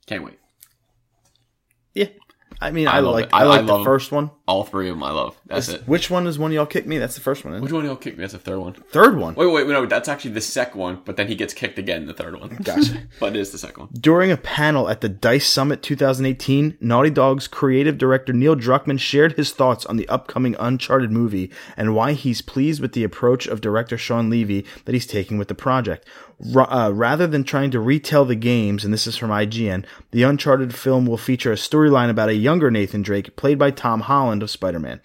Can't 0.08 0.24
wait. 0.24 0.40
Yeah, 1.94 2.08
I 2.62 2.72
mean, 2.72 2.88
I, 2.88 3.00
love 3.00 3.14
like. 3.14 3.34
I- 3.34 3.40
I, 3.40 3.44
like 3.44 3.62
I 3.62 3.64
the 3.64 3.84
first 3.84 4.12
one. 4.12 4.32
All 4.46 4.64
three 4.64 4.90
of 4.90 4.96
them 4.96 5.04
I 5.04 5.12
love. 5.12 5.40
That's 5.46 5.70
it. 5.70 5.88
Which 5.88 6.10
one 6.10 6.26
is 6.28 6.40
one 6.40 6.52
y'all 6.52 6.66
kicked 6.66 6.88
me? 6.88 6.98
That's 6.98 7.16
the 7.16 7.22
first 7.22 7.46
one. 7.46 7.62
Which 7.62 7.72
one 7.72 7.86
y'all 7.86 7.96
kicked 7.96 8.18
me? 8.18 8.24
That's 8.24 8.34
the 8.34 8.40
third 8.40 8.60
one. 8.60 8.74
Third 8.74 9.16
one. 9.18 9.36
Wait, 9.36 9.46
wait, 9.46 9.68
no, 9.68 9.86
that's 9.86 10.10
actually 10.10 10.32
the 10.32 10.42
second 10.42 10.80
one. 10.80 11.02
But 11.06 11.18
then 11.18 11.28
he 11.28 11.36
gets 11.36 11.54
kicked 11.54 11.78
again 11.80 12.02
in 12.02 12.08
the 12.08 12.14
third 12.14 12.40
one. 12.40 12.50
Gotcha. 12.64 13.04
but 13.20 13.36
it 13.36 13.40
is 13.40 13.52
the 13.52 13.58
second 13.58 13.84
one. 13.84 13.90
During 13.94 14.32
a 14.32 14.38
panel 14.38 14.90
at 14.90 15.02
the 15.02 15.10
DICE 15.10 15.48
Summit 15.48 15.84
2018, 15.84 16.78
Naughty 16.82 17.12
Dog's 17.12 17.48
creative 17.48 17.98
director 17.98 18.34
Neil 18.34 18.56
Druckmann 18.56 19.00
shared 19.00 19.34
his 19.34 19.52
thoughts 19.52 19.86
on 19.86 19.98
the 19.98 20.10
upcoming 20.10 20.56
Uncharted 20.60 21.12
movie 21.12 21.52
and 21.78 21.96
why 21.96 22.14
he's 22.14 22.42
pleased 22.42 22.82
with 22.82 22.94
the 22.94 23.04
approach 23.04 23.46
of 23.48 23.62
director 23.62 23.98
Shawn 23.98 24.30
Levy 24.30 24.66
that 24.86 24.94
he's 24.94 25.08
taking 25.08 25.38
with 25.38 25.48
the 25.48 25.56
project. 25.56 26.06
Uh, 26.56 26.92
rather 26.94 27.28
than 27.28 27.44
trying 27.44 27.70
to 27.72 27.80
retell 27.80 28.24
the 28.24 28.36
games, 28.36 28.86
and 28.86 28.94
this 28.94 29.08
is 29.08 29.18
from 29.18 29.30
IGN, 29.30 29.84
the 30.12 30.24
Uncharted 30.24 30.74
film 30.74 31.06
will 31.06 31.18
feature 31.18 31.52
a 31.52 31.56
storyline 31.56 32.10
about 32.10 32.30
a 32.30 32.36
younger 32.36 32.72
Nathan 32.72 33.02
Drake, 33.02 33.36
played 33.36 33.60
by 33.60 33.72
Tom 33.72 34.02
Holland 34.02 34.42
of 34.42 34.50
Spider 34.50 34.80
Man. 34.80 35.02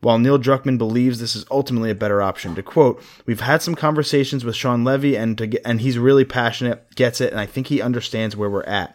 While 0.00 0.18
Neil 0.18 0.38
Druckmann 0.38 0.76
believes 0.76 1.18
this 1.18 1.34
is 1.34 1.46
ultimately 1.50 1.90
a 1.90 1.94
better 1.94 2.20
option, 2.20 2.54
to 2.56 2.62
quote, 2.62 3.02
"We've 3.24 3.40
had 3.40 3.62
some 3.62 3.74
conversations 3.74 4.44
with 4.44 4.54
Shawn 4.54 4.84
Levy, 4.84 5.16
and 5.16 5.34
get, 5.36 5.62
and 5.64 5.80
he's 5.80 5.98
really 5.98 6.26
passionate, 6.26 6.94
gets 6.94 7.22
it, 7.22 7.30
and 7.30 7.40
I 7.40 7.46
think 7.46 7.68
he 7.68 7.80
understands 7.80 8.36
where 8.36 8.50
we're 8.50 8.64
at." 8.64 8.94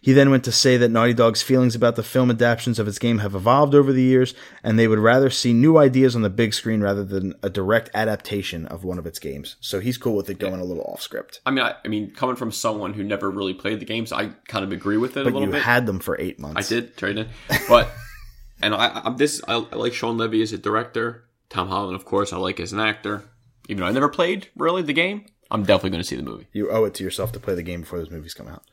He 0.00 0.12
then 0.12 0.30
went 0.30 0.44
to 0.44 0.52
say 0.52 0.76
that 0.76 0.90
Naughty 0.90 1.14
Dog's 1.14 1.42
feelings 1.42 1.74
about 1.74 1.96
the 1.96 2.02
film 2.02 2.30
adaptations 2.30 2.78
of 2.78 2.88
its 2.88 2.98
game 2.98 3.18
have 3.18 3.34
evolved 3.34 3.74
over 3.74 3.92
the 3.92 4.02
years, 4.02 4.34
and 4.62 4.78
they 4.78 4.88
would 4.88 4.98
rather 4.98 5.30
see 5.30 5.52
new 5.52 5.78
ideas 5.78 6.14
on 6.16 6.22
the 6.22 6.30
big 6.30 6.54
screen 6.54 6.80
rather 6.80 7.04
than 7.04 7.34
a 7.42 7.50
direct 7.50 7.90
adaptation 7.94 8.66
of 8.66 8.84
one 8.84 8.98
of 8.98 9.06
its 9.06 9.18
games. 9.18 9.56
So 9.60 9.80
he's 9.80 9.98
cool 9.98 10.16
with 10.16 10.30
it 10.30 10.38
going 10.38 10.60
a 10.60 10.64
little 10.64 10.84
off 10.84 11.02
script. 11.02 11.40
I 11.46 11.50
mean, 11.50 11.64
I, 11.64 11.74
I 11.84 11.88
mean, 11.88 12.10
coming 12.10 12.36
from 12.36 12.52
someone 12.52 12.92
who 12.94 13.02
never 13.02 13.30
really 13.30 13.54
played 13.54 13.80
the 13.80 13.84
games, 13.84 14.12
I 14.12 14.28
kind 14.48 14.64
of 14.64 14.72
agree 14.72 14.96
with 14.96 15.16
it 15.16 15.20
a 15.20 15.24
But 15.24 15.32
little 15.34 15.48
you 15.48 15.52
bit. 15.52 15.62
had 15.62 15.86
them 15.86 15.98
for 16.00 16.20
eight 16.20 16.38
months. 16.38 16.66
I 16.66 16.74
did 16.74 16.96
trade 16.96 17.18
in, 17.18 17.28
but 17.68 17.90
and 18.62 18.74
I, 18.74 19.02
I'm 19.04 19.16
this. 19.16 19.40
I, 19.48 19.54
I 19.54 19.76
like 19.76 19.92
Shawn 19.94 20.18
Levy 20.18 20.42
as 20.42 20.52
a 20.52 20.58
director. 20.58 21.24
Tom 21.48 21.68
Holland, 21.68 21.94
of 21.96 22.04
course, 22.04 22.32
I 22.32 22.36
like 22.38 22.60
as 22.60 22.72
an 22.72 22.80
actor. 22.80 23.24
Even 23.68 23.82
though 23.82 23.86
I 23.88 23.92
never 23.92 24.08
played 24.08 24.48
really 24.56 24.82
the 24.82 24.92
game, 24.92 25.26
I'm 25.50 25.62
definitely 25.64 25.90
going 25.90 26.02
to 26.02 26.08
see 26.08 26.16
the 26.16 26.22
movie. 26.22 26.46
You 26.52 26.70
owe 26.70 26.84
it 26.84 26.94
to 26.94 27.04
yourself 27.04 27.30
to 27.32 27.40
play 27.40 27.54
the 27.54 27.62
game 27.62 27.82
before 27.82 27.98
those 27.98 28.10
movies 28.10 28.34
come 28.34 28.48
out. 28.48 28.64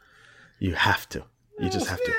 You 0.60 0.74
have 0.76 1.08
to. 1.10 1.24
You 1.60 1.70
just 1.70 1.88
have 1.88 2.00
to. 2.04 2.14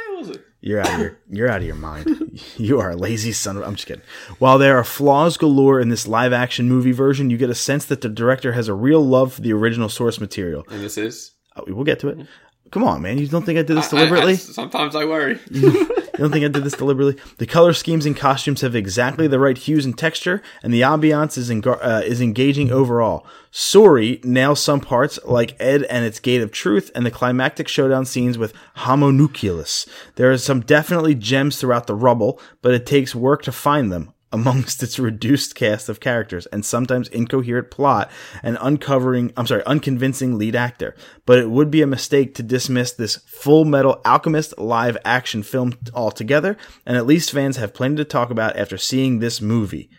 You're 0.62 0.80
out 0.80 0.92
of 0.94 1.00
your 1.00 1.18
you're 1.30 1.48
out 1.48 1.60
of 1.60 1.66
your 1.66 1.76
mind. 1.76 2.40
You 2.56 2.78
are 2.80 2.90
a 2.90 2.96
lazy 2.96 3.32
son 3.32 3.56
of 3.56 3.62
I'm 3.62 3.74
just 3.76 3.86
kidding. 3.88 4.02
While 4.38 4.58
there 4.58 4.76
are 4.78 4.84
flaws 4.84 5.36
galore 5.38 5.80
in 5.80 5.88
this 5.88 6.06
live 6.06 6.32
action 6.34 6.68
movie 6.68 6.92
version, 6.92 7.30
you 7.30 7.38
get 7.38 7.48
a 7.50 7.54
sense 7.54 7.86
that 7.86 8.02
the 8.02 8.08
director 8.10 8.52
has 8.52 8.68
a 8.68 8.74
real 8.74 9.00
love 9.04 9.32
for 9.34 9.40
the 9.40 9.52
original 9.54 9.88
source 9.88 10.20
material. 10.20 10.64
And 10.70 10.82
this 10.82 10.98
is 10.98 11.32
Oh, 11.56 11.64
we'll 11.66 11.84
get 11.84 11.98
to 12.00 12.08
it. 12.08 12.26
Come 12.70 12.84
on, 12.84 13.00
man. 13.02 13.16
You 13.18 13.26
don't 13.28 13.44
think 13.44 13.58
I 13.58 13.62
did 13.62 13.76
this 13.78 13.92
I- 13.92 13.96
I- 13.96 14.00
deliberately? 14.00 14.36
sometimes 14.36 14.94
I 14.94 15.04
worry. 15.06 15.38
Don't 16.20 16.30
think 16.30 16.44
I 16.44 16.48
did 16.48 16.64
this 16.64 16.74
deliberately? 16.74 17.16
The 17.38 17.46
color 17.46 17.72
schemes 17.72 18.04
and 18.04 18.14
costumes 18.14 18.60
have 18.60 18.76
exactly 18.76 19.26
the 19.26 19.38
right 19.38 19.56
hues 19.56 19.86
and 19.86 19.96
texture, 19.96 20.42
and 20.62 20.70
the 20.70 20.82
ambiance 20.82 21.38
is 21.38 21.50
uh, 21.50 22.02
is 22.04 22.20
engaging 22.20 22.70
overall. 22.70 23.26
Sori 23.50 24.22
nails 24.22 24.60
some 24.60 24.80
parts, 24.80 25.18
like 25.24 25.56
Ed 25.58 25.84
and 25.84 26.04
its 26.04 26.20
Gate 26.20 26.42
of 26.42 26.52
Truth, 26.52 26.90
and 26.94 27.06
the 27.06 27.10
climactic 27.10 27.68
showdown 27.68 28.04
scenes 28.04 28.36
with 28.36 28.52
Homunculus. 28.74 29.86
There 30.16 30.30
are 30.30 30.36
some 30.36 30.60
definitely 30.60 31.14
gems 31.14 31.58
throughout 31.58 31.86
the 31.86 31.94
rubble, 31.94 32.38
but 32.60 32.74
it 32.74 32.84
takes 32.84 33.14
work 33.14 33.40
to 33.44 33.52
find 33.52 33.90
them 33.90 34.12
amongst 34.32 34.82
its 34.82 34.98
reduced 34.98 35.54
cast 35.54 35.88
of 35.88 35.98
characters 36.00 36.46
and 36.46 36.64
sometimes 36.64 37.08
incoherent 37.08 37.70
plot 37.70 38.10
and 38.42 38.56
uncovering, 38.60 39.32
I'm 39.36 39.46
sorry, 39.46 39.64
unconvincing 39.66 40.38
lead 40.38 40.54
actor. 40.54 40.94
But 41.26 41.38
it 41.38 41.50
would 41.50 41.70
be 41.70 41.82
a 41.82 41.86
mistake 41.86 42.34
to 42.36 42.42
dismiss 42.42 42.92
this 42.92 43.16
Full 43.26 43.64
Metal 43.64 44.00
Alchemist 44.04 44.56
live 44.58 44.96
action 45.04 45.42
film 45.42 45.74
altogether, 45.94 46.56
and 46.86 46.96
at 46.96 47.06
least 47.06 47.32
fans 47.32 47.56
have 47.56 47.74
plenty 47.74 47.96
to 47.96 48.04
talk 48.04 48.30
about 48.30 48.56
after 48.56 48.78
seeing 48.78 49.18
this 49.18 49.40
movie. 49.40 49.90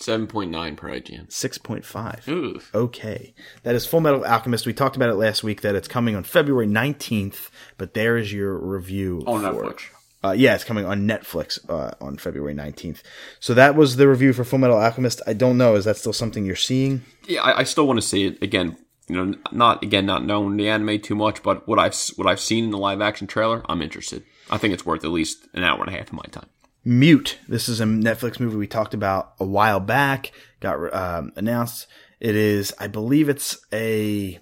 Seven 0.00 0.26
point 0.26 0.50
nine 0.50 0.76
per 0.76 0.88
IGN. 0.88 1.28
6.5. 1.28 2.28
Ooh, 2.28 2.60
Okay. 2.74 3.34
That 3.64 3.74
is 3.74 3.86
Full 3.86 4.00
Metal 4.00 4.24
Alchemist. 4.24 4.64
We 4.66 4.72
talked 4.72 4.96
about 4.96 5.10
it 5.10 5.14
last 5.16 5.44
week 5.44 5.60
that 5.60 5.74
it's 5.74 5.88
coming 5.88 6.16
on 6.16 6.24
February 6.24 6.66
19th, 6.66 7.50
but 7.76 7.92
there 7.92 8.16
is 8.16 8.32
your 8.32 8.58
review. 8.58 9.22
on 9.26 9.42
for 9.42 9.62
Netflix. 9.64 9.70
it. 9.72 9.90
Uh, 10.22 10.32
yeah, 10.32 10.54
it's 10.54 10.64
coming 10.64 10.84
on 10.84 11.06
Netflix 11.06 11.58
uh, 11.70 11.92
on 12.00 12.18
February 12.18 12.54
19th. 12.54 13.02
So 13.38 13.54
that 13.54 13.74
was 13.74 13.96
the 13.96 14.06
review 14.06 14.32
for 14.32 14.44
Full 14.44 14.58
Metal 14.58 14.76
Alchemist. 14.76 15.22
I 15.26 15.32
don't 15.32 15.56
know. 15.56 15.76
Is 15.76 15.86
that 15.86 15.96
still 15.96 16.12
something 16.12 16.44
you're 16.44 16.56
seeing? 16.56 17.02
Yeah, 17.26 17.42
I, 17.42 17.60
I 17.60 17.64
still 17.64 17.86
want 17.86 17.98
to 17.98 18.06
see 18.06 18.26
it 18.26 18.42
again. 18.42 18.76
You 19.08 19.16
know, 19.24 19.38
not 19.50 19.82
again, 19.82 20.06
not 20.06 20.24
knowing 20.24 20.56
the 20.56 20.68
anime 20.68 21.00
too 21.00 21.16
much, 21.16 21.42
but 21.42 21.66
what 21.66 21.78
I've 21.78 21.96
what 22.16 22.28
I've 22.28 22.38
seen 22.38 22.64
in 22.64 22.70
the 22.70 22.78
live 22.78 23.00
action 23.00 23.26
trailer, 23.26 23.62
I'm 23.68 23.82
interested. 23.82 24.22
I 24.50 24.58
think 24.58 24.72
it's 24.72 24.86
worth 24.86 25.04
at 25.04 25.10
least 25.10 25.48
an 25.52 25.64
hour 25.64 25.80
and 25.80 25.88
a 25.88 25.96
half 25.96 26.08
of 26.08 26.12
my 26.12 26.24
time. 26.30 26.46
Mute. 26.84 27.38
This 27.48 27.68
is 27.68 27.80
a 27.80 27.84
Netflix 27.84 28.38
movie 28.38 28.56
we 28.56 28.66
talked 28.66 28.94
about 28.94 29.32
a 29.40 29.44
while 29.44 29.80
back. 29.80 30.32
Got 30.60 30.94
um, 30.94 31.32
announced. 31.34 31.86
It 32.20 32.36
is, 32.36 32.72
I 32.78 32.86
believe, 32.86 33.28
it's 33.28 33.58
a 33.72 34.38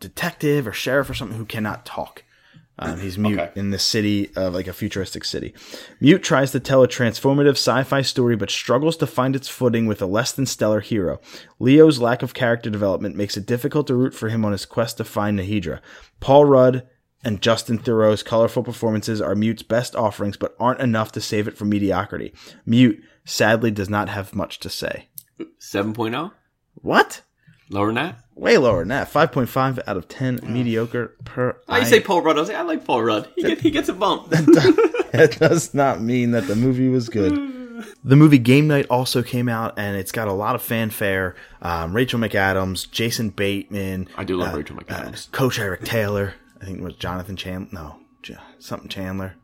detective 0.00 0.66
or 0.66 0.72
sheriff 0.72 1.08
or 1.08 1.14
something 1.14 1.38
who 1.38 1.44
cannot 1.44 1.84
talk. 1.86 2.24
Um, 2.82 2.98
he's 2.98 3.18
mute 3.18 3.38
Okay. 3.38 3.52
in 3.60 3.70
the 3.70 3.78
city 3.78 4.30
of 4.36 4.54
like 4.54 4.66
a 4.66 4.72
futuristic 4.72 5.24
city. 5.24 5.52
Mute 6.00 6.22
tries 6.22 6.50
to 6.52 6.60
tell 6.60 6.82
a 6.82 6.88
transformative 6.88 7.50
sci-fi 7.52 8.00
story, 8.00 8.36
but 8.36 8.50
struggles 8.50 8.96
to 8.96 9.06
find 9.06 9.36
its 9.36 9.48
footing 9.48 9.86
with 9.86 10.00
a 10.00 10.06
less 10.06 10.32
than 10.32 10.46
stellar 10.46 10.80
hero. 10.80 11.20
Leo's 11.58 11.98
lack 11.98 12.22
of 12.22 12.32
character 12.32 12.70
development 12.70 13.16
makes 13.16 13.36
it 13.36 13.44
difficult 13.44 13.86
to 13.88 13.94
root 13.94 14.14
for 14.14 14.30
him 14.30 14.44
on 14.46 14.52
his 14.52 14.64
quest 14.64 14.96
to 14.96 15.04
find 15.04 15.38
Naadirah. 15.38 15.80
Paul 16.20 16.46
Rudd 16.46 16.86
and 17.22 17.42
Justin 17.42 17.78
Theroux's 17.78 18.22
colorful 18.22 18.62
performances 18.62 19.20
are 19.20 19.34
Mute's 19.34 19.62
best 19.62 19.94
offerings, 19.94 20.38
but 20.38 20.54
aren't 20.58 20.80
enough 20.80 21.12
to 21.12 21.20
save 21.20 21.46
it 21.46 21.58
from 21.58 21.68
mediocrity. 21.68 22.32
Mute 22.64 22.98
sadly 23.26 23.70
does 23.70 23.90
not 23.90 24.08
have 24.08 24.34
much 24.34 24.58
to 24.60 24.70
say. 24.70 25.10
7.0? 25.60 26.32
What? 26.76 27.20
Lower 27.70 27.86
than 27.86 27.94
that? 27.96 28.18
Way 28.34 28.58
lower 28.58 28.80
than 28.80 28.88
that. 28.88 29.10
5.5 29.12 29.80
out 29.86 29.96
of 29.96 30.08
10 30.08 30.40
mediocre 30.42 31.14
per. 31.24 31.56
I 31.68 31.84
say 31.84 32.00
Paul 32.00 32.22
Rudd. 32.22 32.36
I 32.38 32.42
like, 32.42 32.54
I 32.56 32.62
like 32.62 32.84
Paul 32.84 33.02
Rudd. 33.02 33.28
He, 33.36 33.42
get, 33.42 33.60
he 33.60 33.70
gets 33.70 33.88
a 33.88 33.92
bump. 33.92 34.28
that 34.30 35.36
does 35.38 35.72
not 35.74 36.00
mean 36.00 36.32
that 36.32 36.46
the 36.46 36.56
movie 36.56 36.88
was 36.88 37.08
good. 37.08 37.56
The 38.04 38.16
movie 38.16 38.36
Game 38.38 38.68
Night 38.68 38.86
also 38.90 39.22
came 39.22 39.48
out, 39.48 39.78
and 39.78 39.96
it's 39.96 40.12
got 40.12 40.28
a 40.28 40.32
lot 40.34 40.54
of 40.54 40.60
fanfare. 40.62 41.34
Um, 41.62 41.94
Rachel 41.96 42.20
McAdams, 42.20 42.90
Jason 42.90 43.30
Bateman, 43.30 44.06
I 44.18 44.24
do 44.24 44.36
love 44.36 44.52
Rachel 44.54 44.76
McAdams. 44.76 45.30
Coach 45.32 45.58
Eric 45.58 45.84
Taylor. 45.84 46.34
I 46.60 46.66
think 46.66 46.78
it 46.78 46.84
was 46.84 46.94
Jonathan 46.96 47.36
Chandler. 47.36 47.68
No, 47.72 47.96
J- 48.22 48.36
something 48.58 48.88
Chandler, 48.90 49.34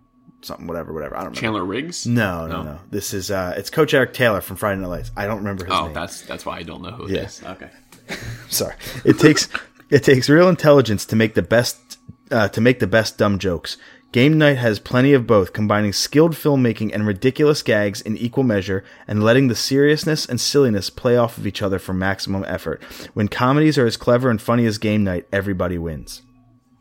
something 0.42 0.66
whatever, 0.66 0.92
whatever. 0.92 1.14
I 1.16 1.20
don't 1.20 1.28
remember. 1.28 1.40
Chandler 1.40 1.64
Riggs? 1.64 2.06
No, 2.06 2.46
no, 2.46 2.62
no, 2.62 2.78
This 2.90 3.14
is 3.14 3.30
uh, 3.30 3.54
it's 3.56 3.70
Coach 3.70 3.94
Eric 3.94 4.12
Taylor 4.12 4.42
from 4.42 4.56
Friday 4.56 4.82
Night 4.82 4.88
Lights. 4.88 5.12
I 5.16 5.26
don't 5.26 5.38
remember 5.38 5.64
his 5.64 5.72
Oh, 5.74 5.86
name. 5.86 5.94
that's 5.94 6.20
that's 6.22 6.44
why 6.44 6.58
I 6.58 6.62
don't 6.62 6.82
know 6.82 6.90
who 6.90 7.04
it 7.06 7.12
Yeah. 7.12 7.22
is. 7.22 7.42
Okay. 7.42 7.70
sorry. 8.48 8.74
It 9.04 9.18
takes 9.18 9.48
it 9.90 10.02
takes 10.02 10.28
real 10.28 10.48
intelligence 10.48 11.04
to 11.06 11.16
make 11.16 11.34
the 11.34 11.42
best 11.42 11.98
uh, 12.30 12.48
to 12.48 12.60
make 12.60 12.80
the 12.80 12.86
best 12.86 13.18
dumb 13.18 13.38
jokes. 13.38 13.76
Game 14.12 14.38
Night 14.38 14.56
has 14.56 14.78
plenty 14.78 15.12
of 15.12 15.26
both, 15.26 15.52
combining 15.52 15.92
skilled 15.92 16.32
filmmaking 16.32 16.94
and 16.94 17.06
ridiculous 17.06 17.62
gags 17.62 18.00
in 18.00 18.16
equal 18.16 18.44
measure, 18.44 18.82
and 19.06 19.22
letting 19.22 19.48
the 19.48 19.54
seriousness 19.54 20.24
and 20.24 20.40
silliness 20.40 20.88
play 20.88 21.16
off 21.16 21.36
of 21.36 21.46
each 21.46 21.60
other 21.60 21.78
for 21.78 21.92
maximum 21.92 22.44
effort. 22.46 22.82
When 23.12 23.28
comedies 23.28 23.76
are 23.76 23.84
as 23.84 23.96
clever 23.96 24.30
and 24.30 24.40
funny 24.40 24.64
as 24.64 24.78
Game 24.78 25.04
Night, 25.04 25.26
everybody 25.32 25.76
wins. 25.76 26.22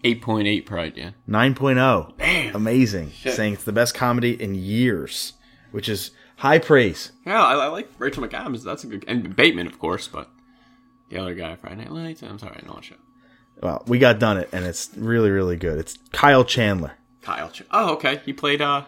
8.8 0.06 0.66
per 0.66 0.86
yeah. 0.96 1.12
9.0. 1.28 2.18
Damn. 2.18 2.56
Amazing. 2.56 3.12
Saying 3.12 3.54
it's 3.54 3.64
the 3.64 3.74
best 3.74 3.96
comedy 3.96 4.42
in 4.42 4.54
years, 4.54 5.34
which 5.72 5.90
is 5.90 6.12
high 6.38 6.60
praise. 6.60 7.12
Yeah, 7.26 7.44
I, 7.44 7.56
I 7.56 7.68
like 7.68 7.90
Rachel 7.98 8.24
McAdams. 8.24 8.64
That's 8.64 8.84
a 8.84 8.88
good. 8.88 9.04
And 9.08 9.36
Bateman, 9.36 9.68
of 9.68 9.80
course, 9.80 10.08
but 10.08 10.30
the 11.10 11.18
other 11.18 11.34
guy, 11.36 11.56
Friday 11.56 11.76
Night 11.78 11.92
Lights. 11.92 12.24
I'm 12.24 12.40
sorry, 12.40 12.60
I 12.64 12.68
know 12.68 12.80
show. 12.82 12.96
Well, 13.62 13.84
we 13.88 14.00
got 14.00 14.20
done 14.20 14.38
it, 14.38 14.50
and 14.52 14.66
it's 14.66 14.90
really, 14.98 15.30
really 15.30 15.56
good. 15.56 15.78
It's 15.78 15.98
Kyle 16.12 16.44
Chandler. 16.44 16.94
Kyle. 17.22 17.50
Ch- 17.50 17.64
oh, 17.72 17.94
okay. 17.94 18.22
He 18.26 18.34
played. 18.34 18.62
uh 18.62 18.84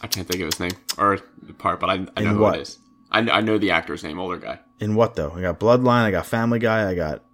I 0.00 0.06
can't 0.06 0.26
think 0.28 0.40
of 0.42 0.46
his 0.46 0.60
name 0.60 0.72
or 0.96 1.18
the 1.42 1.52
part, 1.52 1.80
but 1.80 1.90
I, 1.90 1.94
I 2.16 2.22
know 2.22 2.30
In 2.30 2.36
who 2.36 2.38
what? 2.38 2.56
it 2.56 2.62
is. 2.62 2.78
I, 3.10 3.22
kn- 3.22 3.36
I 3.36 3.40
know 3.40 3.58
the 3.58 3.72
actor's 3.72 4.04
name. 4.04 4.18
Older 4.20 4.36
guy. 4.36 4.60
In 4.80 4.94
what 4.94 5.16
though? 5.16 5.32
I 5.32 5.40
got 5.40 5.58
Bloodline, 5.58 6.04
I 6.04 6.10
got 6.12 6.26
Family 6.26 6.58
Guy, 6.60 6.88
I 6.88 6.94
got 6.94 7.24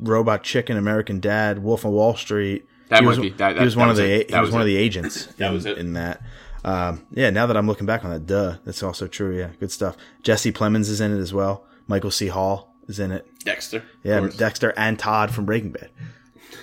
Robot 0.00 0.42
Chicken, 0.44 0.76
American 0.78 1.20
Dad, 1.20 1.58
Wolf 1.62 1.84
of 1.84 1.92
Wall 1.92 2.16
Street. 2.16 2.66
That 2.88 3.00
he 3.00 3.04
might 3.06 3.10
was, 3.10 3.18
be- 3.18 3.28
that- 3.30 3.56
he 3.58 3.64
was 3.64 3.74
that 3.74 3.78
one 3.80 3.88
was 3.88 3.98
of 3.98 4.04
the 4.06 4.12
it. 4.20 4.30
he 4.30 4.36
was, 4.36 4.46
was 4.48 4.52
one 4.52 4.60
of 4.62 4.66
the 4.66 4.76
agents. 4.76 5.26
That 5.36 5.48
in, 5.48 5.52
was 5.52 5.66
it. 5.66 5.78
in 5.78 5.92
that. 5.92 6.22
Um, 6.64 7.04
yeah, 7.12 7.30
now 7.30 7.46
that 7.46 7.56
I'm 7.56 7.66
looking 7.66 7.86
back 7.86 8.04
on 8.04 8.10
that, 8.10 8.26
duh, 8.26 8.56
that's 8.64 8.82
also 8.82 9.06
true. 9.06 9.36
Yeah, 9.36 9.50
good 9.58 9.72
stuff. 9.72 9.96
Jesse 10.22 10.52
Plemons 10.52 10.88
is 10.88 11.00
in 11.00 11.12
it 11.16 11.20
as 11.20 11.32
well. 11.32 11.64
Michael 11.88 12.10
C. 12.10 12.28
Hall 12.28 12.72
is 12.88 12.98
in 13.00 13.10
it. 13.12 13.26
Dexter. 13.44 13.82
Yeah. 14.04 14.28
Dexter 14.36 14.72
and 14.76 14.98
Todd 14.98 15.32
from 15.32 15.44
Breaking 15.46 15.72
Bad. 15.72 15.90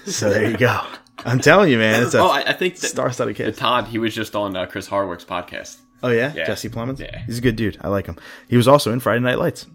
So 0.05 0.29
there 0.29 0.49
you 0.49 0.57
go. 0.57 0.81
I'm 1.25 1.39
telling 1.39 1.69
you, 1.69 1.77
man, 1.77 2.03
it's 2.03 2.13
a 2.13 2.19
Oh, 2.19 2.27
I, 2.29 2.39
I 2.41 2.53
think 2.53 2.77
that 2.77 2.87
star-studded 2.87 3.35
the 3.35 3.43
cast. 3.43 3.59
Todd. 3.59 3.87
He 3.87 3.97
was 3.97 4.15
just 4.15 4.35
on 4.35 4.55
uh, 4.55 4.65
Chris 4.65 4.87
Hardwick's 4.87 5.25
podcast. 5.25 5.77
Oh 6.01 6.07
yeah? 6.09 6.31
Yeah. 6.33 6.45
Jesse 6.45 6.69
Plemons. 6.69 6.99
Yeah. 6.99 7.23
he's 7.25 7.39
a 7.39 7.41
good 7.41 7.57
dude. 7.57 7.77
I 7.81 7.89
like 7.89 8.05
him. 8.05 8.15
He 8.47 8.55
was 8.55 8.67
also 8.69 8.93
in 8.93 9.01
Friday 9.01 9.19
Night 9.19 9.37
Lights. 9.37 9.67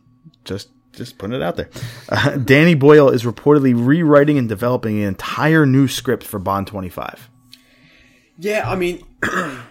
Just, 0.44 0.70
just 0.92 1.18
putting 1.18 1.36
it 1.36 1.42
out 1.42 1.56
there. 1.56 1.68
Uh, 2.08 2.36
Danny 2.36 2.74
Boyle 2.74 3.10
is 3.10 3.24
reportedly 3.24 3.74
rewriting 3.76 4.38
and 4.38 4.48
developing 4.48 5.02
an 5.02 5.08
entire 5.08 5.66
new 5.66 5.86
script 5.86 6.22
for 6.24 6.38
Bond 6.38 6.66
25. 6.66 7.28
Yeah, 8.38 8.68
I 8.68 8.74
mean, 8.76 9.04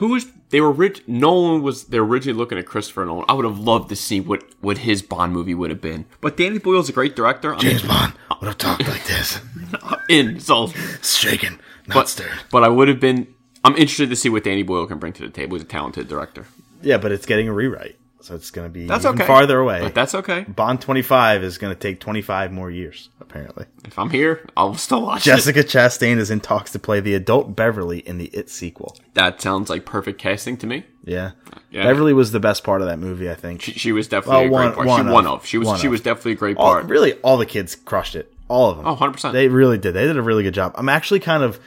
who 0.00 0.08
was 0.08 0.26
they 0.48 0.62
were 0.62 0.72
rich? 0.72 1.02
Nolan 1.06 1.60
was 1.60 1.84
they're 1.84 2.00
originally 2.00 2.36
looking 2.38 2.56
at 2.56 2.64
Christopher 2.64 3.04
Nolan. 3.04 3.26
I 3.28 3.34
would 3.34 3.44
have 3.44 3.58
loved 3.58 3.90
to 3.90 3.96
see 3.96 4.18
what 4.18 4.42
what 4.62 4.78
his 4.78 5.02
Bond 5.02 5.30
movie 5.34 5.54
would 5.54 5.68
have 5.68 5.82
been. 5.82 6.06
But 6.22 6.38
Danny 6.38 6.58
Boyle's 6.58 6.88
a 6.88 6.92
great 6.92 7.14
director. 7.14 7.54
I 7.54 7.58
mean, 7.58 7.72
James 7.72 7.82
Bond 7.82 8.14
would 8.40 8.46
have 8.46 8.56
talked 8.56 8.88
like 8.88 9.04
this, 9.04 9.38
in 10.08 10.40
so, 10.40 10.68
shaken, 11.02 11.60
not 11.86 11.94
but 11.94 12.08
stirred. 12.08 12.40
but 12.50 12.64
I 12.64 12.68
would 12.68 12.88
have 12.88 12.98
been. 12.98 13.26
I'm 13.62 13.76
interested 13.76 14.08
to 14.08 14.16
see 14.16 14.30
what 14.30 14.42
Danny 14.42 14.62
Boyle 14.62 14.86
can 14.86 14.98
bring 14.98 15.12
to 15.12 15.22
the 15.22 15.28
table. 15.28 15.56
He's 15.56 15.64
a 15.64 15.66
talented 15.66 16.08
director. 16.08 16.46
Yeah, 16.80 16.96
but 16.96 17.12
it's 17.12 17.26
getting 17.26 17.46
a 17.46 17.52
rewrite. 17.52 17.96
So 18.22 18.34
it's 18.34 18.50
going 18.50 18.66
to 18.66 18.70
be 18.72 18.86
That's 18.86 19.04
even 19.06 19.16
okay. 19.16 19.26
farther 19.26 19.58
away. 19.60 19.80
But 19.80 19.94
that's 19.94 20.14
okay. 20.14 20.42
Bond 20.42 20.80
25 20.80 21.42
is 21.42 21.56
going 21.56 21.74
to 21.74 21.78
take 21.78 22.00
25 22.00 22.52
more 22.52 22.70
years, 22.70 23.08
apparently. 23.18 23.64
If 23.86 23.98
I'm 23.98 24.10
here, 24.10 24.46
I'll 24.56 24.74
still 24.74 25.02
watch 25.02 25.22
it. 25.22 25.30
Jessica 25.30 25.60
Chastain 25.64 26.18
is 26.18 26.30
in 26.30 26.40
talks 26.40 26.70
to 26.72 26.78
play 26.78 27.00
the 27.00 27.14
adult 27.14 27.56
Beverly 27.56 28.00
in 28.00 28.18
the 28.18 28.26
It 28.26 28.50
sequel. 28.50 28.96
That 29.14 29.40
sounds 29.40 29.70
like 29.70 29.86
perfect 29.86 30.20
casting 30.20 30.58
to 30.58 30.66
me. 30.66 30.84
Yeah. 31.02 31.30
Yeah. 31.70 31.84
Beverly 31.84 32.12
was 32.12 32.32
the 32.32 32.40
best 32.40 32.62
part 32.62 32.82
of 32.82 32.88
that 32.88 32.98
movie, 32.98 33.30
I 33.30 33.34
think. 33.34 33.62
She, 33.62 33.72
she 33.72 33.90
was 33.92 34.06
definitely 34.06 34.48
Well, 34.48 34.48
a 34.48 34.50
one- 34.52 34.64
great 34.66 34.74
part. 34.74 34.86
one 34.86 35.24
she 35.24 35.28
of. 35.28 35.34
of. 35.40 35.46
She 35.46 35.58
was 35.58 35.68
One 35.68 35.78
she 35.80 35.86
of. 35.86 35.90
was 35.92 36.00
definitely 36.02 36.32
a 36.32 36.36
great 36.36 36.56
all, 36.58 36.72
part. 36.72 36.84
really, 36.86 37.14
all 37.22 37.38
the 37.38 37.46
kids 37.46 37.74
crushed 37.74 38.14
it. 38.16 38.30
All 38.48 38.68
of 38.70 38.76
them. 38.76 38.86
Oh, 38.86 38.96
100%. 38.96 39.32
They 39.32 39.48
really 39.48 39.78
did. 39.78 39.94
They 39.94 40.06
did 40.06 40.18
a 40.18 40.22
really 40.22 40.42
good 40.42 40.54
job. 40.54 40.74
I'm 40.76 40.88
actually 40.90 41.20
kind 41.20 41.42
of 41.42 41.58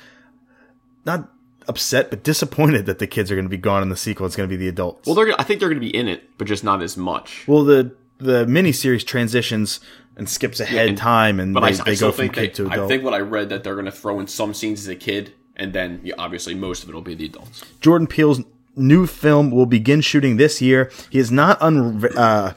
not 1.05 1.29
upset, 1.67 2.09
but 2.09 2.23
disappointed 2.23 2.85
that 2.85 2.99
the 2.99 3.07
kids 3.07 3.31
are 3.31 3.35
going 3.35 3.45
to 3.45 3.49
be 3.49 3.57
gone 3.57 3.81
in 3.83 3.89
the 3.89 3.95
sequel. 3.95 4.25
It's 4.25 4.35
going 4.35 4.49
to 4.49 4.53
be 4.53 4.57
the 4.57 4.67
adults. 4.69 5.05
well, 5.07 5.15
they're 5.15 5.25
gonna- 5.25 5.37
I 5.39 5.43
think 5.43 5.59
they're 5.59 5.69
going 5.69 5.81
to 5.81 5.85
be 5.85 5.95
in 5.95 6.07
it, 6.07 6.23
but 6.37 6.47
just 6.47 6.63
not 6.63 6.81
as 6.81 6.97
much. 6.97 7.45
Well, 7.47 7.63
the 7.63 7.91
the 8.19 8.45
miniseries 8.45 9.05
transitions 9.05 9.79
and 10.15 10.29
skips 10.29 10.59
ahead 10.59 10.87
and- 10.89 10.97
time, 10.97 11.39
and 11.39 11.53
But 11.53 11.61
they, 11.61 11.67
I, 11.67 11.83
they 11.83 11.91
I 11.91 11.95
go 11.95 12.11
from 12.11 12.29
kid 12.29 12.35
they, 12.41 12.47
to 12.49 12.69
I 12.69 12.73
adult. 12.75 12.87
think 12.89 13.03
what 13.03 13.13
I 13.13 13.19
read 13.19 13.49
that 13.49 13.63
they're 13.63 13.73
going 13.75 13.85
to 13.85 13.91
throw 13.91 14.19
in 14.19 14.27
some 14.27 14.53
scenes 14.53 14.81
as 14.81 14.87
a 14.87 14.95
kid, 14.95 15.33
and 15.57 15.73
then 15.73 15.99
yeah, 16.03 16.13
obviously 16.17 16.53
most 16.55 16.83
of 16.83 16.89
it 16.89 16.93
will 16.93 17.01
be 17.01 17.15
the 17.15 17.25
adults. 17.25 17.63
Jordan 17.81 18.07
Peele's 18.07 18.41
new 18.75 19.05
film 19.07 19.51
will 19.51 19.65
begin 19.65 20.01
shooting 20.01 20.37
this 20.37 20.61
year. 20.61 20.89
He 21.09 21.19
is 21.19 21.31
not 21.31 21.61
un- 21.61 22.03
uh, 22.15 22.53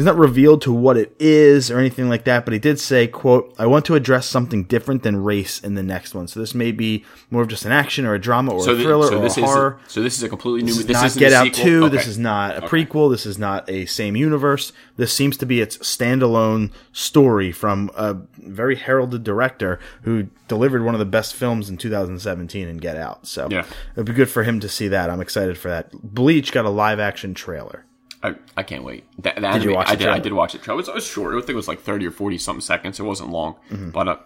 he's 0.00 0.06
not 0.06 0.16
revealed 0.16 0.62
to 0.62 0.72
what 0.72 0.96
it 0.96 1.14
is 1.18 1.70
or 1.70 1.78
anything 1.78 2.08
like 2.08 2.24
that, 2.24 2.46
but 2.46 2.54
he 2.54 2.58
did 2.58 2.80
say, 2.80 3.06
"quote 3.06 3.54
I 3.58 3.66
want 3.66 3.84
to 3.84 3.94
address 3.94 4.24
something 4.24 4.64
different 4.64 5.02
than 5.02 5.22
race 5.22 5.60
in 5.60 5.74
the 5.74 5.82
next 5.82 6.14
one. 6.14 6.26
So 6.26 6.40
this 6.40 6.54
may 6.54 6.72
be 6.72 7.04
more 7.30 7.42
of 7.42 7.48
just 7.48 7.66
an 7.66 7.72
action 7.72 8.06
or 8.06 8.14
a 8.14 8.18
drama 8.18 8.52
or 8.52 8.64
So, 8.64 8.72
a 8.72 8.82
thriller 8.82 9.08
so 9.08 9.18
or 9.18 9.20
this 9.20 9.36
a 9.36 9.42
horror." 9.42 9.78
is 9.86 9.92
so 9.92 10.02
this 10.02 10.16
is 10.16 10.22
a 10.22 10.28
completely 10.30 10.62
new. 10.62 10.72
This 10.72 11.02
is 11.02 11.16
not 11.16 11.20
Get 11.20 11.32
Out 11.34 11.44
sequel? 11.44 11.64
2. 11.64 11.84
Okay. 11.84 11.96
This 11.98 12.06
is 12.06 12.16
not 12.16 12.56
a 12.56 12.62
prequel. 12.62 13.10
This 13.10 13.26
is 13.26 13.38
not 13.38 13.68
a 13.68 13.84
same 13.84 14.16
universe. 14.16 14.72
This 14.96 15.12
seems 15.12 15.36
to 15.36 15.44
be 15.44 15.60
its 15.60 15.76
standalone 15.78 16.70
story 16.92 17.52
from 17.52 17.90
a 17.94 18.16
very 18.38 18.76
heralded 18.76 19.22
director 19.22 19.78
who 20.04 20.28
delivered 20.48 20.82
one 20.82 20.94
of 20.94 20.98
the 20.98 21.04
best 21.04 21.34
films 21.34 21.68
in 21.68 21.76
2017 21.76 22.66
in 22.68 22.78
Get 22.78 22.96
Out. 22.96 23.26
So 23.26 23.48
Yeah. 23.50 23.64
it'd 23.96 24.06
be 24.06 24.14
good 24.14 24.30
for 24.30 24.44
him 24.44 24.60
to 24.60 24.68
see 24.70 24.88
that. 24.88 25.10
I'm 25.10 25.20
excited 25.20 25.58
for 25.58 25.68
that. 25.68 25.90
Bleach 25.92 26.52
got 26.52 26.64
a 26.64 26.70
live 26.70 26.98
action 26.98 27.34
trailer. 27.34 27.84
I, 28.22 28.34
I 28.56 28.62
can't 28.62 28.84
wait. 28.84 29.04
That, 29.22 29.40
that 29.40 29.54
Did 29.54 29.64
you 29.64 29.74
watch 29.74 29.88
I 29.88 29.94
did. 29.94 30.08
I 30.08 30.18
did 30.18 30.32
watch 30.34 30.54
it. 30.54 30.66
It 30.66 30.72
was, 30.72 30.88
it 30.88 30.94
was 30.94 31.06
short. 31.06 31.34
I 31.34 31.38
think 31.38 31.50
it 31.50 31.54
was 31.56 31.68
like 31.68 31.80
thirty 31.80 32.06
or 32.06 32.10
forty 32.10 32.36
something 32.38 32.60
seconds. 32.60 33.00
It 33.00 33.04
wasn't 33.04 33.30
long, 33.30 33.56
Mm-hmm. 33.70 33.90
but 33.90 34.08
uh, 34.08 34.16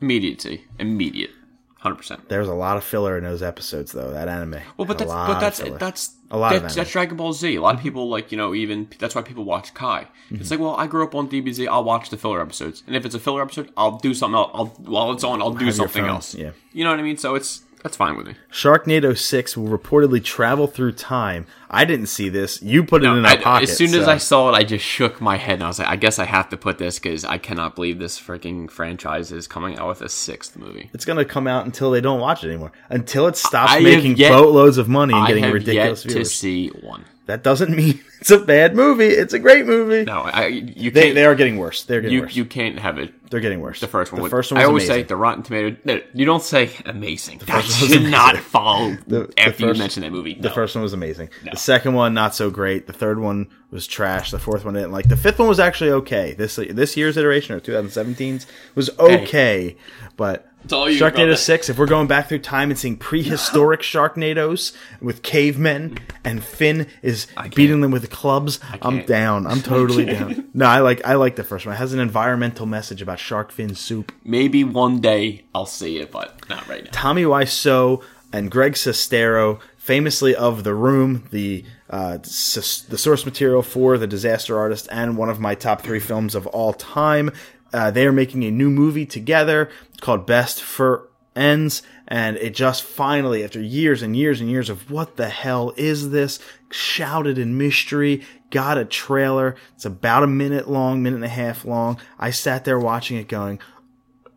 immediacy, 0.00 0.64
immediate, 0.78 1.30
hundred 1.78 1.96
percent. 1.96 2.28
There's 2.28 2.48
a 2.48 2.54
lot 2.54 2.76
of 2.76 2.84
filler 2.84 3.16
in 3.18 3.24
those 3.24 3.42
episodes, 3.42 3.92
though. 3.92 4.10
That 4.10 4.28
anime. 4.28 4.60
Well, 4.76 4.86
but 4.86 4.98
that's 4.98 5.10
lot 5.10 5.26
but 5.28 5.34
of 5.34 5.40
that's 5.40 5.60
filler. 5.60 5.78
that's 5.78 6.14
A 6.30 6.36
lot 6.38 6.52
that's, 6.60 6.74
that's 6.74 6.90
Dragon 6.90 7.16
Ball 7.16 7.32
Z. 7.32 7.54
A 7.56 7.60
lot 7.60 7.74
of 7.74 7.80
people 7.80 8.08
like 8.08 8.32
you 8.32 8.38
know 8.38 8.54
even 8.54 8.88
that's 8.98 9.14
why 9.14 9.22
people 9.22 9.44
watch 9.44 9.74
Kai. 9.74 10.06
It's 10.30 10.50
like 10.50 10.60
well, 10.60 10.74
I 10.76 10.86
grew 10.86 11.04
up 11.04 11.14
on 11.14 11.28
DBZ. 11.28 11.68
I'll 11.68 11.84
watch 11.84 12.10
the 12.10 12.16
filler 12.16 12.40
episodes, 12.40 12.82
and 12.86 12.96
if 12.96 13.04
it's 13.04 13.14
a 13.14 13.20
filler 13.20 13.42
episode, 13.42 13.70
I'll 13.76 13.98
do 13.98 14.14
something. 14.14 14.36
Else. 14.36 14.50
I'll 14.54 14.66
while 14.66 15.12
it's 15.12 15.24
on, 15.24 15.40
I'll 15.42 15.52
do 15.52 15.66
your 15.66 15.74
something 15.74 16.04
else. 16.04 16.34
yeah. 16.34 16.50
you 16.72 16.84
know 16.84 16.90
what 16.90 16.98
I 17.00 17.02
mean. 17.02 17.16
So 17.16 17.34
it's 17.34 17.62
that's 17.82 17.96
fine 17.96 18.16
with 18.16 18.26
me. 18.26 18.34
Sharknado 18.50 19.16
6 19.16 19.56
will 19.56 19.68
reportedly 19.78 20.24
travel 20.24 20.66
through 20.66 20.90
time. 20.92 21.46
I 21.70 21.84
didn't 21.84 22.06
see 22.06 22.28
this. 22.28 22.62
You 22.62 22.84
put 22.84 23.02
it 23.02 23.06
in 23.06 23.24
our 23.24 23.32
I- 23.32 23.36
pocket. 23.36 23.68
as 23.68 23.76
soon 23.76 23.94
as 23.94 24.06
I 24.08 24.18
saw 24.18 24.48
it, 24.50 24.52
I 24.54 24.62
just 24.64 24.84
shook 24.84 25.20
my 25.20 25.36
head 25.36 25.54
and 25.54 25.64
I 25.64 25.68
was 25.68 25.78
like, 25.78 25.88
I 25.88 25.96
guess 25.96 26.18
I 26.18 26.24
have 26.24 26.48
to 26.50 26.56
put 26.56 26.78
this 26.78 26.98
because 26.98 27.24
I 27.24 27.38
cannot 27.38 27.74
believe 27.74 27.98
this 27.98 28.20
freaking 28.20 28.70
franchise 28.70 29.32
is 29.32 29.46
coming 29.48 29.76
out 29.78 29.88
with 29.88 30.02
a 30.02 30.08
sixth 30.08 30.56
movie. 30.56 30.90
It's 30.94 31.04
going 31.04 31.18
to 31.18 31.24
come 31.24 31.46
out 31.46 31.64
until 31.64 31.90
they 31.90 32.00
don't 32.00 32.20
watch 32.20 32.44
it 32.44 32.48
anymore. 32.48 32.72
Until 32.88 33.26
it 33.26 33.36
stops 33.36 33.72
I 33.72 33.80
making 33.80 34.16
yet- 34.16 34.30
boatloads 34.32 34.78
of 34.78 34.88
money 34.88 35.14
and 35.14 35.24
I 35.24 35.28
getting 35.28 35.50
ridiculous 35.50 36.04
yet 36.04 36.12
to 36.14 36.24
see 36.24 36.68
one. 36.68 37.04
That 37.26 37.42
doesn't 37.42 37.74
mean 37.74 38.00
it's 38.20 38.30
a 38.30 38.38
bad 38.38 38.76
movie. 38.76 39.06
It's 39.08 39.34
a 39.34 39.40
great 39.40 39.66
movie. 39.66 40.04
No, 40.04 40.20
I, 40.20 40.46
you 40.46 40.92
They, 40.92 41.02
can't. 41.06 41.14
they 41.16 41.24
are 41.24 41.34
getting 41.34 41.56
worse. 41.56 41.82
They're 41.82 42.00
getting 42.00 42.14
you, 42.14 42.20
worse. 42.22 42.36
you 42.36 42.44
can't 42.44 42.78
have 42.78 43.00
it. 43.00 43.12
They're 43.28 43.40
getting 43.40 43.58
worse. 43.60 43.80
The 43.80 43.88
first 43.88 44.12
one. 44.12 44.20
The 44.20 44.22
was- 44.22 44.30
first 44.30 44.52
one 44.52 44.60
I 44.60 44.64
always 44.64 44.84
amazing. 44.84 45.02
say 45.02 45.08
the 45.08 45.16
Rotten 45.16 45.42
Tomato. 45.42 45.76
no, 45.84 46.00
You 46.14 46.24
don't 46.24 46.40
say 46.44 46.70
amazing. 46.84 47.38
That 47.38 47.46
first 47.48 47.80
one 47.80 47.88
should 47.90 47.96
amazing. 47.96 48.10
not 48.12 48.36
follow 48.36 48.96
The- 49.08 49.26
the 49.26 49.40
after 49.40 49.62
you 49.64 49.68
first- 49.70 49.80
mention 49.80 50.02
that 50.04 50.12
movie. 50.12 50.34
The 50.34 50.50
first 50.50 50.76
one 50.76 50.82
was 50.82 50.92
amazing. 50.92 51.30
The 51.56 51.62
second 51.62 51.94
one 51.94 52.12
not 52.12 52.34
so 52.34 52.50
great. 52.50 52.86
The 52.86 52.92
third 52.92 53.18
one 53.18 53.48
was 53.70 53.86
trash. 53.86 54.30
The 54.30 54.38
fourth 54.38 54.64
one 54.66 54.74
didn't 54.74 54.92
like. 54.92 55.08
The 55.08 55.16
fifth 55.16 55.38
one 55.38 55.48
was 55.48 55.58
actually 55.58 55.90
okay. 55.90 56.34
This 56.34 56.56
this 56.56 56.96
year's 56.98 57.16
iteration 57.16 57.56
or 57.56 57.60
2017's 57.60 58.46
was 58.74 58.90
okay, 58.98 59.76
but 60.18 60.50
It's 60.64 60.72
all 60.74 60.88
you, 60.90 60.98
brother. 60.98 61.16
Sharknado 61.16 61.36
six. 61.38 61.70
If 61.70 61.78
we're 61.78 61.86
going 61.86 62.08
back 62.08 62.28
through 62.28 62.40
time 62.40 62.68
and 62.70 62.78
seeing 62.78 62.98
prehistoric 62.98 63.80
Sharknados 63.92 64.74
with 65.00 65.22
cavemen 65.22 65.98
and 66.24 66.44
Fin 66.44 66.88
is 67.00 67.26
beating 67.54 67.80
them 67.80 67.90
with 67.90 68.10
clubs, 68.10 68.60
I'm 68.82 69.06
down. 69.06 69.46
I'm 69.46 69.62
totally 69.62 70.04
down. 70.04 70.50
No, 70.52 70.66
I 70.66 70.80
like 70.80 71.06
I 71.06 71.14
like 71.14 71.36
the 71.36 71.44
first 71.44 71.64
one. 71.64 71.74
It 71.74 71.78
has 71.78 71.94
an 71.94 72.00
environmental 72.00 72.66
message 72.66 73.00
about 73.00 73.18
shark 73.18 73.50
fin 73.50 73.74
soup. 73.74 74.12
Maybe 74.24 74.62
one 74.62 75.00
day 75.00 75.44
I'll 75.54 75.64
see 75.64 75.96
it, 75.98 76.12
but 76.12 76.48
not 76.50 76.68
right 76.68 76.84
now. 76.84 76.90
Tommy 76.92 77.24
Wiseau 77.24 78.02
and 78.32 78.50
Greg 78.50 78.74
Sestero, 78.74 79.60
famously 79.86 80.34
of 80.34 80.64
The 80.64 80.74
Room, 80.74 81.28
the 81.30 81.64
uh, 81.88 82.18
s- 82.24 82.84
the 82.88 82.98
source 82.98 83.24
material 83.24 83.62
for 83.62 83.96
The 83.96 84.08
Disaster 84.08 84.58
Artist, 84.58 84.88
and 84.90 85.16
one 85.16 85.28
of 85.30 85.38
my 85.38 85.54
top 85.54 85.80
three 85.82 86.00
films 86.00 86.34
of 86.34 86.46
all 86.48 86.72
time. 86.72 87.30
Uh, 87.72 87.90
they 87.92 88.04
are 88.06 88.12
making 88.12 88.42
a 88.44 88.50
new 88.50 88.68
movie 88.70 89.06
together 89.06 89.70
called 90.00 90.26
Best 90.26 90.60
for 90.62 91.08
Ends, 91.36 91.82
and 92.08 92.36
it 92.38 92.52
just 92.54 92.82
finally, 92.82 93.44
after 93.44 93.60
years 93.62 94.02
and 94.02 94.16
years 94.16 94.40
and 94.40 94.50
years 94.50 94.68
of 94.70 94.90
what 94.90 95.16
the 95.16 95.28
hell 95.28 95.72
is 95.76 96.10
this, 96.10 96.40
shouted 96.70 97.38
in 97.38 97.56
mystery, 97.58 98.22
got 98.50 98.78
a 98.78 98.84
trailer. 98.84 99.54
It's 99.74 99.84
about 99.84 100.22
a 100.24 100.26
minute 100.26 100.68
long, 100.68 101.02
minute 101.02 101.16
and 101.16 101.24
a 101.24 101.28
half 101.28 101.64
long. 101.64 101.98
I 102.18 102.30
sat 102.30 102.64
there 102.64 102.78
watching 102.78 103.18
it 103.18 103.28
going, 103.28 103.60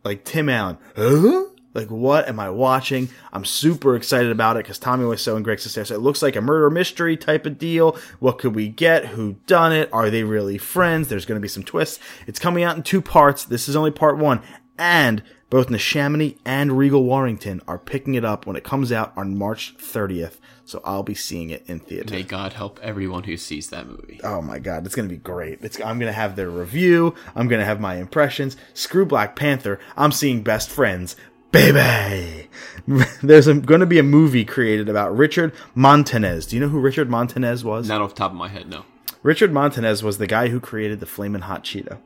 like 0.04 0.24
Tim 0.24 0.48
Allen, 0.48 0.78
huh? 0.94 1.46
Like, 1.72 1.88
what 1.88 2.28
am 2.28 2.40
I 2.40 2.50
watching? 2.50 3.08
I'm 3.32 3.44
super 3.44 3.94
excited 3.94 4.30
about 4.30 4.56
it 4.56 4.64
because 4.64 4.78
Tommy 4.78 5.04
Wiseau 5.04 5.36
and 5.36 5.44
Greg 5.44 5.58
Sestero 5.58 5.86
said 5.86 5.94
it 5.94 6.00
looks 6.00 6.22
like 6.22 6.36
a 6.36 6.40
murder 6.40 6.70
mystery 6.70 7.16
type 7.16 7.46
of 7.46 7.58
deal. 7.58 7.96
What 8.18 8.38
could 8.38 8.54
we 8.54 8.68
get? 8.68 9.06
Who 9.06 9.36
done 9.46 9.72
it? 9.72 9.88
Are 9.92 10.10
they 10.10 10.24
really 10.24 10.58
friends? 10.58 11.08
There's 11.08 11.26
going 11.26 11.36
to 11.36 11.42
be 11.42 11.48
some 11.48 11.62
twists. 11.62 12.00
It's 12.26 12.40
coming 12.40 12.64
out 12.64 12.76
in 12.76 12.82
two 12.82 13.00
parts. 13.00 13.44
This 13.44 13.68
is 13.68 13.76
only 13.76 13.92
part 13.92 14.18
one. 14.18 14.42
And 14.78 15.22
both 15.50 15.68
Neshaminy 15.68 16.38
and 16.44 16.78
Regal 16.78 17.04
Warrington 17.04 17.60
are 17.66 17.78
picking 17.78 18.14
it 18.14 18.24
up 18.24 18.46
when 18.46 18.56
it 18.56 18.64
comes 18.64 18.92
out 18.92 19.12
on 19.16 19.36
March 19.36 19.74
30th. 19.78 20.36
So 20.64 20.80
I'll 20.84 21.02
be 21.02 21.16
seeing 21.16 21.50
it 21.50 21.64
in 21.66 21.80
theater. 21.80 22.14
May 22.14 22.22
God 22.22 22.52
help 22.52 22.78
everyone 22.80 23.24
who 23.24 23.36
sees 23.36 23.70
that 23.70 23.88
movie. 23.88 24.20
Oh 24.22 24.40
my 24.40 24.60
god, 24.60 24.86
it's 24.86 24.94
gonna 24.94 25.08
be 25.08 25.16
great. 25.16 25.58
It's, 25.62 25.80
I'm 25.80 25.98
gonna 25.98 26.12
have 26.12 26.36
their 26.36 26.48
review. 26.48 27.16
I'm 27.34 27.48
gonna 27.48 27.64
have 27.64 27.80
my 27.80 27.96
impressions. 27.96 28.56
Screw 28.72 29.04
Black 29.04 29.34
Panther. 29.34 29.80
I'm 29.96 30.12
seeing 30.12 30.44
Best 30.44 30.70
Friends, 30.70 31.16
baby. 31.52 32.48
There's 33.22 33.46
gonna 33.46 33.86
be 33.86 33.98
a 33.98 34.02
movie 34.02 34.44
created 34.44 34.88
about 34.88 35.16
Richard 35.16 35.52
Montanez. 35.74 36.46
Do 36.46 36.56
you 36.56 36.60
know 36.62 36.68
who 36.68 36.80
Richard 36.80 37.08
Montanez 37.08 37.64
was? 37.64 37.88
Not 37.88 38.00
off 38.00 38.14
the 38.14 38.18
top 38.18 38.32
of 38.32 38.36
my 38.36 38.48
head, 38.48 38.68
no. 38.68 38.84
Richard 39.22 39.52
Montanez 39.52 40.02
was 40.02 40.18
the 40.18 40.26
guy 40.26 40.48
who 40.48 40.60
created 40.60 41.00
the 41.00 41.06
Flamin' 41.06 41.42
Hot 41.42 41.62
Cheeto. 41.62 41.98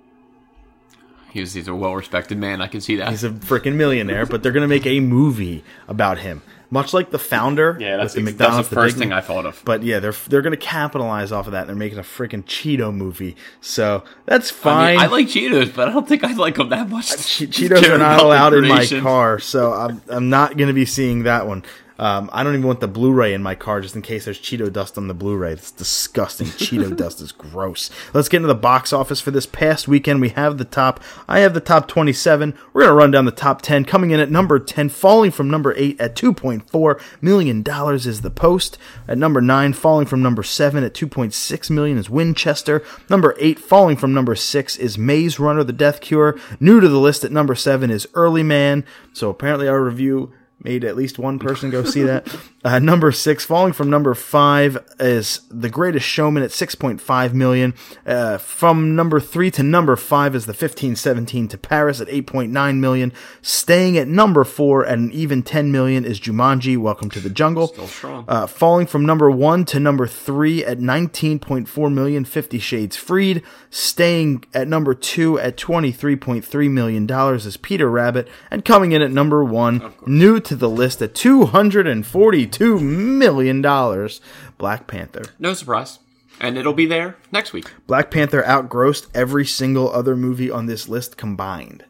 He 1.31 1.41
was, 1.41 1.55
he's 1.55 1.69
a 1.69 1.75
well 1.75 1.95
respected 1.95 2.39
man. 2.39 2.61
I 2.61 2.69
can 2.69 2.81
see 2.81 2.97
that. 2.97 3.11
He's 3.11 3.25
a 3.25 3.31
freaking 3.31 3.75
millionaire, 3.75 4.27
but 4.27 4.43
they're 4.43 4.53
gonna 4.53 4.69
make 4.69 4.87
a 4.87 5.01
movie 5.01 5.65
about 5.89 6.19
him, 6.19 6.43
much 6.75 6.93
like 6.93 7.11
the 7.11 7.19
founder. 7.21 7.77
yeah, 7.81 7.97
that's, 7.97 8.17
with 8.17 8.25
the, 8.25 8.33
the 8.33 8.37
that's 8.37 8.69
the 8.69 8.75
first 8.75 8.97
Big 8.97 9.05
thing 9.05 9.13
I 9.13 9.21
thought 9.21 9.47
of. 9.47 9.63
But 9.65 9.85
yeah, 9.85 10.01
they're 10.01 10.13
they're 10.29 10.43
gonna 10.43 10.57
capitalize 10.57 11.31
off 11.31 11.47
of 11.47 11.53
that. 11.53 11.69
They're 11.69 11.77
making 11.77 11.99
a 11.99 12.03
freaking 12.03 12.45
Cheeto 12.45 12.93
movie, 12.93 13.37
so 13.61 14.03
that's 14.27 14.51
I, 14.51 14.55
fine. 14.55 14.97
mean, 14.97 15.05
I 15.05 15.07
like 15.07 15.29
Cheetos, 15.29 15.75
but 15.75 15.89
I 15.89 15.93
don't 15.93 16.07
think 16.07 16.25
I 16.25 16.33
like 16.35 16.57
them 16.57 16.71
that 16.71 16.91
much. 16.91 17.09
Che- 17.27 17.47
Cheetos 17.47 17.89
are 17.89 17.97
not 17.97 18.21
allowed 18.21 18.55
in 18.55 18.67
my 18.67 18.85
car, 19.01 19.39
so 19.39 19.73
I'm 19.73 20.03
I'm 20.09 20.29
not 20.29 20.57
gonna 20.57 20.75
be 20.75 20.85
seeing 20.85 21.23
that 21.23 21.47
one. 21.47 21.65
Um, 21.99 22.29
I 22.33 22.43
don't 22.43 22.55
even 22.55 22.67
want 22.67 22.81
the 22.81 22.89
Blu-ray 22.89 23.35
in 23.35 23.43
my 23.43 23.55
car 23.55 23.81
just 23.81 23.95
in 23.95 24.03
case 24.03 24.25
there's 24.25 24.41
Cheeto 24.41 24.73
dust 24.73 24.99
on 24.99 25.07
the 25.07 25.15
Blu-ray. 25.15 25.53
It's 25.53 25.71
disgusting. 25.71 26.47
Cheeto 26.49 26.97
dust 26.97 27.21
is 27.21 27.33
gross. 27.33 27.91
Let's 28.13 28.29
get 28.29 28.39
into 28.39 28.49
the 28.49 28.55
box 28.55 28.93
office 28.93 29.21
for 29.21 29.31
this 29.31 29.47
past 29.47 29.87
weekend. 29.87 30.21
We 30.21 30.31
have 30.31 30.59
the 30.59 30.65
top. 30.65 31.01
I 31.29 31.41
have 31.41 31.55
the 31.55 31.61
top 31.61 31.87
27. 31.87 32.55
We're 32.73 32.83
gonna 32.83 32.95
run 32.95 33.11
down 33.11 33.25
the 33.25 33.31
top 33.31 33.63
10. 33.63 33.85
Coming 33.85 34.11
in 34.11 34.21
at 34.21 34.31
number 34.31 34.59
10, 34.59 34.89
falling 34.89 35.31
from 35.31 35.49
number 35.49 35.73
8 35.77 36.01
at 36.01 36.17
2.4 36.17 37.01
million 37.21 37.63
dollars 37.63 38.07
is 38.07 38.23
The 38.23 38.31
Post. 38.31 38.77
At 39.07 39.19
number 39.19 39.41
9, 39.41 39.73
falling 39.73 40.07
from 40.07 40.23
number 40.23 40.43
7 40.43 40.83
at 40.83 40.95
2.6 40.95 41.71
million 41.71 41.99
is 41.99 42.11
Winchester. 42.11 42.83
Number 43.09 43.37
8, 43.39 43.59
falling 43.59 43.97
from 43.97 44.13
number 44.13 44.35
6 44.35 44.77
is 44.77 44.99
Maze 44.99 45.39
Runner: 45.39 45.63
The 45.63 45.73
Death 45.73 46.01
Cure. 46.01 46.37
New 46.59 46.81
to 46.81 46.89
the 46.89 46.99
list 46.99 47.25
at 47.25 47.33
number 47.33 47.55
7 47.55 47.91
is 47.91 48.09
Early 48.15 48.43
Man. 48.43 48.85
So 49.13 49.31
apparently 49.31 49.69
our 49.69 49.83
review 49.83 50.33
made 50.63 50.85
at 50.85 50.97
least 50.97 51.19
one 51.19 51.39
person 51.39 51.71
go 51.71 51.85
see 51.85 52.03
that. 52.03 52.27
Uh, 52.65 52.79
number 52.79 53.13
six, 53.13 53.45
falling 53.45 53.75
from 53.75 53.91
number 53.91 54.15
five, 54.15 54.79
is 54.99 55.43
The 55.51 55.69
Greatest 55.69 56.07
Showman 56.07 56.43
at 56.43 56.49
6.5 56.49 57.35
million. 57.35 57.75
Uh, 58.07 58.39
from 58.39 58.97
number 58.97 59.21
three 59.21 59.51
to 59.51 59.63
number 59.63 59.97
five 59.97 60.35
is 60.35 60.47
The 60.47 60.53
1517 60.53 61.49
to 61.49 61.59
Paris 61.59 62.01
at 62.01 62.09
8.9 62.09 62.79
million. 62.79 63.13
Staying 63.43 63.99
at 63.99 64.09
number 64.09 64.45
four 64.45 64.87
at 64.87 64.97
an 64.97 65.13
even 65.13 65.43
10 65.43 65.71
million 65.71 66.07
is 66.07 66.19
Jumanji, 66.19 66.79
Welcome 66.79 67.11
to 67.11 67.21
the 67.21 67.29
Jungle. 67.29 67.67
Still 67.67 67.87
strong. 67.87 68.25
Uh, 68.29 68.47
falling 68.47 68.87
from 68.87 69.05
number 69.05 69.31
one 69.31 69.67
to 69.67 69.79
number 69.79 70.07
three 70.07 70.65
at 70.65 70.79
19.4 70.79 71.93
million, 71.93 72.25
Fifty 72.25 72.59
Shades 72.59 72.97
Freed. 72.97 73.43
Staying 73.69 74.43
at 74.55 74.69
number 74.69 74.95
two 74.95 75.39
at 75.39 75.59
23.3 75.59 76.71
million 76.71 77.07
dollars 77.07 77.45
is 77.45 77.59
Peter 77.59 77.91
Rabbit, 77.91 78.27
and 78.51 78.65
coming 78.65 78.93
in 78.93 79.03
at 79.03 79.11
number 79.11 79.45
one, 79.45 79.93
new 80.07 80.41
to 80.41 80.57
the 80.57 80.71
list 80.71 81.03
at 81.03 81.15
242 81.15 82.54
million 82.61 83.61
dollars, 83.63 84.21
Black 84.59 84.87
Panther. 84.87 85.25
No 85.39 85.55
surprise. 85.55 85.99
And 86.41 86.59
it'll 86.59 86.73
be 86.75 86.87
there 86.87 87.17
next 87.31 87.53
week. 87.53 87.71
Black 87.87 88.11
Panther 88.11 88.45
outgrossed 88.45 89.07
every 89.15 89.47
single 89.47 89.91
other 89.93 90.17
movie 90.17 90.51
on 90.51 90.67
this 90.67 90.89
list 90.89 91.17
combined 91.17 91.85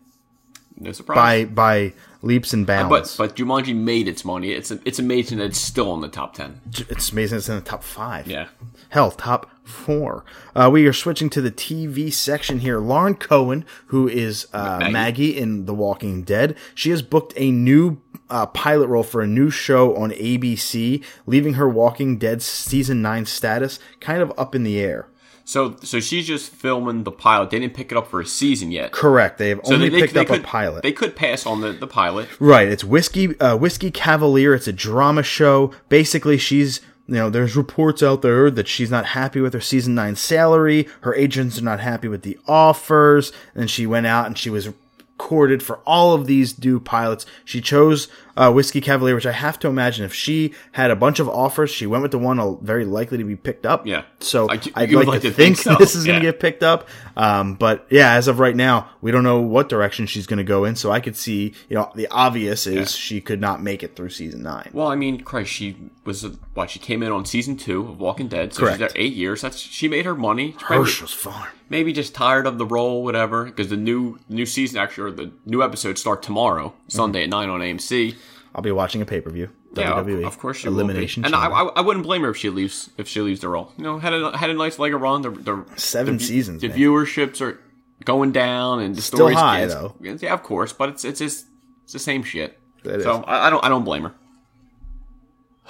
No 0.78 0.92
surprise. 0.92 1.16
by 1.16 1.44
by 1.46 1.92
leaps 2.24 2.52
and 2.52 2.66
but 2.66 2.88
bounds. 2.88 3.16
but 3.16 3.36
Jumanji 3.36 3.74
made 3.76 4.08
its 4.08 4.24
money. 4.24 4.50
It's 4.50 4.70
it's 4.70 4.98
amazing 4.98 5.38
that 5.38 5.46
it's 5.46 5.58
still 5.58 5.94
in 5.94 6.00
the 6.00 6.08
top 6.08 6.34
ten. 6.34 6.60
it's 6.88 7.12
amazing 7.12 7.38
it's 7.38 7.48
in 7.48 7.56
the 7.56 7.60
top 7.60 7.82
five. 7.82 8.26
Yeah. 8.26 8.48
Hell, 8.90 9.10
top 9.10 9.50
four. 9.64 10.24
Uh, 10.54 10.70
we 10.72 10.86
are 10.86 10.92
switching 10.92 11.30
to 11.30 11.40
the 11.40 11.50
TV 11.50 12.12
section 12.12 12.60
here. 12.60 12.78
Lauren 12.78 13.14
Cohan, 13.14 13.64
who 13.86 14.08
is 14.08 14.46
uh, 14.52 14.78
Maggie. 14.80 14.92
Maggie. 14.92 15.36
in 15.38 15.66
The 15.66 15.74
Walking 15.74 16.22
Dead, 16.22 16.56
she 16.74 16.90
has 16.90 17.02
booked 17.02 17.32
a 17.36 17.50
new 17.50 18.00
uh, 18.30 18.46
pilot 18.46 18.88
role 18.88 19.02
for 19.02 19.20
a 19.20 19.26
new 19.26 19.50
show 19.50 19.96
on 19.96 20.10
ABC, 20.10 21.02
leaving 21.26 21.54
her 21.54 21.68
Walking 21.68 22.18
Dead 22.18 22.42
season 22.42 23.02
nine 23.02 23.26
status 23.26 23.78
kind 24.00 24.22
of 24.22 24.32
up 24.38 24.54
in 24.54 24.62
the 24.64 24.78
air. 24.80 25.08
So 25.44 25.76
so 25.82 26.00
she's 26.00 26.26
just 26.26 26.50
filming 26.50 27.04
the 27.04 27.12
pilot. 27.12 27.50
They 27.50 27.58
didn't 27.58 27.74
pick 27.74 27.92
it 27.92 27.98
up 27.98 28.08
for 28.08 28.20
a 28.20 28.26
season 28.26 28.72
yet. 28.72 28.92
Correct. 28.92 29.38
They 29.38 29.50
have 29.50 29.60
So 29.64 29.74
only 29.74 29.90
they, 29.90 30.00
picked 30.00 30.14
they 30.14 30.20
up 30.20 30.28
could, 30.28 30.40
a 30.40 30.44
pilot. 30.44 30.82
They 30.82 30.92
could 30.92 31.14
pass 31.14 31.44
on 31.44 31.60
the, 31.60 31.72
the 31.72 31.86
pilot. 31.86 32.28
Right. 32.40 32.68
It's 32.68 32.82
whiskey, 32.82 33.38
uh, 33.40 33.56
whiskey 33.56 33.90
Cavalier. 33.90 34.54
It's 34.54 34.66
a 34.68 34.72
drama 34.72 35.22
show. 35.22 35.72
Basically, 35.88 36.38
she's 36.38 36.80
you 37.06 37.16
know, 37.16 37.28
there's 37.28 37.54
reports 37.54 38.02
out 38.02 38.22
there 38.22 38.50
that 38.50 38.66
she's 38.66 38.90
not 38.90 39.06
happy 39.06 39.40
with 39.40 39.52
her 39.52 39.60
season 39.60 39.94
nine 39.94 40.16
salary. 40.16 40.88
Her 41.02 41.14
agents 41.14 41.58
are 41.58 41.64
not 41.64 41.80
happy 41.80 42.08
with 42.08 42.22
the 42.22 42.38
offers. 42.48 43.30
And 43.54 43.70
she 43.70 43.86
went 43.86 44.06
out 44.06 44.26
and 44.26 44.38
she 44.38 44.48
was 44.48 44.70
courted 45.18 45.62
for 45.62 45.80
all 45.86 46.14
of 46.14 46.26
these 46.26 46.58
new 46.62 46.80
pilots. 46.80 47.26
She 47.44 47.60
chose 47.60 48.08
uh, 48.36 48.52
Whiskey 48.52 48.80
Cavalier, 48.80 49.14
which 49.14 49.26
I 49.26 49.32
have 49.32 49.58
to 49.60 49.68
imagine 49.68 50.04
if 50.04 50.12
she 50.14 50.52
had 50.72 50.90
a 50.90 50.96
bunch 50.96 51.20
of 51.20 51.28
offers, 51.28 51.70
she 51.70 51.86
went 51.86 52.02
with 52.02 52.10
the 52.10 52.18
one 52.18 52.38
uh, 52.40 52.52
very 52.52 52.84
likely 52.84 53.18
to 53.18 53.24
be 53.24 53.36
picked 53.36 53.64
up. 53.66 53.86
Yeah. 53.86 54.02
So 54.20 54.48
I- 54.50 54.60
would 54.94 55.06
like, 55.06 55.22
to, 55.22 55.30
think, 55.30 55.56
so. 55.56 55.74
this 55.78 55.94
is 55.94 56.04
going 56.04 56.20
to 56.20 56.24
get 56.26 56.40
picked 56.40 56.62
up. 56.62 56.88
Um, 57.16 57.54
but 57.54 57.86
yeah, 57.90 58.14
as 58.14 58.26
of 58.28 58.38
right 58.40 58.56
now, 58.56 58.90
we 59.00 59.10
don't 59.10 59.22
know 59.24 59.40
what 59.40 59.68
direction 59.68 60.06
she's 60.06 60.26
going 60.26 60.38
to 60.38 60.44
go 60.44 60.64
in. 60.64 60.74
So 60.76 60.90
I 60.90 61.00
could 61.00 61.16
see, 61.16 61.54
you 61.68 61.76
know, 61.76 61.90
the 61.94 62.08
obvious 62.08 62.66
is 62.66 62.74
Yeah. 62.76 62.84
she 62.86 63.20
could 63.20 63.40
not 63.40 63.62
make 63.62 63.82
it 63.82 63.94
through 63.96 64.10
season 64.10 64.42
nine. 64.42 64.70
Well, 64.72 64.88
I 64.88 64.96
mean, 64.96 65.20
Christ, 65.20 65.50
she 65.52 65.76
was 66.04 66.24
what 66.54 66.70
she 66.70 66.78
came 66.78 67.02
in 67.02 67.12
on 67.12 67.24
season 67.24 67.56
two 67.56 67.82
of 67.88 68.00
Walking 68.00 68.28
Dead. 68.28 68.52
So 68.52 68.60
Correct. 68.62 68.74
she's 68.80 68.92
there 68.92 69.02
eight 69.02 69.14
years. 69.14 69.40
That's 69.42 69.58
she 69.58 69.88
made 69.88 70.04
her 70.04 70.14
money. 70.14 70.56
Hershel's 70.60 71.12
Farm. 71.12 71.48
maybe 71.68 71.92
just 71.92 72.14
tired 72.14 72.46
of 72.46 72.58
the 72.58 72.66
role, 72.66 73.04
whatever. 73.04 73.44
Because 73.44 73.68
the 73.70 73.76
new 73.76 74.18
new 74.28 74.44
season 74.46 74.78
actually, 74.78 75.10
or 75.10 75.14
the 75.14 75.30
new 75.46 75.62
episodes 75.62 76.00
start 76.00 76.22
tomorrow, 76.22 76.68
Mm-hmm. 76.70 76.88
Sunday 76.88 77.22
at 77.24 77.30
nine 77.30 77.48
on 77.48 77.60
AMC. 77.60 78.16
I'll 78.54 78.62
be 78.62 78.70
watching 78.70 79.02
a 79.02 79.04
pay 79.06 79.20
per 79.20 79.30
view. 79.30 79.50
Yeah, 79.74 79.94
of, 79.94 80.06
WWE. 80.06 80.24
of 80.26 80.38
course 80.38 80.58
she. 80.58 80.68
Elimination. 80.68 81.22
will 81.24 81.30
be. 81.30 81.34
And 81.34 81.44
I, 81.44 81.48
I, 81.48 81.62
I 81.76 81.80
wouldn't 81.80 82.04
blame 82.04 82.22
her 82.22 82.30
if 82.30 82.36
she 82.36 82.50
leaves 82.50 82.90
if 82.96 83.08
she 83.08 83.20
leaves 83.20 83.40
the 83.40 83.48
role. 83.48 83.72
You 83.76 83.84
know, 83.84 83.98
had 83.98 84.12
a 84.12 84.36
had 84.36 84.50
a 84.50 84.54
nice 84.54 84.78
leg 84.78 84.94
of 84.94 85.00
run. 85.00 85.22
The, 85.22 85.30
the 85.30 85.64
Seven 85.76 86.18
the, 86.18 86.24
seasons, 86.24 86.60
The 86.62 86.68
man. 86.68 86.78
viewerships 86.78 87.40
are 87.40 87.58
going 88.04 88.30
down, 88.32 88.80
and 88.80 88.94
the 88.94 89.02
Still 89.02 89.18
stories 89.18 89.38
high, 89.38 89.60
get- 89.60 89.70
though. 89.70 89.94
Yeah, 90.00 90.32
of 90.34 90.42
course, 90.44 90.72
but 90.72 90.90
it's 90.90 91.04
it's 91.04 91.18
just 91.18 91.46
it's 91.82 91.92
the 91.92 91.98
same 91.98 92.22
shit. 92.22 92.58
It 92.84 93.02
so. 93.02 93.22
I, 93.24 93.48
I 93.48 93.50
don't 93.50 93.64
I 93.64 93.68
don't 93.68 93.84
blame 93.84 94.04
her. 94.04 94.14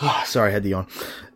Sorry, 0.26 0.50
I 0.50 0.52
had 0.52 0.62
the 0.64 0.70
yawn. 0.70 0.86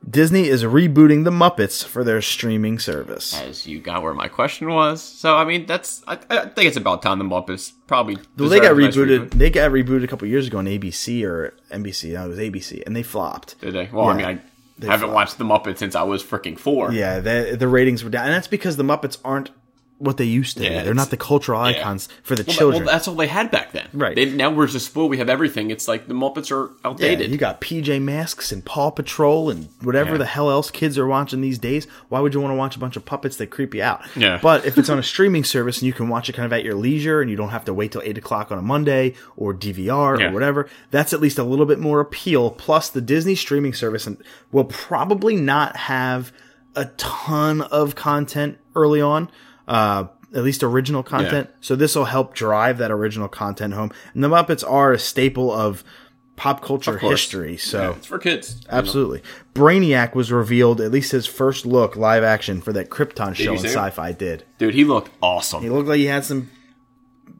Disney 0.08 0.48
is 0.48 0.64
rebooting 0.64 1.24
the 1.24 1.30
Muppets 1.30 1.84
for 1.84 2.02
their 2.04 2.22
streaming 2.22 2.78
service. 2.78 3.38
As 3.38 3.66
you 3.66 3.80
got 3.80 4.02
where 4.02 4.14
my 4.14 4.28
question 4.28 4.68
was, 4.70 5.02
so 5.02 5.36
I 5.36 5.44
mean 5.44 5.66
that's 5.66 6.02
I, 6.06 6.18
I 6.30 6.46
think 6.46 6.68
it's 6.68 6.76
about 6.76 7.02
time 7.02 7.18
the 7.18 7.24
Muppets 7.24 7.72
probably. 7.86 8.16
Well, 8.36 8.48
they 8.48 8.60
got 8.60 8.72
a 8.72 8.80
nice 8.80 8.96
rebooted. 8.96 9.28
reboot. 9.28 9.30
They 9.32 9.50
got 9.50 9.70
rebooted 9.70 10.04
a 10.04 10.06
couple 10.06 10.28
years 10.28 10.46
ago 10.46 10.58
on 10.58 10.66
ABC 10.66 11.24
or 11.24 11.54
NBC. 11.70 12.12
No, 12.12 12.26
it 12.26 12.28
was 12.28 12.38
ABC, 12.38 12.82
and 12.86 12.94
they 12.96 13.02
flopped. 13.02 13.60
Did 13.60 13.74
they? 13.74 13.88
Well, 13.92 14.08
I 14.08 14.14
mean, 14.14 14.24
I 14.26 14.40
haven't 14.86 15.08
flopped. 15.10 15.14
watched 15.14 15.38
the 15.38 15.44
Muppets 15.44 15.78
since 15.78 15.94
I 15.94 16.02
was 16.04 16.22
freaking 16.22 16.58
four. 16.58 16.92
Yeah, 16.92 17.20
the 17.20 17.56
the 17.58 17.68
ratings 17.68 18.02
were 18.04 18.10
down, 18.10 18.26
and 18.26 18.34
that's 18.34 18.48
because 18.48 18.76
the 18.76 18.84
Muppets 18.84 19.18
aren't 19.24 19.50
what 19.98 20.16
they 20.16 20.24
used 20.24 20.56
to 20.56 20.62
be. 20.62 20.68
They're 20.68 20.94
not 20.94 21.10
the 21.10 21.16
cultural 21.16 21.60
yeah. 21.68 21.80
icons 21.80 22.08
for 22.22 22.36
the 22.36 22.44
Well, 22.46 22.56
children. 22.56 22.84
Well, 22.84 22.92
that's 22.94 23.08
all 23.08 23.16
they 23.16 23.26
had 23.26 23.50
back 23.50 23.72
then. 23.72 23.88
Right. 23.92 24.14
They, 24.14 24.26
now 24.26 24.48
we're 24.50 24.68
just 24.68 24.90
full. 24.90 25.08
We 25.08 25.18
have 25.18 25.28
everything. 25.28 25.70
It's 25.72 25.88
like 25.88 26.06
the 26.06 26.14
Muppets 26.14 26.52
are 26.52 26.68
yeah, 26.70 26.90
outdated. 26.90 27.30
you 27.32 27.36
got 27.36 27.60
PJ 27.60 28.00
Masks 28.02 28.52
and 28.52 28.64
Paw 28.64 28.90
Patrol 28.90 29.50
and 29.50 29.68
whatever 29.82 30.12
Yeah. 30.12 30.18
the 30.18 30.26
hell 30.26 30.50
else 30.50 30.70
kids 30.70 30.96
are 30.98 31.06
watching 31.08 31.40
these 31.40 31.58
days. 31.58 31.86
Why 32.10 32.20
would 32.20 32.32
you 32.32 32.40
want 32.40 32.52
to 32.52 32.56
watch 32.56 32.76
a 32.76 32.78
bunch 32.78 32.96
of 32.96 33.04
puppets 33.04 33.36
that 33.38 33.48
creep 33.48 33.74
you 33.74 33.82
out? 33.82 34.02
Yeah. 34.14 34.38
But 34.40 34.64
if 34.64 34.78
it's 34.78 34.88
on 34.88 35.00
a 35.00 35.02
streaming 35.14 35.42
service 35.42 35.78
and 35.78 35.86
you 35.88 35.92
can 35.92 36.08
watch 36.08 36.28
it 36.28 36.34
kind 36.34 36.46
of 36.46 36.52
at 36.52 36.62
your 36.62 36.74
leisure 36.74 37.20
and 37.20 37.28
you 37.28 37.36
don't 37.36 37.50
have 37.50 37.64
to 37.64 37.74
wait 37.74 37.90
till 37.90 38.02
eight 38.02 38.16
o'clock 38.18 38.52
on 38.52 38.58
a 38.58 38.62
Monday 38.62 39.14
or 39.36 39.52
DVR 39.52 40.20
Yeah. 40.20 40.30
or 40.30 40.32
whatever, 40.32 40.68
that's 40.92 41.12
at 41.12 41.20
least 41.20 41.38
a 41.38 41.44
little 41.44 41.66
bit 41.66 41.80
more 41.80 41.98
appeal. 41.98 42.52
Plus, 42.52 42.88
the 42.88 43.00
Disney 43.00 43.34
streaming 43.34 43.74
service 43.74 44.08
will 44.52 44.64
probably 44.64 45.34
not 45.34 45.74
have 45.76 46.32
a 46.76 46.84
ton 46.96 47.62
of 47.62 47.96
content 47.96 48.58
early 48.76 49.00
on. 49.00 49.28
Uh, 49.68 50.08
at 50.34 50.42
least 50.42 50.62
original 50.62 51.02
content. 51.02 51.48
So 51.60 51.74
this 51.76 51.94
will 51.94 52.04
help 52.04 52.34
drive 52.34 52.78
that 52.78 52.90
original 52.90 53.28
content 53.28 53.74
home. 53.74 53.90
And 54.14 54.22
the 54.22 54.28
Muppets 54.28 54.62
are 54.68 54.92
a 54.92 54.98
staple 54.98 55.50
of 55.50 55.82
pop 56.36 56.62
culture 56.62 56.98
course. 56.98 57.20
history. 57.22 57.56
So 57.56 57.80
Yeah, 57.82 57.96
it's 57.96 58.06
for 58.06 58.18
kids. 58.18 58.60
Absolutely. 58.68 59.22
Brainiac 59.54 60.14
was 60.14 60.30
revealed, 60.30 60.80
at 60.80 60.90
least 60.90 61.12
his 61.12 61.26
first 61.26 61.64
look 61.66 61.96
live 61.96 62.22
action 62.22 62.60
for 62.60 62.72
that 62.74 62.90
Krypton 62.90 63.34
show 63.34 63.52
on 63.52 63.58
sci 63.58 63.90
fi 63.90 64.12
did. 64.12 64.44
dude. 64.58 64.74
He 64.74 64.84
looked 64.84 65.10
awesome. 65.22 65.62
He 65.62 65.70
looked 65.70 65.88
like 65.88 65.98
he 65.98 66.06
had 66.06 66.24
some. 66.24 66.50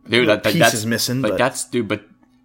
dude, 0.09 0.29
that, 0.29 0.43
that, 0.43 0.53
pieces 0.53 0.73
that's 0.73 0.85
missing, 0.85 1.21
But, 1.23 1.33
but- 1.33 1.39
that's 1.39 1.69
dude. 1.69 1.89
But 1.89 2.05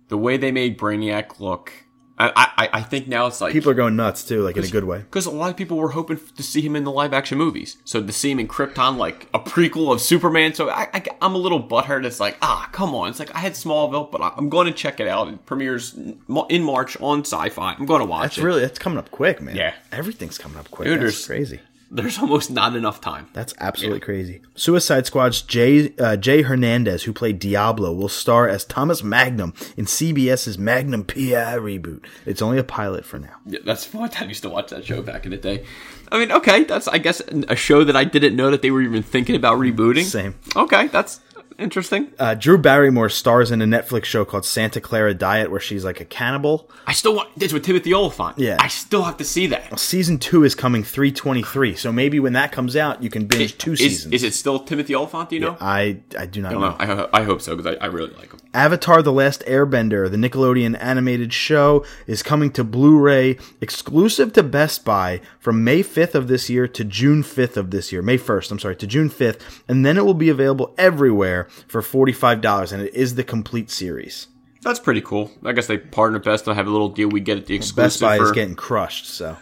the 0.10 0.18
way 0.18 0.38
they 0.38 0.52
made 0.52 0.78
Brainiac 0.78 1.40
look, 1.40 1.72
I 2.20 2.52
I, 2.58 2.70
I 2.74 2.82
think 2.82 3.08
now 3.08 3.28
it's 3.28 3.42
like 3.42 3.54
People 3.54 3.72
are 3.72 3.76
going 3.76 3.96
nuts 3.96 4.24
too, 4.24 4.42
like 4.42 4.56
in 4.58 4.64
a 4.64 4.68
good 4.68 4.84
way. 4.84 5.00
because 5.00 5.26
a 5.26 5.32
lot 5.32 5.50
of 5.50 5.58
people 5.58 5.78
were 5.78 5.90
hoping 5.90 6.20
to 6.36 6.44
see 6.44 6.62
him 6.62 6.76
in 6.76 6.84
the 6.84 6.92
live 6.92 7.14
action 7.14 7.38
movies. 7.38 7.78
So 7.86 8.04
to 8.04 8.12
see 8.14 8.32
him 8.32 8.40
in 8.40 8.48
Krypton, 8.48 8.98
like 8.98 9.28
a 9.34 9.40
prequel 9.40 9.92
of 9.92 10.02
Superman, 10.02 10.54
so 10.54 10.70
I, 10.70 10.88
I, 10.94 11.04
am 11.22 11.36
a 11.36 11.38
little 11.38 11.62
butthurt. 11.62 12.06
It's 12.06 12.20
like, 12.20 12.38
ah, 12.42 12.70
come 12.72 12.94
on. 12.94 13.10
It's 13.10 13.20
like 13.20 13.34
I 13.36 13.40
had 13.40 13.54
Smallville, 13.54 14.12
but 14.12 14.22
I'm 14.22 14.50
going 14.50 14.68
to 14.68 14.74
check 14.74 15.00
it 15.00 15.08
out. 15.08 15.28
It 15.28 15.46
premieres 15.46 15.94
in 15.94 16.22
in 16.50 16.64
March 16.64 17.00
on 17.02 17.22
Sci-Fi. 17.22 17.74
I'm 17.74 17.86
going 17.86 18.02
to 18.02 18.06
watch 18.06 18.24
That's 18.24 18.38
it. 18.38 18.44
really 18.44 18.62
that's 18.62 18.80
coming 18.80 19.00
up 19.00 19.12
quick, 19.12 19.42
man. 19.42 19.56
Yeah. 19.56 19.74
everything's 19.92 20.38
coming 20.38 20.58
up 20.58 20.70
quick. 20.72 20.88
Dude, 20.88 21.02
That's 21.02 21.26
crazy. 21.26 21.60
There's 21.94 22.18
almost 22.18 22.50
not 22.50 22.76
enough 22.76 23.00
time. 23.02 23.28
That's 23.34 23.54
absolutely 23.60 24.00
crazy. 24.00 24.42
Suicide 24.56 25.06
Squad's 25.06 25.44
Jay 25.44 25.94
uh, 26.00 26.18
Jay 26.18 26.42
Hernandez, 26.42 27.04
who 27.04 27.14
played 27.14 27.38
Diablo, 27.38 27.94
will 27.94 28.10
star 28.10 28.50
as 28.50 28.66
Thomas 28.66 29.04
Magnum 29.04 29.54
in 29.78 29.86
CBS's 29.86 30.58
Magnum 30.58 31.04
PI 31.04 31.56
reboot. 31.58 32.04
It's 32.26 32.42
only 32.42 32.58
a 32.58 32.64
pilot 32.64 33.06
for 33.06 33.20
now. 33.20 33.36
Yeah, 33.46 33.60
that's 33.64 33.94
what 33.94 34.20
I 34.20 34.26
used 34.26 34.42
to 34.42 34.50
watch 34.50 34.72
that 34.72 34.84
show 34.86 35.04
back 35.04 35.26
in 35.26 35.32
the 35.32 35.38
day. 35.38 35.66
I 36.12 36.18
mean, 36.18 36.32
okay, 36.32 36.64
that's 36.64 36.88
I 36.88 36.98
guess 36.98 37.22
a 37.48 37.56
show 37.56 37.84
that 37.84 37.96
I 37.96 38.04
didn't 38.04 38.36
know 38.36 38.50
that 38.50 38.64
they 38.64 38.72
were 38.72 38.82
even 38.82 39.04
thinking 39.04 39.36
about 39.36 39.60
rebooting. 39.60 40.04
Same. 40.04 40.34
Okay, 40.56 40.88
that's 40.88 41.20
interesting. 41.58 42.12
Uh, 42.20 42.36
Drew 42.36 42.58
Barrymore 42.58 43.10
stars 43.10 43.52
in 43.52 43.62
a 43.62 43.66
Netflix 43.66 44.06
show 44.06 44.26
called 44.26 44.46
Santa 44.46 44.80
Clarita 44.82 45.16
Diet, 45.16 45.52
where 45.52 45.60
she's 45.60 45.84
like 45.86 46.00
a 46.02 46.06
cannibal. 46.06 46.70
I 46.88 46.94
still 46.94 47.16
want 47.16 47.30
this 47.38 47.54
with 47.54 47.64
Timothy 47.64 47.94
Olyphant. 47.94 48.38
Yeah. 48.40 48.58
I 48.60 48.68
still 48.68 49.04
have 49.04 49.18
to 49.18 49.24
see 49.24 49.48
that. 49.48 49.80
Season 49.80 50.18
two 50.20 50.44
is 50.44 50.56
coming 50.56 50.84
three 50.84 51.12
twenty 51.12 51.44
three, 51.44 51.76
so 51.76 51.92
maybe 51.92 52.20
when 52.20 52.34
that 52.34 52.52
comes 52.52 52.76
out, 52.76 53.02
you 53.04 53.10
can 53.10 53.26
binge 53.26 53.58
two 53.58 53.74
Is, 53.74 53.80
seasons. 53.80 54.14
is 54.14 54.24
it 54.24 54.34
still 54.34 54.60
Timothy 54.60 54.96
Olyphant? 54.96 55.30
Do 55.30 55.36
you 55.36 55.42
know? 55.42 55.58
I 55.60 56.00
I 56.18 56.26
do 56.26 56.42
not 56.42 56.52
I 56.52 56.56
know. 56.56 56.60
know. 56.60 57.10
I, 57.14 57.22
I 57.22 57.24
hope 57.24 57.42
so 57.42 57.56
because 57.56 57.76
I, 57.80 57.84
I 57.84 57.88
really 57.88 58.14
like 58.14 58.32
him. 58.32 58.40
Avatar: 58.54 59.02
The 59.02 59.12
Last 59.14 59.44
Airbender, 59.48 60.10
the 60.10 60.18
Nickelodeon 60.18 60.78
animated 60.80 61.34
show, 61.34 61.86
is 62.08 62.22
coming 62.24 62.52
to 62.52 62.64
Blu-ray 62.64 63.38
exclusive 63.62 64.34
to 64.34 64.44
Best 64.44 64.86
Buy 64.86 65.22
from 65.40 65.64
May 65.64 65.82
5th 65.84 66.16
of 66.16 66.28
this 66.28 66.50
year 66.50 66.68
to 66.68 66.84
June 66.84 67.24
5th 67.24 67.58
of 67.58 67.72
this 67.72 67.92
year. 67.92 68.02
May 68.02 68.18
1st, 68.18 68.52
I'm 68.52 68.60
sorry, 68.60 68.76
to 68.76 68.88
June 68.88 69.10
5th, 69.10 69.40
and 69.68 69.86
then 69.86 69.98
it 69.98 70.06
will 70.06 70.14
be 70.14 70.30
available 70.30 70.74
everywhere 70.78 71.43
for 71.68 71.82
$45 71.82 72.72
and 72.74 72.82
it 72.82 72.94
is 72.94 73.16
the 73.16 73.24
complete 73.24 73.70
series. 73.70 74.28
That's 74.62 74.80
pretty 74.80 75.02
cool. 75.02 75.32
I 75.44 75.52
guess 75.52 75.68
they 75.68 75.78
partner 75.78 76.20
Best. 76.20 76.48
I 76.48 76.54
have 76.54 76.68
a 76.68 76.72
little 76.72 76.90
deal. 76.90 77.10
We 77.10 77.20
get 77.20 77.38
it 77.38 77.46
the 77.48 77.58
Best 77.58 77.72
exclusive. 77.72 78.02
Buy 78.02 78.18
for, 78.18 78.24
is 78.26 78.32
getting 78.32 78.56
crushed, 78.56 79.06
so 79.08 79.38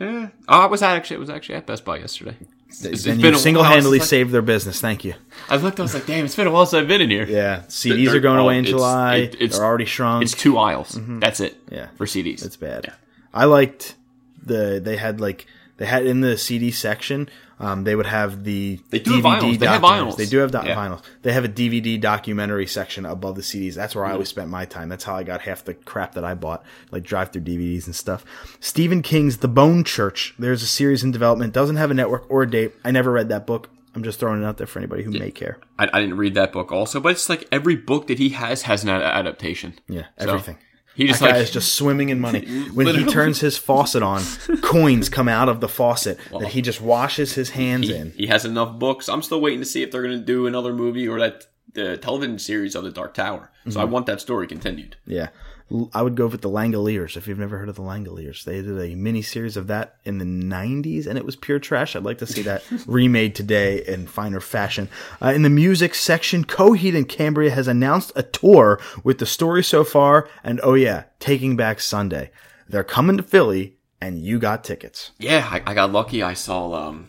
Yeah. 0.00 0.28
Oh, 0.48 0.60
I 0.60 0.66
was 0.66 0.82
at 0.82 0.96
actually. 0.96 1.16
It 1.16 1.20
was 1.20 1.30
actually 1.30 1.54
at 1.56 1.66
Best 1.66 1.84
Buy 1.84 1.98
yesterday. 1.98 2.36
It's- 2.68 2.84
it's 2.84 3.04
then 3.04 3.16
been 3.16 3.34
a 3.34 3.36
you 3.36 3.38
single-handedly 3.38 3.98
like- 3.98 4.06
saved 4.08 4.30
their 4.30 4.42
business. 4.42 4.80
Thank 4.80 5.04
you. 5.04 5.14
I 5.48 5.56
looked. 5.56 5.80
I 5.80 5.82
was 5.82 5.92
like, 5.94 6.06
"Damn, 6.06 6.24
it's 6.24 6.36
been 6.36 6.46
a 6.46 6.50
while 6.52 6.66
since 6.66 6.80
I've 6.80 6.86
been 6.88 7.00
in 7.00 7.10
here." 7.10 7.26
Yeah, 7.26 7.62
CDs 7.68 8.06
They're- 8.06 8.16
are 8.16 8.20
going 8.20 8.38
oh, 8.38 8.44
away 8.44 8.58
in 8.58 8.64
July. 8.64 9.16
it- 9.16 9.34
it's- 9.34 9.56
They're 9.56 9.66
already 9.66 9.86
shrunk. 9.86 10.22
It's 10.22 10.34
two 10.34 10.56
aisles. 10.56 10.96
That's 11.20 11.40
it. 11.40 11.64
Mm-hmm. 11.66 11.74
Yeah. 11.74 11.86
For 11.96 12.06
CDs. 12.06 12.44
It's 12.44 12.56
bad. 12.56 12.84
Yeah. 12.86 12.94
I 13.34 13.46
liked 13.46 13.96
the 14.44 14.80
they 14.82 14.96
had 14.96 15.20
like 15.20 15.46
they 15.78 15.86
had 15.86 16.06
in 16.06 16.20
the 16.20 16.36
CD 16.38 16.70
section. 16.70 17.28
Um, 17.60 17.84
they 17.84 17.94
would 17.94 18.06
have 18.06 18.42
the 18.44 18.80
They 18.88 18.98
do 19.00 19.12
have 19.12 19.22
DVD 19.22 19.40
vinyls. 19.40 19.58
They 19.58 19.66
have 19.66 19.82
vinyls. 19.82 20.16
They 20.16 20.24
do 20.26 20.38
have 20.38 20.50
do- 20.50 20.62
Yeah. 20.64 20.74
vinyls. 20.74 21.02
They 21.22 21.32
have 21.32 21.44
a 21.44 21.48
DVD 21.48 22.00
documentary 22.00 22.66
section 22.66 23.04
above 23.04 23.34
the 23.36 23.42
CDs. 23.42 23.74
That's 23.74 23.94
where 23.94 24.06
I 24.06 24.12
always 24.12 24.28
spent 24.28 24.48
my 24.48 24.64
time. 24.64 24.88
That's 24.88 25.04
how 25.04 25.14
I 25.14 25.22
got 25.24 25.42
half 25.42 25.64
the 25.64 25.74
crap 25.74 26.14
that 26.14 26.24
I 26.24 26.34
bought, 26.34 26.64
like 26.90 27.02
drive 27.02 27.32
through 27.32 27.42
DVDs 27.42 27.84
and 27.86 27.94
stuff. 27.94 28.24
Stephen 28.60 29.02
King's 29.02 29.36
The 29.38 29.48
Bone 29.48 29.84
Church. 29.84 30.34
There's 30.38 30.62
a 30.62 30.66
series 30.66 31.04
in 31.04 31.10
development. 31.10 31.52
Doesn't 31.52 31.76
have 31.76 31.90
a 31.90 31.94
network 31.94 32.24
or 32.30 32.42
a 32.42 32.50
date. 32.50 32.72
I 32.84 32.90
never 32.92 33.12
read 33.12 33.28
that 33.28 33.46
book. 33.46 33.68
I'm 33.94 34.02
just 34.04 34.20
throwing 34.20 34.40
it 34.42 34.46
out 34.46 34.56
there 34.56 34.66
for 34.68 34.78
anybody 34.78 35.02
who 35.02 35.10
may 35.10 35.30
care. 35.30 35.58
I, 35.78 35.90
I 35.92 36.00
didn't 36.00 36.16
read 36.16 36.34
that 36.34 36.52
book 36.52 36.70
also, 36.72 37.00
but 37.00 37.10
it's 37.12 37.28
like 37.28 37.46
every 37.52 37.74
book 37.76 38.06
that 38.06 38.18
he 38.18 38.28
has 38.30 38.62
has 38.62 38.84
an 38.84 38.88
ad- 38.88 39.02
adaptation. 39.02 39.74
Yeah, 39.88 40.04
So, 40.18 40.28
everything. 40.28 40.56
He 41.00 41.06
just 41.08 41.20
that 41.20 41.32
guy 41.32 41.38
is 41.38 41.50
just 41.50 41.74
swimming 41.74 42.08
in 42.10 42.20
money. 42.20 42.40
When 42.74 42.86
he 42.94 43.04
turns 43.04 43.40
his 43.40 43.56
faucet 43.56 44.02
on, 44.02 44.22
coins 44.62 45.08
come 45.08 45.28
out 45.28 45.48
of 45.48 45.60
the 45.60 45.68
faucet 45.68 46.18
that 46.30 46.48
he 46.48 46.62
just 46.62 46.80
washes 46.80 47.34
his 47.34 47.50
hands 47.50 47.88
he, 47.88 47.94
in. 47.94 48.10
he 48.12 48.26
has 48.26 48.44
enough 48.44 48.78
books. 48.78 49.08
I'm 49.08 49.22
still 49.22 49.40
waiting 49.40 49.60
to 49.60 49.66
see 49.66 49.82
if 49.82 49.90
they're 49.90 50.02
going 50.02 50.18
to 50.18 50.24
do 50.24 50.46
another 50.46 50.72
movie 50.72 51.08
or 51.08 51.18
that 51.20 51.46
the 51.72 51.96
television 51.96 52.38
series 52.38 52.74
of 52.74 52.84
the 52.84 52.90
Dark 52.90 53.14
Tower. 53.14 53.50
So 53.64 53.70
Mm-hmm. 53.70 53.80
I 53.80 53.84
want 53.84 54.06
that 54.06 54.20
story 54.20 54.46
continued. 54.46 54.96
Yeah. 55.06 55.28
L- 55.70 55.90
I 55.94 56.02
would 56.02 56.14
go 56.14 56.26
with 56.26 56.40
the 56.42 56.50
Langoliers 56.50 57.16
if 57.16 57.26
you've 57.26 57.38
never 57.38 57.58
heard 57.58 57.68
of 57.68 57.76
the 57.76 57.82
Langoliers. 57.82 58.44
They 58.44 58.62
did 58.62 58.78
a 58.78 58.94
mini 58.94 59.22
series 59.22 59.56
of 59.56 59.66
that 59.68 59.96
in 60.04 60.18
the 60.18 60.24
90s 60.24 61.06
and 61.06 61.16
it 61.16 61.24
was 61.24 61.36
pure 61.36 61.58
trash. 61.58 61.94
I'd 61.94 62.04
like 62.04 62.18
to 62.18 62.26
see 62.26 62.42
that 62.42 62.62
remade 62.86 63.34
today 63.34 63.84
in 63.86 64.06
finer 64.06 64.40
fashion. 64.40 64.88
Uh, 65.22 65.32
in 65.34 65.42
the 65.42 65.50
music 65.50 65.94
section, 65.94 66.44
Coheed 66.44 66.96
and 66.96 67.08
Cambria 67.08 67.50
has 67.50 67.68
announced 67.68 68.12
a 68.16 68.22
tour 68.22 68.80
with 69.04 69.18
the 69.18 69.26
story 69.26 69.62
so 69.62 69.84
far 69.84 70.28
and 70.42 70.60
oh 70.62 70.74
yeah, 70.74 71.04
Taking 71.18 71.56
Back 71.56 71.80
Sunday. 71.80 72.30
They're 72.68 72.84
coming 72.84 73.16
to 73.16 73.22
Philly 73.22 73.76
and 74.00 74.18
you 74.18 74.38
got 74.38 74.64
tickets. 74.64 75.10
Yeah, 75.18 75.46
I, 75.50 75.62
I 75.66 75.74
got 75.74 75.92
lucky. 75.92 76.22
I 76.22 76.34
saw 76.34 76.88
um 76.88 77.06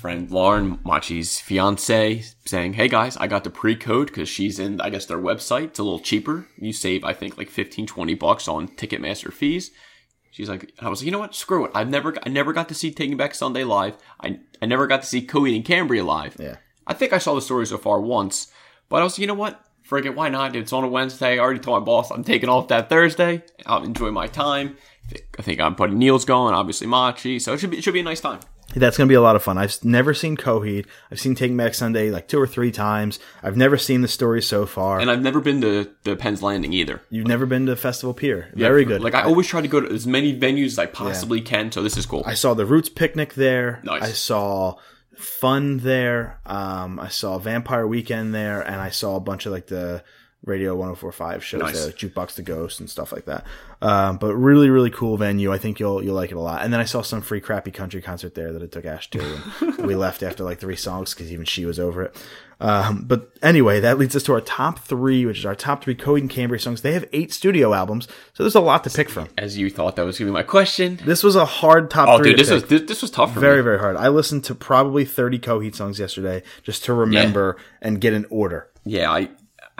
friend 0.00 0.30
Lauren 0.30 0.78
Machi's 0.84 1.38
fiance 1.38 2.24
saying, 2.46 2.72
"Hey 2.74 2.88
guys, 2.88 3.16
I 3.18 3.26
got 3.26 3.44
the 3.44 3.50
pre-code 3.50 4.08
because 4.08 4.28
she's 4.28 4.58
in 4.58 4.80
I 4.80 4.90
guess 4.90 5.06
their 5.06 5.18
website. 5.18 5.64
It's 5.64 5.78
a 5.78 5.82
little 5.82 6.00
cheaper. 6.00 6.46
You 6.56 6.72
save 6.72 7.04
I 7.04 7.12
think 7.12 7.36
like 7.36 7.50
15 7.50 7.86
20 7.86 8.14
bucks 8.14 8.48
on 8.48 8.68
Ticketmaster 8.68 9.32
fees." 9.32 9.70
She's 10.32 10.48
like, 10.48 10.72
I 10.80 10.88
was 10.88 11.00
like, 11.00 11.06
you 11.06 11.10
know 11.10 11.18
what? 11.18 11.34
Screw 11.34 11.64
it. 11.64 11.72
I've 11.74 11.88
never, 11.90 12.14
I 12.24 12.28
never 12.28 12.52
got 12.52 12.68
to 12.68 12.74
see 12.74 12.92
Taking 12.92 13.16
Back 13.16 13.34
Sunday 13.34 13.64
live. 13.64 13.96
I, 14.20 14.38
I 14.62 14.66
never 14.66 14.86
got 14.86 15.02
to 15.02 15.08
see 15.08 15.26
Coheed 15.26 15.56
and 15.56 15.64
Cambria 15.64 16.04
live. 16.04 16.36
Yeah. 16.38 16.58
I 16.86 16.94
think 16.94 17.12
I 17.12 17.18
saw 17.18 17.34
the 17.34 17.40
story 17.42 17.66
so 17.66 17.78
far 17.78 18.00
once, 18.00 18.46
but 18.88 19.00
I 19.00 19.04
was, 19.04 19.14
like, 19.14 19.18
you 19.22 19.26
know 19.26 19.34
what? 19.34 19.60
Friggin', 19.88 20.14
why 20.14 20.28
not? 20.28 20.54
It's 20.54 20.72
on 20.72 20.84
a 20.84 20.88
Wednesday. 20.88 21.34
I 21.34 21.38
already 21.40 21.58
told 21.58 21.80
my 21.80 21.84
boss 21.84 22.12
I'm 22.12 22.22
taking 22.22 22.48
off 22.48 22.68
that 22.68 22.88
Thursday. 22.88 23.42
I'll 23.66 23.82
enjoy 23.82 24.12
my 24.12 24.28
time. 24.28 24.76
I 25.06 25.08
think- 25.10 25.24
I 25.36 25.42
think 25.42 25.60
I'm 25.60 25.74
putting 25.74 25.98
Neil's 25.98 26.24
going, 26.24 26.54
obviously 26.54 26.86
Machi, 26.86 27.40
so 27.40 27.52
it 27.54 27.58
should 27.58 27.70
be, 27.70 27.78
it 27.78 27.82
should 27.84 27.94
be 27.94 28.00
a 28.00 28.04
nice 28.04 28.20
time. 28.20 28.38
That's 28.74 28.96
going 28.96 29.08
to 29.08 29.10
be 29.10 29.16
a 29.16 29.20
lot 29.20 29.36
of 29.36 29.42
fun. 29.42 29.58
I've 29.58 29.84
never 29.84 30.14
seen 30.14 30.36
Coheed. 30.36 30.86
I've 31.10 31.18
seen 31.20 31.34
Taking 31.34 31.56
Back 31.56 31.74
Sunday 31.74 32.10
like 32.10 32.28
two 32.28 32.40
or 32.40 32.46
three 32.46 32.70
times. 32.70 33.18
I've 33.42 33.56
never 33.56 33.76
seen 33.76 34.00
the 34.02 34.08
story 34.08 34.42
so 34.42 34.64
far. 34.66 35.00
And 35.00 35.10
I've 35.10 35.22
never 35.22 35.40
been 35.40 35.60
to 35.62 35.90
the 36.04 36.16
Penn's 36.16 36.42
Landing 36.42 36.72
either. 36.72 37.02
You've 37.10 37.26
never 37.26 37.46
been 37.46 37.66
to 37.66 37.76
Festival 37.76 38.14
Pier. 38.14 38.52
Very 38.54 38.84
good. 38.84 39.02
Like 39.02 39.14
I 39.14 39.22
always 39.22 39.46
try 39.46 39.60
to 39.60 39.68
go 39.68 39.80
to 39.80 39.92
as 39.92 40.06
many 40.06 40.38
venues 40.38 40.66
as 40.66 40.78
I 40.78 40.86
possibly 40.86 41.40
can, 41.40 41.72
so 41.72 41.82
this 41.82 41.96
is 41.96 42.06
cool. 42.06 42.22
I 42.26 42.34
saw 42.34 42.54
the 42.54 42.66
Roots 42.66 42.88
picnic 42.88 43.34
there. 43.34 43.80
Nice. 43.84 44.02
I 44.02 44.12
saw 44.12 44.76
Fun 45.20 45.78
there. 45.78 46.40
Um, 46.46 46.98
I 46.98 47.08
saw 47.08 47.38
Vampire 47.38 47.86
Weekend 47.86 48.34
there, 48.34 48.62
and 48.62 48.76
I 48.76 48.88
saw 48.88 49.16
a 49.16 49.20
bunch 49.20 49.44
of 49.44 49.52
like 49.52 49.66
the 49.66 50.02
Radio 50.46 50.74
104.5 50.74 51.42
shows 51.42 51.60
Nice. 51.60 51.76
there, 51.76 51.86
like 51.86 51.96
Jukebox 51.96 52.36
the 52.36 52.42
Ghost 52.42 52.80
and 52.80 52.88
stuff 52.88 53.12
like 53.12 53.26
that. 53.26 53.44
Um, 53.82 54.18
but 54.18 54.34
really, 54.34 54.68
really 54.68 54.90
cool 54.90 55.16
venue. 55.16 55.50
I 55.52 55.56
think 55.58 55.80
you'll 55.80 56.02
you'll 56.04 56.14
like 56.14 56.30
it 56.30 56.36
a 56.36 56.40
lot. 56.40 56.62
And 56.62 56.70
then 56.72 56.80
I 56.80 56.84
saw 56.84 57.00
some 57.00 57.22
free 57.22 57.40
crappy 57.40 57.70
country 57.70 58.02
concert 58.02 58.34
there 58.34 58.52
that 58.52 58.62
I 58.62 58.66
took 58.66 58.84
Ash 58.84 59.08
to, 59.10 59.20
and 59.60 59.76
we 59.86 59.94
left 59.94 60.22
after 60.22 60.44
like 60.44 60.58
three 60.58 60.76
songs 60.76 61.14
because 61.14 61.32
even 61.32 61.46
she 61.46 61.64
was 61.64 61.80
over 61.80 62.02
it. 62.02 62.16
Um, 62.62 63.04
but 63.06 63.30
anyway, 63.42 63.80
that 63.80 63.96
leads 63.98 64.14
us 64.14 64.22
to 64.24 64.34
our 64.34 64.42
top 64.42 64.80
three, 64.80 65.24
which 65.24 65.38
is 65.38 65.46
our 65.46 65.54
top 65.54 65.82
three 65.82 65.94
Coheed 65.94 66.20
and 66.20 66.28
Cambria 66.28 66.60
songs. 66.60 66.82
They 66.82 66.92
have 66.92 67.08
eight 67.14 67.32
studio 67.32 67.72
albums, 67.72 68.06
so 68.34 68.42
there's 68.42 68.54
a 68.54 68.60
lot 68.60 68.84
to 68.84 68.90
pick 68.90 69.08
from. 69.08 69.28
as 69.38 69.56
you 69.56 69.70
thought 69.70 69.96
that 69.96 70.04
was 70.04 70.18
gonna 70.18 70.30
be 70.30 70.34
my 70.34 70.42
question. 70.42 71.00
This 71.06 71.22
was 71.22 71.34
a 71.36 71.46
hard 71.46 71.88
top 71.90 72.06
Oh, 72.06 72.18
three. 72.18 72.32
dude, 72.32 72.36
to 72.36 72.42
this 72.44 72.50
was 72.52 72.62
pick. 72.64 72.68
this, 72.68 72.82
this 72.82 73.00
was 73.02 73.10
tough 73.10 73.32
for 73.32 73.40
Very, 73.40 73.56
me. 73.58 73.62
very 73.62 73.78
hard. 73.78 73.96
I 73.96 74.08
listened 74.08 74.44
to 74.44 74.54
probably 74.54 75.06
30 75.06 75.38
Coheed 75.38 75.74
songs 75.74 75.98
yesterday 75.98 76.42
just 76.62 76.84
to 76.84 76.92
remember 76.92 77.56
and 77.80 77.98
get 77.98 78.12
an 78.12 78.26
order. 78.28 78.68
Yeah, 78.84 79.10
I 79.10 79.30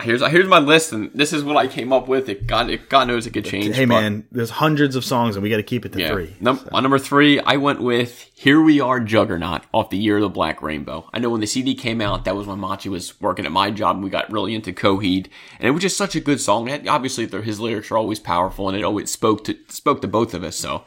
here's 0.01 0.27
here's 0.29 0.49
my 0.49 0.59
list, 0.59 0.93
and 0.93 1.11
this 1.15 1.33
is 1.33 1.43
what 1.45 1.57
I 1.57 1.67
came 1.67 1.93
up 1.93 2.09
with. 2.09 2.29
It 2.29 2.47
God, 2.47 2.71
it, 2.71 2.89
God 2.89 3.09
knows 3.09 3.27
it 3.27 3.33
could 3.33 3.45
change. 3.45 3.75
Hey, 3.77 3.87
man, 3.87 4.27
there's 4.33 4.51
hundreds 4.51 4.97
of 4.97 5.05
songs 5.05 5.37
and 5.37 5.43
we 5.43 5.51
got 5.51 5.57
to 5.59 5.63
keep 5.63 5.85
it 5.87 5.93
to 5.93 6.01
Yeah. 6.01 6.11
three. 6.13 6.35
Num- 6.41 6.67
On 6.73 6.83
number 6.83 6.99
three, 6.99 7.41
I 7.41 7.57
went 7.57 7.81
with 7.81 8.31
"Here 8.35 8.61
We 8.61 8.81
Are, 8.81 9.01
Juggernaut" 9.01 9.63
off 9.73 9.91
the 9.91 9.99
Year 9.99 10.17
of 10.17 10.23
the 10.23 10.29
Black 10.29 10.63
Rainbow. 10.63 11.09
I 11.13 11.19
know 11.19 11.31
when 11.31 11.41
the 11.41 11.47
CD 11.47 11.75
came 11.75 12.01
out, 12.01 12.25
that 12.25 12.37
was 12.37 12.47
when 12.47 12.59
Machi 12.59 12.89
was 12.89 13.21
working 13.21 13.47
at 13.47 13.53
my 13.53 13.71
job, 13.71 13.97
and 13.97 14.05
we 14.05 14.11
got 14.11 14.31
really 14.33 14.55
into 14.55 14.73
Coheed, 14.73 15.29
and 15.59 15.69
it 15.69 15.71
was 15.73 15.83
just 15.83 15.97
such 15.97 16.15
a 16.17 16.21
good 16.21 16.41
song. 16.41 16.69
And 16.69 16.89
obviously, 16.89 17.27
his 17.27 17.61
lyrics 17.61 17.91
are 17.91 17.97
always 17.97 18.19
powerful, 18.21 18.69
and 18.69 18.77
it 18.79 18.85
always 18.85 19.11
spoke 19.11 19.45
to 19.45 19.57
spoke 19.69 20.01
to 20.03 20.09
both 20.09 20.35
of 20.35 20.43
us. 20.45 20.57
So, 20.57 20.85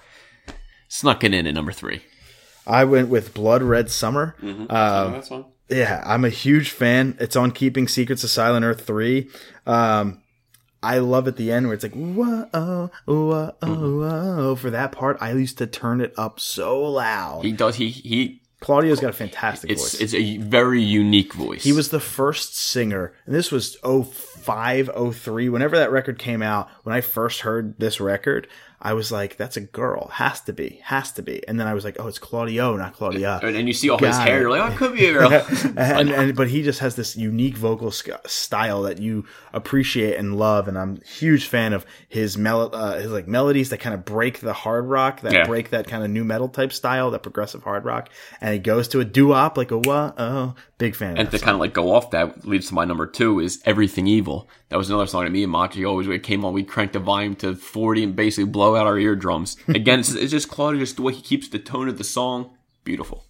snuck 0.87 1.23
it 1.23 1.33
in 1.33 1.47
at 1.47 1.53
number 1.53 1.71
three. 1.71 2.01
I 2.65 2.85
went 2.85 3.09
with 3.09 3.33
Blood 3.33 3.61
Red 3.61 3.89
Summer. 3.91 4.35
Mm-hmm. 4.41 4.67
Fine. 4.67 5.45
Yeah, 5.73 6.03
I'm 6.05 6.23
a 6.25 6.29
huge 6.29 6.69
fan. 6.71 7.17
It's 7.19 7.35
on 7.35 7.51
Keeping 7.51 7.87
Secrets 7.87 8.23
of 8.23 8.29
Silent 8.29 8.63
Earth 8.65 8.85
3. 8.85 9.29
Um, 9.65 10.21
I 10.81 10.99
love 10.99 11.27
at 11.27 11.37
the 11.37 11.51
end 11.51 11.67
where 11.67 11.73
it's 11.73 11.83
like, 11.83 11.93
whoa, 11.93 12.47
whoa, 12.53 12.89
whoa, 13.05 13.51
whoa. 13.61 14.55
For 14.55 14.69
that 14.69 14.91
part, 14.91 15.17
I 15.21 15.31
used 15.31 15.57
to 15.59 15.67
turn 15.67 16.01
it 16.01 16.13
up 16.17 16.39
so 16.39 16.81
loud. 16.81 17.45
He 17.45 17.51
does. 17.51 17.75
He 17.75 17.89
he. 17.89 18.39
Claudio's 18.59 19.01
got 19.01 19.09
a 19.09 19.13
fantastic 19.13 19.69
It's 19.69 19.81
voice. 19.81 20.01
it's 20.01 20.13
a 20.13 20.37
very 20.37 20.81
unique 20.81 21.33
voice. 21.33 21.63
He 21.65 21.73
was 21.73 21.89
the 21.89 21.99
first 21.99 22.55
singer, 22.57 23.13
and 23.25 23.35
this 23.35 23.51
was 23.51 23.75
05, 23.83 24.89
03. 25.15 25.49
Whenever 25.49 25.75
that 25.77 25.91
record 25.91 26.17
came 26.17 26.41
out, 26.41 26.69
when 26.83 26.95
I 26.95 27.01
first 27.01 27.41
heard 27.41 27.77
this 27.79 27.99
record, 27.99 28.47
I 28.85 28.93
was 28.93 29.13
like, 29.13 29.37
that's 29.37 29.55
a 29.55 29.61
girl. 29.61 30.09
Has 30.09 30.41
to 30.41 30.51
be. 30.53 30.81
Has 30.83 31.13
to 31.13 31.21
be. 31.21 31.41
And 31.47 31.57
then 31.57 31.67
I 31.67 31.73
was 31.73 31.85
like, 31.85 31.95
oh, 31.99 32.07
it's 32.07 32.19
Claudio, 32.19 32.75
not 32.75 32.93
Claudia. 32.93 33.39
and, 33.41 33.55
and 33.55 33.65
you 33.67 33.73
see 33.73 33.89
all 33.89 33.97
his 33.97 34.09
Got 34.17 34.27
hair, 34.27 34.37
it. 34.37 34.41
you're 34.41 34.49
like, 34.51 34.61
oh, 34.69 34.73
it 34.73 34.77
could 34.77 34.93
be 34.93 35.05
a 35.05 35.13
girl. 35.13 35.31
and, 35.77 36.09
and 36.11 36.35
but 36.35 36.49
he 36.49 36.63
just 36.63 36.79
has 36.81 36.95
this 36.97 37.15
unique 37.15 37.55
vocal 37.55 37.91
style 37.91 38.81
that 38.83 38.99
you 39.01 39.25
appreciate 39.53 40.17
and 40.17 40.37
love, 40.37 40.67
and 40.67 40.77
I'm 40.77 40.99
a 41.01 41.07
huge 41.07 41.47
fan 41.47 41.71
of 41.73 41.85
his 42.09 42.37
mel- 42.37 42.75
uh, 42.75 42.97
his 42.99 43.11
like 43.11 43.27
melodies 43.27 43.69
that 43.69 43.77
kind 43.79 43.93
of 43.93 44.03
break 44.03 44.39
the 44.41 44.53
hard 44.53 44.85
rock, 44.85 45.21
that 45.21 45.31
Yeah. 45.33 45.45
break 45.47 45.69
that 45.69 45.87
kind 45.87 46.03
of 46.03 46.09
new 46.09 46.23
metal 46.25 46.49
type 46.49 46.73
style, 46.73 47.11
that 47.11 47.23
progressive 47.23 47.63
hard 47.63 47.85
rock, 47.85 48.09
and 48.41 48.53
he 48.53 48.59
goes 48.59 48.89
to 48.89 48.99
a 48.99 49.05
doo 49.05 49.27
wop 49.27 49.57
like 49.57 49.71
a 49.71 49.77
whoa, 49.77 50.13
oh, 50.17 50.55
big 50.77 50.95
fan. 50.95 51.17
And 51.17 51.29
that 51.29 51.37
to 51.37 51.43
kind 51.43 51.55
of 51.55 51.59
like 51.61 51.73
go 51.73 51.93
off 51.93 52.11
that 52.11 52.45
leads 52.45 52.67
to 52.67 52.73
my 52.73 52.83
number 52.85 53.07
two 53.07 53.39
is 53.39 53.61
Everything 53.65 54.07
Evil. 54.07 54.49
That 54.69 54.77
was 54.77 54.89
another 54.89 55.05
song 55.07 55.23
that 55.25 55.29
me 55.31 55.43
and 55.43 55.51
Machi 55.51 55.85
always, 55.85 56.07
when 56.07 56.17
it 56.17 56.23
came 56.23 56.43
on, 56.43 56.51
we'd 56.53 56.67
crank 56.67 56.93
the 56.93 56.99
volume 56.99 57.35
to 57.37 57.55
40 57.55 58.03
and 58.05 58.15
basically 58.15 58.45
blow 58.49 58.72
out 58.75 58.87
our 58.87 58.97
eardrums. 58.97 59.57
Again, 59.67 59.99
it's, 59.99 60.13
it's 60.13 60.31
just 60.31 60.49
Claudio, 60.49 60.79
just 60.79 60.95
the 60.95 61.01
way 61.01 61.13
he 61.13 61.21
keeps 61.21 61.47
the 61.47 61.59
tone 61.59 61.87
of 61.87 61.97
the 61.97 62.03
song. 62.03 62.51
Beautiful. 62.83 63.25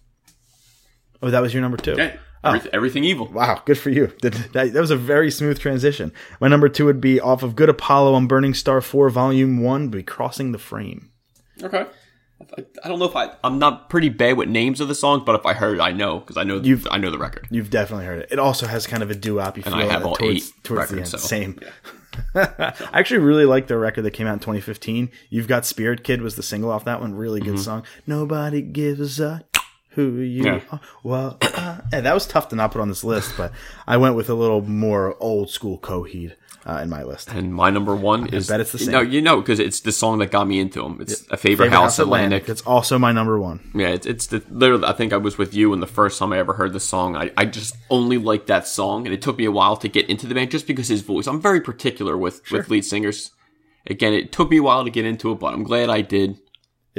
Oh, 1.22 1.30
that 1.30 1.40
was 1.40 1.54
your 1.54 1.62
number 1.62 1.76
two. 1.76 1.94
Yeah. 1.96 2.16
Oh. 2.42 2.50
Everyth- 2.52 2.68
Everything 2.72 3.04
Evil. 3.04 3.28
Wow, 3.32 3.62
good 3.64 3.78
for 3.78 3.88
you. 3.90 4.12
That, 4.20 4.52
that, 4.52 4.74
was 4.74 4.90
a 4.90 4.96
very 4.96 5.30
smooth 5.30 5.58
transition. 5.58 6.12
My 6.40 6.48
number 6.48 6.68
two 6.68 6.84
would 6.84 7.00
be 7.00 7.18
off 7.18 7.42
of 7.42 7.56
Good 7.56 7.70
Apollo 7.70 8.14
I'm 8.14 8.28
Burning 8.28 8.52
Star 8.52 8.80
4, 8.82 9.08
Volume 9.08 9.62
1, 9.62 9.88
be 9.88 10.02
Crossing 10.02 10.52
the 10.52 10.58
Frame. 10.58 11.10
Okay. 11.62 11.86
I, 12.84 12.88
don't 12.88 12.98
know 12.98 13.06
if 13.06 13.16
I, 13.16 13.30
I'm 13.42 13.58
not 13.58 13.88
pretty 13.88 14.10
bad 14.10 14.36
with 14.36 14.48
names 14.50 14.80
of 14.80 14.88
the 14.88 14.94
songs, 14.94 15.22
but 15.24 15.34
if 15.34 15.46
I 15.46 15.54
heard 15.54 15.78
it, 15.78 15.80
I 15.80 15.92
know, 15.92 16.18
because 16.18 16.36
I 16.36 16.42
know, 16.42 16.60
You've- 16.60 16.86
I 16.90 16.98
know 16.98 17.10
the 17.10 17.18
record. 17.18 17.48
You've 17.50 17.70
definitely 17.70 18.04
heard 18.04 18.18
it. 18.18 18.28
It 18.30 18.38
also 18.38 18.66
has 18.66 18.86
kind 18.86 19.02
of 19.02 19.10
a 19.10 19.14
doo-wop. 19.14 19.56
You 19.56 19.62
feel 19.62 19.74
I 19.74 19.84
have 19.84 20.04
uh, 20.04 20.08
all 20.08 20.16
towards, 20.16 20.48
eight 20.48 20.52
towards 20.64 20.90
the 20.90 20.96
end. 20.96 21.06
records, 21.06 21.10
so, 21.10 21.16
Same. 21.16 21.58
I 22.34 22.74
actually 22.92 23.20
really 23.20 23.44
like 23.44 23.66
the 23.66 23.78
record 23.78 24.02
that 24.02 24.12
came 24.12 24.26
out 24.26 24.34
in 24.34 24.40
2015. 24.40 25.10
You've 25.30 25.48
Got 25.48 25.66
Spirit 25.66 26.04
Kid 26.04 26.22
was 26.22 26.36
the 26.36 26.42
single 26.42 26.70
off 26.70 26.84
that 26.84 27.00
one. 27.00 27.14
Really 27.14 27.40
good 27.40 27.54
mm-hmm. 27.54 27.62
song. 27.62 27.84
Nobody 28.06 28.62
gives 28.62 29.20
a 29.20 29.44
who 29.94 30.16
you 30.20 30.44
Yeah. 30.44 30.60
are. 30.70 30.80
Well, 31.02 31.38
uh, 31.42 31.78
that 31.90 32.14
was 32.14 32.26
tough 32.26 32.48
to 32.50 32.56
not 32.56 32.72
put 32.72 32.80
on 32.80 32.88
this 32.88 33.04
list, 33.04 33.34
but 33.36 33.52
I 33.86 33.96
went 33.96 34.14
with 34.16 34.28
a 34.30 34.34
little 34.34 34.60
more 34.62 35.16
old 35.20 35.50
school 35.50 35.78
Coheed 35.78 36.32
uh, 36.66 36.80
in 36.82 36.88
my 36.90 37.02
list. 37.02 37.30
And 37.30 37.54
my 37.54 37.70
number 37.70 37.94
one 37.94 38.28
is. 38.32 38.48
bet 38.48 38.60
it's 38.60 38.72
the 38.72 38.78
same. 38.78 38.92
No, 38.92 39.00
you 39.00 39.20
know, 39.20 39.40
because 39.40 39.60
it's 39.60 39.80
the 39.80 39.92
song 39.92 40.18
that 40.18 40.30
got 40.30 40.46
me 40.48 40.58
into 40.60 40.84
him. 40.84 40.98
It's 41.00 41.24
a 41.30 41.36
Favor, 41.36 41.68
house, 41.68 41.98
Atlantic. 41.98 42.48
It's 42.48 42.62
also 42.62 42.98
my 42.98 43.12
number 43.12 43.38
one. 43.38 43.70
Yeah, 43.74 43.88
it's, 43.88 44.06
it's 44.06 44.26
the 44.28 44.42
literally. 44.50 44.84
I 44.84 44.92
think 44.92 45.12
I 45.12 45.18
was 45.18 45.36
with 45.38 45.54
you, 45.54 45.72
and 45.72 45.82
the 45.82 45.86
first 45.86 46.18
time 46.18 46.32
I 46.32 46.38
ever 46.38 46.54
heard 46.54 46.72
the 46.72 46.80
song, 46.80 47.16
I, 47.16 47.30
I 47.36 47.44
just 47.44 47.76
only 47.90 48.16
liked 48.18 48.46
that 48.46 48.66
song, 48.66 49.06
and 49.06 49.14
it 49.14 49.20
took 49.22 49.36
me 49.38 49.44
a 49.44 49.50
while 49.52 49.76
to 49.76 49.88
get 49.88 50.08
into 50.08 50.26
the 50.26 50.34
band 50.34 50.50
just 50.50 50.66
because 50.66 50.88
his 50.88 51.02
voice. 51.02 51.26
I'm 51.26 51.40
very 51.40 51.60
particular 51.60 52.16
with 52.16 52.50
with 52.50 52.70
lead 52.70 52.84
singers. 52.84 53.30
Again, 53.86 54.14
it 54.14 54.32
took 54.32 54.48
me 54.50 54.56
a 54.56 54.62
while 54.62 54.82
to 54.84 54.90
get 54.90 55.04
into 55.04 55.30
it, 55.32 55.38
but 55.38 55.52
I'm 55.52 55.62
glad 55.64 55.90
I 55.90 56.00
did. 56.00 56.38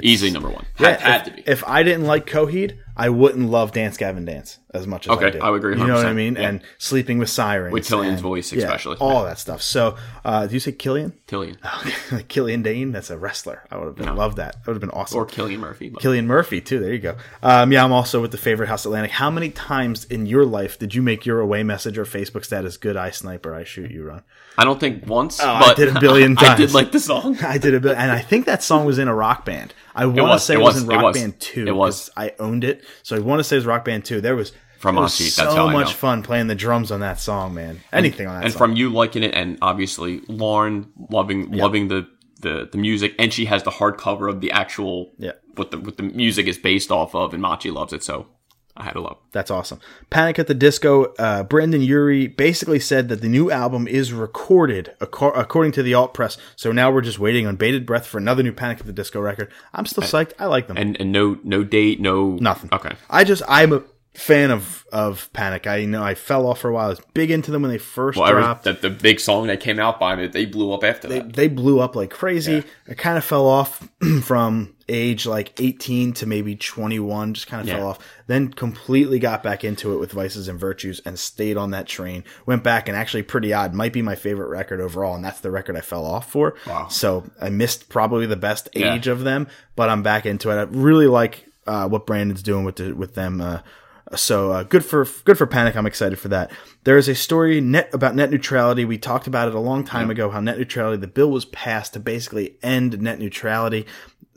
Easily 0.03 0.29
number 0.29 0.49
one. 0.49 0.65
Had, 0.75 0.83
Yeah, 0.83 0.97
had 0.99 1.21
if, 1.21 1.25
to 1.25 1.31
be. 1.41 1.43
if 1.51 1.63
I 1.67 1.81
didn't 1.83 2.05
like 2.05 2.25
Coheed, 2.27 2.77
I 2.97 3.09
wouldn't 3.09 3.49
love 3.49 3.71
Dance 3.73 3.97
Gavin 3.97 4.23
Dance 4.25 4.59
as 4.73 4.87
much 4.87 5.05
as 5.07 5.11
I 5.11 5.13
Okay, 5.15 5.31
do. 5.31 5.39
I 5.41 5.49
would 5.49 5.57
agree 5.57 5.77
You 5.77 5.85
know 5.85 5.95
what 5.95 6.05
I 6.05 6.13
mean? 6.13 6.35
yeah. 6.35 6.47
And 6.49 6.61
Sleeping 6.77 7.17
with 7.17 7.29
Sirens. 7.29 7.73
With 7.73 7.87
Killian's 7.87 8.13
and- 8.15 8.21
voice 8.21 8.51
yeah, 8.53 8.63
especially. 8.63 8.97
all 8.99 9.23
that 9.25 9.37
stuff. 9.39 9.61
So, 9.61 9.95
uh, 10.23 10.47
do 10.47 10.53
you 10.53 10.59
say 10.59 10.71
Killian? 10.71 11.13
Killian 11.27 11.57
Killian 12.27 12.61
Dain? 12.61 12.91
That's 12.91 13.09
a 13.09 13.17
wrestler. 13.17 13.63
I 13.71 13.77
would 13.77 13.87
have 13.87 13.95
been, 13.95 14.15
loved 14.15 14.37
that. 14.37 14.53
That 14.53 14.67
would 14.67 14.73
have 14.75 14.81
been 14.81 14.89
awesome. 14.91 15.19
or 15.19 15.25
Cillian 15.25 15.59
Murphy. 15.59 15.89
But 15.89 16.03
Cillian 16.03 16.25
Murphy 16.25 16.61
too. 16.61 16.79
There 16.79 16.93
you 16.93 16.99
go. 16.99 17.15
Um, 17.43 17.71
yeah, 17.71 17.83
I'm 17.83 17.91
also 17.91 18.21
with 18.21 18.31
the 18.31 18.37
Favor 18.37 18.65
House 18.65 18.85
Atlantic. 18.85 19.11
How 19.11 19.29
many 19.29 19.49
times 19.49 20.05
in 20.05 20.25
your 20.25 20.45
life 20.45 20.77
did 20.79 20.95
you 20.95 21.01
make 21.01 21.25
your 21.25 21.39
away 21.39 21.63
message 21.63 21.97
or 21.97 22.05
Facebook 22.05 22.45
status 22.45 22.77
"Good 22.77 22.95
eye 22.97 23.11
sniper, 23.11 23.53
I 23.55 23.63
shoot 23.63 23.91
you"? 23.91 24.05
Run. 24.05 24.23
I 24.57 24.63
don't 24.63 24.79
think 24.79 25.05
once. 25.05 25.39
Oh, 25.41 25.47
I 25.49 25.73
did 25.73 25.95
a 25.95 25.99
billion 25.99 26.35
times. 26.35 26.49
I 26.49 26.55
did 26.57 26.73
like 26.73 26.91
the 26.93 26.99
song. 26.99 27.37
I 27.43 27.57
did 27.57 27.73
a 27.75 27.79
bit, 27.79 27.97
and 27.97 28.11
I 28.11 28.19
think 28.19 28.45
that 28.45 28.63
song 28.63 28.85
was 28.85 28.99
in 28.99 29.07
a 29.09 29.15
rock 29.15 29.43
band. 29.45 29.73
I 29.95 30.05
want 30.05 30.33
to 30.33 30.39
say 30.39 30.55
it 30.55 30.59
it 30.59 30.63
was, 30.63 30.75
was, 30.75 30.83
in 30.83 30.89
Rock 30.89 31.03
was. 31.03 31.17
Band 31.17 31.39
Two. 31.39 31.65
It 31.67 31.75
was. 31.75 32.09
I 32.17 32.33
owned 32.39 32.63
it, 32.63 32.83
so 33.03 33.15
I 33.15 33.19
want 33.19 33.39
to 33.39 33.43
say 33.43 33.55
it 33.55 33.59
was 33.59 33.65
Rock 33.65 33.85
Band 33.85 34.05
Two. 34.05 34.21
There 34.21 34.35
was 34.35 34.51
From 34.77 34.95
was 34.95 35.13
so 35.13 35.43
that's 35.43 35.55
how 35.55 35.69
much 35.69 35.93
fun 35.93 36.21
playing 36.21 36.47
the 36.47 36.55
drums 36.55 36.91
on 36.91 36.99
that 36.99 37.19
song, 37.19 37.53
man. 37.53 37.81
Anything 37.93 38.27
on 38.27 38.35
that 38.35 38.39
song. 38.39 38.43
and 38.45 38.53
song. 38.53 38.57
from 38.59 38.75
you 38.75 38.89
liking 38.89 39.23
it, 39.23 39.33
and 39.33 39.57
obviously 39.61 40.21
Lauren 40.27 40.91
loving 41.09 41.51
loving 41.51 41.87
the, 41.87 42.07
the 42.41 42.67
the 42.71 42.77
music, 42.77 43.15
and 43.17 43.33
she 43.33 43.45
has 43.45 43.63
the 43.63 43.71
hardcover 43.71 44.29
of 44.29 44.41
the 44.41 44.51
actual 44.51 45.11
Yeah. 45.17 45.31
what 45.55 45.71
the 45.71 45.79
what 45.79 45.97
the 45.97 46.03
music 46.03 46.47
is 46.47 46.57
based 46.57 46.91
off 46.91 47.15
of, 47.15 47.33
and 47.33 47.41
Machi 47.41 47.71
loves 47.71 47.93
it, 47.93 48.03
so 48.03 48.27
I 48.77 48.83
had 48.83 48.95
a 48.95 49.01
love. 49.01 49.17
That's 49.31 49.49
awesome. 49.49 49.79
Panic 50.09 50.37
at 50.37 50.47
the 50.47 50.53
Disco. 50.53 51.13
Uh, 51.17 51.43
Brendon 51.43 51.81
Urie 51.81 52.27
basically 52.27 52.79
said 52.79 53.07
that 53.09 53.21
the 53.21 53.29
new 53.29 53.49
album 53.49 53.87
is 53.87 54.11
recorded 54.11 54.93
acco- 54.99 55.37
according 55.37 55.71
to 55.73 55.83
the 55.83 55.93
alt 55.93 56.13
press. 56.13 56.37
So 56.55 56.71
now 56.71 56.91
we're 56.91 57.01
just 57.01 57.19
waiting 57.19 57.47
on 57.47 57.55
bated 57.55 57.85
breath 57.85 58.05
for 58.05 58.17
another 58.17 58.43
new 58.43 58.51
Panic 58.51 58.81
at 58.81 58.85
the 58.85 58.93
Disco 58.93 59.21
record. 59.21 59.51
I'm 59.73 59.85
still 59.85 60.03
psyched. 60.03 60.33
I 60.39 60.47
like 60.47 60.67
them. 60.67 60.77
And 60.77 60.99
and 60.99 61.11
no 61.11 61.39
no 61.43 61.63
date, 61.63 62.01
no 62.01 62.35
Nothing. 62.35 62.69
Okay, 62.73 62.95
I 63.09 63.23
just 63.23 63.43
I'm 63.47 63.71
a 63.71 63.83
fan 64.13 64.51
of 64.51 64.85
of 64.91 65.31
Panic. 65.33 65.67
I 65.67 65.77
you 65.77 65.87
know 65.87 66.03
I 66.03 66.15
fell 66.15 66.45
off 66.45 66.59
for 66.59 66.69
a 66.69 66.73
while. 66.73 66.87
I 66.87 66.89
was 66.89 67.01
big 67.13 67.31
into 67.31 67.51
them 67.51 67.61
when 67.61 67.71
they 67.71 67.77
first 67.77 68.17
well, 68.17 68.27
every, 68.27 68.41
dropped. 68.41 68.63
the, 68.63 68.73
the 68.73 68.89
big 68.89 69.19
song 69.19 69.47
that 69.47 69.61
came 69.61 69.79
out 69.79 69.99
by 69.99 70.15
it, 70.15 70.33
they 70.33 70.45
blew 70.45 70.73
up 70.73 70.83
after 70.83 71.07
that. 71.07 71.33
they 71.33 71.47
blew 71.47 71.79
up 71.79 71.95
like 71.95 72.09
crazy. 72.09 72.63
I 72.89 72.93
kind 72.93 73.17
of 73.17 73.23
fell 73.23 73.45
off 73.45 73.87
from 74.21 74.74
age 74.87 75.25
like 75.25 75.59
18 75.59 76.13
to 76.13 76.25
maybe 76.27 76.55
21, 76.55 77.33
just 77.33 77.47
kind 77.47 77.61
of 77.61 77.67
Yeah. 77.67 77.77
fell 77.77 77.87
off. 77.87 77.99
Then 78.27 78.49
completely 78.49 79.17
got 79.19 79.41
back 79.41 79.63
into 79.63 79.93
it 79.93 79.97
with 79.99 80.11
Vices 80.11 80.47
and 80.47 80.59
Virtues 80.59 81.01
and 81.05 81.17
stayed 81.17 81.57
on 81.57 81.71
that 81.71 81.87
train. 81.87 82.23
Went 82.45 82.63
back 82.63 82.87
and 82.87 82.95
actually 82.95 83.23
pretty 83.23 83.51
odd, 83.53 83.73
might 83.73 83.93
be 83.93 84.01
my 84.01 84.15
favorite 84.15 84.49
record 84.49 84.79
overall, 84.81 85.15
and 85.15 85.25
that's 85.25 85.39
the 85.39 85.49
record 85.51 85.75
I 85.75 85.81
fell 85.81 86.05
off 86.05 86.29
for. 86.31 86.55
Wow. 86.67 86.87
So 86.89 87.23
I 87.41 87.49
missed 87.49 87.89
probably 87.89 88.25
the 88.27 88.35
best 88.35 88.69
Yeah. 88.73 88.93
age 88.93 89.07
of 89.07 89.23
them, 89.23 89.47
but 89.75 89.89
I'm 89.89 90.03
back 90.03 90.25
into 90.25 90.51
it. 90.51 90.55
I 90.55 90.63
really 90.69 91.07
like 91.07 91.45
uh, 91.67 91.87
what 91.87 92.05
Brandon's 92.05 92.43
doing 92.43 92.63
with 92.63 92.75
the, 92.75 92.93
with 92.93 93.15
them. 93.15 93.41
Uh, 93.41 93.59
so 94.15 94.51
uh, 94.51 94.61
good 94.61 94.85
for 94.85 95.07
good 95.23 95.35
for 95.35 95.47
Panic. 95.47 95.75
I'm 95.75 95.87
excited 95.87 96.19
for 96.19 96.27
that. 96.27 96.51
There 96.83 96.95
is 96.95 97.07
a 97.09 97.15
story 97.15 97.59
net 97.59 97.89
about 97.91 98.13
net 98.13 98.29
neutrality. 98.29 98.85
We 98.85 98.99
talked 98.99 99.25
about 99.25 99.47
it 99.47 99.55
a 99.55 99.59
long 99.59 99.83
time 99.83 100.11
ago. 100.11 100.29
How 100.29 100.39
net 100.41 100.59
neutrality, 100.59 100.97
the 101.01 101.07
bill 101.07 101.31
was 101.31 101.45
passed 101.45 101.93
to 101.93 101.99
basically 101.99 102.55
end 102.61 103.01
net 103.01 103.17
neutrality. 103.17 103.87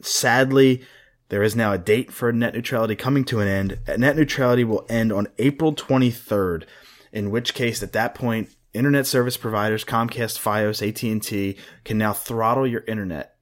Sadly, 0.01 0.83
there 1.29 1.43
is 1.43 1.55
now 1.57 1.73
a 1.73 1.79
date 1.79 2.13
for 2.13 2.33
net 2.33 2.55
neutrality 2.55 2.97
coming 2.97 3.25
to 3.27 3.41
an 3.41 3.49
end. 3.49 3.79
Net 3.99 4.17
neutrality 4.17 4.65
will 4.65 4.87
end 4.89 5.13
on 5.13 5.29
April 5.39 5.75
23rd. 5.75 6.65
In 7.13 7.31
which 7.31 7.55
case, 7.55 7.83
at 7.83 7.93
that 7.93 8.15
point, 8.15 8.51
internet 8.75 9.07
service 9.07 9.37
providers, 9.37 9.85
Comcast, 9.85 10.39
FiOS, 10.39 10.87
AT&T, 10.87 11.57
can 11.85 11.99
now 11.99 12.13
throttle 12.13 12.67
your 12.67 12.85
internet 12.87 13.37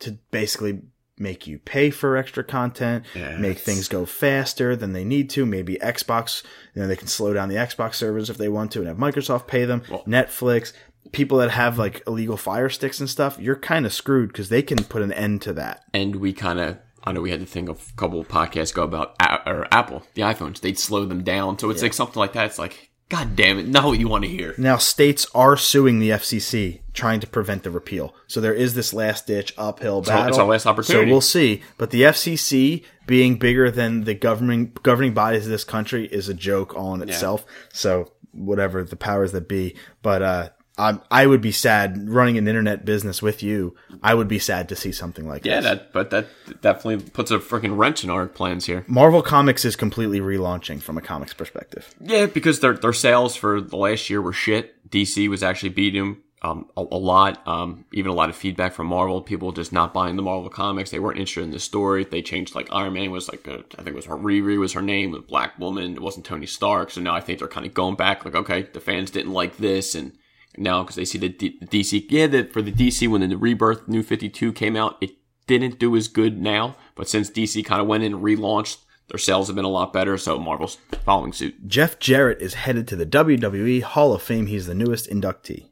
to 0.00 0.12
basically 0.30 0.80
make 1.18 1.46
you 1.46 1.58
pay 1.58 1.90
for 1.90 2.16
extra 2.16 2.42
content, 2.42 3.04
Yeah, 3.14 3.36
make 3.36 3.58
things 3.58 3.88
go 3.88 4.06
faster 4.06 4.74
than 4.74 4.94
they 4.94 5.04
need 5.04 5.28
to. 5.30 5.44
Maybe 5.44 5.76
Xbox, 5.76 6.42
you 6.74 6.80
know, 6.80 6.88
they 6.88 6.96
can 6.96 7.08
slow 7.08 7.34
down 7.34 7.50
the 7.50 7.56
Xbox 7.56 7.96
servers 7.96 8.30
if 8.30 8.38
they 8.38 8.48
want 8.48 8.72
to 8.72 8.78
and 8.78 8.88
have 8.88 8.96
Microsoft 8.96 9.46
pay 9.46 9.66
them. 9.66 9.82
Netflix, 10.06 10.72
people 11.12 11.38
that 11.38 11.50
have 11.50 11.78
like 11.78 12.02
illegal 12.06 12.36
fire 12.36 12.68
sticks 12.68 13.00
and 13.00 13.08
stuff, 13.10 13.38
you're 13.40 13.56
kind 13.56 13.86
of 13.86 13.92
screwed 13.92 14.28
because 14.28 14.48
they 14.48 14.62
can 14.62 14.84
put 14.84 15.02
an 15.02 15.12
end 15.12 15.42
to 15.42 15.52
that. 15.54 15.84
and 15.94 16.16
we 16.16 16.32
kind 16.32 16.58
of 16.60 16.78
I 17.02 17.12
know 17.12 17.22
we 17.22 17.30
had 17.30 17.40
to 17.40 17.46
think 17.46 17.68
of 17.70 17.90
a 17.92 17.96
couple 17.96 18.20
of 18.20 18.28
podcasts 18.28 18.72
ago 18.72 18.82
about 18.82 19.16
A- 19.22 19.48
or 19.50 19.66
Apple, 19.72 20.02
the 20.14 20.22
iPhones. 20.22 20.60
They'd 20.60 20.78
slow 20.78 21.06
them 21.06 21.24
down, 21.24 21.58
so 21.58 21.70
it's 21.70 21.80
like 21.82 21.94
something 21.94 22.20
like 22.20 22.34
that. 22.34 22.44
It's 22.44 22.58
like, 22.58 22.90
God 23.08 23.34
damn 23.36 23.58
it, 23.58 23.66
not 23.66 23.84
what 23.86 23.98
you 23.98 24.06
want 24.06 24.24
to 24.24 24.30
hear. 24.30 24.54
Now, 24.58 24.76
states 24.76 25.26
are 25.34 25.56
suing 25.56 25.98
the 25.98 26.10
FCC 26.10 26.80
trying 26.92 27.20
to 27.20 27.26
prevent 27.26 27.62
the 27.62 27.70
repeal. 27.70 28.14
So 28.26 28.42
there 28.42 28.52
is 28.52 28.74
this 28.74 28.92
last 28.92 29.26
ditch 29.26 29.54
uphill 29.56 30.02
battle. 30.02 30.28
it's 30.28 30.38
our 30.38 30.46
last 30.46 30.66
opportunity. 30.66 31.06
So 31.08 31.10
we'll 31.10 31.20
see. 31.22 31.62
But 31.78 31.90
the 31.90 32.02
FCC 32.02 32.84
being 33.06 33.36
bigger 33.36 33.70
than 33.70 34.04
the 34.04 34.14
governing 34.14 34.72
governing 34.82 35.14
bodies 35.14 35.46
of 35.46 35.50
this 35.50 35.64
country 35.64 36.06
is 36.06 36.28
a 36.28 36.34
joke 36.34 36.76
all 36.76 36.92
in 36.94 37.00
itself. 37.08 37.46
So 37.72 38.12
whatever 38.32 38.84
the 38.84 38.94
powers 38.96 39.32
that 39.32 39.48
be, 39.48 39.74
but 40.02 40.20
uh, 40.22 40.48
I, 40.80 40.98
I 41.10 41.26
would 41.26 41.40
be 41.40 41.52
sad 41.52 42.08
running 42.08 42.38
an 42.38 42.48
internet 42.48 42.84
business 42.84 43.20
with 43.20 43.42
you. 43.42 43.74
I 44.02 44.14
would 44.14 44.28
be 44.28 44.38
sad 44.38 44.68
to 44.70 44.76
see 44.76 44.92
something 44.92 45.28
like 45.28 45.44
Yeah, 45.44 45.60
this. 45.60 45.64
that 45.64 45.92
but 45.92 46.10
that 46.10 46.26
definitely 46.62 47.04
puts 47.10 47.30
a 47.30 47.38
freaking 47.38 47.76
wrench 47.76 48.02
in 48.02 48.10
our 48.10 48.26
plans 48.26 48.64
here. 48.66 48.84
Marvel 48.86 49.22
Comics 49.22 49.64
is 49.64 49.76
completely 49.76 50.20
relaunching 50.20 50.80
from 50.80 50.96
a 50.96 51.02
comics 51.02 51.34
perspective. 51.34 51.94
Yeah, 52.00 52.26
because 52.26 52.60
their 52.60 52.74
their 52.74 52.92
sales 52.94 53.36
for 53.36 53.60
the 53.60 53.76
last 53.76 54.08
year 54.10 54.22
were 54.22 54.32
shit. 54.32 54.90
DC 54.90 55.28
was 55.28 55.42
actually 55.42 55.68
beating 55.68 56.00
them 56.02 56.22
um, 56.42 56.68
a, 56.76 56.80
a 56.80 56.96
lot. 56.96 57.46
Um, 57.46 57.84
even 57.92 58.10
a 58.10 58.14
lot 58.14 58.30
of 58.30 58.34
feedback 58.36 58.72
from 58.72 58.86
Marvel. 58.86 59.20
People 59.20 59.52
just 59.52 59.72
not 59.74 59.92
buying 59.92 60.16
the 60.16 60.22
Marvel 60.22 60.48
comics. 60.48 60.90
They 60.90 60.98
weren't 60.98 61.18
interested 61.18 61.44
in 61.44 61.50
the 61.50 61.58
story. 61.60 62.04
They 62.04 62.22
changed 62.22 62.54
like 62.54 62.72
Iron 62.72 62.94
Man 62.94 63.10
was 63.10 63.28
like 63.28 63.46
a, 63.46 63.58
I 63.74 63.82
think 63.82 63.88
it 63.88 63.94
was 63.94 64.06
her 64.06 64.16
Riri 64.16 64.58
was 64.58 64.72
her 64.72 64.80
name, 64.82 65.14
a 65.14 65.20
black 65.20 65.58
woman. 65.58 65.92
It 65.96 66.00
wasn't 66.02 66.24
Tony 66.24 66.46
Stark. 66.46 66.90
So 66.90 67.02
now 67.02 67.14
I 67.14 67.20
think 67.20 67.38
they're 67.38 67.48
kind 67.48 67.66
of 67.66 67.74
going 67.74 67.96
back. 67.96 68.24
Like 68.24 68.34
okay, 68.34 68.62
the 68.72 68.80
fans 68.80 69.10
didn't 69.10 69.32
like 69.34 69.58
this, 69.58 69.94
and 69.94 70.12
now 70.56 70.82
because 70.82 70.96
they 70.96 71.04
see 71.04 71.18
the 71.18 71.28
D- 71.28 71.58
DC. 71.62 72.06
Yeah, 72.08 72.26
the, 72.26 72.44
for 72.44 72.62
the 72.62 72.72
DC 72.72 73.08
when 73.08 73.28
the 73.28 73.36
Rebirth 73.36 73.88
New 73.88 74.02
Fifty 74.02 74.28
Two 74.28 74.52
came 74.52 74.76
out, 74.76 74.96
it 75.00 75.10
didn't 75.46 75.78
do 75.78 75.96
as 75.96 76.08
good 76.08 76.40
now. 76.40 76.76
But 76.94 77.08
since 77.08 77.30
DC 77.30 77.64
kind 77.64 77.80
of 77.80 77.86
went 77.86 78.04
in 78.04 78.14
and 78.14 78.22
relaunched. 78.22 78.78
Their 79.08 79.18
sales 79.18 79.48
have 79.48 79.56
been 79.56 79.64
a 79.64 79.68
lot 79.68 79.92
better, 79.92 80.16
so 80.16 80.38
Marvel's 80.38 80.78
following 81.04 81.32
suit. 81.32 81.66
Jeff 81.66 81.98
Jarrett 81.98 82.40
is 82.40 82.54
headed 82.54 82.86
to 82.86 82.94
the 82.94 83.04
WWE 83.04 83.82
Hall 83.82 84.12
of 84.12 84.22
Fame. 84.22 84.46
He's 84.46 84.66
the 84.66 84.74
newest 84.74 85.10
inductee. 85.10 85.66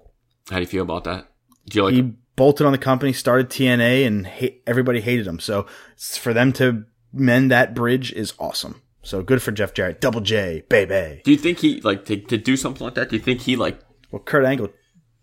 How 0.50 0.56
do 0.56 0.62
you 0.62 0.66
feel 0.66 0.82
about 0.82 1.04
that? 1.04 1.28
Do 1.68 1.78
you 1.78 1.84
like 1.84 1.94
he 1.94 2.14
bolted 2.38 2.64
on 2.64 2.72
the 2.72 2.78
company, 2.78 3.12
started 3.12 3.50
TNA, 3.50 4.06
and 4.06 4.26
hate, 4.26 4.62
everybody 4.66 5.02
hated 5.02 5.26
him. 5.26 5.40
So 5.40 5.66
for 5.96 6.32
them 6.32 6.52
to 6.54 6.84
mend 7.12 7.50
that 7.50 7.74
bridge 7.74 8.12
is 8.12 8.32
awesome. 8.38 8.80
So 9.02 9.22
good 9.22 9.42
for 9.42 9.52
Jeff 9.52 9.74
Jarrett, 9.74 10.00
Double 10.00 10.20
J, 10.20 10.62
baby. 10.68 11.20
Do 11.24 11.32
you 11.32 11.36
think 11.36 11.58
he 11.58 11.80
like 11.80 12.04
to, 12.06 12.16
to 12.16 12.38
do 12.38 12.56
something 12.56 12.84
like 12.84 12.94
that? 12.94 13.10
Do 13.10 13.16
you 13.16 13.22
think 13.22 13.40
he 13.40 13.56
like 13.56 13.80
Well, 14.10 14.22
Kurt 14.22 14.44
Angle 14.44 14.70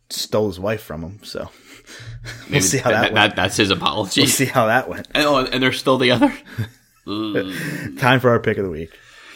stole 0.09 0.47
his 0.47 0.59
wife 0.59 0.81
from 0.81 1.01
him, 1.01 1.19
so 1.23 1.49
we'll 2.51 2.61
see 2.61 2.77
how 2.77 2.91
that, 2.91 3.13
went. 3.13 3.35
that's 3.35 3.57
his 3.57 3.71
apology? 3.71 4.21
We'll 4.21 4.29
see 4.29 4.45
how 4.45 4.67
that 4.67 4.87
went. 4.89 5.07
And, 5.13 5.25
oh, 5.25 5.37
and 5.45 5.61
they're 5.61 5.71
still 5.73 5.97
together. 5.99 6.33
Time 7.99 8.19
for 8.19 8.29
our 8.29 8.39
pick 8.39 8.57
of 8.57 8.63
the 8.65 8.69
week. 8.71 8.89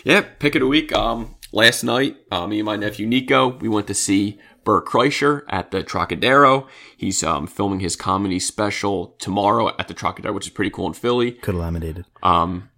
yeah, 0.03 0.21
pick 0.21 0.55
of 0.55 0.61
the 0.61 0.67
week. 0.67 0.91
Um, 0.93 1.35
last 1.51 1.83
night, 1.83 2.17
uh, 2.31 2.47
me 2.47 2.59
and 2.59 2.65
my 2.65 2.75
nephew 2.75 3.05
Nico, 3.07 3.57
we 3.57 3.69
went 3.69 3.87
to 3.87 3.93
see 3.93 4.39
Bert 4.63 4.85
Kreischer 4.85 5.43
at 5.49 5.71
the 5.71 5.83
Trocadero. 5.83 6.67
He's 6.97 7.23
um 7.23 7.47
filming 7.47 7.79
his 7.79 7.95
comedy 7.95 8.39
special 8.39 9.15
tomorrow 9.19 9.69
at 9.79 9.87
the 9.87 9.93
Trocadero, 9.93 10.33
which 10.33 10.47
is 10.47 10.53
pretty 10.53 10.71
cool 10.71 10.87
in 10.87 10.93
Philly. 10.93 11.31
Could 11.31 11.55
have 11.55 11.61
laminated. 11.63 12.05
Um, 12.23 12.69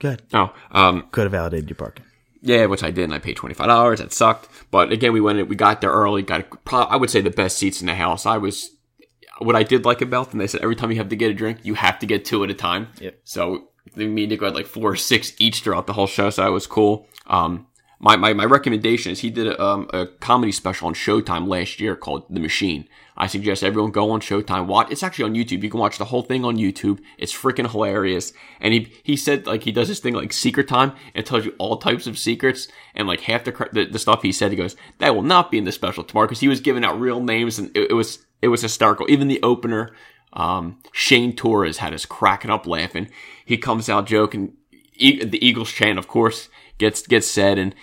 Good. 0.00 0.22
oh, 0.34 0.52
um, 0.72 1.06
Could 1.12 1.22
have 1.22 1.32
validated 1.32 1.70
your 1.70 1.76
parking. 1.76 2.04
Yeah, 2.46 2.66
which 2.66 2.82
I 2.84 2.90
did, 2.90 3.04
and 3.04 3.14
I 3.14 3.18
paid 3.18 3.36
twenty 3.36 3.54
five 3.54 3.68
dollars. 3.68 4.00
That 4.00 4.12
sucked, 4.12 4.48
but 4.70 4.92
again, 4.92 5.12
we 5.14 5.20
went. 5.20 5.38
in- 5.38 5.48
We 5.48 5.56
got 5.56 5.80
there 5.80 5.90
early. 5.90 6.20
Got 6.22 6.64
pro- 6.66 6.80
I 6.82 6.96
would 6.96 7.08
say 7.08 7.22
the 7.22 7.30
best 7.30 7.56
seats 7.56 7.80
in 7.80 7.86
the 7.86 7.94
house. 7.94 8.26
I 8.26 8.36
was. 8.36 8.70
What 9.38 9.56
I 9.56 9.62
did 9.62 9.84
like 9.84 10.00
about 10.02 10.30
them, 10.30 10.38
they 10.38 10.46
said 10.46 10.60
every 10.60 10.76
time 10.76 10.90
you 10.92 10.98
have 10.98 11.08
to 11.08 11.16
get 11.16 11.30
a 11.30 11.34
drink, 11.34 11.58
you 11.64 11.74
have 11.74 11.98
to 12.00 12.06
get 12.06 12.24
two 12.24 12.44
at 12.44 12.50
a 12.50 12.54
time. 12.54 12.88
Yep. 13.00 13.18
So 13.24 13.68
me 13.96 14.04
and 14.04 14.14
Nico 14.30 14.44
had 14.44 14.54
like 14.54 14.66
four 14.66 14.92
or 14.92 14.96
six 14.96 15.32
each 15.38 15.60
throughout 15.60 15.86
the 15.86 15.92
whole 15.94 16.06
show, 16.06 16.28
so 16.30 16.42
that 16.42 16.52
was 16.52 16.66
cool. 16.66 17.08
Um, 17.26 17.66
my, 18.04 18.16
my, 18.16 18.34
my 18.34 18.44
recommendation 18.44 19.12
is 19.12 19.20
he 19.20 19.30
did 19.30 19.46
a, 19.46 19.62
um, 19.64 19.88
a 19.94 20.06
comedy 20.06 20.52
special 20.52 20.88
on 20.88 20.94
Showtime 20.94 21.48
last 21.48 21.80
year 21.80 21.96
called 21.96 22.26
The 22.28 22.38
Machine. 22.38 22.86
I 23.16 23.26
suggest 23.26 23.64
everyone 23.64 23.92
go 23.92 24.10
on 24.10 24.20
Showtime, 24.20 24.66
watch. 24.66 24.88
It's 24.90 25.02
actually 25.02 25.24
on 25.24 25.34
YouTube. 25.34 25.62
You 25.62 25.70
can 25.70 25.80
watch 25.80 25.96
the 25.96 26.04
whole 26.04 26.20
thing 26.20 26.44
on 26.44 26.58
YouTube. 26.58 27.00
It's 27.16 27.32
freaking 27.32 27.70
hilarious. 27.70 28.34
And 28.60 28.74
he, 28.74 28.92
he 29.02 29.16
said 29.16 29.46
like 29.46 29.62
he 29.62 29.72
does 29.72 29.88
this 29.88 30.00
thing 30.00 30.12
like 30.12 30.34
Secret 30.34 30.68
Time 30.68 30.92
and 31.14 31.24
tells 31.24 31.46
you 31.46 31.54
all 31.56 31.78
types 31.78 32.06
of 32.06 32.18
secrets 32.18 32.68
and 32.94 33.08
like 33.08 33.22
half 33.22 33.44
the, 33.44 33.70
the, 33.72 33.86
the 33.86 33.98
stuff 33.98 34.20
he 34.20 34.32
said, 34.32 34.50
he 34.50 34.56
goes, 34.58 34.76
that 34.98 35.14
will 35.14 35.22
not 35.22 35.50
be 35.50 35.56
in 35.56 35.64
the 35.64 35.72
special 35.72 36.04
tomorrow 36.04 36.26
because 36.26 36.40
he 36.40 36.48
was 36.48 36.60
giving 36.60 36.84
out 36.84 37.00
real 37.00 37.22
names 37.22 37.58
and 37.58 37.74
it, 37.74 37.90
it 37.90 37.94
was, 37.94 38.26
it 38.42 38.48
was 38.48 38.60
hysterical. 38.60 39.06
Even 39.08 39.28
the 39.28 39.42
opener, 39.42 39.94
um, 40.34 40.78
Shane 40.92 41.34
Torres 41.34 41.78
had 41.78 41.94
us 41.94 42.04
cracking 42.04 42.50
up 42.50 42.66
laughing. 42.66 43.08
He 43.46 43.56
comes 43.56 43.88
out 43.88 44.06
joking. 44.06 44.58
E- 44.96 45.24
the 45.24 45.42
Eagles 45.44 45.72
chant, 45.72 45.98
of 45.98 46.06
course, 46.06 46.50
gets 46.78 47.06
gets 47.06 47.26
said, 47.26 47.58
and 47.58 47.74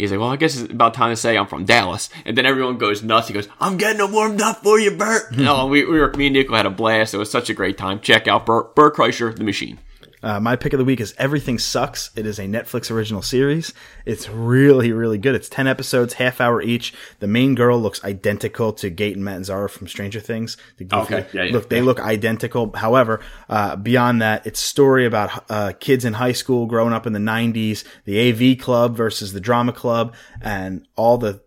he's 0.00 0.10
like, 0.10 0.20
"Well, 0.20 0.30
I 0.30 0.36
guess 0.36 0.56
it's 0.56 0.72
about 0.72 0.94
time 0.94 1.10
to 1.10 1.16
say 1.16 1.36
I'm 1.36 1.46
from 1.46 1.64
Dallas." 1.64 2.08
And 2.24 2.36
then 2.36 2.46
everyone 2.46 2.78
goes 2.78 3.02
nuts. 3.02 3.28
He 3.28 3.34
goes, 3.34 3.48
"I'm 3.60 3.76
getting 3.76 3.98
them 3.98 4.12
warmed 4.12 4.40
up 4.42 4.62
for 4.62 4.78
you, 4.78 4.90
Bert." 4.92 5.36
no, 5.36 5.56
oh, 5.62 5.66
we, 5.66 5.84
we 5.84 5.98
were 5.98 6.12
me 6.12 6.26
and 6.26 6.34
Nico 6.34 6.54
had 6.54 6.66
a 6.66 6.70
blast. 6.70 7.14
It 7.14 7.18
was 7.18 7.30
such 7.30 7.50
a 7.50 7.54
great 7.54 7.78
time. 7.78 8.00
Check 8.00 8.26
out 8.28 8.46
Bert, 8.46 8.74
Bert 8.74 8.96
Kreischer, 8.96 9.34
the 9.34 9.44
Machine. 9.44 9.78
Uh, 10.22 10.38
my 10.38 10.54
pick 10.56 10.72
of 10.72 10.78
the 10.78 10.84
week 10.84 11.00
is 11.00 11.14
Everything 11.18 11.58
Sucks. 11.58 12.10
It 12.16 12.26
is 12.26 12.38
a 12.38 12.42
Netflix 12.44 12.90
original 12.90 13.22
series. 13.22 13.72
It's 14.04 14.28
really, 14.28 14.92
really 14.92 15.18
good. 15.18 15.34
It's 15.34 15.48
10 15.48 15.66
episodes, 15.66 16.14
half 16.14 16.40
hour 16.40 16.60
each. 16.60 16.92
The 17.20 17.26
main 17.26 17.54
girl 17.54 17.80
looks 17.80 18.04
identical 18.04 18.72
to 18.74 18.90
Gaten 18.90 19.18
Matarazzo 19.18 19.70
from 19.70 19.88
Stranger 19.88 20.20
Things. 20.20 20.56
The 20.76 20.84
goofy- 20.84 21.14
Okay, 21.14 21.26
yeah, 21.32 21.42
yeah, 21.44 21.52
look, 21.52 21.68
they 21.70 21.80
look 21.80 22.00
identical. 22.00 22.72
However, 22.74 23.20
uh, 23.48 23.76
beyond 23.76 24.20
that, 24.22 24.46
it's 24.46 24.60
story 24.60 25.06
about 25.06 25.44
uh, 25.50 25.72
kids 25.80 26.04
in 26.04 26.14
high 26.14 26.32
school 26.32 26.66
growing 26.66 26.92
up 26.92 27.06
in 27.06 27.12
the 27.12 27.18
90s, 27.18 27.84
the 28.04 28.18
AV 28.30 28.58
club 28.58 28.96
versus 28.96 29.32
the 29.32 29.40
drama 29.40 29.72
club, 29.72 30.14
and 30.42 30.86
all 30.96 31.16
the 31.18 31.40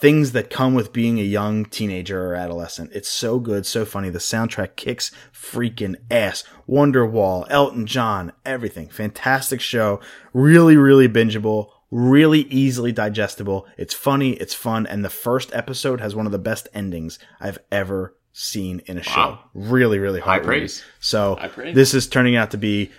things 0.00 0.32
that 0.32 0.50
come 0.50 0.74
with 0.74 0.92
being 0.92 1.18
a 1.18 1.22
young 1.22 1.64
teenager 1.64 2.30
or 2.30 2.34
adolescent. 2.34 2.90
It's 2.92 3.08
so 3.08 3.38
good, 3.38 3.64
so 3.64 3.84
funny. 3.84 4.10
The 4.10 4.18
soundtrack 4.18 4.76
kicks 4.76 5.10
freaking 5.32 5.96
ass. 6.10 6.44
Wonderwall, 6.68 7.46
Elton 7.48 7.86
John, 7.86 8.32
everything. 8.44 8.88
Fantastic 8.88 9.60
show. 9.60 10.00
Really, 10.32 10.76
really 10.76 11.08
bingeable. 11.08 11.70
Really 11.90 12.40
easily 12.42 12.92
digestible. 12.92 13.66
It's 13.78 13.94
funny, 13.94 14.32
it's 14.34 14.54
fun, 14.54 14.86
and 14.86 15.04
the 15.04 15.08
first 15.10 15.54
episode 15.54 16.00
has 16.00 16.16
one 16.16 16.26
of 16.26 16.32
the 16.32 16.38
best 16.38 16.68
endings 16.74 17.18
I've 17.40 17.58
ever 17.70 18.14
seen 18.32 18.82
in 18.86 18.98
a 18.98 19.02
show. 19.02 19.20
Wow. 19.20 19.44
Really, 19.54 19.98
really 19.98 20.20
high 20.20 20.40
praise. 20.40 20.84
So 21.00 21.36
High 21.36 21.48
praise. 21.48 21.74
this 21.74 21.94
is 21.94 22.06
turning 22.08 22.36
out 22.36 22.50
to 22.50 22.58
be 22.58 22.90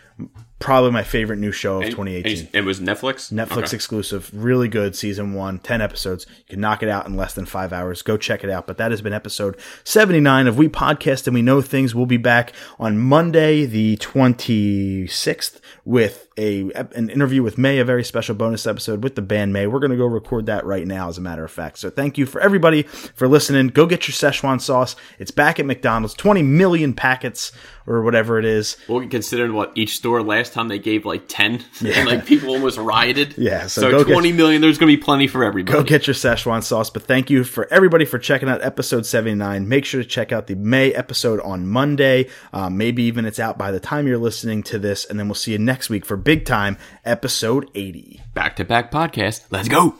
probably 0.59 0.89
my 0.91 1.03
favorite 1.03 1.37
new 1.37 1.51
show 1.51 1.77
of 1.77 1.83
And- 1.83 1.91
2018. 1.91 2.39
and 2.39 2.49
It 2.53 2.65
was 2.65 2.79
Netflix. 2.79 3.31
Netflix 3.31 3.57
Okay. 3.67 3.75
exclusive, 3.75 4.29
really 4.33 4.67
good 4.67 4.95
season 4.95 5.33
one, 5.33 5.59
10 5.59 5.81
episodes. 5.81 6.25
You 6.47 6.53
can 6.55 6.61
knock 6.61 6.81
it 6.81 6.89
out 6.89 7.05
in 7.07 7.15
less 7.15 7.33
than 7.35 7.45
five 7.45 7.71
hours. 7.71 8.01
Go 8.01 8.17
check 8.17 8.43
it 8.43 8.49
out. 8.49 8.65
But 8.65 8.77
that 8.79 8.89
has 8.91 9.01
been 9.01 9.13
episode 9.13 9.55
79 9.83 10.47
of 10.47 10.57
We 10.57 10.67
Podcast 10.67 11.27
and 11.27 11.35
We 11.35 11.41
Know 11.43 11.61
Things. 11.61 11.93
We'll 11.93 12.07
be 12.07 12.17
back 12.17 12.53
on 12.79 12.97
Monday, 12.97 13.65
the 13.65 13.97
26th, 13.97 15.59
with 15.85 16.27
a 16.39 16.69
an 16.95 17.09
interview 17.09 17.41
with 17.41 17.57
Mae, 17.57 17.79
a 17.79 17.85
very 17.85 18.03
special 18.03 18.35
bonus 18.35 18.67
episode 18.67 19.03
with 19.03 19.15
the 19.15 19.21
band 19.21 19.53
Mae. 19.53 19.65
We're 19.67 19.79
going 19.79 19.91
to 19.91 19.97
go 19.97 20.05
record 20.05 20.45
that 20.47 20.65
right 20.65 20.85
now, 20.85 21.09
as 21.09 21.17
a 21.17 21.21
matter 21.21 21.43
of 21.43 21.51
fact. 21.51 21.79
So 21.79 21.89
thank 21.89 22.17
you 22.17 22.25
for 22.25 22.39
everybody 22.41 22.83
for 22.83 23.27
listening. 23.27 23.67
Go 23.69 23.85
get 23.85 24.07
your 24.07 24.13
Szechuan 24.13 24.61
sauce. 24.61 24.95
It's 25.17 25.31
back 25.31 25.59
at 25.59 25.65
McDonald's, 25.65 26.13
20 26.13 26.43
million 26.43 26.93
packets 26.93 27.51
or 27.87 28.01
whatever 28.03 28.37
it 28.37 28.45
is. 28.45 28.77
Well, 28.87 29.07
considering 29.07 29.53
what 29.53 29.71
each 29.75 29.95
store 29.95 30.21
last 30.21 30.46
time 30.53 30.67
they 30.67 30.79
gave 30.79 31.05
like 31.05 31.23
ten, 31.27 31.63
and 31.85 32.07
like 32.07 32.25
people 32.25 32.49
almost 32.49 32.77
rioted. 32.77 33.35
Yeah, 33.47 33.67
so 33.67 33.81
so, 33.81 33.91
go 33.91 34.03
get- 34.03 34.13
twenty 34.13 34.31
million. 34.33 34.61
There's 34.61 34.77
going 34.77 34.91
to 34.91 34.97
be 34.97 35.01
plenty 35.01 35.27
for 35.27 35.43
everybody. 35.43 35.77
Go 35.77 35.83
get 35.83 36.07
your 36.07 36.13
Szechuan 36.13 36.63
sauce. 36.63 36.89
But 36.89 37.03
thank 37.03 37.29
you 37.29 37.43
for 37.43 37.71
everybody 37.71 38.05
for 38.05 38.17
checking 38.17 38.49
out 38.49 38.63
episode 38.63 39.05
79. 39.05 39.67
Make 39.67 39.85
sure 39.85 40.01
to 40.01 40.07
check 40.07 40.31
out 40.31 40.47
the 40.47 40.55
Mae 40.55 40.93
episode 40.93 41.39
on 41.41 41.67
Monday. 41.67 42.29
Um, 42.53 42.77
maybe 42.77 43.03
even 43.03 43.25
it's 43.25 43.39
out 43.39 43.57
by 43.57 43.71
the 43.71 43.79
time 43.79 44.07
you're 44.07 44.17
listening 44.17 44.63
to 44.63 44.79
this. 44.79 45.05
And 45.05 45.19
then 45.19 45.27
we'll 45.27 45.35
see 45.35 45.51
you 45.51 45.59
next 45.59 45.89
week 45.89 46.05
for 46.05 46.17
big 46.17 46.45
time 46.45 46.77
episode 47.05 47.69
80. 47.75 48.21
Back 48.33 48.55
to 48.57 48.65
back 48.65 48.91
podcast. 48.91 49.43
Let's 49.51 49.67
go. 49.67 49.97